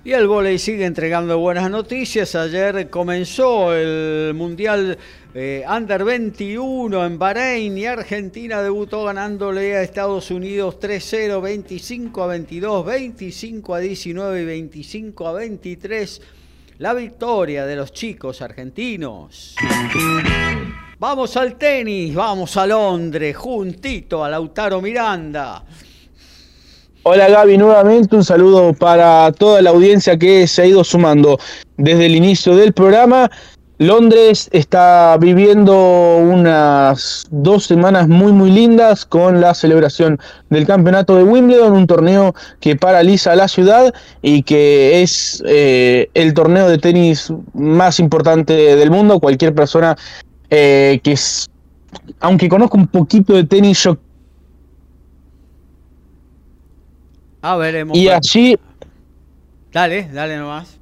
Y 0.05 0.13
el 0.15 0.27
volei 0.27 0.59
sigue 0.59 0.85
entregando 0.85 1.39
buenas 1.39 1.71
noticias. 1.71 2.35
Ayer 2.35 2.91
comenzó 2.91 3.73
el 3.73 4.35
Mundial 4.35 4.99
eh, 5.35 5.65
Under 5.67 6.05
21 6.05 7.07
en 7.07 7.19
Bahrein 7.19 7.79
y 7.79 7.87
Argentina 7.87 8.63
debutó 8.63 9.05
ganándole 9.05 9.77
a 9.77 9.83
Estados 9.83 10.31
Unidos 10.31 10.77
3-0, 10.79 11.41
25 11.41 12.23
a 12.23 12.27
22, 12.27 12.85
25 12.85 13.75
a 13.75 13.79
19 13.79 14.43
y 14.43 14.45
25 14.45 15.29
a 15.29 15.33
23. 15.33 16.21
La 16.79 16.93
victoria 16.93 17.65
de 17.65 17.77
los 17.77 17.93
chicos 17.93 18.43
argentinos. 18.43 19.57
Vamos 20.99 21.37
al 21.37 21.57
tenis, 21.57 22.15
vamos 22.15 22.57
a 22.59 22.67
Londres, 22.67 23.35
juntito 23.35 24.23
a 24.23 24.29
Lautaro 24.29 24.83
Miranda. 24.83 25.65
Hola 27.05 27.29
Gaby, 27.29 27.59
nuevamente 27.59 28.15
un 28.15 28.23
saludo 28.23 28.73
para 28.75 29.33
toda 29.33 29.61
la 29.61 29.71
audiencia 29.71 30.17
que 30.17 30.47
se 30.47 30.63
ha 30.63 30.67
ido 30.67 30.85
sumando 30.85 31.37
desde 31.77 32.07
el 32.07 32.15
inicio 32.15 32.55
del 32.55 32.73
programa. 32.73 33.29
Londres 33.87 34.49
está 34.53 35.17
viviendo 35.19 36.17
unas 36.19 37.27
dos 37.31 37.65
semanas 37.65 38.07
muy 38.07 38.33
muy 38.33 38.51
lindas 38.51 39.05
con 39.05 39.41
la 39.41 39.55
celebración 39.55 40.21
del 40.51 40.67
campeonato 40.67 41.17
de 41.17 41.25
Wimbledon, 41.25 41.73
un 41.73 41.87
torneo 41.87 42.35
que 42.61 42.77
paraliza 42.77 43.35
la 43.35 43.49
ciudad 43.49 43.93
y 44.23 44.43
que 44.45 45.03
es 45.03 45.43
eh, 45.47 46.11
el 46.15 46.33
torneo 46.33 46.69
de 46.69 46.79
tenis 46.79 47.33
más 47.55 47.99
importante 47.99 48.53
del 48.77 48.91
mundo. 48.91 49.19
Cualquier 49.19 49.55
persona 49.55 49.97
eh, 50.51 51.01
que 51.03 51.13
es, 51.13 51.51
aunque 52.21 52.49
conozca 52.49 52.77
un 52.77 52.87
poquito 52.87 53.33
de 53.33 53.45
tenis, 53.45 53.83
yo... 53.83 53.97
Ah, 57.41 57.57
veremos. 57.57 57.97
Y 57.97 58.09
allí... 58.09 58.57
Dale, 59.73 60.09
dale 60.13 60.37
nomás. 60.37 60.82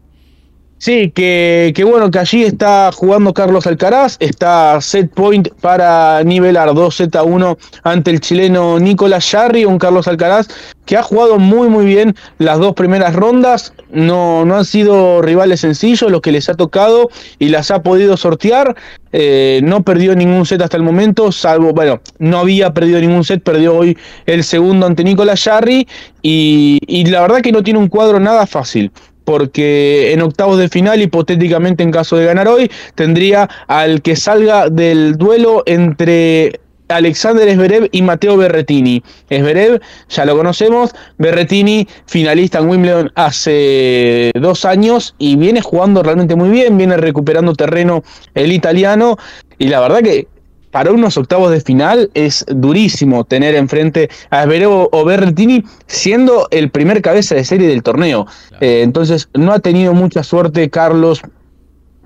Sí, 0.82 1.10
que, 1.10 1.74
bueno, 1.86 2.10
que 2.10 2.18
allí 2.18 2.42
está 2.42 2.90
jugando 2.90 3.34
Carlos 3.34 3.66
Alcaraz, 3.66 4.16
está 4.18 4.80
set 4.80 5.10
point 5.12 5.48
para 5.60 6.24
nivelar 6.24 6.70
2Z1 6.70 7.58
ante 7.82 8.10
el 8.10 8.20
chileno 8.20 8.78
Nicolás 8.78 9.28
Jarry, 9.30 9.66
un 9.66 9.78
Carlos 9.78 10.08
Alcaraz 10.08 10.48
que 10.86 10.96
ha 10.96 11.02
jugado 11.02 11.38
muy 11.38 11.68
muy 11.68 11.84
bien 11.84 12.16
las 12.38 12.58
dos 12.58 12.72
primeras 12.72 13.14
rondas, 13.14 13.74
no, 13.90 14.46
no 14.46 14.56
han 14.56 14.64
sido 14.64 15.20
rivales 15.20 15.60
sencillos 15.60 16.10
los 16.10 16.22
que 16.22 16.32
les 16.32 16.48
ha 16.48 16.54
tocado 16.54 17.10
y 17.38 17.50
las 17.50 17.70
ha 17.70 17.82
podido 17.82 18.16
sortear, 18.16 18.74
eh, 19.12 19.60
no 19.62 19.82
perdió 19.82 20.16
ningún 20.16 20.46
set 20.46 20.62
hasta 20.62 20.78
el 20.78 20.82
momento, 20.82 21.30
salvo, 21.30 21.74
bueno, 21.74 22.00
no 22.18 22.38
había 22.38 22.72
perdido 22.72 22.98
ningún 23.00 23.24
set, 23.24 23.42
perdió 23.42 23.76
hoy 23.76 23.98
el 24.24 24.42
segundo 24.44 24.86
ante 24.86 25.04
Nicolás 25.04 25.44
Jarry 25.44 25.86
y, 26.22 26.78
y 26.86 27.04
la 27.04 27.20
verdad 27.20 27.42
que 27.42 27.52
no 27.52 27.62
tiene 27.62 27.78
un 27.78 27.88
cuadro 27.88 28.18
nada 28.18 28.46
fácil 28.46 28.90
porque 29.30 30.12
en 30.12 30.22
octavos 30.22 30.58
de 30.58 30.68
final, 30.68 31.00
hipotéticamente 31.00 31.84
en 31.84 31.92
caso 31.92 32.16
de 32.16 32.24
ganar 32.24 32.48
hoy, 32.48 32.68
tendría 32.96 33.48
al 33.68 34.02
que 34.02 34.16
salga 34.16 34.68
del 34.68 35.18
duelo 35.18 35.62
entre 35.66 36.58
Alexander 36.88 37.46
Esberev 37.46 37.88
y 37.92 38.02
Mateo 38.02 38.36
Berretini. 38.36 39.04
Esberev, 39.28 39.80
ya 40.08 40.24
lo 40.24 40.36
conocemos, 40.36 40.90
Berretini, 41.18 41.86
finalista 42.06 42.58
en 42.58 42.70
Wimbledon 42.70 43.12
hace 43.14 44.32
dos 44.34 44.64
años 44.64 45.14
y 45.18 45.36
viene 45.36 45.60
jugando 45.60 46.02
realmente 46.02 46.34
muy 46.34 46.48
bien, 46.48 46.76
viene 46.76 46.96
recuperando 46.96 47.54
terreno 47.54 48.02
el 48.34 48.50
italiano 48.50 49.16
y 49.58 49.68
la 49.68 49.78
verdad 49.78 50.00
que 50.02 50.26
para 50.70 50.92
unos 50.92 51.16
octavos 51.16 51.50
de 51.50 51.60
final 51.60 52.10
es 52.14 52.44
durísimo 52.48 53.24
tener 53.24 53.54
enfrente 53.54 54.08
a 54.30 54.42
Esbereo 54.42 54.88
o 54.92 55.04
Berretini 55.04 55.64
siendo 55.86 56.48
el 56.50 56.70
primer 56.70 57.02
cabeza 57.02 57.34
de 57.34 57.44
serie 57.44 57.68
del 57.68 57.82
torneo. 57.82 58.26
Eh, 58.60 58.82
entonces 58.82 59.28
no 59.34 59.52
ha 59.52 59.58
tenido 59.58 59.94
mucha 59.94 60.22
suerte 60.22 60.70
Carlos 60.70 61.22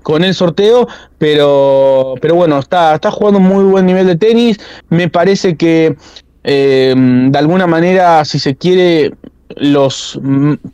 con 0.01 0.23
el 0.23 0.35
sorteo, 0.35 0.87
pero, 1.17 2.13
pero 2.21 2.35
bueno, 2.35 2.59
está, 2.59 2.93
está 2.93 3.09
jugando 3.09 3.39
un 3.39 3.47
muy 3.47 3.63
buen 3.63 3.85
nivel 3.85 4.05
de 4.05 4.15
tenis. 4.15 4.59
Me 4.89 5.09
parece 5.09 5.55
que 5.55 5.95
eh, 6.43 6.93
de 6.95 7.37
alguna 7.39 7.65
manera, 7.65 8.23
si 8.23 8.37
se 8.37 8.55
quiere, 8.55 9.13
los 9.57 10.19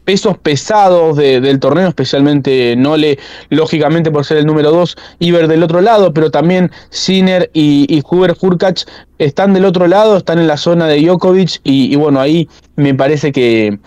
pesos 0.05 0.37
pesados 0.37 1.17
del 1.17 1.59
torneo, 1.59 1.87
especialmente 1.87 2.75
Nole, 2.75 3.19
lógicamente 3.49 4.11
por 4.11 4.25
ser 4.25 4.37
el 4.37 4.45
número 4.45 4.71
2, 4.71 4.95
Iber 5.19 5.47
del 5.47 5.63
otro 5.63 5.81
lado, 5.81 6.13
pero 6.13 6.31
también 6.31 6.71
Sinner 6.89 7.49
y, 7.53 7.85
y 7.89 8.01
Huber 8.09 8.35
están 9.17 9.53
del 9.53 9.65
otro 9.65 9.87
lado, 9.87 10.17
están 10.17 10.39
en 10.39 10.47
la 10.47 10.57
zona 10.57 10.87
de 10.87 11.01
Djokovic 11.01 11.59
y 11.63 11.95
bueno, 11.95 12.19
ahí 12.19 12.49
me 12.75 12.93
parece 12.95 13.31
que, 13.31 13.77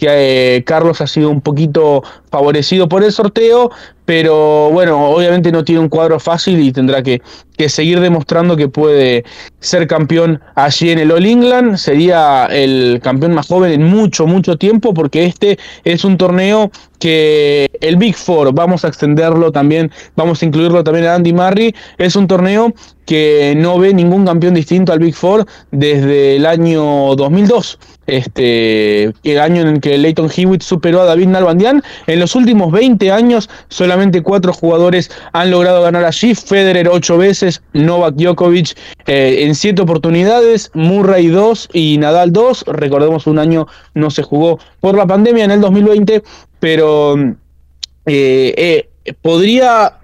que 0.00 0.56
eh, 0.56 0.64
Carlos 0.64 1.02
ha 1.02 1.06
sido 1.06 1.28
un 1.28 1.42
poquito 1.42 2.02
favorecido 2.30 2.88
por 2.88 3.04
el 3.04 3.12
sorteo, 3.12 3.70
pero 4.06 4.70
bueno, 4.70 5.10
obviamente 5.10 5.52
no 5.52 5.62
tiene 5.62 5.82
un 5.82 5.90
cuadro 5.90 6.18
fácil 6.18 6.58
y 6.58 6.72
tendrá 6.72 7.02
que, 7.02 7.20
seguir 7.68 8.00
demostrando 8.00 8.56
que 8.56 8.68
puede 8.68 9.24
ser 9.60 9.86
campeón 9.86 10.40
allí 10.54 10.90
en 10.90 10.98
el 10.98 11.10
All 11.10 11.26
England. 11.26 11.76
Sería 11.76 12.46
el 12.46 13.00
campeón 13.02 13.34
más 13.34 13.48
joven 13.48 13.72
en 13.72 13.82
mucho, 13.84 14.26
mucho 14.26 14.56
tiempo, 14.56 14.94
porque 14.94 15.26
este 15.26 15.58
es 15.84 16.04
un 16.04 16.16
torneo 16.16 16.70
que 16.98 17.70
el 17.80 17.96
Big 17.96 18.14
Four, 18.14 18.52
vamos 18.52 18.84
a 18.84 18.88
extenderlo 18.88 19.50
también, 19.50 19.90
vamos 20.16 20.42
a 20.42 20.46
incluirlo 20.46 20.84
también 20.84 21.06
a 21.06 21.14
Andy 21.14 21.32
Murray, 21.32 21.74
es 21.96 22.14
un 22.14 22.26
torneo 22.26 22.74
que 23.06 23.54
no 23.56 23.78
ve 23.78 23.94
ningún 23.94 24.26
campeón 24.26 24.54
distinto 24.54 24.92
al 24.92 24.98
Big 24.98 25.14
Four 25.14 25.46
desde 25.70 26.36
el 26.36 26.46
año 26.46 27.16
2002 27.16 27.78
este, 28.10 29.04
el 29.22 29.40
año 29.40 29.62
en 29.62 29.68
el 29.68 29.80
que 29.80 29.96
Leighton 29.96 30.30
Hewitt 30.34 30.62
superó 30.62 31.02
a 31.02 31.04
David 31.04 31.28
Nalbandian. 31.28 31.82
En 32.06 32.18
los 32.18 32.34
últimos 32.34 32.72
20 32.72 33.10
años, 33.12 33.48
solamente 33.68 34.22
cuatro 34.22 34.52
jugadores 34.52 35.10
han 35.32 35.50
logrado 35.50 35.82
ganar 35.82 36.04
allí. 36.04 36.34
Federer 36.34 36.88
ocho 36.88 37.18
veces, 37.18 37.49
Novak 37.72 38.14
Djokovic 38.14 38.76
eh, 39.06 39.44
en 39.44 39.54
siete 39.54 39.82
oportunidades, 39.82 40.70
Murray 40.74 41.28
dos 41.28 41.68
y 41.72 41.98
Nadal 41.98 42.32
dos. 42.32 42.64
Recordemos, 42.66 43.26
un 43.26 43.38
año 43.38 43.66
no 43.94 44.10
se 44.10 44.22
jugó 44.22 44.58
por 44.80 44.96
la 44.96 45.06
pandemia 45.06 45.44
en 45.44 45.50
el 45.50 45.60
2020, 45.60 46.22
pero 46.58 47.16
eh, 48.06 48.54
eh, 49.04 49.14
podría 49.22 50.00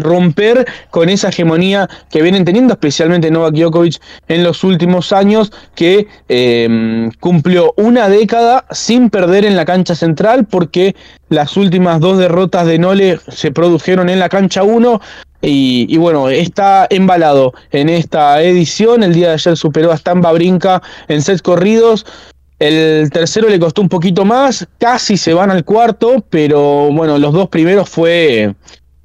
romper 0.00 0.66
con 0.90 1.08
esa 1.08 1.28
hegemonía 1.28 1.88
que 2.10 2.22
vienen 2.22 2.44
teniendo, 2.44 2.74
especialmente 2.74 3.30
Novak 3.30 3.54
Djokovic 3.54 4.00
en 4.28 4.44
los 4.44 4.64
últimos 4.64 5.12
años, 5.12 5.52
que 5.74 6.06
em, 6.28 7.10
cumplió 7.20 7.74
una 7.76 8.08
década 8.08 8.64
sin 8.70 9.10
perder 9.10 9.44
en 9.44 9.56
la 9.56 9.64
cancha 9.64 9.94
central, 9.94 10.46
porque 10.46 10.94
las 11.28 11.56
últimas 11.56 12.00
dos 12.00 12.18
derrotas 12.18 12.66
de 12.66 12.78
Nole 12.78 13.18
se 13.28 13.50
produjeron 13.50 14.08
en 14.08 14.18
la 14.18 14.28
cancha 14.28 14.62
1. 14.62 15.00
Y, 15.40 15.96
bueno, 15.98 16.28
está 16.28 16.86
embalado 16.90 17.52
en 17.70 17.88
esta 17.88 18.42
edición. 18.42 19.02
El 19.02 19.14
día 19.14 19.28
de 19.28 19.34
ayer 19.34 19.56
superó 19.56 19.92
a 19.92 19.96
Stamba 19.96 20.32
Brinca 20.32 20.82
en 21.06 21.22
sets 21.22 21.42
corridos. 21.42 22.04
El 22.58 23.10
tercero 23.10 23.48
le 23.48 23.60
costó 23.60 23.82
un 23.82 23.88
poquito 23.88 24.24
más, 24.24 24.66
casi 24.78 25.16
se 25.16 25.32
van 25.32 25.52
al 25.52 25.64
cuarto, 25.64 26.24
pero 26.28 26.90
bueno, 26.92 27.16
los 27.16 27.32
dos 27.32 27.48
primeros 27.48 27.88
fue 27.88 28.52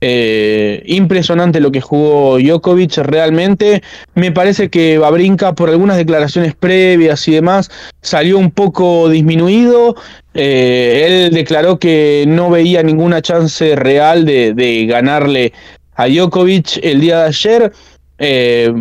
eh, 0.05 0.83
impresionante 0.87 1.61
lo 1.61 1.71
que 1.71 1.79
jugó 1.79 2.37
Djokovic 2.37 2.97
realmente. 2.97 3.81
Me 4.15 4.33
parece 4.33 4.69
que 4.69 4.97
Babrinka, 4.97 5.55
por 5.55 5.69
algunas 5.69 5.95
declaraciones 5.95 6.55
previas 6.55 7.25
y 7.29 7.35
demás, 7.35 7.71
salió 8.01 8.37
un 8.37 8.51
poco 8.51 9.07
disminuido. 9.07 9.95
Eh, 10.33 11.05
él 11.05 11.33
declaró 11.33 11.79
que 11.79 12.25
no 12.27 12.49
veía 12.49 12.83
ninguna 12.83 13.21
chance 13.21 13.77
real 13.77 14.25
de, 14.25 14.85
ganarle 14.89 15.53
a 15.95 16.07
Djokovic 16.07 16.79
el 16.81 17.01
día 17.01 17.19
de 17.19 17.27
ayer. 17.27 17.73
Eh, 18.19 18.73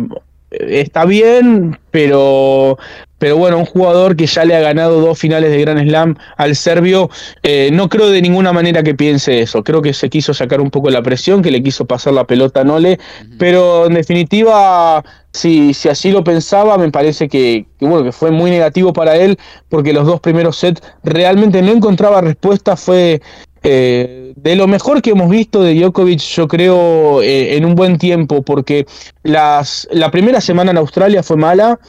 está 0.51 1.05
bien, 1.05 1.77
pero 1.91 2.77
pero 3.23 3.37
bueno, 3.37 3.57
un 3.57 3.65
jugador 3.65 4.17
que 4.17 4.25
ya 4.25 4.43
le 4.43 4.53
ha 4.53 4.59
ganado 4.59 4.99
dos 4.99 5.17
finales 5.17 5.49
de 5.49 5.61
Grand 5.61 5.79
Slam 5.87 6.17
al 6.35 6.57
serbio, 6.57 7.09
eh, 7.41 7.69
no 7.71 7.87
creo 7.87 8.09
de 8.09 8.21
ninguna 8.21 8.51
manera 8.51 8.83
que 8.83 8.95
piense 8.95 9.39
eso. 9.39 9.63
Creo 9.63 9.81
que 9.81 9.93
se 9.93 10.09
quiso 10.09 10.33
sacar 10.33 10.59
un 10.59 10.69
poco 10.69 10.89
la 10.89 11.01
presión, 11.01 11.41
que 11.41 11.49
le 11.49 11.63
quiso 11.63 11.85
pasar 11.85 12.11
la 12.11 12.27
pelota 12.27 12.59
a 12.59 12.63
Nole, 12.65 12.99
pero 13.39 13.85
en 13.85 13.93
definitiva, 13.93 15.05
si, 15.31 15.73
si 15.73 15.87
así 15.87 16.11
lo 16.11 16.25
pensaba, 16.25 16.77
me 16.77 16.91
parece 16.91 17.29
que, 17.29 17.65
bueno, 17.79 18.03
que 18.03 18.11
fue 18.11 18.29
muy 18.29 18.51
negativo 18.51 18.91
para 18.91 19.15
él, 19.15 19.37
porque 19.69 19.93
los 19.93 20.05
dos 20.05 20.19
primeros 20.19 20.57
sets 20.57 20.81
realmente 21.05 21.61
no 21.61 21.71
encontraba 21.71 22.19
respuesta, 22.19 22.75
fue 22.75 23.21
eh, 23.63 24.33
de 24.35 24.55
lo 24.55 24.67
mejor 24.67 25.01
que 25.01 25.11
hemos 25.11 25.29
visto 25.29 25.63
de 25.63 25.73
Djokovic, 25.73 26.19
yo 26.19 26.47
creo, 26.47 27.21
eh, 27.21 27.55
en 27.55 27.65
un 27.65 27.75
buen 27.75 27.97
tiempo, 27.97 28.41
porque 28.41 28.85
las, 29.23 29.87
la 29.91 30.11
primera 30.11 30.41
semana 30.41 30.71
en 30.71 30.77
Australia 30.77 31.23
fue 31.23 31.37
mala, 31.37 31.79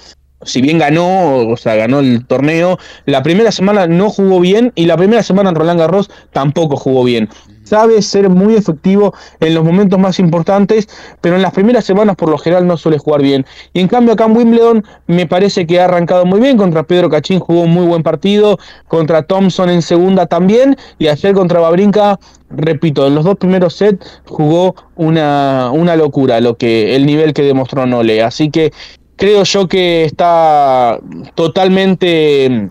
si 0.43 0.61
bien 0.61 0.79
ganó, 0.79 1.49
o 1.49 1.57
sea, 1.57 1.75
ganó 1.75 2.01
el 2.01 2.27
torneo, 2.27 2.79
la 3.07 3.23
primera 3.23 3.51
semana 3.51 3.87
no 3.87 4.11
jugó 4.11 4.41
bien 4.41 4.73
y 4.75 4.87
la 4.87 4.97
primera 4.97 5.23
semana 5.23 5.51
en 5.51 5.57
Roland 5.57 5.81
Garros 5.81 6.11
tampoco 6.33 6.77
jugó 6.77 7.05
bien. 7.05 7.29
Sabe 7.75 8.01
ser 8.03 8.29
muy 8.29 8.55
efectivo 8.55 9.13
en 9.41 9.53
los 9.53 9.65
momentos 9.65 9.99
más 9.99 10.21
importantes, 10.21 10.89
pero 11.21 11.35
en 11.35 11.43
las 11.43 11.53
primeras 11.53 11.85
semanas 11.85 12.15
por 12.15 12.29
lo 12.29 12.39
general 12.39 12.69
no 12.69 12.77
suele 12.77 12.99
jugar 12.99 13.21
bien. 13.21 13.45
Y 13.73 13.81
en 13.81 13.89
cambio 13.89 14.13
acá 14.13 14.27
en 14.27 14.37
Wimbledon 14.37 14.85
me 15.09 15.27
parece 15.27 15.67
que 15.67 15.81
ha 15.81 15.87
arrancado 15.87 16.25
muy 16.25 16.39
bien. 16.39 16.57
Contra 16.57 16.85
Pedro 16.85 17.11
Cachín 17.11 17.41
jugó 17.41 17.63
un 17.63 17.73
muy 17.73 17.85
buen 17.85 18.05
partido, 18.05 18.61
contra 18.87 19.25
Thompson 19.25 19.71
en 19.71 19.83
segunda 19.83 20.27
también, 20.27 20.77
y 21.01 21.09
ayer 21.09 21.35
contra 21.35 21.59
Babrinka, 21.59 22.21
repito, 22.49 23.09
en 23.09 23.17
los 23.17 23.25
dos 23.25 23.39
primeros 23.39 23.75
sets 23.75 24.23
jugó 24.25 24.77
una, 24.95 25.73
una 25.73 25.97
locura 25.97 26.41
lo 26.41 26.57
que, 26.57 26.95
el 26.95 27.07
nivel 27.07 27.33
que 27.33 27.43
demostró 27.43 27.87
Nole. 27.87 28.23
Así 28.23 28.51
que 28.51 28.73
creo 29.17 29.43
yo 29.43 29.67
que 29.67 30.05
está 30.05 31.01
totalmente 31.35 32.69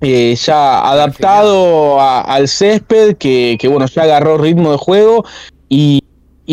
eh, 0.00 0.34
ya 0.34 0.90
adaptado 0.90 2.00
al 2.00 2.48
césped, 2.48 3.16
que, 3.16 3.58
bueno, 3.68 3.86
ya 3.86 4.04
agarró 4.04 4.38
ritmo 4.38 4.72
de 4.72 4.78
juego 4.78 5.24
y, 5.68 6.02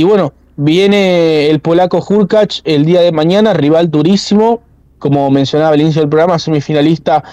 bueno, 0.03 0.33
viene 0.57 1.49
el 1.49 1.59
polaco 1.61 2.05
Hurkacz 2.07 2.61
el 2.65 2.85
día 2.85 3.01
de 3.01 3.11
mañana, 3.11 3.53
rival 3.53 3.89
durísimo, 3.89 4.61
como 4.99 5.29
mencionaba 5.31 5.73
al 5.73 5.81
inicio 5.81 6.01
del 6.01 6.09
programa, 6.09 6.39
semifinalista 6.39 7.23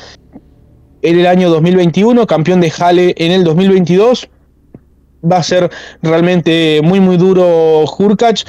en 1.03 1.19
el 1.19 1.27
año 1.27 1.51
2021, 1.51 2.27
campeón 2.27 2.61
de 2.61 2.71
Halle 2.71 3.15
en 3.19 3.33
el 3.33 3.43
2022. 3.43 4.29
Va 5.31 5.39
a 5.39 5.43
ser 5.43 5.71
realmente 6.03 6.81
muy 6.85 7.01
muy 7.01 7.17
duro 7.17 7.85
Hurkacz. 7.85 8.45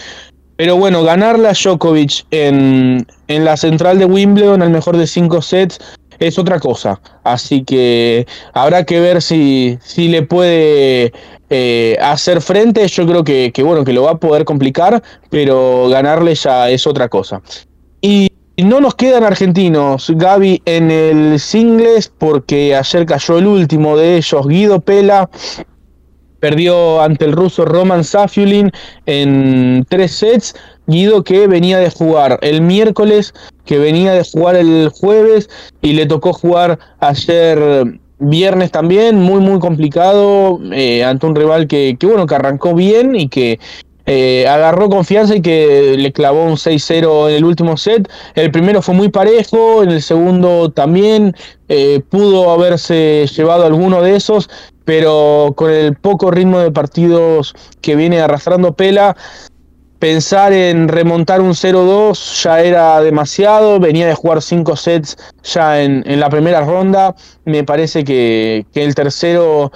Pero 0.58 0.78
bueno, 0.78 1.04
ganarla 1.04 1.52
Djokovic 1.52 2.26
en, 2.32 3.06
en 3.28 3.44
la 3.44 3.58
central 3.58 4.00
de 4.00 4.06
Wimbledon, 4.06 4.62
al 4.62 4.70
mejor 4.70 4.96
de 4.96 5.06
cinco 5.06 5.42
sets, 5.42 5.80
es 6.20 6.38
otra 6.40 6.60
cosa. 6.60 7.00
Así 7.24 7.64
que 7.64 8.28
habrá 8.54 8.86
que 8.86 9.00
ver 9.00 9.22
si, 9.22 9.78
si 9.84 10.08
le 10.08 10.24
puede 10.24 11.14
eh, 11.50 11.98
hacer 12.02 12.42
frente. 12.42 12.88
Yo 12.88 13.06
creo 13.06 13.24
que, 13.24 13.52
que, 13.54 13.64
bueno, 13.64 13.84
que 13.84 13.94
lo 13.94 14.04
va 14.04 14.12
a 14.12 14.18
poder 14.18 14.46
complicar, 14.46 15.02
pero 15.30 15.88
ganarle 15.90 16.36
ya 16.36 16.70
es 16.70 16.86
otra 16.88 17.10
cosa. 17.10 17.42
Y 18.02 18.30
no 18.58 18.80
nos 18.80 18.96
quedan 18.96 19.24
argentinos, 19.24 20.12
Gaby, 20.16 20.62
en 20.66 20.90
el 20.90 21.40
singles, 21.40 22.12
porque 22.18 22.76
ayer 22.76 23.06
cayó 23.06 23.38
el 23.38 23.48
último 23.48 23.98
de 23.98 24.18
ellos, 24.18 24.48
Guido 24.48 24.80
Pela 24.80 25.30
perdió 26.46 27.02
ante 27.02 27.26
el 27.26 27.32
ruso 27.32 27.66
Roman 27.66 28.04
Safiulin 28.04 28.70
en 29.08 29.84
tres 29.90 30.12
sets. 30.12 30.56
Guido 30.86 31.24
que 31.24 31.48
venía 31.48 31.80
de 31.80 31.90
jugar 31.90 32.38
el 32.44 32.62
miércoles, 32.62 33.34
que 33.66 33.80
venía 33.80 34.12
de 34.12 34.24
jugar 34.24 34.56
el 34.56 34.90
jueves 34.90 35.50
y 35.82 35.94
le 35.94 36.06
tocó 36.06 36.34
jugar 36.34 36.78
ayer 37.00 38.00
viernes 38.20 38.70
también, 38.70 39.20
muy 39.20 39.42
muy 39.42 39.58
complicado 39.60 40.60
eh, 40.72 41.04
ante 41.04 41.26
un 41.26 41.36
rival 41.36 41.66
que, 41.66 41.98
que, 42.00 42.06
bueno, 42.06 42.28
que 42.28 42.36
arrancó 42.36 42.76
bien 42.76 43.16
y 43.16 43.28
que 43.28 43.58
eh, 44.06 44.46
agarró 44.48 44.88
confianza 44.88 45.36
y 45.36 45.42
que 45.42 45.96
le 45.98 46.12
clavó 46.12 46.44
un 46.44 46.58
6-0 46.58 47.30
en 47.30 47.36
el 47.38 47.44
último 47.44 47.76
set. 47.76 48.08
El 48.36 48.52
primero 48.52 48.84
fue 48.84 48.94
muy 48.94 49.10
parejo, 49.10 49.82
en 49.82 49.90
el 49.90 50.04
segundo 50.04 50.70
también 50.70 51.36
eh, 51.70 52.02
pudo 52.08 52.52
haberse 52.52 53.26
llevado 53.36 53.66
alguno 53.66 54.04
de 54.04 54.16
esos 54.16 54.48
pero 54.86 55.54
con 55.58 55.72
el 55.72 55.96
poco 55.96 56.32
ritmo 56.32 56.60
de 56.60 56.72
partidos 56.72 57.54
que 57.82 57.96
viene 57.96 58.22
arrastrando 58.22 58.76
Pela, 58.76 59.18
pensar 60.00 60.54
en 60.54 60.88
remontar 60.88 61.42
un 61.42 61.54
0-2 61.54 62.44
ya 62.44 62.62
era 62.62 63.02
demasiado, 63.02 63.80
venía 63.80 64.08
de 64.08 64.14
jugar 64.14 64.42
5 64.42 64.76
sets 64.76 65.18
ya 65.44 65.82
en, 65.82 66.20
la 66.20 66.30
primera 66.30 66.62
ronda, 66.62 67.16
me 67.46 67.64
parece 67.64 68.04
que, 68.04 68.66
el 68.74 68.96
tercero 68.96 69.72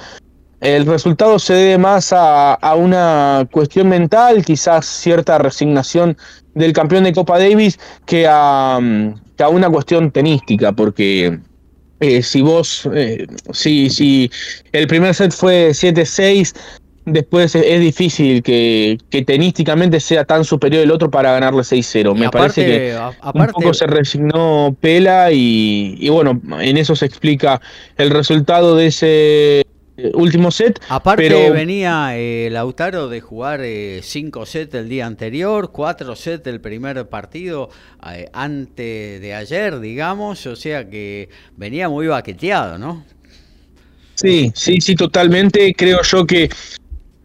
el 0.61 0.85
resultado 0.85 1.39
se 1.39 1.53
debe 1.53 1.77
más 1.77 2.13
a, 2.13 2.57
una 2.75 3.47
cuestión 3.51 3.89
mental, 3.89 4.43
quizás 4.45 4.85
cierta 4.85 5.37
resignación 5.37 6.17
del 6.53 6.73
campeón 6.73 7.05
de 7.05 7.13
Copa 7.13 7.39
Davis, 7.39 7.79
que 8.05 8.27
a, 8.29 8.77
una 9.49 9.69
cuestión 9.69 10.11
tenística, 10.11 10.73
porque 10.73 11.39
eh, 11.99 12.23
si 12.23 12.41
vos, 12.41 12.87
eh, 12.93 13.27
si, 13.51 13.89
si 13.89 14.31
el 14.71 14.87
primer 14.87 15.13
set 15.13 15.31
fue 15.31 15.69
7-6, 15.69 16.55
después 17.05 17.55
es 17.55 17.79
difícil 17.79 18.43
que, 18.43 18.97
tenísticamente 19.25 19.99
sea 19.99 20.25
tan 20.25 20.45
superior 20.45 20.83
el 20.83 20.91
otro 20.91 21.09
para 21.09 21.31
ganarle 21.33 21.61
6-0. 21.61 22.15
Me 22.15 22.29
parece 22.29 22.65
que 22.65 22.97
un 23.33 23.47
poco 23.47 23.73
se 23.73 23.87
resignó 23.87 24.75
Pela 24.79 25.31
y, 25.31 25.95
y, 25.99 26.09
bueno, 26.09 26.39
en 26.59 26.77
eso 26.77 26.95
se 26.95 27.05
explica 27.05 27.61
el 27.97 28.09
resultado 28.11 28.75
de 28.75 28.87
ese 28.87 29.65
último 30.13 30.51
set. 30.51 30.79
Aparte 30.89 31.51
venía 31.51 32.11
eh, 32.17 32.49
Lautaro 32.51 33.09
de 33.09 33.21
jugar 33.21 33.61
5 33.61 33.63
eh, 33.63 34.45
sets 34.45 34.73
el 34.75 34.89
día 34.89 35.05
anterior, 35.05 35.71
4 35.71 36.15
sets 36.15 36.47
el 36.47 36.61
primer 36.61 37.07
partido 37.09 37.69
eh, 38.11 38.29
antes 38.33 39.21
de 39.21 39.33
ayer, 39.33 39.79
digamos, 39.79 40.45
o 40.45 40.55
sea 40.55 40.89
que 40.89 41.29
venía 41.57 41.89
muy 41.89 42.07
baqueteado, 42.07 42.77
¿no? 42.77 43.05
Sí, 44.15 44.51
sí, 44.53 44.81
sí, 44.81 44.95
totalmente. 44.95 45.73
Creo 45.73 46.01
yo 46.03 46.25
que, 46.25 46.49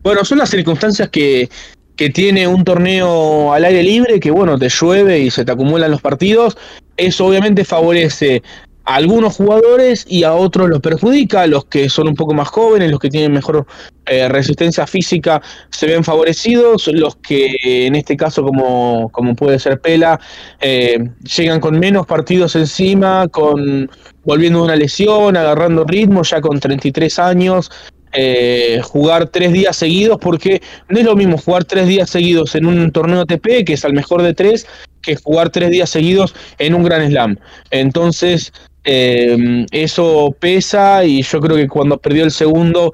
bueno, 0.02 0.24
son 0.24 0.38
las 0.38 0.51
circunstancias 0.51 1.09
que, 1.09 1.48
que 1.96 2.10
tiene 2.10 2.46
un 2.46 2.64
torneo 2.64 3.52
al 3.52 3.64
aire 3.64 3.82
libre, 3.82 4.20
que 4.20 4.30
bueno, 4.30 4.59
te 4.59 4.68
llueve 4.68 5.18
y 5.18 5.30
se 5.30 5.44
te 5.44 5.52
acumulan 5.52 5.90
los 5.90 6.01
partidos. 6.01 6.56
Eso 6.96 7.26
obviamente 7.26 7.64
favorece 7.64 8.42
algunos 8.85 9.36
jugadores 9.36 10.05
y 10.09 10.24
a 10.24 10.35
otros 10.35 10.69
los 10.69 10.81
perjudica, 10.81 11.47
los 11.47 11.65
que 11.65 11.89
son 11.89 12.09
un 12.09 12.15
poco 12.15 12.35
más 12.35 12.48
jóvenes, 12.48 12.90
los 12.90 13.01
que 13.01 13.09
tienen 13.09 13.32
mejor 13.32 13.66
eh, 14.06 14.28
resistencia 14.28 14.86
física 14.86 15.40
se 15.70 15.86
ven 15.86 16.05
favorecidos, 16.05 16.89
los 16.89 17.16
que 17.16 17.86
en 17.86 17.94
este 17.94 18.16
caso 18.16 18.43
como, 18.43 19.09
como 19.11 19.35
puede 19.35 19.59
ser 19.59 19.81
Pela, 19.81 20.20
eh, 20.61 20.98
llegan 21.36 21.61
con 21.61 21.78
menos 21.78 22.06
partidos 22.06 22.56
encima, 22.56 23.28
con 23.28 23.90
volviendo 24.24 24.59
de 24.61 24.65
una 24.66 24.77
lesión, 24.77 25.36
agarrando 25.36 25.85
ritmo 25.85 26.23
ya 26.23 26.40
con 26.40 26.61
33 26.61 27.19
años, 27.19 27.70
eh, 28.16 28.81
jugar 28.85 29.28
tres 29.28 29.52
días 29.52 29.77
seguidos, 29.77 30.19
porque 30.20 30.62
no 30.89 30.98
es 30.98 31.05
lo 31.05 31.16
mismo 31.16 31.36
jugar 31.36 31.65
tres 31.65 31.89
días 31.89 32.11
seguidos 32.11 32.55
en 32.55 32.66
un 32.66 32.93
torneo 32.93 33.23
ATP, 33.23 33.65
que 33.65 33.73
es 33.73 33.85
al 33.85 33.93
mejor 33.93 34.23
de 34.23 34.35
tres, 34.35 34.66
que 35.02 35.16
jugar 35.16 35.51
tres 35.51 35.70
días 35.70 35.90
seguidos 35.90 36.35
en 36.59 36.74
un 36.74 36.85
Gran 36.85 37.09
Slam. 37.09 37.39
Entonces, 37.70 38.52
eh, 38.85 39.66
eso 39.70 40.35
pesa 40.39 41.05
y 41.05 41.23
yo 41.23 41.40
creo 41.40 41.56
que 41.56 41.69
cuando 41.69 41.98
perdió 41.98 42.24
el 42.24 42.31
segundo 42.31 42.93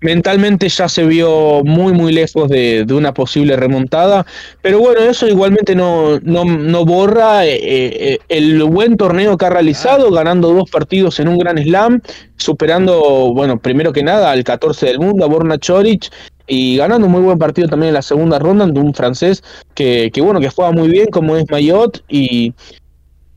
mentalmente 0.00 0.68
ya 0.68 0.88
se 0.88 1.04
vio 1.04 1.62
muy 1.64 1.92
muy 1.92 2.12
lejos 2.12 2.48
de, 2.48 2.86
una 2.90 3.12
posible 3.14 3.56
remontada, 3.56 4.26
pero 4.62 4.78
bueno, 4.80 5.02
eso 5.02 5.28
igualmente 5.28 5.74
no, 5.74 6.18
no, 6.20 6.84
borra 6.84 7.46
eh, 7.46 7.60
eh, 7.62 8.18
el 8.28 8.62
buen 8.64 8.96
torneo 8.96 9.36
que 9.36 9.46
ha 9.46 9.50
realizado, 9.50 10.10
ganando 10.10 10.52
dos 10.52 10.70
partidos 10.70 11.20
en 11.20 11.28
un 11.28 11.38
gran 11.38 11.58
slam, 11.58 12.00
superando, 12.36 13.32
bueno, 13.34 13.58
primero 13.60 13.92
que 13.92 14.02
nada 14.02 14.30
al 14.30 14.42
14 14.42 14.86
del 14.86 14.98
mundo, 14.98 15.24
a 15.24 15.28
Borna 15.28 15.58
Choric, 15.58 16.10
y 16.46 16.78
ganando 16.78 17.06
un 17.06 17.12
muy 17.12 17.22
buen 17.22 17.38
partido 17.38 17.68
también 17.68 17.88
en 17.88 17.94
la 17.94 18.02
segunda 18.02 18.38
ronda 18.38 18.64
ante 18.64 18.80
un 18.80 18.92
francés 18.92 19.44
que, 19.74 20.10
que 20.12 20.20
bueno, 20.20 20.40
que 20.40 20.48
juega 20.48 20.72
muy 20.72 20.88
bien 20.88 21.06
como 21.08 21.36
es 21.36 21.44
Mayotte 21.48 22.02
y, 22.08 22.54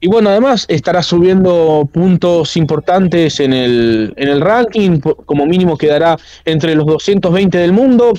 y 0.03 0.07
bueno, 0.07 0.31
además 0.31 0.65
estará 0.67 1.01
subiendo 1.01 1.88
puntos 1.89 2.57
importantes 2.57 3.39
en 3.39 3.53
el, 3.53 4.13
en 4.17 4.27
el 4.27 4.41
ranking, 4.41 4.99
como 4.99 5.45
mínimo 5.45 5.77
quedará 5.77 6.17
entre 6.43 6.75
los 6.75 6.85
220 6.85 7.57
del 7.57 7.71
mundo. 7.71 8.11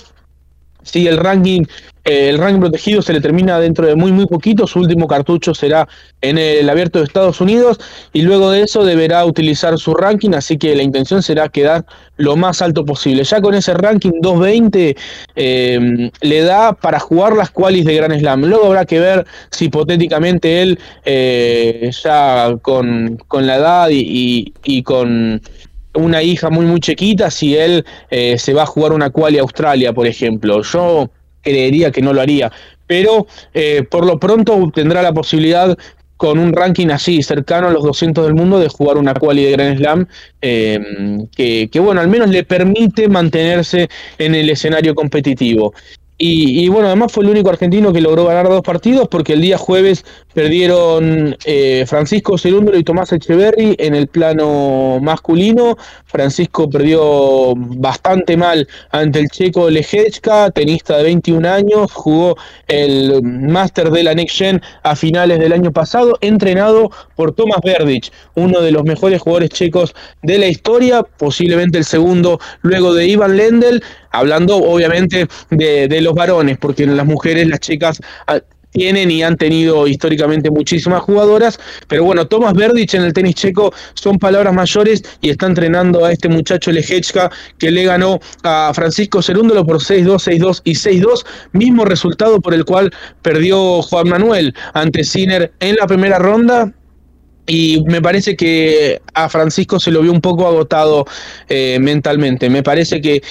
Si 0.85 1.07
el 1.07 1.19
ranking 1.19 1.65
eh, 2.05 2.29
el 2.29 2.39
ranking 2.39 2.61
protegido 2.61 3.01
se 3.01 3.15
le 3.15 3.21
termina 3.23 3.59
dentro 3.59 3.87
de 3.87 3.95
muy 3.95 4.13
muy 4.13 4.27
poquito, 4.27 4.67
su 4.67 4.79
último 4.79 5.09
cartucho 5.09 5.55
será 5.55 5.89
en 6.21 6.37
el 6.37 6.69
abierto 6.69 6.99
de 6.99 7.07
Estados 7.07 7.41
Unidos 7.41 7.81
y 8.13 8.23
luego 8.23 8.51
de 8.51 8.61
eso 8.61 8.85
deberá 8.85 9.25
utilizar 9.25 9.79
su 9.79 9.95
ranking, 9.95 10.33
así 10.35 10.59
que 10.59 10.77
la 10.77 10.83
intención 10.83 11.23
será 11.23 11.49
quedar 11.49 11.87
lo 12.19 12.37
más 12.37 12.61
alto 12.61 12.85
posible. 12.85 13.25
Ya 13.25 13.41
con 13.41 13.55
ese 13.55 13.73
ranking 13.73 14.21
220 14.21 14.97
eh, 15.35 16.11
le 16.21 16.41
da 16.43 16.75
para 16.75 17.01
jugar 17.01 17.35
las 17.35 17.51
qualis 17.51 17.87
de 17.87 17.95
Gran 17.95 18.19
Slam. 18.19 18.45
Luego 18.45 18.67
habrá 18.67 18.85
que 18.85 19.01
ver 19.01 19.27
si 19.51 19.67
hipotéticamente 19.67 20.61
él 20.61 20.79
eh, 21.07 21.91
ya 22.03 22.55
con, 22.61 23.19
la 23.33 23.57
edad 23.57 23.89
y, 23.91 24.53
y, 24.63 24.83
con 24.83 25.41
una 25.95 26.23
hija 26.23 26.51
muy 26.51 26.67
muy 26.67 26.81
chiquita, 26.81 27.31
si 27.31 27.57
él 27.57 27.85
se 28.11 28.53
va 28.53 28.63
a 28.63 28.67
jugar 28.67 28.93
una 28.93 29.11
quali 29.11 29.39
Australia, 29.39 29.93
por 29.93 30.07
ejemplo. 30.07 30.63
Yo 30.63 31.09
creería 31.45 31.93
que 31.93 32.03
no 32.03 32.13
lo 32.13 32.21
haría. 32.21 32.51
Pero 32.87 33.27
eh, 33.53 33.85
por 33.89 34.05
lo 34.05 34.19
pronto 34.19 34.71
tendrá 34.75 35.03
la 35.03 35.13
posibilidad 35.13 35.77
con 36.17 36.39
un 36.39 36.53
ranking 36.53 36.89
así, 36.89 37.23
cercano 37.23 37.69
a 37.69 37.71
los 37.71 37.83
200 37.83 38.25
del 38.25 38.35
mundo, 38.35 38.59
de 38.59 38.69
jugar 38.69 38.97
una 38.97 39.15
quali 39.15 39.45
de 39.45 39.53
Grand 39.53 39.79
Slam, 39.79 40.07
eh, 40.41 40.81
que, 41.37 41.81
bueno, 41.81 42.01
al 42.01 42.09
menos 42.09 42.31
le 42.31 42.45
permite 42.45 43.09
mantenerse 43.09 43.89
en 44.19 44.35
el 44.35 44.49
escenario 44.49 44.95
competitivo. 44.95 45.75
Y, 46.17 46.69
bueno, 46.69 46.87
además 46.87 47.11
fue 47.11 47.25
el 47.25 47.31
único 47.31 47.51
argentino 47.51 47.93
que 47.93 48.01
logró 48.01 48.25
ganar 48.27 48.49
dos 48.49 48.63
partidos 48.63 49.09
porque 49.09 49.33
el 49.33 49.41
día 49.41 49.59
jueves 49.59 50.05
perdieron 50.33 51.37
eh, 51.45 51.85
Francisco 51.89 52.39
Cerúndolo 52.39 52.79
y 52.79 52.85
Tomás 52.85 53.13
Echeverry 53.13 53.75
en 53.79 53.97
el 53.97 54.07
plano 54.07 55.01
masculino. 55.03 55.77
Francisco 56.07 56.71
perdió 56.71 57.55
bastante 57.57 58.37
mal 58.37 58.69
ante 58.93 59.19
el 59.19 59.29
checo 59.29 59.69
Lejechka, 59.69 60.53
tenista 60.53 60.99
de 60.99 61.03
21 61.03 61.49
años, 61.49 61.93
jugó 61.93 62.37
el 62.69 63.21
Master 63.23 63.91
de 63.91 64.05
la 64.05 64.15
Next 64.15 64.37
Gen 64.39 64.63
a 64.85 64.95
finales 64.95 65.41
del 65.41 65.53
año 65.53 65.73
pasado, 65.73 66.17
entrenado 66.21 66.93
por 67.17 67.33
Tomás 67.33 67.61
Verdic, 67.65 68.13
uno 68.37 68.61
de 68.61 68.71
los 68.71 68.85
mejores 68.85 69.21
jugadores 69.21 69.51
checos 69.51 69.95
de 70.23 70.39
la 70.39 70.47
historia, 70.47 71.03
posiblemente 71.03 71.79
el 71.79 71.85
segundo 71.85 72.39
luego 72.63 72.95
de 72.95 73.09
Ivan 73.09 73.37
Lendl 73.37 73.83
hablando 74.15 74.57
obviamente 74.57 75.27
de, 75.51 76.01
los 76.01 76.15
varones, 76.15 76.59
porque 76.59 76.85
en 76.85 76.97
las 76.97 77.07
mujeres, 77.07 77.47
las 77.49 77.61
chicas 77.61 78.01
ah, 78.27 78.41
tienen 78.75 79.11
y 79.11 79.23
han 79.23 79.37
tenido 79.37 79.87
históricamente 79.87 80.51
muchísimas 80.51 81.01
jugadoras, 81.03 81.59
pero 81.87 82.05
bueno, 82.05 82.27
Tomás 82.27 82.55
Verdic 82.55 82.95
en 82.95 83.03
el 83.03 83.13
tenis 83.13 83.37
checo 83.37 83.73
son 83.95 84.19
palabras 84.19 84.53
mayores 84.53 85.03
y 85.21 85.31
está 85.31 85.47
entrenando 85.47 86.05
a 86.05 86.13
este 86.13 86.29
muchacho 86.29 86.73
Lejechka 86.73 87.31
que 87.59 87.71
le 87.71 87.85
ganó 87.85 88.19
a 88.43 88.73
Francisco 88.75 89.23
Cerúndolo 89.23 89.65
por 89.65 89.79
6-2, 89.79 90.41
6-2 90.41 90.61
y 90.65 90.75
6-2, 90.75 91.25
mismo 91.53 91.85
resultado 91.85 92.41
por 92.41 92.53
el 92.53 92.65
cual 92.65 92.93
perdió 93.23 93.81
Juan 93.83 94.09
Manuel 94.09 94.55
ante 94.73 95.05
Sinner 95.05 95.53
en 95.61 95.77
la 95.77 95.87
primera 95.87 96.19
ronda 96.19 96.73
y 97.47 97.83
me 97.87 98.01
parece 98.01 98.37
que 98.37 99.01
a 99.13 99.29
Francisco 99.29 99.79
se 99.79 99.91
lo 99.91 100.01
vio 100.01 100.13
un 100.13 100.21
poco 100.21 100.47
agotado 100.47 101.05
eh, 101.49 101.79
mentalmente. 101.81 102.49
Me 102.49 102.63
parece 102.63 103.01
que 103.01 103.23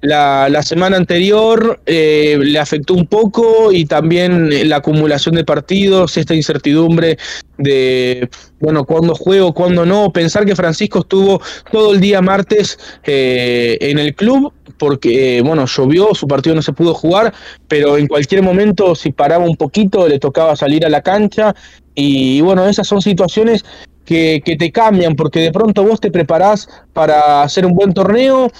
la, 0.00 0.48
la 0.48 0.62
semana 0.62 0.96
anterior 0.96 1.80
eh, 1.86 2.38
le 2.40 2.58
afectó 2.58 2.94
un 2.94 3.06
poco 3.06 3.70
y 3.70 3.84
también 3.84 4.68
la 4.68 4.76
acumulación 4.76 5.34
de 5.34 5.44
partidos, 5.44 6.16
esta 6.16 6.34
incertidumbre 6.34 7.18
de, 7.58 8.28
bueno, 8.58 8.84
cuándo 8.84 9.14
juego, 9.14 9.52
cuándo 9.52 9.86
no. 9.86 10.10
Pensar 10.12 10.46
que 10.46 10.56
Francisco 10.56 11.00
estuvo 11.00 11.40
todo 11.70 11.92
el 11.92 12.00
día 12.00 12.22
martes 12.22 12.78
eh, 13.04 13.78
en 13.80 13.98
el 13.98 14.14
club 14.14 14.52
porque, 14.78 15.42
bueno, 15.44 15.66
llovió, 15.66 16.14
su 16.14 16.26
partido 16.26 16.56
no 16.56 16.62
se 16.62 16.72
pudo 16.72 16.94
jugar, 16.94 17.34
pero 17.68 17.98
en 17.98 18.06
cualquier 18.06 18.42
momento 18.42 18.94
si 18.94 19.12
paraba 19.12 19.44
un 19.44 19.56
poquito 19.56 20.08
le 20.08 20.18
tocaba 20.18 20.56
salir 20.56 20.86
a 20.86 20.88
la 20.88 21.02
cancha 21.02 21.54
y 21.94 22.40
bueno, 22.40 22.66
esas 22.66 22.86
son 22.86 23.02
situaciones 23.02 23.64
que, 24.04 24.42
te 24.58 24.72
cambian, 24.72 25.14
porque 25.14 25.40
de 25.40 25.52
pronto 25.52 25.84
vos 25.84 26.00
te 26.00 26.10
preparás 26.10 26.68
para 26.92 27.42
hacer 27.42 27.64
un 27.64 27.72
buen 27.72 27.94
torneo 27.94 28.50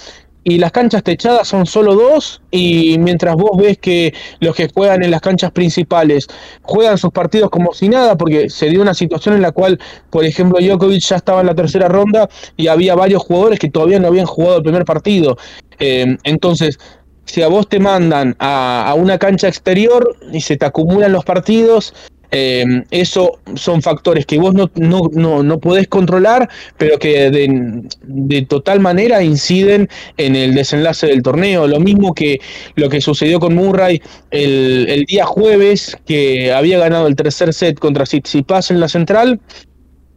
y 0.43 0.57
las 0.57 0.71
canchas 0.71 1.03
techadas 1.03 1.47
son 1.47 1.65
solo 1.65 1.93
dos 1.93 2.41
y 2.49 2.97
mientras 2.99 3.35
vos 3.35 3.51
ves 3.57 3.77
que 3.77 4.13
los 4.39 4.55
que 4.55 4.69
juegan 4.73 5.03
en 5.03 5.11
las 5.11 5.21
canchas 5.21 5.51
principales 5.51 6.27
juegan 6.61 6.97
sus 6.97 7.11
partidos 7.11 7.49
como 7.49 7.73
si 7.73 7.89
nada, 7.89 8.17
porque 8.17 8.49
se 8.49 8.69
dio 8.69 8.81
una 8.81 8.93
situación 8.93 9.35
en 9.35 9.41
la 9.41 9.51
cual, 9.51 9.79
por 10.09 10.25
ejemplo, 10.25 10.59
Djokovic 10.59 11.01
ya 11.01 11.17
estaba 11.17 11.41
en 11.41 11.47
la 11.47 11.55
tercera 11.55 11.89
ronda 11.89 12.29
y 12.57 12.67
había 12.67 12.95
varios 12.95 13.21
jugadores 13.21 13.59
que 13.59 13.69
todavía 13.69 13.99
no 13.99 14.07
habían 14.07 14.25
jugado 14.25 14.57
el 14.57 14.63
primer 14.63 14.85
partido. 14.85 15.37
Eh, 15.79 16.17
entonces, 16.23 16.79
si 17.25 17.41
a 17.41 17.47
vos 17.47 17.69
te 17.69 17.79
mandan 17.79 18.35
a, 18.39 18.93
una 18.97 19.17
cancha 19.17 19.47
exterior 19.47 20.17
y 20.31 20.41
se 20.41 20.57
te 20.57 20.65
acumulan 20.65 21.11
los 21.11 21.23
partidos, 21.23 21.93
eh, 22.31 22.65
eso 22.91 23.39
son 23.55 23.81
factores 23.81 24.25
que 24.25 24.39
vos 24.39 24.53
no, 24.53 24.71
no, 24.75 25.09
no, 25.13 25.43
no 25.43 25.59
podés 25.59 25.87
controlar, 25.87 26.49
pero 26.77 26.97
que 26.97 27.29
de, 27.29 27.83
de, 28.03 28.41
total 28.43 28.79
manera 28.79 29.21
inciden 29.21 29.89
en 30.17 30.35
el 30.35 30.55
desenlace 30.55 31.07
del 31.07 31.23
torneo. 31.23 31.67
Lo 31.67 31.79
mismo 31.79 32.13
que 32.13 32.39
lo 32.75 32.89
que 32.89 33.01
sucedió 33.01 33.39
con 33.39 33.55
Murray 33.55 34.01
el, 34.31 34.87
el 34.89 35.05
día 35.05 35.25
jueves, 35.25 35.97
que 36.05 36.53
había 36.53 36.79
ganado 36.79 37.07
el 37.07 37.15
tercer 37.15 37.53
set 37.53 37.77
contra 37.79 38.05
Tsitsipas 38.05 38.71
en 38.71 38.79
la 38.79 38.87
central 38.87 39.41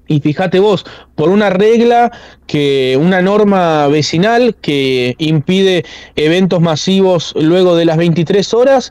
Y 0.06 0.20
fíjate 0.20 0.60
vos, 0.60 0.84
por 1.14 1.30
una 1.30 1.50
regla 1.50 2.12
que, 2.46 2.98
una 3.00 3.22
norma 3.22 3.88
vecinal 3.88 4.54
que 4.60 5.14
impide 5.18 5.84
eventos 6.16 6.60
masivos 6.60 7.34
luego 7.36 7.74
de 7.76 7.86
las 7.86 7.96
23 7.96 8.54
horas, 8.54 8.90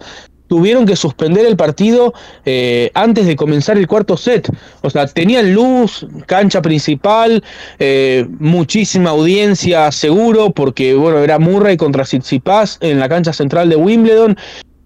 tuvieron 0.54 0.86
que 0.86 0.96
suspender 0.96 1.48
el 1.48 1.58
partido 1.58 2.14
eh, 2.46 2.92
antes 2.94 3.26
de 3.26 3.36
comenzar 3.36 3.76
el 3.76 3.88
cuarto 3.88 4.16
set. 4.18 4.48
O 4.82 4.90
sea, 4.92 5.08
tenían 5.08 5.52
luz, 5.52 6.06
cancha 6.28 6.62
principal, 6.62 7.44
eh, 7.80 8.28
muchísima 8.38 9.10
audiencia 9.10 9.92
seguro, 9.92 10.52
porque 10.52 10.94
bueno, 10.94 11.18
era 11.24 11.40
Murray 11.40 11.76
contra 11.76 12.04
Tsitsipas 12.04 12.78
en 12.82 13.00
la 13.00 13.10
cancha 13.10 13.34
central 13.34 13.68
de 13.68 13.78
Wimbledon. 13.78 14.38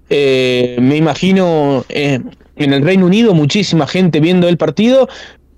Eh, 0.09 0.77
me 0.79 0.95
imagino 0.95 1.83
en 1.89 2.31
el 2.55 2.81
Reino 2.81 3.05
Unido 3.05 3.33
muchísima 3.33 3.87
gente 3.87 4.21
viendo 4.21 4.47
el 4.47 4.55
partido 4.55 5.09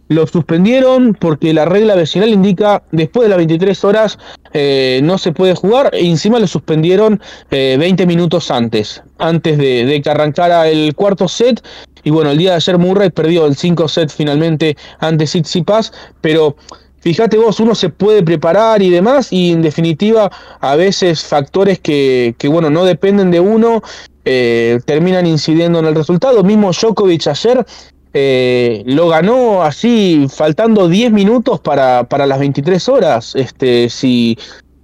lo 0.10 0.26
suspendieron 0.28 1.14
porque 1.14 1.54
la 1.54 1.66
regla 1.66 1.96
vecinal 1.96 2.30
indica 2.30 2.84
después 2.92 3.26
de 3.26 3.30
las 3.30 3.38
23 3.38 3.84
horas 3.86 4.18
eh, 4.54 5.00
no 5.04 5.18
se 5.20 5.32
puede 5.32 5.56
jugar 5.56 5.92
e 5.94 6.06
encima 6.06 6.40
lo 6.40 6.48
suspendieron 6.48 7.22
20 7.52 8.04
eh, 8.04 8.06
minutos 8.06 8.50
antes, 8.52 9.04
antes 9.20 9.58
de, 9.58 10.02
que 10.04 10.10
arrancara 10.10 10.68
el 10.68 10.96
cuarto 10.96 11.28
set. 11.28 11.64
Y 12.04 12.10
bueno, 12.10 12.32
el 12.32 12.38
día 12.38 12.52
de 12.52 12.56
ayer 12.56 12.78
Murray 12.78 13.12
perdió 13.12 13.46
el 13.46 13.56
5 13.56 13.88
set 13.88 14.10
finalmente 14.10 14.76
ante 15.00 15.26
Tsitsipas, 15.26 15.94
pero 16.22 16.56
fíjate 17.02 17.38
vos, 17.38 17.60
uno 17.60 17.76
se 17.76 17.90
puede 17.90 18.24
preparar 18.24 18.82
y 18.82 18.90
demás, 18.90 19.32
y 19.32 19.52
en 19.52 19.62
definitiva, 19.62 20.32
a 20.60 20.76
veces 20.76 21.24
factores 21.24 21.80
que, 21.80 22.36
que 22.38 22.48
bueno, 22.48 22.70
no 22.70 22.84
dependen 22.84 23.30
de 23.32 23.42
uno, 23.42 23.84
eh, 24.26 24.80
terminan 24.86 25.26
incidiendo 25.26 25.80
en 25.80 25.86
el 25.86 25.96
resultado. 25.96 26.44
Mismo 26.44 26.72
Djokovic 26.72 27.28
ayer 27.28 27.66
eh, 28.14 28.84
lo 28.86 29.08
ganó 29.08 29.64
así, 29.64 30.28
faltando 30.34 30.88
10 30.88 31.12
minutos 31.12 31.60
para, 31.60 32.04
para 32.06 32.26
las 32.26 32.40
23 32.40 32.90
horas. 32.90 33.36
Este, 33.36 33.90
si, 33.90 34.38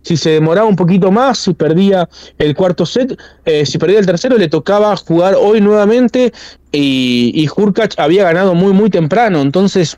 si 0.04 0.18
se 0.18 0.32
demoraba 0.32 0.68
un 0.68 0.76
poquito 0.76 1.12
más, 1.12 1.40
si 1.40 1.54
perdía 1.54 2.08
el 2.38 2.56
cuarto 2.56 2.86
set, 2.86 3.18
eh, 3.46 3.66
si 3.66 3.78
perdía 3.78 4.00
el 4.00 4.06
tercero, 4.06 4.38
le 4.38 4.48
tocaba 4.48 4.96
jugar 4.98 5.36
hoy 5.40 5.62
nuevamente 5.62 6.32
y, 6.72 7.32
y 7.34 7.50
había 7.98 8.24
ganado 8.26 8.54
muy, 8.54 8.74
muy 8.74 8.90
temprano. 8.90 9.42
Entonces, 9.42 9.98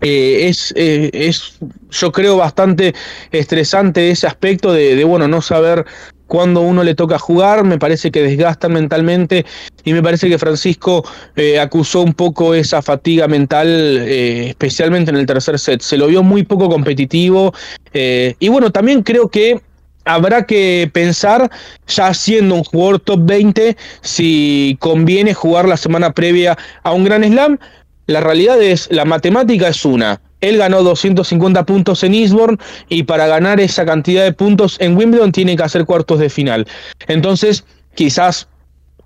eh, 0.00 0.48
es, 0.48 0.72
es, 0.76 1.58
yo 1.90 2.10
creo, 2.10 2.38
bastante 2.38 2.94
estresante 3.30 4.10
ese 4.10 4.26
aspecto 4.26 4.72
de, 4.72 4.96
de, 4.96 5.04
bueno, 5.04 5.28
no 5.28 5.42
saber 5.42 5.84
cuando 6.30 6.60
uno 6.60 6.84
le 6.84 6.94
toca 6.94 7.18
jugar, 7.18 7.64
me 7.64 7.76
parece 7.76 8.12
que 8.12 8.22
desgastan 8.22 8.72
mentalmente 8.74 9.44
y 9.82 9.92
me 9.92 10.00
parece 10.00 10.28
que 10.28 10.38
Francisco 10.38 11.04
eh, 11.34 11.58
acusó 11.58 12.02
un 12.02 12.14
poco 12.14 12.54
esa 12.54 12.82
fatiga 12.82 13.26
mental, 13.26 13.66
eh, 13.66 14.50
especialmente 14.50 15.10
en 15.10 15.16
el 15.16 15.26
tercer 15.26 15.58
set. 15.58 15.80
Se 15.80 15.96
lo 15.96 16.06
vio 16.06 16.22
muy 16.22 16.44
poco 16.44 16.68
competitivo 16.68 17.52
eh, 17.92 18.36
y 18.38 18.48
bueno, 18.48 18.70
también 18.70 19.02
creo 19.02 19.28
que 19.28 19.60
habrá 20.04 20.46
que 20.46 20.88
pensar, 20.92 21.50
ya 21.88 22.14
siendo 22.14 22.54
un 22.54 22.62
jugador 22.62 23.00
top 23.00 23.22
20, 23.24 23.76
si 24.00 24.76
conviene 24.78 25.34
jugar 25.34 25.66
la 25.66 25.76
semana 25.76 26.12
previa 26.12 26.56
a 26.84 26.92
un 26.92 27.02
gran 27.02 27.24
slam. 27.24 27.58
La 28.06 28.20
realidad 28.20 28.62
es, 28.62 28.86
la 28.92 29.04
matemática 29.04 29.66
es 29.66 29.84
una. 29.84 30.20
Él 30.40 30.56
ganó 30.56 30.82
250 30.82 31.64
puntos 31.66 32.02
en 32.02 32.14
Eastbourne 32.14 32.58
y 32.88 33.02
para 33.02 33.26
ganar 33.26 33.60
esa 33.60 33.84
cantidad 33.84 34.24
de 34.24 34.32
puntos 34.32 34.76
en 34.80 34.96
Wimbledon 34.96 35.32
tiene 35.32 35.56
que 35.56 35.62
hacer 35.62 35.84
cuartos 35.84 36.18
de 36.18 36.30
final. 36.30 36.66
Entonces, 37.08 37.64
quizás 37.94 38.48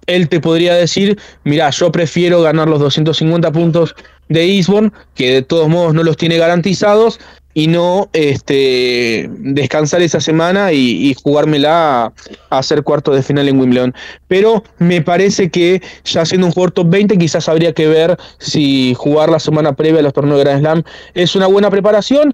él 0.06 0.28
te 0.28 0.40
podría 0.40 0.74
decir, 0.74 1.18
mira, 1.44 1.70
yo 1.70 1.90
prefiero 1.90 2.42
ganar 2.42 2.68
los 2.68 2.80
250 2.80 3.52
puntos 3.52 3.94
de 4.28 4.44
Eastbourne, 4.44 4.92
que 5.14 5.32
de 5.32 5.42
todos 5.42 5.68
modos 5.68 5.94
no 5.94 6.02
los 6.02 6.16
tiene 6.16 6.38
garantizados, 6.38 7.20
y 7.54 7.68
no 7.68 8.08
este, 8.12 9.30
descansar 9.30 10.02
esa 10.02 10.20
semana 10.20 10.72
y, 10.72 11.14
jugármela 11.22 12.12
a, 12.50 12.58
hacer 12.58 12.82
cuartos 12.82 13.14
de 13.14 13.22
final 13.22 13.48
en 13.48 13.58
Wimbledon. 13.58 13.94
Pero 14.26 14.64
me 14.78 15.00
parece 15.00 15.50
que 15.50 15.80
ya 16.04 16.24
siendo 16.24 16.48
un 16.48 16.52
jugador 16.52 16.72
top 16.72 16.90
20 16.90 17.16
quizás 17.16 17.48
habría 17.48 17.72
que 17.72 17.86
ver 17.86 18.18
si 18.38 18.94
jugar 18.94 19.30
la 19.30 19.38
semana 19.38 19.74
previa 19.74 20.00
a 20.00 20.02
los 20.02 20.12
torneos 20.12 20.38
de 20.38 20.44
Grand 20.44 20.60
Slam 20.60 20.82
es 21.14 21.36
una 21.36 21.46
buena 21.46 21.70
preparación. 21.70 22.32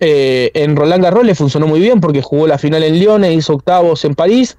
Eh, 0.00 0.52
en 0.54 0.76
Roland 0.76 1.02
Garros 1.02 1.24
le 1.24 1.34
funcionó 1.34 1.66
muy 1.66 1.80
bien 1.80 2.00
porque 2.00 2.22
jugó 2.22 2.46
la 2.46 2.58
final 2.58 2.84
en 2.84 3.00
Lyon 3.00 3.24
e 3.24 3.32
hizo 3.32 3.54
octavos 3.54 4.04
en 4.04 4.14
París. 4.14 4.56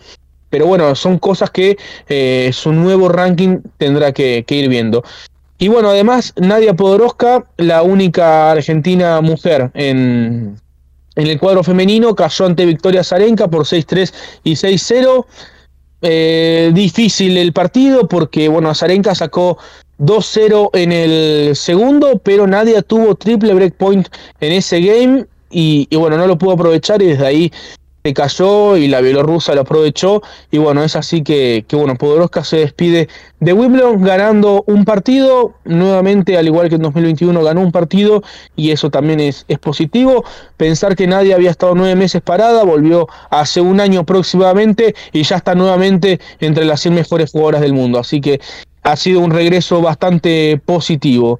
Pero 0.50 0.66
bueno, 0.66 0.96
son 0.96 1.20
cosas 1.20 1.52
que 1.52 1.78
eh, 2.10 2.50
su 2.52 2.74
nuevo 2.74 3.08
ranking 3.08 3.60
tendrá 3.78 4.12
que 4.12 4.44
ir 4.48 4.68
viendo. 4.68 5.04
Y 5.62 5.68
bueno, 5.68 5.90
además, 5.90 6.34
Nadia 6.38 6.74
Podoroska, 6.74 7.44
la 7.58 7.84
única 7.84 8.50
argentina 8.52 9.20
mujer 9.20 9.70
en, 9.74 10.58
el 11.16 11.38
cuadro 11.38 11.66
femenino, 11.66 12.16
cayó 12.16 12.46
ante 12.46 12.66
Victoria 12.66 13.04
Zarenka 13.04 13.50
por 13.50 13.66
6-3 13.66 14.14
y 14.46 14.54
6-0. 14.54 15.26
Eh, 16.02 16.72
difícil 16.74 17.38
el 17.38 17.52
partido 17.52 18.08
porque, 18.08 18.48
bueno, 18.48 18.74
Zarenka 18.74 19.14
sacó 19.14 19.58
2-0 20.00 20.70
en 20.76 20.94
el 20.94 21.56
segundo, 21.58 22.22
pero 22.24 22.48
Nadia 22.48 22.82
tuvo 22.82 23.16
triple 23.16 23.54
breakpoint 23.54 24.08
en 24.40 24.54
ese 24.54 24.80
game 24.80 25.26
y, 25.52 25.88
y, 25.90 25.96
bueno, 25.98 26.18
no 26.18 26.26
lo 26.26 26.38
pudo 26.38 26.54
aprovechar 26.54 27.02
y 27.02 27.08
desde 27.08 27.26
ahí 27.26 27.52
se 28.04 28.14
cayó 28.14 28.78
y 28.78 28.88
la 28.88 29.02
bielorrusa 29.02 29.56
lo 29.56 29.62
aprovechó. 29.62 30.22
Y 30.52 30.58
bueno, 30.58 30.84
es 30.84 30.96
así 30.96 31.24
que, 31.24 31.66
que 31.68 31.76
bueno, 31.76 31.96
Podoroska 31.96 32.44
se 32.44 32.58
despide 32.58 33.10
de 33.40 33.54
Wimbledon 33.54 34.02
ganando 34.02 34.64
un 34.68 34.86
partido, 34.86 35.54
nuevamente 35.66 36.38
al 36.38 36.48
igual 36.48 36.70
que 36.70 36.76
en 36.76 36.82
2021 36.82 37.44
ganó 37.44 37.62
un 37.62 37.72
partido 37.72 38.24
y 38.56 38.72
eso 38.72 38.90
también 38.90 39.20
es, 39.20 39.46
es 39.48 39.60
positivo, 39.60 40.24
pensar 40.58 40.96
que 40.96 41.08
nadie 41.08 41.34
había 41.34 41.52
estado 41.52 41.76
nueve 41.76 41.96
meses 41.96 42.22
parada, 42.22 42.64
volvió 42.64 43.08
hace 43.30 43.62
un 43.62 43.80
año 43.80 44.06
próximamente 44.06 44.96
y 45.14 45.24
ya 45.24 45.38
está 45.38 45.56
nuevamente 45.56 46.20
entre 46.40 46.66
las 46.66 46.82
100 46.82 46.96
mejores 46.96 47.32
jugadoras 47.32 47.62
del 47.62 47.74
mundo, 47.74 48.00
así 48.00 48.20
que 48.20 48.42
ha 48.84 48.96
sido 48.96 49.20
un 49.20 49.32
regreso 49.32 49.82
bastante 49.82 50.62
positivo. 50.66 51.40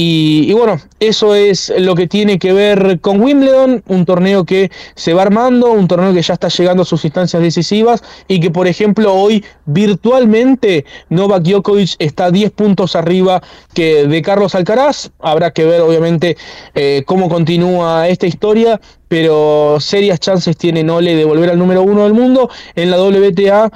Y, 0.00 0.52
bueno, 0.52 0.80
eso 1.00 1.34
es 1.34 1.72
lo 1.76 1.96
que 1.96 2.06
tiene 2.06 2.38
que 2.38 2.52
ver 2.52 3.00
con 3.00 3.20
Wimbledon, 3.20 3.82
un 3.88 4.04
torneo 4.06 4.44
que 4.44 4.70
se 4.94 5.12
va 5.12 5.22
armando, 5.22 5.72
un 5.72 5.88
torneo 5.88 6.14
que 6.14 6.22
ya 6.22 6.34
está 6.34 6.46
llegando 6.46 6.84
a 6.84 6.86
sus 6.86 7.04
instancias 7.04 7.42
decisivas 7.42 8.04
y 8.28 8.38
que, 8.38 8.52
por 8.52 8.68
ejemplo, 8.68 9.12
hoy 9.12 9.44
virtualmente 9.66 10.84
Novak 11.08 11.42
Djokovic 11.42 11.96
está 11.98 12.30
10 12.30 12.52
puntos 12.52 12.94
arriba 12.94 13.42
que 13.74 14.06
de 14.06 14.22
Carlos 14.22 14.54
Alcaraz. 14.54 15.10
Habrá 15.18 15.50
que 15.50 15.64
ver, 15.64 15.80
obviamente, 15.80 16.36
eh, 16.76 17.02
cómo 17.04 17.28
continúa 17.28 18.06
esta 18.06 18.28
historia, 18.28 18.80
pero 19.08 19.78
serias 19.80 20.20
chances 20.20 20.56
tiene 20.56 20.84
Nole 20.84 21.16
de 21.16 21.24
volver 21.24 21.50
al 21.50 21.58
número 21.58 21.82
uno 21.82 22.04
del 22.04 22.14
mundo. 22.14 22.48
En 22.76 22.92
la 22.92 23.02
WTA 23.02 23.68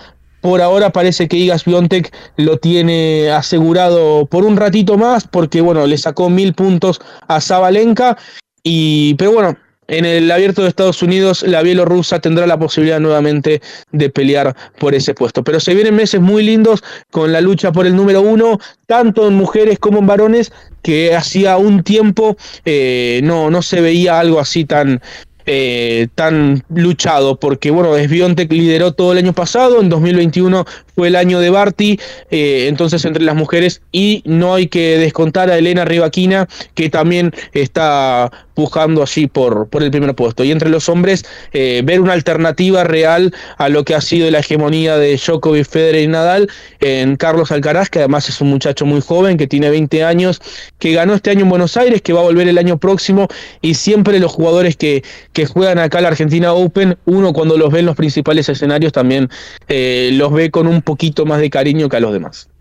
por 0.43 0.61
ahora 0.61 0.91
parece 0.91 1.29
que 1.29 1.37
Igas 1.37 1.65
Biontech 1.65 2.13
lo 2.37 2.59
tiene 2.59 3.31
asegurado 3.31 4.27
por 4.27 4.45
un 4.45 4.57
ratito 4.57 4.99
más, 4.99 5.27
porque 5.27 5.61
bueno, 5.61 5.87
le 5.87 5.97
sacó 5.97 6.29
mil 6.29 6.53
puntos 6.53 7.01
a 7.29 7.41
Zabalenka. 7.41 8.19
Y, 8.65 9.15
pero 9.15 9.33
bueno, 9.33 9.57
en 9.87 10.05
el 10.05 10.31
abierto 10.31 10.63
de 10.63 10.69
Estados 10.69 11.01
Unidos, 11.03 11.45
la 11.45 11.63
bielorrusa 11.63 12.19
tendrá 12.19 12.47
la 12.47 12.59
posibilidad 12.59 12.99
nuevamente 12.99 13.63
de 13.93 14.11
pelear 14.11 14.57
por 14.79 14.95
ese 14.95 15.15
puesto. 15.15 15.45
Pero 15.45 15.61
se 15.61 15.75
vienen 15.75 15.95
meses 15.95 16.21
muy 16.21 16.43
lindos 16.43 16.83
con 17.11 17.31
la 17.31 17.41
lucha 17.41 17.71
por 17.71 17.87
el 17.87 17.95
número 17.95 18.21
uno, 18.21 18.59
tanto 18.87 19.29
en 19.29 19.35
mujeres 19.35 19.79
como 19.79 20.01
en 20.01 20.07
varones, 20.07 20.53
que 20.83 21.15
hacía 21.15 21.57
un 21.57 21.85
tiempo 21.85 22.37
eh, 22.65 23.21
no, 23.23 23.51
no 23.51 23.63
se 23.63 23.81
veía 23.81 24.19
algo 24.19 24.41
así 24.41 24.65
tan, 24.65 25.01
eh, 25.47 26.09
tan 26.15 26.65
luchado, 26.69 27.37
porque 27.37 27.71
bueno, 27.71 27.97
Sbiontek 27.97 28.53
lideró 28.53 28.93
todo 28.93 29.13
el 29.13 29.19
año 29.19 29.33
pasado, 29.33 29.81
en 29.81 29.89
2021 29.89 30.65
fue 30.95 31.09
el 31.09 31.17
año 31.17 31.41
de 31.41 31.51
Barty, 31.51 31.99
eh, 32.31 32.67
entonces 32.69 33.05
entre 33.05 33.23
las 33.23 33.35
mujeres, 33.35 33.83
y 33.93 34.23
no 34.27 34.55
hay 34.55 34.69
que 34.69 34.99
descontar 34.99 35.51
a 35.51 35.59
Elena 35.59 35.85
Rivaquina, 35.85 36.49
que 36.75 36.91
también 36.91 37.33
está 37.53 38.31
pujando 38.55 39.03
allí 39.03 39.27
por, 39.27 39.69
por 39.69 39.83
el 39.83 39.91
primer 39.91 40.15
puesto. 40.15 40.45
Y 40.45 40.51
entre 40.51 40.69
los 40.69 40.89
hombres, 40.89 41.25
eh, 41.53 41.83
ver 41.85 42.01
una 42.01 42.13
alternativa 42.13 42.85
real 42.85 43.35
a 43.59 43.69
lo 43.69 43.85
que 43.85 43.95
ha 43.95 44.01
sido 44.01 44.31
la 44.31 44.41
hegemonía 44.41 44.97
de 44.97 45.17
Djokovic, 45.17 45.67
Federer 45.67 46.03
y 46.03 46.09
Nadal 46.09 46.51
en 46.81 47.17
Carlos 47.17 47.51
Alcaraz, 47.53 47.91
que 47.91 48.01
además 48.01 48.29
es 48.29 48.41
un 48.41 48.51
muchacho 48.51 48.87
muy 48.87 49.01
joven, 49.01 49.37
que 49.37 49.47
tiene 49.47 49.71
20 49.71 50.05
años, 50.05 50.41
que 50.79 50.93
ganó 50.93 51.15
este 51.15 51.31
año 51.31 51.43
en 51.43 51.49
Buenos 51.49 51.77
Aires, 51.77 52.03
que 52.03 52.13
va 52.13 52.21
a 52.21 52.25
volver 52.25 52.49
el 52.49 52.59
año 52.59 52.79
próximo, 52.79 53.29
y 53.61 53.75
siempre 53.75 54.19
los 54.19 54.33
jugadores 54.33 54.77
que, 54.77 55.03
que 55.33 55.47
juegan 55.47 55.79
acá 55.79 56.01
la 56.01 56.09
Argentina 56.09 56.53
Open, 56.53 56.97
uno 57.05 57.33
cuando 57.33 57.57
los 57.57 57.73
ve 57.73 57.81
en 57.81 57.87
los 57.87 57.97
principales 57.97 58.49
escenarios 58.49 58.93
también 58.93 59.29
eh, 59.69 60.11
los 60.15 60.33
ve 60.33 60.51
con 60.51 60.67
un 60.67 60.83
poquito 60.83 61.27
más 61.27 61.41
de 61.41 61.51
cariño 61.51 61.89
que 61.89 61.97
a 61.97 62.01
los 62.01 62.13
demás. 62.13 62.52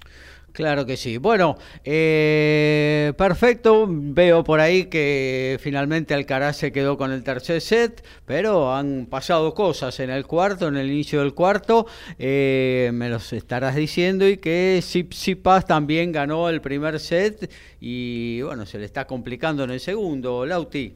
Claro 0.53 0.85
que 0.85 0.97
sí. 0.97 1.17
Bueno, 1.17 1.57
eh, 1.85 3.13
perfecto. 3.17 3.85
Veo 3.89 4.43
por 4.43 4.59
ahí 4.59 4.85
que 4.85 5.57
finalmente 5.61 6.13
Alcaraz 6.13 6.57
se 6.57 6.73
quedó 6.73 6.97
con 6.97 7.11
el 7.11 7.23
tercer 7.23 7.61
set, 7.61 8.03
pero 8.25 8.73
han 8.73 9.07
pasado 9.09 9.53
cosas 9.53 9.99
en 10.01 10.09
el 10.09 10.25
cuarto, 10.27 10.67
en 10.67 10.75
el 10.75 10.91
inicio 10.91 11.21
del 11.21 11.33
cuarto. 11.33 11.87
Eh, 12.19 12.91
me 12.93 13.07
los 13.07 13.31
estarás 13.31 13.75
diciendo 13.75 14.27
y 14.27 14.37
que 14.37 14.81
Sipas 14.81 15.65
también 15.65 16.11
ganó 16.11 16.49
el 16.49 16.59
primer 16.59 16.99
set 16.99 17.49
y 17.79 18.41
bueno, 18.41 18.65
se 18.65 18.77
le 18.77 18.85
está 18.85 19.07
complicando 19.07 19.63
en 19.63 19.71
el 19.71 19.79
segundo. 19.79 20.45
Lauti. 20.45 20.95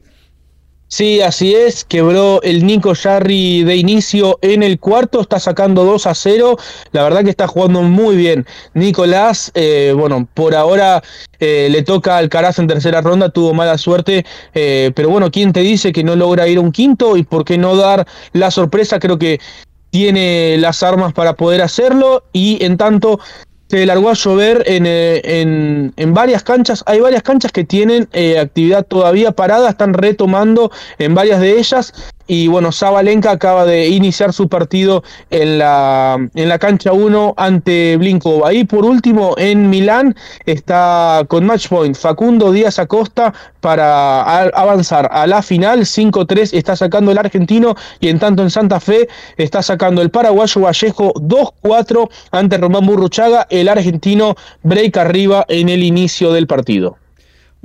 Sí, 0.87 1.19
así 1.21 1.55
es, 1.55 1.83
quebró 1.83 2.41
el 2.43 2.65
Nico 2.65 2.93
Jarry 2.93 3.63
de 3.63 3.75
inicio 3.75 4.37
en 4.41 4.61
el 4.61 4.79
cuarto, 4.79 5.19
está 5.19 5.39
sacando 5.39 5.83
2 5.83 6.05
a 6.05 6.13
0, 6.13 6.57
la 6.91 7.03
verdad 7.03 7.23
que 7.23 7.31
está 7.31 7.47
jugando 7.47 7.81
muy 7.81 8.15
bien. 8.15 8.45
Nicolás, 8.75 9.51
eh, 9.55 9.93
bueno, 9.97 10.27
por 10.35 10.53
ahora 10.53 11.01
eh, 11.39 11.69
le 11.71 11.81
toca 11.81 12.17
al 12.17 12.29
Caraz 12.29 12.59
en 12.59 12.67
tercera 12.67 13.01
ronda, 13.01 13.29
tuvo 13.29 13.53
mala 13.55 13.79
suerte, 13.79 14.25
eh, 14.53 14.91
pero 14.95 15.09
bueno, 15.09 15.31
¿quién 15.31 15.53
te 15.53 15.61
dice 15.61 15.91
que 15.91 16.03
no 16.03 16.15
logra 16.15 16.47
ir 16.47 16.59
a 16.59 16.61
un 16.61 16.71
quinto 16.71 17.17
y 17.17 17.23
por 17.23 17.45
qué 17.45 17.57
no 17.57 17.75
dar 17.75 18.05
la 18.33 18.51
sorpresa? 18.51 18.99
Creo 18.99 19.17
que 19.17 19.39
tiene 19.89 20.57
las 20.59 20.83
armas 20.83 21.13
para 21.13 21.33
poder 21.33 21.63
hacerlo 21.63 22.23
y 22.31 22.63
en 22.63 22.77
tanto 22.77 23.19
se 23.67 23.85
largó 23.85 24.09
a 24.09 24.13
llover 24.13 24.63
eh, 24.67 25.21
en, 25.23 25.93
en, 25.95 26.13
varias 26.13 26.43
canchas. 26.43 26.83
Hay 26.85 26.99
varias 26.99 27.23
canchas 27.23 27.51
que 27.51 27.63
tienen 27.63 28.07
eh, 28.13 28.39
actividad 28.39 28.85
todavía 28.85 29.31
parada, 29.31 29.69
están 29.69 29.93
retomando 29.93 30.71
en 30.99 31.15
varias 31.15 31.39
de 31.39 31.57
ellas. 31.57 31.93
Y 32.27 32.47
bueno, 32.47 32.72
Zabalenka 32.72 33.31
acaba 33.31 33.65
de 33.65 33.88
iniciar 33.88 34.34
su 34.34 34.49
partido 34.49 35.03
en 35.30 35.60
la, 35.60 36.18
en 36.34 36.49
la 36.49 36.60
cancha 36.60 36.91
1 36.91 37.35
ante 37.38 37.97
Blinkova. 37.97 38.53
Y 38.53 38.64
por 38.64 38.84
último, 38.85 39.35
en 39.38 39.69
Milán 39.69 40.15
está 40.45 41.23
con 41.27 41.45
match 41.45 41.68
point 41.68 41.95
Facundo 41.95 42.52
Díaz 42.52 42.80
Acosta 42.80 43.34
para 43.61 44.22
avanzar 44.49 45.10
a 45.11 45.27
la 45.27 45.41
final. 45.41 45.81
5-3 45.81 46.53
está 46.53 46.76
sacando 46.76 47.11
el 47.11 47.18
argentino 47.18 47.76
y 47.99 48.10
en 48.10 48.19
tanto 48.19 48.41
en 48.41 48.49
Santa 48.49 48.80
Fe 48.80 49.07
está 49.38 49.61
sacando 49.61 50.02
el 50.02 50.10
paraguayo 50.10 50.61
Vallejo 50.61 51.14
2-4 51.14 52.10
ante 52.31 52.57
Román 52.57 52.85
Burruchaga. 52.85 53.45
El 53.49 53.69
argentino 53.69 54.35
break 54.64 54.97
arriba 54.97 55.45
en 55.47 55.69
el 55.69 55.84
inicio 55.84 56.34
del 56.34 56.47
partido. 56.47 56.97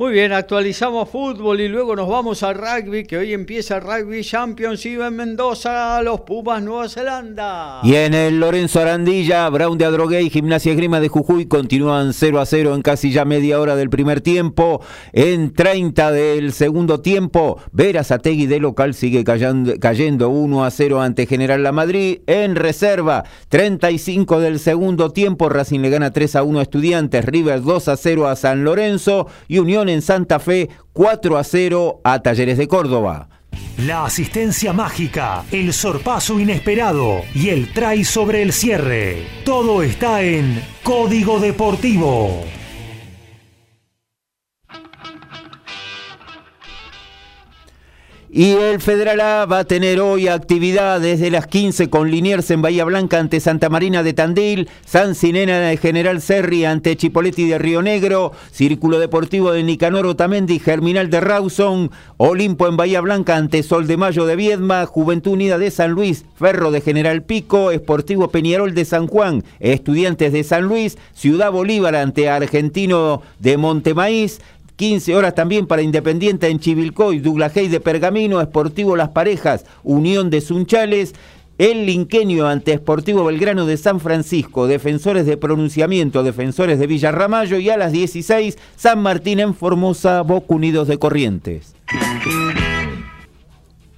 Muy 0.01 0.13
bien, 0.13 0.33
actualizamos 0.33 1.11
fútbol 1.11 1.61
y 1.61 1.69
luego 1.69 1.95
nos 1.95 2.09
vamos 2.09 2.43
al 2.43 2.55
rugby, 2.55 3.05
que 3.05 3.19
hoy 3.19 3.35
empieza 3.35 3.77
el 3.77 3.83
Rugby 3.83 4.25
Championship 4.25 5.03
en 5.03 5.15
Mendoza, 5.15 6.03
los 6.03 6.23
Pumas 6.23 6.63
Nueva 6.63 6.89
Zelanda. 6.89 7.81
Y 7.83 7.97
en 7.97 8.15
el 8.15 8.41
Lorenzo 8.41 8.81
Arandilla, 8.81 9.47
Brown 9.51 9.77
de 9.77 9.85
Adrogué 9.85 10.31
Gimnasia 10.31 10.73
Grima 10.73 11.01
de 11.01 11.09
Jujuy 11.09 11.49
continúan 11.49 12.15
0 12.15 12.41
a 12.41 12.47
0 12.47 12.77
en 12.77 12.81
casi 12.81 13.13
ya 13.13 13.27
media 13.27 13.61
hora 13.61 13.77
del 13.77 13.91
primer 13.91 14.23
tiempo. 14.23 14.81
En 15.13 15.53
30 15.53 16.13
del 16.13 16.55
segundo 16.55 17.03
tiempo, 17.03 17.61
Veras 17.73 18.11
Ategui 18.11 18.47
de 18.47 18.59
local 18.59 18.95
sigue 18.95 19.23
cayendo, 19.23 19.75
cayendo 19.79 20.31
1 20.31 20.65
a 20.65 20.71
0 20.71 21.03
ante 21.03 21.27
General 21.27 21.63
La 21.63 21.73
Madrid. 21.73 22.21
En 22.27 22.57
reserva, 22.57 23.25
35 23.51 24.41
del 24.41 24.61
segundo 24.61 25.11
tiempo, 25.11 25.51
Racing 25.51 25.81
le 25.81 25.91
gana 25.91 26.11
3 26.11 26.37
a 26.37 26.43
1 26.43 26.59
a 26.59 26.63
Estudiantes, 26.63 27.23
River 27.27 27.61
2 27.61 27.89
a 27.89 27.97
0 27.99 28.29
a 28.29 28.35
San 28.35 28.65
Lorenzo 28.65 29.27
y 29.47 29.59
Unión 29.59 29.90
en 29.93 30.03
Santa 30.03 30.39
Fe 30.39 30.69
4 30.93 31.37
a 31.37 31.45
0 31.45 32.01
a 32.05 32.23
Talleres 32.23 32.59
de 32.59 32.69
Córdoba. 32.69 33.29
La 33.79 34.05
asistencia 34.05 34.73
mágica, 34.73 35.45
el 35.51 35.73
sorpaso 35.73 36.39
inesperado 36.39 37.23
y 37.35 37.49
el 37.49 37.73
try 37.73 38.05
sobre 38.05 38.43
el 38.43 38.53
cierre. 38.53 39.27
Todo 39.45 39.83
está 39.83 40.23
en 40.23 40.63
Código 40.83 41.41
Deportivo. 41.41 42.45
Y 48.33 48.53
el 48.53 48.81
Federal 48.81 49.21
A 49.21 49.45
va 49.45 49.59
a 49.59 49.65
tener 49.65 49.99
hoy 49.99 50.29
actividad 50.29 51.01
desde 51.01 51.33
las 51.33 51.49
15 51.49 51.91
con 51.91 52.13
Liniers 52.13 52.53
en 52.53 52.63
Bahía 52.63 52.85
Blanca 52.85 53.19
ante 53.19 53.41
Santa 53.41 53.69
Marina 53.69 54.05
de 54.05 54.13
Tandil, 54.13 54.69
San 54.87 55.17
Sinena 55.17 55.59
de 55.59 55.77
General 55.77 56.23
Serri 56.23 56.65
ante 56.65 56.97
Chipoletti 56.97 57.49
de 57.49 57.59
Río 57.59 57.83
Negro, 57.83 58.31
Círculo 58.53 59.01
Deportivo 59.01 59.51
de 59.51 59.65
Nicanor 59.65 60.07
Otamendi, 60.07 60.61
Germinal 60.61 61.11
de 61.11 61.19
Rawson, 61.19 61.91
Olimpo 62.19 62.69
en 62.69 62.77
Bahía 62.77 63.01
Blanca 63.01 63.35
ante 63.35 63.65
Sol 63.65 63.89
de 63.89 63.97
Mayo 63.97 64.25
de 64.27 64.37
Viedma, 64.37 64.87
Juventud 64.87 65.33
Unida 65.33 65.59
de 65.59 65.73
San 65.73 65.91
Luis, 65.91 66.25
Ferro 66.37 66.71
de 66.71 66.83
General 66.83 67.25
Pico, 67.25 67.73
Esportivo 67.73 68.29
Peñarol 68.29 68.75
de 68.77 68.85
San 68.85 69.09
Juan, 69.09 69.43
Estudiantes 69.59 70.33
de 70.33 70.45
San 70.45 70.67
Luis, 70.67 70.99
Ciudad 71.15 71.51
Bolívar 71.51 71.97
ante 71.97 72.29
Argentino 72.29 73.23
de 73.41 73.57
Montemaíz, 73.57 74.41
15 74.81 75.15
horas 75.15 75.35
también 75.35 75.67
para 75.67 75.83
Independiente 75.83 76.49
en 76.49 76.59
Chivilcoy, 76.59 77.19
Duglajey 77.19 77.69
de 77.69 77.81
Pergamino, 77.81 78.41
Esportivo 78.41 78.97
Las 78.97 79.11
Parejas, 79.11 79.67
Unión 79.83 80.31
de 80.31 80.41
Sunchales, 80.41 81.15
el 81.59 81.85
Linqueño 81.85 82.47
ante 82.47 82.73
Esportivo 82.73 83.27
Belgrano 83.27 83.67
de 83.67 83.77
San 83.77 84.01
Francisco, 84.01 84.67
Defensores 84.67 85.27
de 85.27 85.37
Pronunciamiento, 85.37 86.23
Defensores 86.23 86.79
de 86.79 86.87
Villarramayo 86.87 87.59
y 87.59 87.69
a 87.69 87.77
las 87.77 87.93
16 87.93 88.57
San 88.75 89.03
Martín 89.03 89.41
en 89.41 89.55
Formosa, 89.55 90.23
Boca 90.23 90.55
Unidos 90.55 90.89
de 90.89 90.99
Corrientes. 90.99 91.75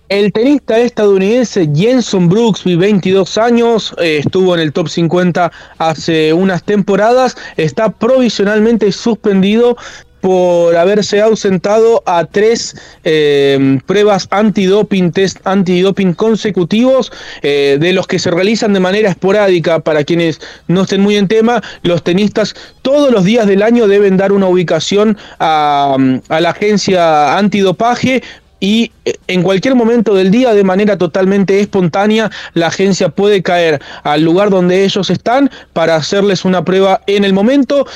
El 0.09 0.33
tenista 0.33 0.81
estadounidense 0.81 1.71
Jenson 1.73 2.29
Brooksby, 2.29 2.75
22 2.75 3.39
años, 3.39 3.95
eh, 3.99 4.19
estuvo 4.19 4.53
en 4.57 4.61
el 4.61 4.73
top 4.73 4.89
50 4.89 5.53
hace 5.79 6.33
unas 6.33 6.65
temporadas, 6.65 7.37
está 7.57 7.89
provisionalmente 7.89 8.91
suspendido 8.91 9.77
por 10.23 10.77
haberse 10.77 11.21
ausentado 11.21 12.01
a 12.07 12.25
tres 12.25 12.77
eh, 13.03 13.79
pruebas 13.87 14.29
antidoping, 14.31 15.11
test 15.11 15.45
antidoping 15.45 16.15
consecutivos, 16.15 17.13
eh, 17.43 17.77
de 17.81 17.93
los 17.93 18.07
que 18.07 18.21
se 18.21 18.31
realizan 18.31 18.73
de 18.73 18.79
manera 18.79 19.11
esporádica. 19.11 19.81
Para 19.81 20.05
quienes 20.05 20.41
no 20.69 20.83
estén 20.83 21.01
muy 21.01 21.17
en 21.17 21.27
tema, 21.27 21.61
los 21.83 22.05
tenistas 22.05 22.55
todos 22.83 23.11
los 23.13 23.25
días 23.25 23.49
del 23.49 23.63
año 23.63 23.89
deben 23.89 24.17
dar 24.17 24.31
una 24.31 24.47
ubicación 24.47 25.19
a, 25.41 25.97
a 26.29 26.41
la 26.41 26.51
agencia 26.51 27.37
antidopaje 27.37 28.23
y 28.61 28.93
eh, 29.05 29.15
en 29.27 29.43
cualquier 29.43 29.75
momento 29.75 30.15
del 30.15 30.31
día, 30.31 30.55
de 30.55 30.63
manera 30.63 30.97
totalmente 30.99 31.59
espontánea, 31.59 32.31
la 32.55 32.69
agencia 32.69 33.09
puede 33.09 33.43
caer 33.43 33.81
al 34.05 34.23
lugar 34.23 34.51
donde 34.51 34.85
ellos 34.85 35.11
están 35.11 35.51
para 35.73 35.97
hacerles 35.97 36.45
una 36.45 36.65
prueba 36.65 37.01
en 37.09 37.25
el 37.25 37.33
momento. 37.33 37.89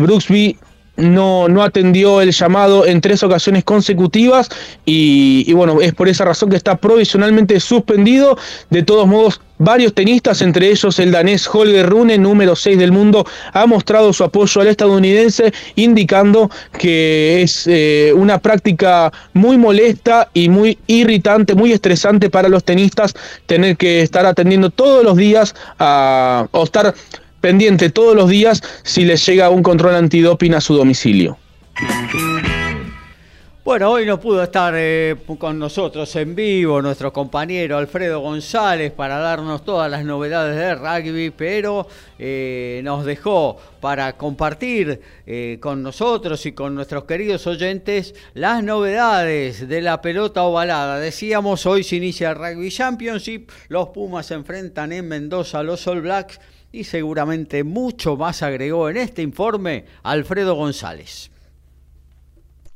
Brooksby 0.00 0.58
no, 1.00 1.48
no 1.48 1.62
atendió 1.62 2.20
el 2.20 2.32
llamado 2.32 2.86
en 2.86 3.00
tres 3.00 3.22
ocasiones 3.22 3.64
consecutivas 3.64 4.48
y, 4.84 5.52
bueno, 5.52 5.80
es 5.80 5.94
por 5.94 6.08
esa 6.08 6.24
razón 6.24 6.50
que 6.50 6.56
está 6.56 6.76
provisionalmente 6.76 7.58
suspendido. 7.60 8.36
De 8.70 8.82
todos 8.82 9.06
modos, 9.06 9.40
varios 9.58 9.94
tenistas, 9.94 10.42
entre 10.42 10.70
ellos 10.70 10.98
el 10.98 11.10
danés 11.10 11.48
Holger 11.52 11.88
Rune, 11.88 12.18
número 12.18 12.56
6 12.56 12.78
del 12.78 12.92
mundo, 12.92 13.26
ha 13.52 13.66
mostrado 13.66 14.12
su 14.12 14.24
apoyo 14.24 14.60
al 14.60 14.68
estadounidense, 14.68 15.52
indicando 15.76 16.50
que 16.78 17.42
es 17.42 17.66
eh, 17.66 18.12
una 18.14 18.38
práctica 18.38 19.12
muy 19.32 19.58
molesta 19.58 20.30
y 20.34 20.48
muy 20.48 20.78
irritante, 20.86 21.54
muy 21.54 21.72
estresante 21.72 22.30
para 22.30 22.48
los 22.48 22.64
tenistas 22.64 23.14
tener 23.46 23.76
que 23.76 24.02
estar 24.02 24.26
atendiendo 24.26 24.70
todos 24.70 25.04
los 25.04 25.16
días 25.16 25.54
a, 25.78 26.46
o 26.50 26.64
estar 26.64 26.94
pendiente 27.40 27.90
todos 27.90 28.14
los 28.14 28.28
días 28.28 28.62
si 28.82 29.04
les 29.04 29.24
llega 29.26 29.50
un 29.50 29.62
control 29.62 29.94
antidoping 29.94 30.54
a 30.54 30.60
su 30.60 30.74
domicilio. 30.74 31.38
Bueno, 33.62 33.90
hoy 33.90 34.06
no 34.06 34.18
pudo 34.18 34.42
estar 34.42 34.74
eh, 34.76 35.16
con 35.38 35.58
nosotros 35.58 36.16
en 36.16 36.34
vivo 36.34 36.80
nuestro 36.80 37.12
compañero 37.12 37.76
Alfredo 37.76 38.18
González 38.18 38.90
para 38.90 39.18
darnos 39.18 39.64
todas 39.64 39.90
las 39.90 40.02
novedades 40.02 40.56
de 40.56 40.74
rugby, 40.74 41.30
pero 41.30 41.86
eh, 42.18 42.80
nos 42.82 43.04
dejó 43.04 43.58
para 43.80 44.16
compartir 44.16 45.00
eh, 45.26 45.58
con 45.60 45.82
nosotros 45.82 46.44
y 46.46 46.52
con 46.52 46.74
nuestros 46.74 47.04
queridos 47.04 47.46
oyentes 47.46 48.14
las 48.32 48.64
novedades 48.64 49.68
de 49.68 49.82
la 49.82 50.00
pelota 50.00 50.42
ovalada. 50.42 50.98
Decíamos, 50.98 51.66
hoy 51.66 51.84
se 51.84 51.96
inicia 51.96 52.30
el 52.30 52.36
Rugby 52.36 52.70
Championship, 52.70 53.50
los 53.68 53.90
Pumas 53.90 54.26
se 54.26 54.34
enfrentan 54.34 54.90
en 54.90 55.06
Mendoza 55.06 55.58
a 55.58 55.62
los 55.62 55.86
All 55.86 56.00
Blacks 56.00 56.40
y 56.72 56.84
seguramente 56.84 57.64
mucho 57.64 58.16
más 58.16 58.42
agregó 58.42 58.88
en 58.88 58.96
este 58.98 59.22
informe 59.22 59.84
Alfredo 60.02 60.54
González. 60.54 61.30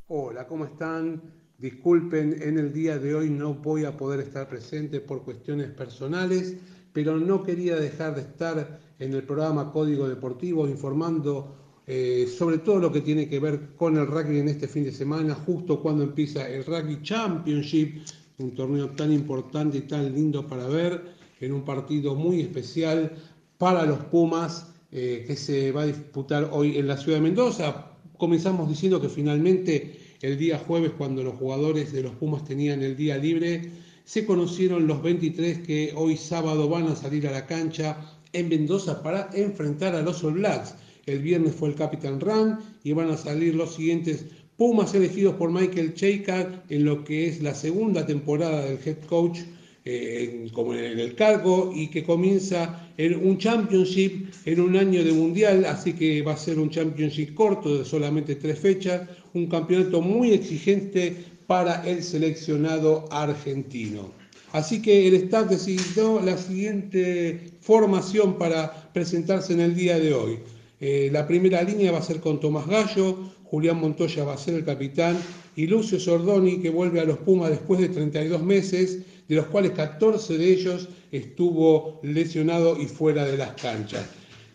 Hola, 0.08 0.46
¿cómo 0.46 0.64
están? 0.64 1.22
Disculpen, 1.58 2.42
en 2.42 2.58
el 2.58 2.72
día 2.72 2.98
de 2.98 3.14
hoy 3.14 3.30
no 3.30 3.54
voy 3.54 3.84
a 3.84 3.96
poder 3.96 4.20
estar 4.20 4.48
presente 4.48 5.00
por 5.00 5.22
cuestiones 5.22 5.70
personales, 5.70 6.56
pero 6.92 7.18
no 7.18 7.42
quería 7.42 7.76
dejar 7.76 8.14
de 8.14 8.22
estar 8.22 8.80
en 8.98 9.14
el 9.14 9.22
programa 9.22 9.72
Código 9.72 10.08
Deportivo 10.08 10.68
informando 10.68 11.56
eh, 11.86 12.26
sobre 12.26 12.58
todo 12.58 12.78
lo 12.78 12.90
que 12.90 13.02
tiene 13.02 13.28
que 13.28 13.38
ver 13.38 13.74
con 13.76 13.98
el 13.98 14.06
rugby 14.06 14.38
en 14.38 14.48
este 14.48 14.68
fin 14.68 14.84
de 14.84 14.92
semana, 14.92 15.34
justo 15.34 15.82
cuando 15.82 16.02
empieza 16.02 16.48
el 16.48 16.64
Rugby 16.64 17.02
Championship, 17.02 18.06
un 18.38 18.54
torneo 18.54 18.90
tan 18.90 19.12
importante 19.12 19.78
y 19.78 19.82
tan 19.82 20.14
lindo 20.14 20.46
para 20.46 20.66
ver, 20.66 21.14
en 21.40 21.52
un 21.52 21.62
partido 21.62 22.14
muy 22.14 22.40
especial 22.40 23.12
para 23.59 23.85
los 23.85 23.98
Pumas 23.98 24.66
eh, 24.93 25.24
que 25.26 25.36
se 25.36 25.72
va 25.72 25.82
a 25.82 25.86
disputar 25.86 26.48
hoy 26.52 26.78
en 26.78 26.86
la 26.86 26.97
ciudad 26.97 27.18
de 27.18 27.24
Mendoza. 27.24 27.90
Comenzamos 28.16 28.68
diciendo 28.68 29.01
que 29.01 29.09
finalmente 29.09 29.98
el 30.20 30.39
día 30.39 30.59
jueves, 30.59 30.93
cuando 30.97 31.22
los 31.22 31.35
jugadores 31.35 31.93
de 31.93 32.02
los 32.02 32.12
Pumas 32.12 32.44
tenían 32.44 32.82
el 32.82 32.97
día 32.97 33.18
libre, 33.18 33.70
se 34.05 34.24
conocieron 34.24 34.86
los 34.86 35.02
23 35.02 35.59
que 35.66 35.93
hoy 35.97 36.16
sábado 36.16 36.68
van 36.68 36.86
a 36.89 36.97
salir 36.97 37.26
a 37.26 37.32
la 37.32 37.47
cancha 37.47 37.97
en 38.32 38.48
Mendoza 38.48 39.02
para 39.02 39.31
enfrentar 39.35 39.94
a 39.94 40.02
los 40.02 40.22
All 40.22 40.35
Blacks. 40.35 40.74
El 41.06 41.20
viernes 41.20 41.55
fue 41.55 41.70
el 41.70 41.74
Capitán 41.74 42.20
Run 42.20 42.59
y 42.82 42.93
van 42.93 43.10
a 43.10 43.16
salir 43.16 43.55
los 43.55 43.74
siguientes 43.74 44.26
Pumas 44.56 44.94
elegidos 44.94 45.35
por 45.35 45.51
Michael 45.51 45.94
Cheika 45.94 46.62
en 46.68 46.85
lo 46.85 47.02
que 47.02 47.26
es 47.26 47.43
la 47.43 47.55
segunda 47.55 48.06
temporada 48.06 48.64
del 48.64 48.78
head 48.85 48.98
coach 49.09 49.40
eh, 49.85 50.48
como 50.52 50.74
en 50.74 50.98
el 50.98 51.15
cargo 51.15 51.70
y 51.74 51.89
que 51.89 52.05
comienza 52.05 52.89
en 52.97 53.27
un 53.27 53.36
championship 53.36 54.31
en 54.47 54.61
un 54.61 54.77
año 54.77 55.05
de 55.05 55.12
mundial, 55.12 55.65
así 55.66 55.93
que 55.93 56.23
va 56.23 56.32
a 56.32 56.36
ser 56.36 56.59
un 56.59 56.70
championship 56.70 57.35
corto 57.35 57.78
de 57.78 57.85
solamente 57.85 58.36
tres 58.36 58.59
fechas, 58.59 59.02
un 59.35 59.47
campeonato 59.47 60.01
muy 60.01 60.32
exigente 60.32 61.15
para 61.47 61.86
el 61.86 62.02
seleccionado 62.02 63.06
argentino. 63.11 64.12
Así 64.52 64.81
que 64.81 65.09
el 65.09 65.15
staff 65.15 65.51
decidió 65.51 66.20
la 66.20 66.39
siguiente 66.39 67.40
formación 67.61 68.39
para 68.39 68.93
presentarse 68.93 69.52
en 69.52 69.61
el 69.61 69.74
día 69.74 69.98
de 69.98 70.15
hoy. 70.15 70.39
Eh, 70.81 71.11
la 71.12 71.27
primera 71.27 71.62
línea 71.62 71.93
va 71.93 71.98
a 71.98 72.02
ser 72.02 72.20
con 72.20 72.40
Tomás 72.40 72.66
Gallo, 72.66 73.19
Julián 73.44 73.81
Montoya 73.81 74.24
va 74.24 74.35
a 74.35 74.39
ser 74.39 74.55
el 74.55 74.65
capitán 74.65 75.16
y 75.56 75.66
Lucio 75.66 75.98
Sordoni 76.01 76.59
que 76.59 76.70
vuelve 76.70 77.01
a 77.01 77.05
los 77.05 77.19
Pumas 77.19 77.51
después 77.51 77.81
de 77.81 77.89
32 77.89 78.43
meses, 78.43 79.01
de 79.28 79.36
los 79.36 79.46
cuales 79.46 79.72
14 79.72 80.38
de 80.38 80.52
ellos 80.52 80.88
estuvo 81.12 82.01
lesionado 82.02 82.80
y 82.80 82.86
fuera 82.86 83.24
de 83.24 83.36
las 83.36 83.52
canchas. 83.52 84.05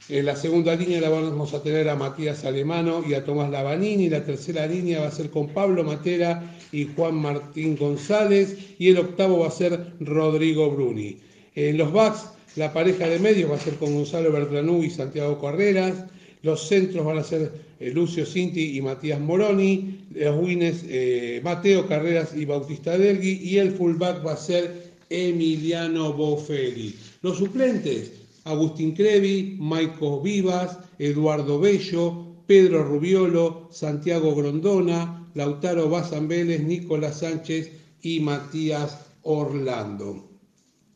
En 0.09 0.25
la 0.25 0.35
segunda 0.35 0.75
línea 0.75 1.01
la 1.01 1.09
vamos 1.09 1.53
a 1.53 1.61
tener 1.61 1.87
a 1.87 1.95
Matías 1.95 2.43
Alemano 2.43 3.03
y 3.07 3.13
a 3.13 3.23
Tomás 3.23 3.51
Lavanini. 3.51 4.09
La 4.09 4.25
tercera 4.25 4.65
línea 4.65 5.01
va 5.01 5.07
a 5.07 5.11
ser 5.11 5.29
con 5.29 5.49
Pablo 5.49 5.83
Matera 5.83 6.57
y 6.71 6.87
Juan 6.95 7.13
Martín 7.13 7.77
González. 7.77 8.57
Y 8.79 8.89
el 8.89 8.97
octavo 8.97 9.41
va 9.41 9.49
a 9.49 9.51
ser 9.51 9.93
Rodrigo 9.99 10.71
Bruni. 10.71 11.19
En 11.53 11.77
los 11.77 11.93
backs, 11.93 12.29
la 12.55 12.73
pareja 12.73 13.07
de 13.07 13.19
medios 13.19 13.51
va 13.51 13.57
a 13.57 13.59
ser 13.59 13.75
con 13.75 13.93
Gonzalo 13.93 14.31
Bertranú 14.31 14.83
y 14.83 14.89
Santiago 14.89 15.39
Carreras. 15.39 16.05
Los 16.41 16.67
centros 16.67 17.05
van 17.05 17.19
a 17.19 17.23
ser 17.23 17.51
Lucio 17.79 18.25
Cinti 18.25 18.77
y 18.77 18.81
Matías 18.81 19.19
Moroni. 19.19 20.05
Los 20.11 20.83
eh, 20.87 21.41
Mateo 21.43 21.87
Carreras 21.87 22.35
y 22.35 22.45
Bautista 22.45 22.97
Delgui. 22.97 23.39
Y 23.43 23.57
el 23.57 23.71
fullback 23.71 24.25
va 24.25 24.33
a 24.33 24.37
ser 24.37 24.93
Emiliano 25.09 26.13
Bofelli. 26.13 26.95
Los 27.21 27.37
suplentes, 27.37 28.11
Agustín 28.43 28.93
Crevi, 28.93 29.57
Maico 29.59 30.21
Vivas, 30.21 30.77
Eduardo 30.97 31.59
Bello, 31.59 32.29
Pedro 32.45 32.83
Rubiolo, 32.83 33.69
Santiago 33.71 34.35
Grondona, 34.35 35.29
Lautaro 35.35 35.89
Bazan 35.89 36.27
Vélez, 36.27 36.61
Nicolás 36.63 37.19
Sánchez 37.19 37.71
y 38.01 38.19
Matías 38.19 39.05
Orlando. 39.23 40.27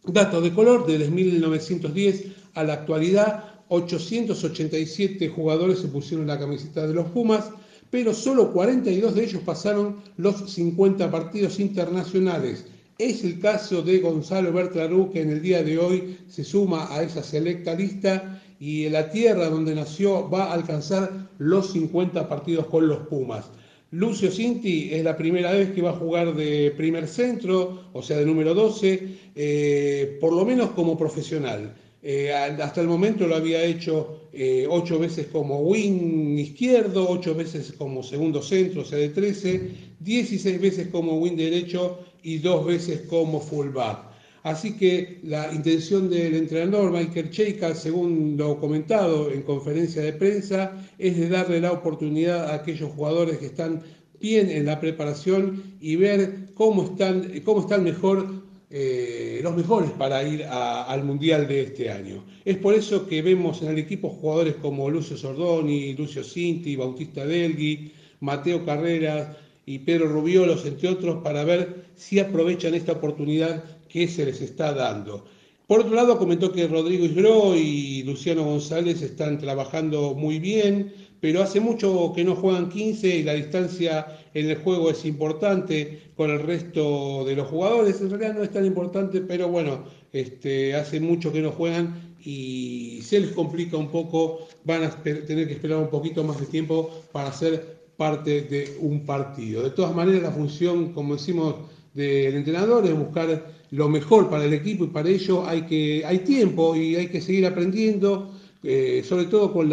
Datos 0.04 0.44
de 0.44 0.54
color, 0.54 0.86
desde 0.86 1.10
1910 1.10 2.26
a 2.56 2.64
la 2.64 2.74
actualidad, 2.74 3.53
887 3.70 5.30
jugadores 5.30 5.80
se 5.80 5.88
pusieron 5.88 6.28
la 6.28 6.40
camiseta 6.40 6.88
de 6.88 6.94
los 6.94 7.08
Pumas, 7.08 7.50
pero 7.90 8.14
solo 8.14 8.52
42 8.52 9.16
de 9.16 9.24
ellos 9.24 9.42
pasaron 9.46 9.98
los 10.18 10.52
50 10.52 11.12
partidos 11.12 11.60
internacionales. 11.60 12.66
Es 12.98 13.24
el 13.24 13.40
caso 13.40 13.82
de 13.82 14.00
Gonzalo 14.00 14.54
Bertlarú, 14.54 15.12
que 15.12 15.22
en 15.22 15.32
el 15.32 15.42
día 15.42 15.64
de 15.64 15.78
hoy 15.78 16.18
se 16.28 16.44
suma 16.44 16.88
a 16.94 17.04
esa 17.04 17.24
selecta 17.24 17.74
lista 17.74 18.42
y 18.60 18.88
la 18.90 19.12
tierra 19.12 19.50
donde 19.50 19.76
nació 19.76 20.30
va 20.30 20.46
a 20.46 20.54
alcanzar 20.54 21.30
los 21.38 21.72
50 21.72 22.30
partidos 22.30 22.68
con 22.68 22.88
los 22.88 23.00
Pumas. 23.08 23.46
Lucio 23.92 24.32
Cinti 24.32 24.90
es 24.92 25.04
la 25.04 25.16
primera 25.16 25.52
vez 25.52 25.72
que 25.72 25.82
va 25.84 25.92
a 25.92 25.98
jugar 25.98 26.34
de 26.34 26.74
primer 26.76 27.08
centro, 27.08 27.84
o 27.94 28.02
sea, 28.02 28.18
de 28.18 28.26
número 28.26 28.56
12, 28.56 29.18
eh, 29.36 30.18
por 30.20 30.34
lo 30.34 30.46
menos 30.46 30.72
como 30.72 30.98
profesional. 30.98 31.76
Eh, 32.06 32.34
hasta 32.34 32.82
el 32.82 32.88
momento 32.88 33.26
lo 33.26 33.38
había 33.38 33.64
hecho 33.64 34.28
eh, 34.34 34.68
ocho 34.70 35.00
veces 35.00 35.28
como 35.28 35.62
wing 35.62 36.38
izquierdo, 36.38 37.10
ocho 37.10 37.34
veces 37.34 37.72
como 37.78 38.04
segundo 38.04 38.42
centro, 38.42 38.82
o 38.82 38.86
sea, 38.86 38.98
de 38.98 39.08
13, 39.08 39.72
16 40.02 40.60
veces 40.60 40.88
como 40.90 41.18
wing 41.20 41.38
derecho 41.38 42.00
y 42.22 42.40
dos 42.40 42.66
veces 42.66 43.04
como 43.08 43.40
fullback. 43.40 44.12
Así 44.44 44.76
que 44.76 45.22
la 45.24 45.54
intención 45.54 46.10
del 46.10 46.36
entrenador 46.36 46.92
Michael 46.92 47.30
Cheika, 47.30 47.74
según 47.74 48.36
lo 48.36 48.60
comentado 48.60 49.32
en 49.32 49.44
conferencia 49.44 50.02
de 50.02 50.12
prensa, 50.12 50.74
es 50.98 51.18
de 51.18 51.30
darle 51.30 51.62
la 51.62 51.72
oportunidad 51.72 52.50
a 52.50 52.56
aquellos 52.56 52.92
jugadores 52.92 53.38
que 53.38 53.46
están 53.46 53.82
bien 54.20 54.50
en 54.50 54.66
la 54.66 54.82
preparación 54.82 55.78
y 55.80 55.96
ver 55.96 56.50
cómo 56.54 56.84
están, 56.84 57.32
cómo 57.46 57.62
están 57.62 57.86
mejor 57.86 58.43
eh, 58.76 59.40
los 59.44 59.56
mejores 59.56 59.92
para 59.92 60.24
ir 60.24 60.46
al 60.46 61.04
Mundial 61.04 61.48
de 61.48 61.62
este 61.62 61.92
año. 61.92 62.26
Es 62.44 62.58
por 62.58 62.74
eso 62.74 63.06
que 63.06 63.22
vemos 63.22 63.62
en 63.62 63.68
el 63.68 63.78
equipo 63.78 64.10
jugadores 64.10 64.56
como 64.56 64.90
Lucio 64.90 65.16
Sordoni, 65.16 65.94
Lucio 65.94 66.24
Cinti, 66.24 66.76
Bautista 66.76 67.24
Delgui, 67.24 67.92
Mateo 68.22 68.66
Carreras 68.66 69.38
y 69.68 69.78
Pedro 69.78 70.08
Rubiolos, 70.08 70.66
entre 70.66 70.90
otros, 70.90 71.24
para 71.24 71.44
ver 71.44 71.86
si 71.96 72.20
aprovechan 72.20 72.74
esta 72.74 72.94
oportunidad 72.94 73.64
que 73.88 74.08
se 74.08 74.26
les 74.26 74.42
está 74.42 74.74
dando. 74.74 75.24
Por 75.68 75.82
otro 75.82 75.94
lado, 75.94 76.18
comentó 76.18 76.52
que 76.52 76.68
Rodrigo 76.68 77.06
Isgro 77.06 77.56
y 77.56 78.02
Luciano 78.02 78.44
González 78.44 79.04
están 79.04 79.38
trabajando 79.38 80.16
muy 80.16 80.40
bien, 80.40 80.92
pero 81.24 81.42
hace 81.42 81.62
mucho 81.62 82.12
que 82.14 82.26
no 82.26 82.36
juegan 82.36 82.68
15 82.68 83.08
y 83.08 83.24
la 83.24 83.34
distancia 83.34 84.08
en 84.34 84.50
el 84.50 84.58
juego 84.58 84.90
es 84.90 85.06
importante 85.06 86.02
con 86.18 86.30
el 86.30 86.42
resto 86.42 87.24
de 87.24 87.34
los 87.34 87.48
jugadores. 87.48 88.02
En 88.02 88.10
realidad 88.10 88.36
no 88.36 88.44
es 88.44 88.52
tan 88.52 88.66
importante, 88.66 89.22
pero 89.22 89.48
bueno, 89.48 89.86
este, 90.12 90.76
hace 90.76 91.00
mucho 91.00 91.32
que 91.32 91.42
no 91.42 91.52
juegan 91.52 92.18
y 92.26 93.00
se 93.04 93.22
les 93.22 93.32
complica 93.32 93.78
un 93.78 93.88
poco, 93.88 94.50
van 94.66 94.84
a 94.84 94.90
tener 95.02 95.48
que 95.48 95.54
esperar 95.54 95.78
un 95.78 95.88
poquito 95.88 96.26
más 96.26 96.42
de 96.42 96.46
tiempo 96.46 96.90
para 97.14 97.32
ser 97.32 97.86
parte 97.96 98.42
de 98.42 98.76
un 98.82 99.06
partido. 99.06 99.64
De 99.64 99.70
todas 99.70 99.96
maneras, 99.96 100.24
la 100.24 100.32
función, 100.32 100.92
como 100.92 101.14
decimos, 101.14 101.56
del 101.94 102.36
entrenador 102.36 102.86
es 102.86 103.00
buscar 103.00 103.50
lo 103.72 103.88
mejor 103.88 104.30
para 104.30 104.44
el 104.44 104.52
equipo 104.52 104.84
y 104.84 104.88
para 104.88 105.08
ello 105.08 105.48
hay, 105.48 105.62
que, 105.62 106.04
hay 106.06 106.20
tiempo 106.20 106.76
y 106.76 106.98
hay 106.98 107.08
que 107.08 107.22
seguir 107.22 107.46
aprendiendo 107.46 108.33
eh, 108.64 109.04
sobre 109.06 109.26
todo 109.26 109.52
con, 109.52 109.72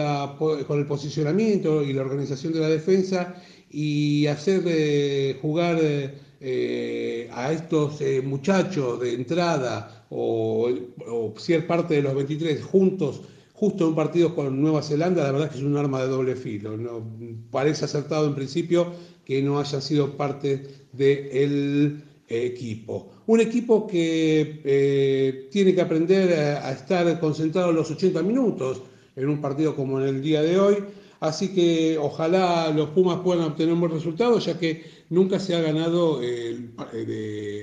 el 0.79 0.87
posicionamiento 0.87 1.83
y 1.83 1.93
la 1.93 2.03
organización 2.03 2.53
de 2.53 2.61
la 2.61 2.69
defensa 2.69 3.37
y 3.71 4.27
hacer 4.27 4.63
eh, 4.67 5.39
jugar 5.41 5.79
eh, 5.81 7.31
a 7.33 7.53
estos 7.53 8.01
muchachos 8.25 9.01
de 9.01 9.15
entrada 9.15 10.07
o, 10.11 10.69
ser 11.37 11.69
parte 11.69 11.95
de 11.95 12.03
los 12.03 12.17
23 12.17 12.65
juntos 12.65 13.21
justo 13.53 13.85
en 13.85 13.91
un 13.91 13.97
partido 13.97 14.35
con 14.35 14.61
Nueva 14.61 14.83
Zelanda, 14.83 15.23
la 15.23 15.33
verdad 15.33 15.49
es 15.49 15.53
que 15.53 15.59
es 15.59 15.65
un 15.65 15.77
arma 15.77 16.01
de 16.01 16.09
doble 16.09 16.35
filo. 16.35 16.77
Parece 17.51 17.85
acertado 17.85 18.27
en 18.27 18.35
principio 18.35 18.93
que 19.25 19.43
no 19.43 19.61
hayan 19.61 19.83
sido 19.83 20.17
parte 20.17 20.67
del 20.93 22.03
equipo. 22.27 23.11
Un 23.31 23.41
equipo 23.41 23.87
que 23.87 24.61
eh, 24.65 25.49
tiene 25.53 25.73
que 25.73 25.81
aprender 25.81 26.33
a, 26.37 26.73
estar 26.73 27.21
concentrado 27.21 27.71
los 27.71 27.89
80 27.89 28.25
minutos 28.25 28.83
en 29.15 29.29
un 29.29 29.41
partido 29.41 29.77
como 29.77 30.01
en 30.01 30.09
el 30.09 30.21
día 30.21 30.43
de 30.43 30.59
hoy. 30.59 30.79
Así 31.21 31.55
que 31.55 31.97
ojalá 31.97 32.73
los 32.75 32.89
Pumas 32.89 33.21
puedan 33.21 33.45
obtener 33.45 33.73
un 33.73 33.79
buen 33.79 33.93
resultado, 33.93 34.41
ya 34.41 34.59
que 34.59 34.83
nunca 35.11 35.39
se 35.39 35.55
ha 35.55 35.61
ganado 35.61 36.21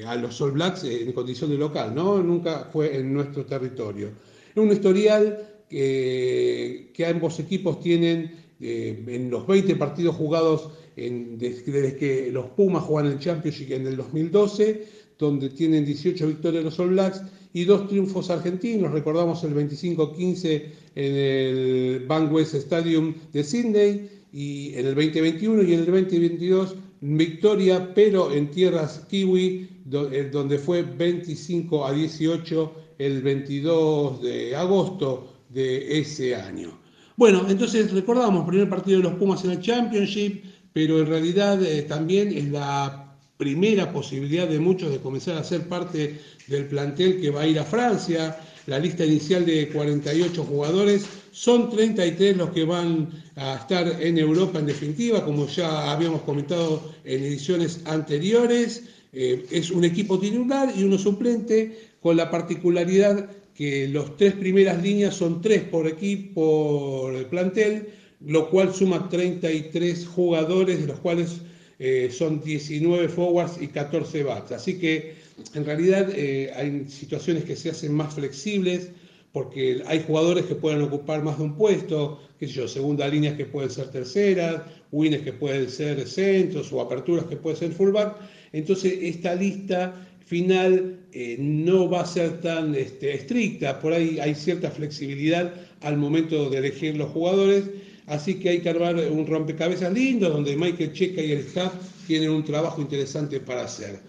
a 0.05 0.15
los 0.15 0.39
All 0.39 0.51
Blacks 0.51 0.85
en 0.85 1.11
condición 1.11 1.49
de 1.49 1.57
local, 1.57 1.93
¿no? 1.93 2.23
Nunca 2.23 2.69
fue 2.71 2.95
en 2.95 3.13
nuestro 3.13 3.45
territorio. 3.45 4.11
Un 4.55 4.71
historial 4.71 5.49
que, 5.69 6.93
ambos 7.13 7.41
equipos 7.41 7.81
tienen 7.81 8.31
eh, 8.61 9.03
en 9.05 9.29
los 9.29 9.45
20 9.45 9.75
partidos 9.75 10.15
jugados 10.15 10.69
desde, 10.95 11.95
que 11.97 12.31
los 12.31 12.45
Pumas 12.47 12.83
juegan 12.83 13.11
el 13.11 13.19
Championship 13.19 13.71
en 13.71 13.85
el 13.85 13.97
2012, 13.97 14.96
donde 15.17 15.49
tienen 15.49 15.85
18 15.85 16.27
victorias 16.27 16.63
los 16.63 16.79
All 16.79 16.89
Blacks 16.89 17.23
y 17.53 17.65
dos 17.65 17.87
triunfos 17.87 18.29
argentinos. 18.29 18.91
Recordamos 18.91 19.43
el 19.43 19.55
25-15 19.55 20.63
en 20.95 21.15
el 21.15 22.05
Bankwest 22.07 22.55
Stadium 22.55 23.13
de 23.33 23.43
Sydney 23.43 24.09
y 24.31 24.73
en 24.73 24.87
el 24.87 24.95
2021 24.95 25.63
y 25.63 25.73
en 25.73 25.79
el 25.79 25.85
2022 25.85 26.75
victoria, 27.01 27.93
pero 27.93 28.31
en 28.31 28.49
tierras 28.51 29.05
kiwi, 29.09 29.69
eh, 29.91 30.29
donde 30.31 30.57
fue 30.57 30.83
25 30.83 31.85
a 31.85 31.93
18 31.93 32.73
el 32.97 33.21
22 33.21 34.21
de 34.21 34.55
agosto 34.55 35.33
de 35.49 35.99
ese 35.99 36.35
año. 36.35 36.77
Bueno, 37.15 37.45
entonces 37.49 37.91
recordamos, 37.91 38.47
primer 38.47 38.69
partido 38.69 38.97
de 38.97 39.03
los 39.03 39.13
Pumas 39.13 39.43
en 39.43 39.51
el 39.51 39.61
Championship, 39.61 40.43
pero 40.73 40.99
en 40.99 41.07
realidad 41.07 41.61
eh, 41.63 41.83
también 41.83 42.31
es 42.31 42.49
la 42.49 43.06
primera 43.37 43.91
posibilidad 43.91 44.47
de 44.47 44.59
muchos 44.59 44.91
de 44.91 44.99
comenzar 44.99 45.37
a 45.37 45.43
ser 45.43 45.67
parte 45.67 46.19
del 46.47 46.65
plantel 46.65 47.21
que 47.21 47.29
va 47.29 47.41
a 47.41 47.47
ir 47.47 47.59
a 47.59 47.63
Francia. 47.63 48.37
La 48.65 48.79
lista 48.79 49.05
inicial 49.05 49.45
de 49.45 49.69
48 49.69 50.43
jugadores 50.43 51.05
son 51.31 51.69
33 51.69 52.35
los 52.35 52.49
que 52.49 52.65
van 52.65 53.09
a 53.35 53.55
estar 53.55 54.01
en 54.01 54.17
Europa 54.17 54.59
en 54.59 54.65
definitiva, 54.65 55.23
como 55.23 55.47
ya 55.47 55.91
habíamos 55.91 56.21
comentado 56.23 56.91
en 57.05 57.23
ediciones 57.23 57.81
anteriores. 57.85 58.83
Eh, 59.13 59.45
es 59.51 59.71
un 59.71 59.85
equipo 59.85 60.19
titular 60.19 60.73
y 60.75 60.83
uno 60.83 60.97
suplente 60.97 61.77
con 62.01 62.17
la 62.17 62.29
particularidad 62.29 63.29
que 63.53 63.87
los 63.87 64.17
tres 64.17 64.33
primeras 64.33 64.81
líneas 64.83 65.15
son 65.15 65.41
tres 65.41 65.63
por 65.63 65.87
equipo, 65.87 67.01
por 67.03 67.27
plantel, 67.27 67.89
lo 68.25 68.49
cual 68.49 68.73
suma 68.73 69.09
33 69.09 70.05
jugadores, 70.07 70.81
de 70.81 70.87
los 70.87 70.99
cuales 70.99 71.41
eh, 71.79 72.09
son 72.11 72.41
19 72.41 73.09
forwards 73.09 73.61
y 73.61 73.67
14 73.67 74.23
backs. 74.23 74.51
Así 74.51 74.79
que 74.79 75.15
en 75.53 75.65
realidad 75.65 76.09
eh, 76.13 76.51
hay 76.55 76.85
situaciones 76.89 77.43
que 77.43 77.55
se 77.55 77.69
hacen 77.69 77.93
más 77.93 78.13
flexibles 78.13 78.89
porque 79.31 79.83
hay 79.85 80.03
jugadores 80.07 80.45
que 80.45 80.55
pueden 80.55 80.81
ocupar 80.81 81.21
más 81.21 81.37
de 81.37 81.43
un 81.43 81.55
puesto, 81.55 82.19
qué 82.39 82.47
sé 82.47 82.53
yo, 82.53 82.67
segunda 82.67 83.07
líneas 83.07 83.35
que 83.35 83.45
pueden 83.45 83.69
ser 83.69 83.91
terceras, 83.91 84.63
wins 84.91 85.19
que 85.19 85.33
pueden 85.33 85.69
ser 85.69 86.07
centros 86.07 86.73
o 86.73 86.81
aperturas 86.81 87.25
que 87.25 87.35
pueden 87.35 87.59
ser 87.59 87.71
fullback. 87.71 88.15
Entonces 88.53 88.97
esta 89.01 89.35
lista 89.35 90.07
final 90.25 90.99
eh, 91.11 91.37
no 91.39 91.89
va 91.89 92.01
a 92.01 92.05
ser 92.05 92.41
tan 92.41 92.73
este, 92.73 93.13
estricta, 93.13 93.79
por 93.79 93.93
ahí 93.93 94.19
hay 94.19 94.33
cierta 94.33 94.71
flexibilidad 94.71 95.53
al 95.81 95.97
momento 95.97 96.49
de 96.49 96.57
elegir 96.57 96.97
los 96.97 97.09
jugadores 97.11 97.65
Así 98.07 98.35
que 98.35 98.49
hay 98.49 98.61
que 98.61 98.69
armar 98.69 98.95
un 98.95 99.27
rompecabezas 99.27 99.93
lindo 99.93 100.29
donde 100.29 100.55
Michael 100.55 100.93
Checa 100.93 101.21
y 101.21 101.33
el 101.33 101.39
staff 101.39 101.73
tienen 102.07 102.31
un 102.31 102.43
trabajo 102.43 102.81
interesante 102.81 103.39
para 103.41 103.65
hacer. 103.65 103.99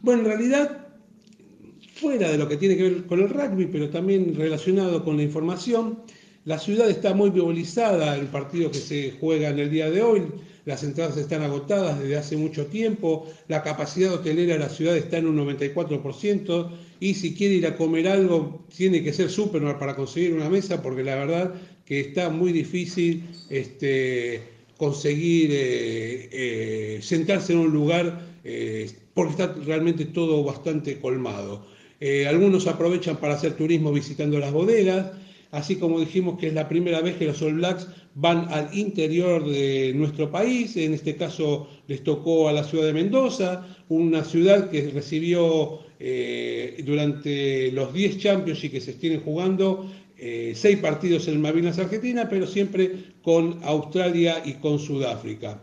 Bueno, 0.00 0.22
en 0.22 0.28
realidad, 0.28 0.86
fuera 1.94 2.30
de 2.30 2.38
lo 2.38 2.48
que 2.48 2.56
tiene 2.56 2.76
que 2.76 2.82
ver 2.82 3.06
con 3.06 3.20
el 3.20 3.28
rugby, 3.28 3.66
pero 3.66 3.90
también 3.90 4.34
relacionado 4.34 5.04
con 5.04 5.18
la 5.18 5.22
información, 5.22 5.98
la 6.44 6.58
ciudad 6.58 6.90
está 6.90 7.14
muy 7.14 7.30
movilizada, 7.30 8.16
el 8.16 8.26
partido 8.26 8.70
que 8.70 8.78
se 8.78 9.12
juega 9.20 9.50
en 9.50 9.58
el 9.58 9.70
día 9.70 9.90
de 9.90 10.02
hoy, 10.02 10.22
las 10.64 10.82
entradas 10.82 11.16
están 11.16 11.42
agotadas 11.42 12.00
desde 12.00 12.16
hace 12.16 12.36
mucho 12.36 12.66
tiempo, 12.66 13.26
la 13.48 13.62
capacidad 13.62 14.14
hotelera 14.14 14.54
de 14.54 14.60
la 14.60 14.68
ciudad 14.68 14.96
está 14.96 15.18
en 15.18 15.26
un 15.26 15.36
94%, 15.36 16.70
y 17.00 17.14
si 17.14 17.34
quiere 17.34 17.54
ir 17.54 17.66
a 17.66 17.76
comer 17.76 18.08
algo, 18.08 18.64
tiene 18.74 19.02
que 19.02 19.12
ser 19.12 19.28
súper 19.28 19.62
para 19.78 19.94
conseguir 19.94 20.34
una 20.34 20.48
mesa, 20.48 20.82
porque 20.82 21.04
la 21.04 21.16
verdad 21.16 21.54
que 21.92 22.00
está 22.00 22.30
muy 22.30 22.52
difícil 22.52 23.22
este, 23.50 24.40
conseguir 24.78 25.50
eh, 25.52 26.28
eh, 26.32 26.98
sentarse 27.02 27.52
en 27.52 27.58
un 27.58 27.70
lugar 27.70 28.18
eh, 28.44 28.90
porque 29.12 29.32
está 29.32 29.54
realmente 29.66 30.06
todo 30.06 30.42
bastante 30.42 30.98
colmado. 30.98 31.66
algunos 32.26 32.66
aprovechan 32.66 33.18
para 33.18 33.34
hacer 33.34 33.58
turismo 33.58 33.92
visitando 33.92 34.38
las 34.38 34.52
bodegas, 34.52 35.10
así 35.50 35.76
como 35.76 36.00
dijimos 36.00 36.38
que 36.38 36.46
es 36.46 36.54
la 36.54 36.66
primera 36.66 37.02
vez 37.02 37.16
que 37.16 37.26
los 37.26 37.42
All 37.42 37.56
Blacks 37.56 37.86
van 38.14 38.46
al 38.48 38.70
interior 38.72 39.46
de 39.46 39.92
nuestro 39.94 40.30
país, 40.30 40.74
en 40.78 40.94
este 40.94 41.16
caso 41.16 41.68
les 41.88 42.02
tocó 42.02 42.48
a 42.48 42.52
la 42.54 42.64
ciudad 42.64 42.86
de 42.86 42.94
Mendoza, 42.94 43.66
una 43.90 44.24
ciudad 44.24 44.70
que 44.70 44.88
recibió 44.88 45.80
durante 46.84 47.70
los 47.70 47.92
10 47.94 48.18
Champions 48.18 48.64
y 48.64 48.70
que 48.70 48.80
se 48.80 48.90
estén 48.92 49.20
jugando 49.20 49.88
eh, 50.24 50.52
seis 50.54 50.78
partidos 50.78 51.26
en 51.26 51.40
Malvinas 51.40 51.80
Argentina, 51.80 52.28
pero 52.28 52.46
siempre 52.46 53.16
con 53.22 53.58
Australia 53.64 54.40
y 54.44 54.52
con 54.52 54.78
Sudáfrica. 54.78 55.60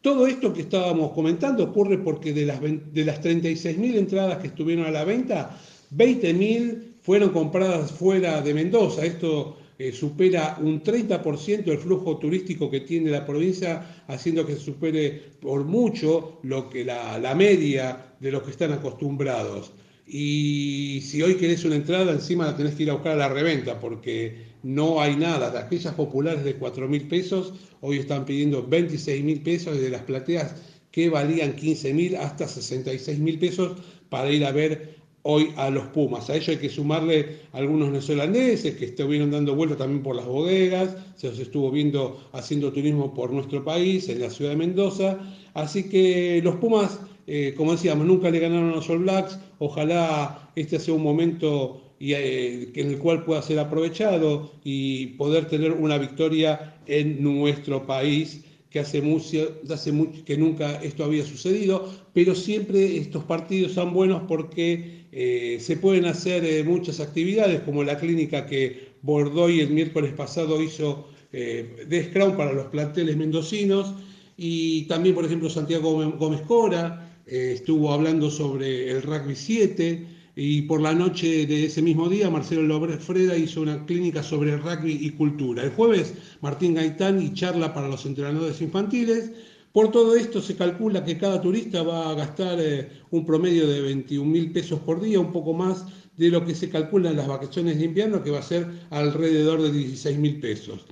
Todo 0.00 0.26
esto 0.26 0.52
que 0.52 0.62
estábamos 0.62 1.12
comentando 1.12 1.62
ocurre 1.62 1.98
porque 1.98 2.32
de 2.32 2.44
las, 2.44 2.60
de 2.60 3.04
las 3.04 3.22
36.000 3.22 3.94
entradas 3.96 4.38
que 4.38 4.48
estuvieron 4.48 4.86
a 4.86 4.90
la 4.90 5.04
venta, 5.04 5.56
20.000 5.94 6.94
fueron 7.00 7.30
compradas 7.30 7.92
fuera 7.92 8.42
de 8.42 8.52
Mendoza. 8.52 9.04
Esto 9.04 9.58
eh, 9.78 9.92
supera 9.92 10.58
un 10.60 10.82
30% 10.82 11.68
el 11.68 11.78
flujo 11.78 12.18
turístico 12.18 12.68
que 12.68 12.80
tiene 12.80 13.08
la 13.08 13.24
provincia, 13.24 14.02
haciendo 14.08 14.44
que 14.44 14.54
se 14.54 14.62
supere 14.62 15.12
por 15.40 15.62
mucho 15.64 16.40
lo 16.42 16.68
que 16.68 16.84
la, 16.84 17.20
la 17.20 17.36
media 17.36 18.14
de 18.18 18.32
los 18.32 18.42
que 18.42 18.50
están 18.50 18.72
acostumbrados. 18.72 19.70
Y 20.14 21.00
si 21.06 21.22
hoy 21.22 21.36
querés 21.36 21.64
una 21.64 21.76
entrada, 21.76 22.12
encima 22.12 22.44
la 22.44 22.54
tenés 22.54 22.74
que 22.74 22.82
ir 22.82 22.90
a 22.90 22.92
buscar 22.92 23.12
a 23.12 23.16
la 23.16 23.28
reventa, 23.30 23.80
porque 23.80 24.44
no 24.62 25.00
hay 25.00 25.16
nada. 25.16 25.50
De 25.50 25.58
aquellas 25.58 25.94
populares 25.94 26.44
de 26.44 26.56
4 26.56 26.86
mil 26.86 27.08
pesos, 27.08 27.54
hoy 27.80 27.96
están 27.96 28.26
pidiendo 28.26 28.62
26 28.62 29.24
mil 29.24 29.40
pesos, 29.40 29.80
de 29.80 29.88
las 29.88 30.02
plateas 30.02 30.54
que 30.90 31.08
valían 31.08 31.56
15 31.56 31.94
mil 31.94 32.16
hasta 32.16 32.46
66 32.46 33.18
mil 33.20 33.38
pesos 33.38 33.78
para 34.10 34.30
ir 34.30 34.44
a 34.44 34.52
ver 34.52 34.96
hoy 35.22 35.54
a 35.56 35.70
los 35.70 35.86
Pumas. 35.86 36.28
A 36.28 36.36
ello 36.36 36.52
hay 36.52 36.58
que 36.58 36.68
sumarle 36.68 37.38
algunos 37.52 37.90
neozelandeses 37.90 38.74
que 38.74 38.84
estuvieron 38.84 39.30
dando 39.30 39.54
vueltas 39.54 39.78
también 39.78 40.02
por 40.02 40.14
las 40.14 40.26
bodegas, 40.26 40.94
se 41.16 41.28
los 41.28 41.38
estuvo 41.38 41.70
viendo 41.70 42.28
haciendo 42.32 42.70
turismo 42.70 43.14
por 43.14 43.32
nuestro 43.32 43.64
país, 43.64 44.10
en 44.10 44.20
la 44.20 44.28
ciudad 44.28 44.50
de 44.50 44.58
Mendoza. 44.58 45.20
Así 45.54 45.88
que 45.88 46.42
los 46.44 46.56
Pumas 46.56 47.00
eh, 47.26 47.54
como 47.56 47.72
decíamos, 47.72 48.06
nunca 48.06 48.30
le 48.30 48.40
ganaron 48.40 48.70
a 48.70 48.76
los 48.76 48.90
All 48.90 48.98
Blacks. 48.98 49.38
Ojalá 49.58 50.50
este 50.56 50.78
sea 50.78 50.94
un 50.94 51.02
momento 51.02 51.94
eh, 52.00 52.72
en 52.74 52.88
el 52.88 52.98
cual 52.98 53.24
pueda 53.24 53.42
ser 53.42 53.58
aprovechado 53.58 54.52
y 54.64 55.08
poder 55.18 55.46
tener 55.46 55.72
una 55.72 55.98
victoria 55.98 56.76
en 56.86 57.22
nuestro 57.22 57.86
país, 57.86 58.44
que 58.70 58.80
hace 58.80 59.02
mucho, 59.02 59.60
hace 59.70 59.92
que 60.24 60.36
nunca 60.36 60.82
esto 60.82 61.04
había 61.04 61.24
sucedido, 61.24 61.92
pero 62.14 62.34
siempre 62.34 62.96
estos 62.96 63.22
partidos 63.24 63.72
son 63.72 63.92
buenos 63.92 64.22
porque 64.26 65.04
eh, 65.12 65.58
se 65.60 65.76
pueden 65.76 66.06
hacer 66.06 66.64
muchas 66.64 66.98
actividades, 66.98 67.60
como 67.60 67.84
la 67.84 67.98
clínica 67.98 68.46
que 68.46 68.92
Bordoy 69.02 69.60
el 69.60 69.70
miércoles 69.70 70.12
pasado 70.14 70.62
hizo 70.62 71.08
de 71.32 72.10
Scrum 72.10 72.36
para 72.36 72.52
los 72.52 72.66
planteles 72.66 73.16
mendocinos, 73.16 73.94
y 74.36 74.82
también, 74.82 75.14
por 75.14 75.24
ejemplo, 75.24 75.48
Santiago 75.48 75.92
Gómez 76.18 76.40
Cora, 76.42 77.11
eh, 77.26 77.52
estuvo 77.54 77.92
hablando 77.92 78.30
sobre 78.30 78.90
el 78.90 79.02
rugby 79.02 79.34
7 79.34 80.06
y 80.34 80.62
por 80.62 80.80
la 80.80 80.94
noche 80.94 81.46
de 81.46 81.66
ese 81.66 81.82
mismo 81.82 82.08
día 82.08 82.30
Marcelo 82.30 82.62
Lobrefreda 82.62 83.36
hizo 83.36 83.60
una 83.60 83.84
clínica 83.84 84.22
sobre 84.22 84.56
rugby 84.56 84.98
y 85.00 85.10
cultura. 85.10 85.62
El 85.62 85.70
jueves 85.70 86.14
Martín 86.40 86.74
Gaitán 86.74 87.20
y 87.22 87.34
charla 87.34 87.74
para 87.74 87.88
los 87.88 88.06
entrenadores 88.06 88.60
infantiles. 88.60 89.30
Por 89.72 89.90
todo 89.90 90.16
esto 90.16 90.40
se 90.40 90.56
calcula 90.56 91.04
que 91.04 91.18
cada 91.18 91.40
turista 91.40 91.82
va 91.82 92.10
a 92.10 92.14
gastar 92.14 92.58
eh, 92.60 92.88
un 93.10 93.24
promedio 93.24 93.66
de 93.66 93.80
21 93.80 94.30
mil 94.30 94.52
pesos 94.52 94.80
por 94.80 95.00
día, 95.00 95.20
un 95.20 95.32
poco 95.32 95.52
más 95.54 95.86
de 96.16 96.28
lo 96.28 96.44
que 96.44 96.54
se 96.54 96.68
calcula 96.68 97.10
en 97.10 97.16
las 97.16 97.28
vacaciones 97.28 97.78
de 97.78 97.84
invierno, 97.84 98.22
que 98.22 98.30
va 98.30 98.40
a 98.40 98.42
ser 98.42 98.66
alrededor 98.90 99.62
de 99.62 99.72
16 99.72 100.18
mil 100.18 100.40
pesos. 100.40 100.84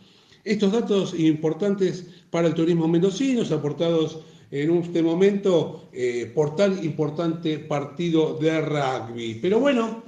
Estos 0.44 0.72
datos 0.72 1.18
importantes 1.18 2.06
para 2.30 2.48
el 2.48 2.54
turismo 2.54 2.88
mendocino, 2.88 3.42
aportados 3.54 4.20
en 4.50 4.76
este 4.78 5.02
momento 5.02 5.88
eh, 5.92 6.30
por 6.34 6.56
tan 6.56 6.82
importante 6.84 7.58
partido 7.58 8.38
de 8.38 8.60
rugby. 8.60 9.38
Pero 9.40 9.60
bueno, 9.60 10.02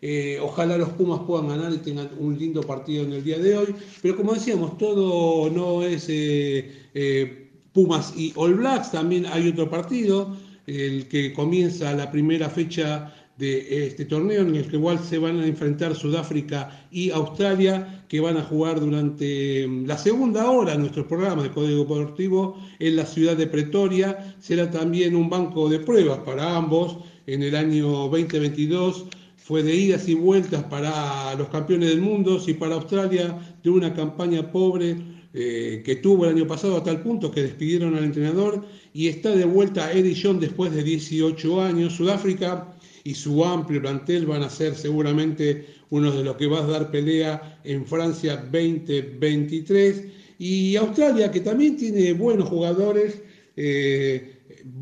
eh, 0.00 0.38
ojalá 0.40 0.78
los 0.78 0.90
Pumas 0.90 1.20
puedan 1.26 1.48
ganar 1.48 1.72
y 1.72 1.78
tengan 1.78 2.10
un 2.18 2.38
lindo 2.38 2.62
partido 2.62 3.04
en 3.04 3.12
el 3.12 3.24
día 3.24 3.38
de 3.38 3.56
hoy. 3.56 3.74
Pero 4.00 4.16
como 4.16 4.34
decíamos, 4.34 4.78
todo 4.78 5.50
no 5.50 5.82
es 5.82 6.06
eh, 6.08 7.48
Pumas 7.72 8.14
y 8.16 8.32
All 8.36 8.54
Blacks, 8.54 8.92
también 8.92 9.26
hay 9.26 9.48
otro 9.48 9.68
partido, 9.70 10.36
el 10.66 11.08
que 11.08 11.32
comienza 11.32 11.92
la 11.94 12.10
primera 12.10 12.48
fecha 12.48 13.14
de 13.42 13.86
este 13.86 14.04
torneo 14.04 14.42
en 14.42 14.54
el 14.54 14.68
que 14.68 14.76
igual 14.76 15.00
se 15.00 15.18
van 15.18 15.40
a 15.40 15.46
enfrentar 15.46 15.96
Sudáfrica 15.96 16.86
y 16.92 17.10
Australia, 17.10 18.04
que 18.08 18.20
van 18.20 18.36
a 18.36 18.44
jugar 18.44 18.78
durante 18.78 19.66
mm, 19.66 19.86
la 19.86 19.98
segunda 19.98 20.48
hora 20.48 20.74
en 20.74 20.82
nuestro 20.82 21.08
programa 21.08 21.42
de 21.42 21.50
Código 21.50 21.80
Deportivo 21.80 22.56
en 22.78 22.94
la 22.94 23.04
ciudad 23.04 23.36
de 23.36 23.48
Pretoria. 23.48 24.36
Será 24.38 24.70
también 24.70 25.16
un 25.16 25.28
banco 25.28 25.68
de 25.68 25.80
pruebas 25.80 26.20
para 26.20 26.56
ambos 26.56 26.98
en 27.26 27.42
el 27.42 27.56
año 27.56 27.88
2022. 28.08 29.06
Fue 29.38 29.64
de 29.64 29.74
idas 29.74 30.08
y 30.08 30.14
vueltas 30.14 30.62
para 30.62 31.34
los 31.34 31.48
campeones 31.48 31.88
del 31.88 32.00
mundo 32.00 32.40
y 32.46 32.54
para 32.54 32.76
Australia 32.76 33.36
de 33.60 33.70
una 33.70 33.92
campaña 33.92 34.52
pobre 34.52 34.96
eh, 35.34 35.82
que 35.84 35.96
tuvo 35.96 36.26
el 36.26 36.36
año 36.36 36.46
pasado 36.46 36.76
a 36.76 36.84
tal 36.84 37.02
punto 37.02 37.32
que 37.32 37.42
despidieron 37.42 37.96
al 37.96 38.04
entrenador 38.04 38.64
y 38.94 39.08
está 39.08 39.30
de 39.30 39.46
vuelta 39.46 39.90
Eddie 39.90 40.16
John 40.22 40.38
después 40.38 40.72
de 40.72 40.84
18 40.84 41.60
años. 41.60 41.94
Sudáfrica 41.94 42.76
y 43.04 43.14
su 43.14 43.44
amplio 43.44 43.80
plantel 43.80 44.26
van 44.26 44.42
a 44.42 44.50
ser 44.50 44.74
seguramente 44.74 45.66
uno 45.90 46.10
de 46.10 46.24
los 46.24 46.36
que 46.36 46.46
va 46.46 46.60
a 46.60 46.66
dar 46.66 46.90
pelea 46.90 47.60
en 47.64 47.84
Francia 47.84 48.36
2023. 48.36 50.04
Y 50.38 50.76
Australia, 50.76 51.30
que 51.30 51.40
también 51.40 51.76
tiene 51.76 52.12
buenos 52.12 52.48
jugadores, 52.48 53.20
eh, 53.56 54.38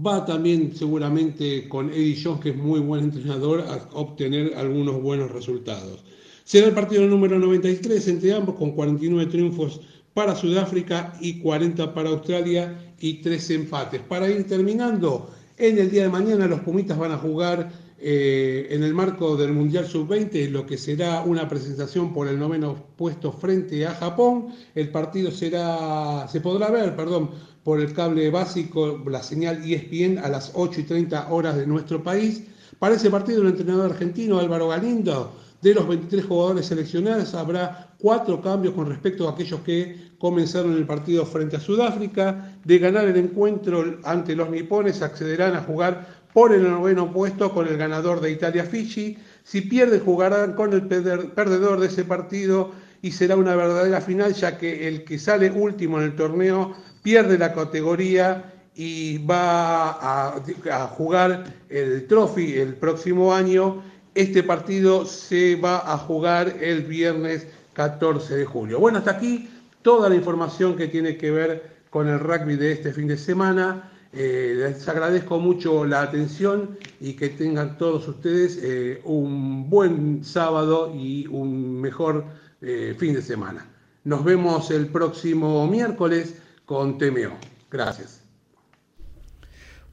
va 0.07 0.25
también 0.25 0.75
seguramente 0.75 1.69
con 1.69 1.91
Eddie 1.91 2.19
Jones, 2.23 2.41
que 2.41 2.51
es 2.51 2.57
muy 2.57 2.81
buen 2.81 3.05
entrenador, 3.05 3.61
a 3.61 3.89
obtener 3.93 4.55
algunos 4.57 5.01
buenos 5.03 5.31
resultados. 5.31 6.05
Será 6.45 6.67
el 6.67 6.75
partido 6.75 7.07
número 7.07 7.39
93 7.39 8.09
entre 8.09 8.33
ambos, 8.33 8.57
con 8.57 8.73
49 8.73 9.31
triunfos 9.31 9.81
para 10.15 10.35
Sudáfrica 10.35 11.15
y 11.21 11.41
40 11.41 11.95
para 11.95 12.11
Australia 12.11 12.95
y 12.99 13.15
tres 13.15 13.51
empates. 13.51 14.01
Para 14.03 14.29
ir 14.31 14.47
terminando, 14.47 15.31
En 15.61 15.77
el 15.77 15.91
día 15.91 16.05
de 16.05 16.09
mañana 16.09 16.47
los 16.47 16.61
Pumitas 16.61 16.97
van 16.97 17.13
a 17.13 17.19
jugar 17.19 17.71
eh, 18.03 18.69
en 18.71 18.83
el 18.83 18.95
marco 18.95 19.37
del 19.37 19.53
Mundial 19.53 19.87
Sub-20, 19.87 20.49
lo 20.49 20.65
que 20.65 20.79
será 20.79 21.21
una 21.21 21.49
presentación 21.49 22.15
por 22.15 22.29
el 22.29 22.39
noveno 22.39 22.75
puesto 22.97 23.31
frente 23.31 23.87
a 23.87 23.95
Japón. 23.95 24.55
El 24.75 24.91
partido 24.91 25.31
será, 25.31 26.27
se 26.27 26.41
podrá 26.41 26.71
ver, 26.71 26.97
perdón, 26.97 27.31
por 27.63 27.79
el 27.79 27.93
cable 27.93 28.31
básico, 28.31 29.03
la 29.07 29.23
señal 29.23 29.63
ESPN 29.63 30.19
a 30.19 30.29
las 30.29 30.53
8 30.55 30.81
y 30.81 30.85
30 30.85 31.31
horas 31.31 31.57
de 31.57 31.67
nuestro 31.67 32.03
país. 32.03 32.45
Para 32.79 32.95
ese 32.95 33.11
partido, 33.11 33.43
el 33.43 33.49
entrenador 33.49 33.91
argentino 33.91 34.39
Álvaro 34.39 34.69
Galindo, 34.69 35.33
de 35.61 35.75
los 35.75 35.87
23 35.87 36.25
jugadores 36.25 36.67
seleccionados, 36.67 37.35
habrá 37.35 37.95
cuatro 37.99 38.41
cambios 38.41 38.73
con 38.73 38.89
respecto 38.89 39.29
a 39.29 39.33
aquellos 39.33 39.61
que 39.61 40.13
comenzaron 40.19 40.73
el 40.73 40.87
partido 40.87 41.27
frente 41.27 41.57
a 41.57 41.61
Sudáfrica. 41.61 42.57
De 42.65 42.79
ganar 42.79 43.07
el 43.07 43.17
encuentro 43.17 43.99
ante 44.05 44.35
los 44.35 44.49
nipones, 44.49 45.03
accederán 45.03 45.55
a 45.55 45.63
jugar 45.63 46.20
por 46.33 46.53
el 46.53 46.63
noveno 46.63 47.13
puesto 47.13 47.53
con 47.53 47.67
el 47.67 47.77
ganador 47.77 48.21
de 48.21 48.31
Italia-Fiji. 48.31 49.19
Si 49.45 49.61
pierde, 49.63 50.01
jugarán 50.01 50.55
con 50.55 50.73
el 50.73 50.87
perdedor 50.87 51.81
de 51.81 51.87
ese 51.87 52.05
partido 52.05 52.73
y 53.03 53.13
será 53.13 53.37
una 53.37 53.57
verdadera 53.57 54.01
final, 54.01 54.35
ya 54.35 54.59
que 54.59 54.87
el 54.87 55.05
que 55.05 55.19
sale 55.19 55.51
último 55.51 55.99
en 55.99 56.05
el 56.05 56.17
torneo 56.17 56.75
pierde 57.03 57.39
la 57.39 57.53
categoría 57.55 58.53
y 58.75 59.19
va 59.19 60.33
a, 60.33 60.87
jugar 60.97 61.45
el 61.69 62.07
trophy 62.07 62.59
el 62.59 62.75
próximo 62.75 63.35
año. 63.35 63.83
Este 64.15 64.43
partido 64.43 65.07
se 65.07 65.57
va 65.57 65.93
a 65.93 65.97
jugar 65.99 66.57
el 66.61 66.83
viernes 66.83 67.47
14 67.75 68.37
de 68.37 68.45
julio. 68.45 68.79
Bueno, 68.79 68.99
hasta 68.99 69.13
aquí 69.13 69.49
toda 69.83 70.09
la 70.09 70.15
información 70.15 70.77
que 70.77 70.89
tiene 70.89 71.17
que 71.17 71.31
ver 71.31 71.81
con 71.91 72.09
el 72.09 72.21
rugby 72.21 72.57
de 72.57 72.73
este 72.73 72.93
fin 72.93 73.09
de 73.09 73.17
semana. 73.17 73.90
Eh, 74.13 74.55
les 74.57 74.89
agradezco 74.89 75.39
mucho 75.39 75.85
la 75.85 76.03
atención 76.03 76.77
y 77.01 77.13
que 77.13 77.29
tengan 77.29 77.79
todos 77.79 78.09
ustedes 78.09 78.59
eh, 78.61 79.01
un 79.05 79.71
buen 79.71 80.25
sábado 80.25 80.93
y 80.95 81.29
un 81.29 81.81
mejor 81.81 82.25
eh, 82.61 82.97
fin 82.99 83.15
de 83.15 83.23
semana. 83.23 83.67
Nos 84.05 84.25
vemos 84.25 84.71
el 84.71 84.89
próximo 84.89 85.67
miércoles 85.69 86.35
con 86.67 86.99
TMO. 86.99 87.37
Gracias. 87.71 88.20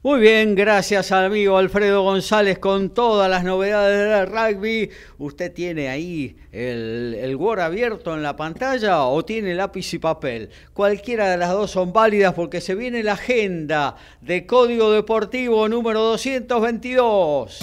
Muy 0.08 0.20
bien, 0.20 0.54
gracias 0.54 1.12
al 1.12 1.26
amigo 1.26 1.58
Alfredo 1.58 2.00
González 2.00 2.58
con 2.58 2.88
todas 2.94 3.28
las 3.28 3.44
novedades 3.44 4.08
del 4.08 4.26
rugby. 4.26 4.88
¿Usted 5.18 5.52
tiene 5.52 5.90
ahí 5.90 6.34
el, 6.50 7.14
el, 7.20 7.36
Word 7.36 7.60
abierto 7.60 8.14
en 8.14 8.22
la 8.22 8.34
pantalla 8.34 9.02
o 9.02 9.22
tiene 9.26 9.54
lápiz 9.54 9.92
y 9.92 9.98
papel? 9.98 10.48
Cualquiera 10.72 11.30
de 11.30 11.36
las 11.36 11.50
dos 11.50 11.72
son 11.72 11.92
válidas 11.92 12.32
porque 12.32 12.62
se 12.62 12.74
viene 12.74 13.02
la 13.02 13.12
agenda 13.12 13.96
de 14.22 14.46
Código 14.46 14.92
Deportivo 14.92 15.68
número 15.68 16.00
222. 16.00 17.58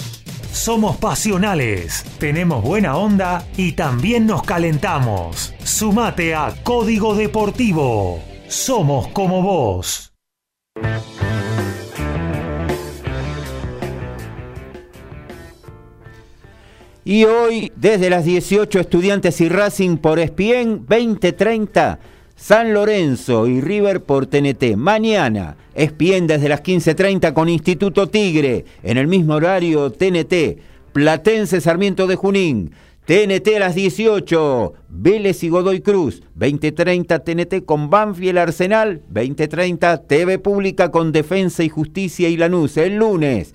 Somos 0.52 0.98
pasionales, 0.98 2.04
tenemos 2.20 2.62
buena 2.62 2.96
onda 2.96 3.44
y 3.56 3.72
también 3.72 4.24
nos 4.24 4.44
calentamos. 4.44 5.52
Sumate 5.64 6.36
a 6.36 6.54
Código 6.62 7.16
Deportivo. 7.16 8.20
Somos 8.46 9.08
como 9.08 9.42
vos. 9.42 10.12
Y 17.08 17.24
hoy, 17.24 17.70
desde 17.76 18.10
las 18.10 18.24
18, 18.24 18.80
Estudiantes 18.80 19.40
y 19.40 19.48
Racing 19.48 19.98
por 19.98 20.18
ESPN, 20.18 20.86
2030, 20.88 22.00
San 22.34 22.74
Lorenzo 22.74 23.46
y 23.46 23.60
River 23.60 24.02
por 24.02 24.26
TNT. 24.26 24.74
Mañana, 24.74 25.56
ESPN 25.76 26.26
desde 26.26 26.48
las 26.48 26.64
15.30 26.64 27.32
con 27.32 27.48
Instituto 27.48 28.08
Tigre. 28.08 28.64
En 28.82 28.98
el 28.98 29.06
mismo 29.06 29.34
horario, 29.34 29.92
TNT. 29.92 30.58
Platense 30.92 31.60
Sarmiento 31.60 32.08
de 32.08 32.16
Junín. 32.16 32.72
TNT 33.04 33.54
a 33.54 33.60
las 33.60 33.76
18, 33.76 34.74
Vélez 34.88 35.44
y 35.44 35.48
Godoy 35.48 35.82
Cruz, 35.82 36.24
2030 36.34 37.20
TNT 37.20 37.64
con 37.64 37.88
Banfield 37.88 38.38
Arsenal, 38.38 39.00
2030 39.10 40.02
TV 40.08 40.40
Pública 40.40 40.90
con 40.90 41.12
Defensa 41.12 41.62
y 41.62 41.68
Justicia 41.68 42.28
y 42.28 42.36
Lanús, 42.36 42.76
el 42.76 42.96
lunes. 42.96 43.54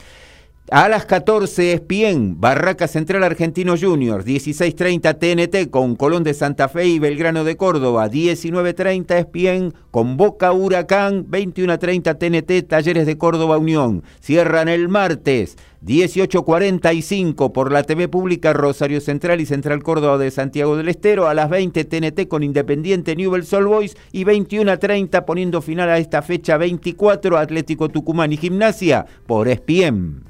A 0.73 0.87
las 0.87 1.05
14 1.05 1.73
ESPN, 1.73 2.39
Barraca 2.39 2.87
Central 2.87 3.25
Argentino 3.25 3.75
Junior, 3.77 4.23
16.30 4.23 5.19
TNT 5.19 5.69
con 5.69 5.97
Colón 5.97 6.23
de 6.23 6.33
Santa 6.33 6.69
Fe 6.69 6.85
y 6.85 6.97
Belgrano 6.97 7.43
de 7.43 7.57
Córdoba, 7.57 8.07
19.30 8.07 9.17
ESPN 9.17 9.73
con 9.91 10.15
Boca 10.15 10.53
Huracán, 10.53 11.27
21.30 11.27 12.17
TNT 12.17 12.69
Talleres 12.69 13.05
de 13.05 13.17
Córdoba 13.17 13.57
Unión. 13.57 14.01
Cierran 14.21 14.69
el 14.69 14.87
martes 14.87 15.57
18.45 15.85 17.51
por 17.51 17.71
la 17.71 17.83
TV 17.83 18.07
pública 18.07 18.53
Rosario 18.53 19.01
Central 19.01 19.41
y 19.41 19.45
Central 19.45 19.81
Córdoba 19.81 20.17
de 20.17 20.29
Santiago 20.29 20.77
del 20.77 20.89
Estero. 20.89 21.27
A 21.27 21.33
las 21.33 21.49
20 21.49 21.85
TNT 21.85 22.27
con 22.27 22.43
Independiente 22.43 23.15
Newell's 23.15 23.51
Old 23.53 23.67
Boys 23.67 23.97
y 24.11 24.23
21.30 24.25 25.25
poniendo 25.25 25.61
final 25.61 25.89
a 25.89 25.97
esta 25.97 26.21
fecha 26.21 26.57
24 26.57 27.37
Atlético 27.37 27.89
Tucumán 27.89 28.31
y 28.31 28.37
Gimnasia 28.37 29.05
por 29.25 29.47
ESPN. 29.47 30.23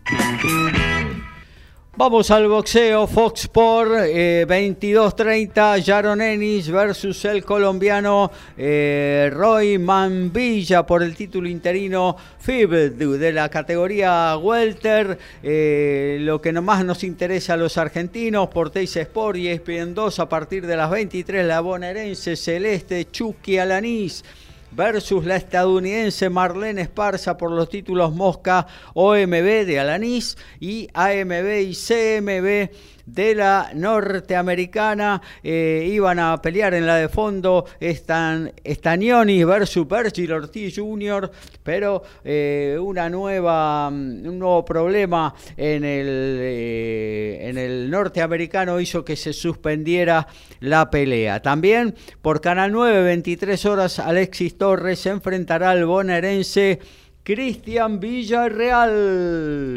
Vamos 2.02 2.32
al 2.32 2.48
boxeo, 2.48 3.06
Fox 3.06 3.42
Sport, 3.42 3.92
eh, 4.08 4.48
22-30, 4.50 5.84
Jaron 5.86 6.20
Ennis 6.20 6.68
versus 6.72 7.24
el 7.26 7.46
colombiano 7.46 8.32
eh, 8.58 9.30
Roy 9.32 9.78
Manvilla 9.78 10.84
por 10.84 11.04
el 11.04 11.16
título 11.16 11.48
interino 11.48 12.18
FIB 12.40 12.96
de 12.96 13.32
la 13.32 13.50
categoría 13.50 14.36
Welter. 14.36 15.16
Eh, 15.44 16.18
lo 16.22 16.42
que 16.42 16.52
nomás 16.52 16.84
nos 16.84 17.04
interesa 17.04 17.54
a 17.54 17.58
los 17.58 17.78
argentinos, 17.78 18.48
por 18.48 18.72
Teis 18.72 18.98
Sport 18.98 19.38
y 19.38 19.50
ESPN 19.50 19.94
2 19.94 20.20
a 20.22 20.28
partir 20.28 20.66
de 20.66 20.78
las 20.78 20.90
23, 20.90 21.46
la 21.46 21.62
bonaerense 21.62 22.36
Celeste 22.36 23.12
Chucky 23.12 23.60
Alanís 23.60 24.24
versus 24.72 25.26
la 25.26 25.36
estadounidense 25.36 26.30
Marlene 26.30 26.82
Esparza 26.82 27.38
por 27.38 27.52
los 27.52 27.70
títulos 27.70 28.14
Mosca 28.14 28.68
OMB 28.94 29.66
de 29.66 29.80
Alanís 29.80 30.38
y 30.60 30.88
AMB 30.94 31.62
y 31.62 31.76
CMB 31.76 32.72
de 33.14 33.36
la 33.36 33.72
norteamericana. 33.74 35.22
Eh, 35.44 35.90
iban 35.92 36.20
a 36.20 36.42
pelear 36.42 36.74
en 36.74 36.86
la 36.86 36.96
de 36.96 37.10
fondo 37.10 37.66
Stan, 37.80 38.52
Stanioni 38.66 39.44
versus 39.44 39.88
Virgil 39.88 40.32
Ortiz 40.32 40.76
Jr., 40.78 41.32
pero 41.64 42.04
eh, 42.24 42.78
una 42.80 43.10
nueva, 43.10 43.90
mm, 43.90 44.28
un 44.28 44.40
nuevo 44.40 44.66
problema 44.66 45.34
en 45.58 45.84
el, 45.84 46.38
eh, 46.42 47.50
en 47.50 47.58
el 47.58 47.90
norteamericano 47.90 48.80
hizo 48.80 49.04
que 49.04 49.16
se 49.16 49.34
suspendiera 49.34 50.28
la 50.60 50.90
pelea. 50.90 51.42
También 51.42 51.96
por 52.22 52.42
Canal 52.42 52.72
9, 52.72 53.04
23 53.04 53.66
horas, 53.66 54.00
Alexis 54.00 54.58
Torres 54.58 55.00
se 55.00 55.10
enfrentará 55.10 55.72
al 55.72 55.86
bonaerense 55.86 56.80
Cristian 57.24 58.00
Villarreal. 58.00 59.76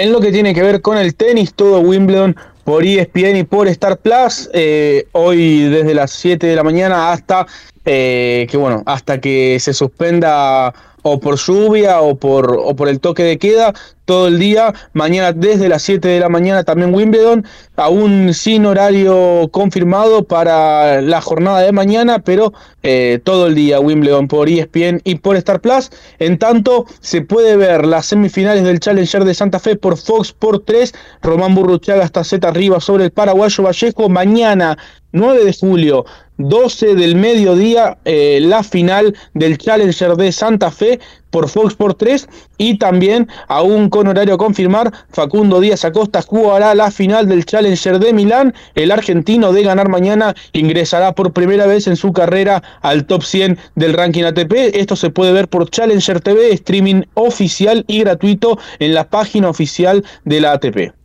En 0.00 0.12
lo 0.12 0.20
que 0.20 0.32
tiene 0.32 0.54
que 0.54 0.62
ver 0.62 0.80
con 0.80 0.96
el 0.96 1.14
tenis, 1.14 1.52
todo 1.52 1.80
Wimbledon 1.80 2.34
por 2.64 2.86
ESPN 2.86 3.36
y 3.36 3.44
por 3.44 3.68
Star 3.68 3.98
Plus, 3.98 4.48
eh, 4.54 5.06
hoy 5.12 5.64
desde 5.64 5.92
las 5.92 6.10
7 6.12 6.46
de 6.46 6.56
la 6.56 6.62
mañana 6.62 7.12
hasta 7.12 7.46
eh, 7.84 8.46
que 8.50 8.56
bueno, 8.56 8.82
hasta 8.86 9.20
que 9.20 9.58
se 9.60 9.74
suspenda 9.74 10.72
o 11.02 11.20
por 11.20 11.36
lluvia 11.36 12.00
o 12.00 12.16
por, 12.16 12.56
o 12.58 12.74
por 12.74 12.88
el 12.88 13.00
toque 13.00 13.22
de 13.22 13.38
queda 13.38 13.74
todo 14.10 14.26
el 14.26 14.40
día. 14.40 14.74
Mañana 14.92 15.32
desde 15.32 15.68
las 15.68 15.82
7 15.82 16.08
de 16.08 16.18
la 16.18 16.28
mañana 16.28 16.64
también 16.64 16.92
Wimbledon, 16.92 17.46
aún 17.76 18.34
sin 18.34 18.66
horario 18.66 19.48
confirmado 19.52 20.24
para 20.24 21.00
la 21.00 21.20
jornada 21.20 21.60
de 21.60 21.70
mañana, 21.70 22.18
pero 22.18 22.52
eh, 22.82 23.20
todo 23.22 23.46
el 23.46 23.54
día 23.54 23.78
Wimbledon 23.78 24.26
por 24.26 24.48
ESPN 24.48 25.00
y 25.04 25.14
por 25.14 25.36
Star 25.36 25.60
Plus. 25.60 25.90
En 26.18 26.38
tanto, 26.38 26.86
se 27.00 27.22
puede 27.22 27.56
ver 27.56 27.86
las 27.86 28.06
semifinales 28.06 28.64
del 28.64 28.80
Challenger 28.80 29.24
de 29.24 29.34
Santa 29.34 29.60
Fe 29.60 29.76
por 29.76 29.96
Fox 29.96 30.32
por 30.32 30.64
3. 30.64 30.92
Román 31.22 31.54
Burruchaga 31.54 32.02
hasta 32.02 32.24
Z 32.24 32.48
arriba 32.48 32.80
sobre 32.80 33.04
el 33.04 33.12
paraguayo 33.12 33.62
Vallejo. 33.62 34.08
Mañana 34.08 34.76
9 35.12 35.44
de 35.44 35.52
julio, 35.52 36.04
12 36.48 36.94
del 36.94 37.16
mediodía, 37.16 37.98
eh, 38.04 38.38
la 38.42 38.62
final 38.62 39.14
del 39.34 39.58
Challenger 39.58 40.16
de 40.16 40.32
Santa 40.32 40.70
Fe 40.70 40.98
por 41.30 41.48
Fox 41.48 41.74
por 41.74 41.94
3 41.94 42.28
y 42.58 42.78
también 42.78 43.28
aún 43.48 43.88
con 43.88 44.08
horario 44.08 44.34
a 44.34 44.38
confirmar, 44.38 44.92
Facundo 45.10 45.60
Díaz 45.60 45.84
Acosta 45.84 46.22
jugará 46.22 46.74
la 46.74 46.90
final 46.90 47.28
del 47.28 47.44
Challenger 47.44 47.98
de 47.98 48.12
Milán. 48.12 48.54
El 48.74 48.90
argentino 48.90 49.52
de 49.52 49.62
ganar 49.62 49.88
mañana 49.88 50.34
ingresará 50.52 51.14
por 51.14 51.32
primera 51.32 51.66
vez 51.66 51.86
en 51.86 51.96
su 51.96 52.12
carrera 52.12 52.62
al 52.82 53.06
top 53.06 53.22
100 53.22 53.58
del 53.76 53.92
ranking 53.92 54.24
ATP. 54.24 54.74
Esto 54.74 54.96
se 54.96 55.10
puede 55.10 55.32
ver 55.32 55.48
por 55.48 55.70
Challenger 55.70 56.20
TV, 56.20 56.52
streaming 56.52 57.02
oficial 57.14 57.84
y 57.86 58.00
gratuito 58.00 58.58
en 58.78 58.94
la 58.94 59.08
página 59.08 59.48
oficial 59.48 60.04
de 60.24 60.40
la 60.40 60.52
ATP 60.52 60.99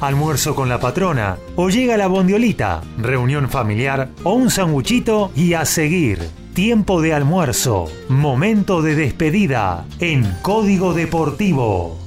almuerzo 0.00 0.54
con 0.54 0.68
la 0.68 0.80
patrona, 0.80 1.36
o 1.56 1.68
llega 1.68 1.96
la 1.96 2.06
bondiolita, 2.06 2.82
reunión 2.98 3.48
familiar 3.48 4.08
o 4.22 4.34
un 4.34 4.50
sanguchito 4.50 5.30
y 5.34 5.54
a 5.54 5.64
seguir. 5.64 6.18
tiempo 6.54 7.02
de 7.02 7.12
almuerzo, 7.12 7.90
momento 8.08 8.80
de 8.80 8.94
despedida 8.94 9.86
en 9.98 10.24
Código 10.40 10.94
Deportivo. 10.94 12.04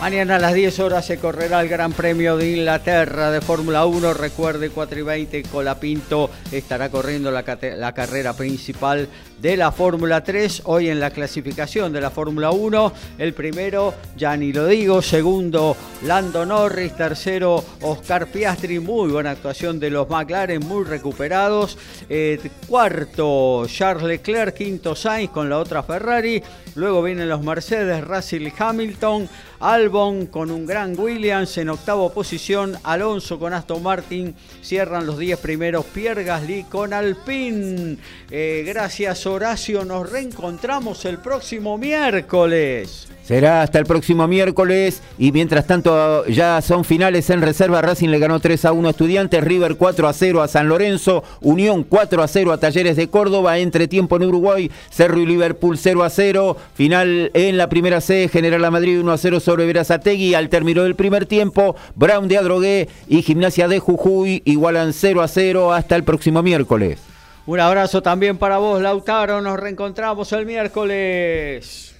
Mañana 0.00 0.36
a 0.36 0.38
las 0.38 0.54
10 0.54 0.80
horas 0.80 1.04
se 1.04 1.18
correrá 1.18 1.60
el 1.60 1.68
Gran 1.68 1.92
Premio 1.92 2.38
de 2.38 2.50
Inglaterra 2.56 3.30
de 3.30 3.42
Fórmula 3.42 3.84
1. 3.84 4.14
Recuerde, 4.14 4.70
4 4.70 4.98
y 4.98 5.02
20, 5.02 5.42
Colapinto 5.42 6.30
estará 6.50 6.88
corriendo 6.88 7.30
la, 7.30 7.44
la 7.76 7.92
carrera 7.92 8.32
principal 8.32 9.10
de 9.40 9.56
la 9.56 9.72
Fórmula 9.72 10.22
3. 10.22 10.62
Hoy 10.64 10.88
en 10.88 11.00
la 11.00 11.10
clasificación 11.10 11.92
de 11.92 12.00
la 12.00 12.10
Fórmula 12.10 12.50
1, 12.50 12.92
el 13.18 13.32
primero, 13.32 13.94
ya 14.16 14.36
ni 14.36 14.52
lo 14.52 14.66
digo. 14.66 15.02
Segundo, 15.02 15.76
Lando 16.04 16.44
Norris. 16.44 16.96
Tercero, 16.96 17.64
Oscar 17.82 18.26
Piastri. 18.26 18.78
Muy 18.78 19.10
buena 19.10 19.32
actuación 19.32 19.80
de 19.80 19.90
los 19.90 20.08
McLaren, 20.08 20.66
muy 20.66 20.84
recuperados. 20.84 21.78
Eh, 22.08 22.38
cuarto, 22.66 23.66
Charles 23.66 24.04
Leclerc. 24.04 24.54
Quinto, 24.54 24.94
Sainz 24.94 25.30
con 25.30 25.48
la 25.48 25.58
otra 25.58 25.82
Ferrari. 25.82 26.42
Luego 26.74 27.02
vienen 27.02 27.28
los 27.28 27.42
Mercedes, 27.42 28.04
Russell 28.04 28.48
Hamilton. 28.56 29.28
Albon 29.60 30.26
con 30.26 30.50
un 30.50 30.64
gran 30.64 30.98
Williams 30.98 31.58
en 31.58 31.68
octava 31.68 32.08
posición, 32.08 32.78
Alonso 32.82 33.38
con 33.38 33.52
Aston 33.52 33.82
Martin, 33.82 34.34
cierran 34.62 35.06
los 35.06 35.18
10 35.18 35.38
primeros, 35.38 35.84
Pierre 35.84 36.24
Gasly 36.24 36.64
con 36.64 36.94
Alpine. 36.94 37.98
Eh, 38.30 38.64
gracias 38.66 39.18
Horacio, 39.32 39.84
nos 39.84 40.10
reencontramos 40.10 41.04
el 41.04 41.18
próximo 41.18 41.78
miércoles. 41.78 43.08
Será 43.30 43.62
hasta 43.62 43.78
el 43.78 43.86
próximo 43.86 44.26
miércoles 44.26 45.02
y 45.16 45.30
mientras 45.30 45.64
tanto 45.64 46.26
ya 46.26 46.60
son 46.62 46.84
finales 46.84 47.30
en 47.30 47.42
reserva. 47.42 47.80
Racing 47.80 48.08
le 48.08 48.18
ganó 48.18 48.40
3 48.40 48.64
a 48.64 48.72
1 48.72 48.88
a 48.88 48.90
Estudiantes, 48.90 49.44
River 49.44 49.76
4 49.76 50.08
a 50.08 50.12
0 50.12 50.42
a 50.42 50.48
San 50.48 50.68
Lorenzo, 50.68 51.22
Unión 51.40 51.84
4 51.84 52.24
a 52.24 52.26
0 52.26 52.52
a 52.52 52.58
Talleres 52.58 52.96
de 52.96 53.08
Córdoba, 53.08 53.58
entre 53.58 53.86
tiempo 53.86 54.16
en 54.16 54.24
Uruguay, 54.24 54.70
Cerro 54.90 55.20
y 55.20 55.26
Liverpool 55.26 55.78
0 55.78 56.02
a 56.02 56.10
0. 56.10 56.56
Final 56.74 57.30
en 57.34 57.56
la 57.56 57.68
primera 57.68 58.00
C, 58.00 58.28
General 58.28 58.62
La 58.62 58.72
Madrid 58.72 58.98
1 58.98 59.12
a 59.12 59.16
0 59.16 59.38
sobre 59.38 59.64
Verazategui. 59.64 60.34
Al 60.34 60.48
término 60.48 60.82
del 60.82 60.96
primer 60.96 61.26
tiempo, 61.26 61.76
Brown 61.94 62.26
de 62.26 62.36
Adrogué 62.36 62.88
y 63.06 63.22
Gimnasia 63.22 63.68
de 63.68 63.78
Jujuy 63.78 64.42
igualan 64.44 64.92
0 64.92 65.22
a 65.22 65.28
0 65.28 65.72
hasta 65.72 65.94
el 65.94 66.02
próximo 66.02 66.42
miércoles. 66.42 67.09
Un 67.46 67.60
abrazo 67.60 68.02
también 68.02 68.38
para 68.38 68.58
vos, 68.58 68.80
Lautaro. 68.80 69.40
Nos 69.40 69.58
reencontramos 69.58 70.32
el 70.32 70.46
miércoles. 70.46 71.94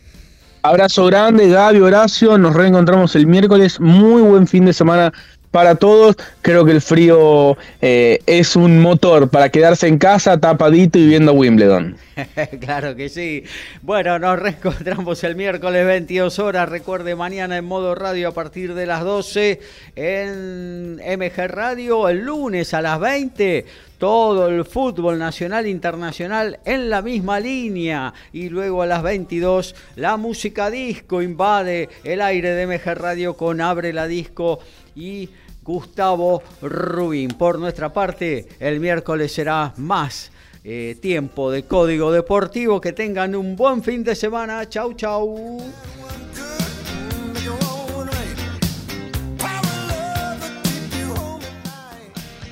Abrazo 0.63 1.07
grande, 1.07 1.49
Gaby, 1.49 1.81
Horacio. 1.81 2.37
Nos 2.37 2.55
reencontramos 2.55 3.17
el 3.17 3.27
miércoles. 3.27 3.81
Muy 3.81 4.23
buen 4.23 4.47
fin 4.47 4.67
de 4.67 4.73
semana 4.73 5.13
para 5.51 5.75
todos. 5.75 6.17
Creo 6.43 6.65
que 6.65 6.73
el 6.73 6.81
frío 6.81 7.57
eh, 7.81 8.21
es 8.27 8.57
un 8.57 8.81
motor 8.81 9.29
para 9.29 9.49
quedarse 9.49 9.89
en 9.89 9.99
casa 9.99 10.39
tapadito 10.39 10.99
y 10.99 11.07
viendo 11.07 11.33
Wimbledon. 11.33 11.97
claro 12.61 12.95
que 12.97 13.09
sí. 13.09 13.45
Bueno, 13.83 14.19
nos 14.19 14.39
reencontramos 14.39 15.23
el 15.25 15.37
miércoles 15.37 15.87
22 15.87 16.39
horas. 16.39 16.69
Recuerde, 16.69 17.15
mañana 17.15 17.57
en 17.57 17.65
modo 17.65 17.95
radio 17.95 18.29
a 18.29 18.33
partir 18.33 18.75
de 18.75 18.87
las 18.87 19.03
12 19.05 19.61
en 19.97 20.97
MG 20.97 21.49
Radio. 21.49 22.09
El 22.09 22.25
lunes 22.25 22.75
a 22.75 22.83
las 22.83 23.01
20 23.01 23.67
todo 24.01 24.49
el 24.49 24.65
fútbol 24.65 25.19
nacional 25.19 25.67
e 25.67 25.69
internacional 25.69 26.59
en 26.65 26.89
la 26.89 27.03
misma 27.03 27.39
línea. 27.39 28.15
Y 28.33 28.49
luego 28.49 28.81
a 28.81 28.87
las 28.87 29.03
22 29.03 29.75
la 29.97 30.17
música 30.17 30.71
disco 30.71 31.21
invade 31.21 31.91
el 32.03 32.23
aire 32.23 32.55
de 32.55 32.67
MG 32.67 32.95
Radio 32.95 33.37
con 33.37 33.61
Abre 33.61 33.93
la 33.93 34.07
Disco 34.07 34.61
y 34.95 35.29
Gustavo 35.63 36.43
Rubín. 36.63 37.31
Por 37.31 37.59
nuestra 37.59 37.93
parte, 37.93 38.49
el 38.59 38.81
miércoles 38.81 39.33
será 39.33 39.73
más 39.77 40.31
eh, 40.65 40.97
tiempo 41.01 41.51
de 41.51 41.65
código 41.65 42.13
deportivo. 42.13 42.81
Que 42.81 42.93
tengan 42.93 43.35
un 43.35 43.57
buen 43.57 43.83
fin 43.83 44.03
de 44.05 44.15
semana. 44.15 44.69
Chau, 44.69 44.95
chau. 44.95 45.59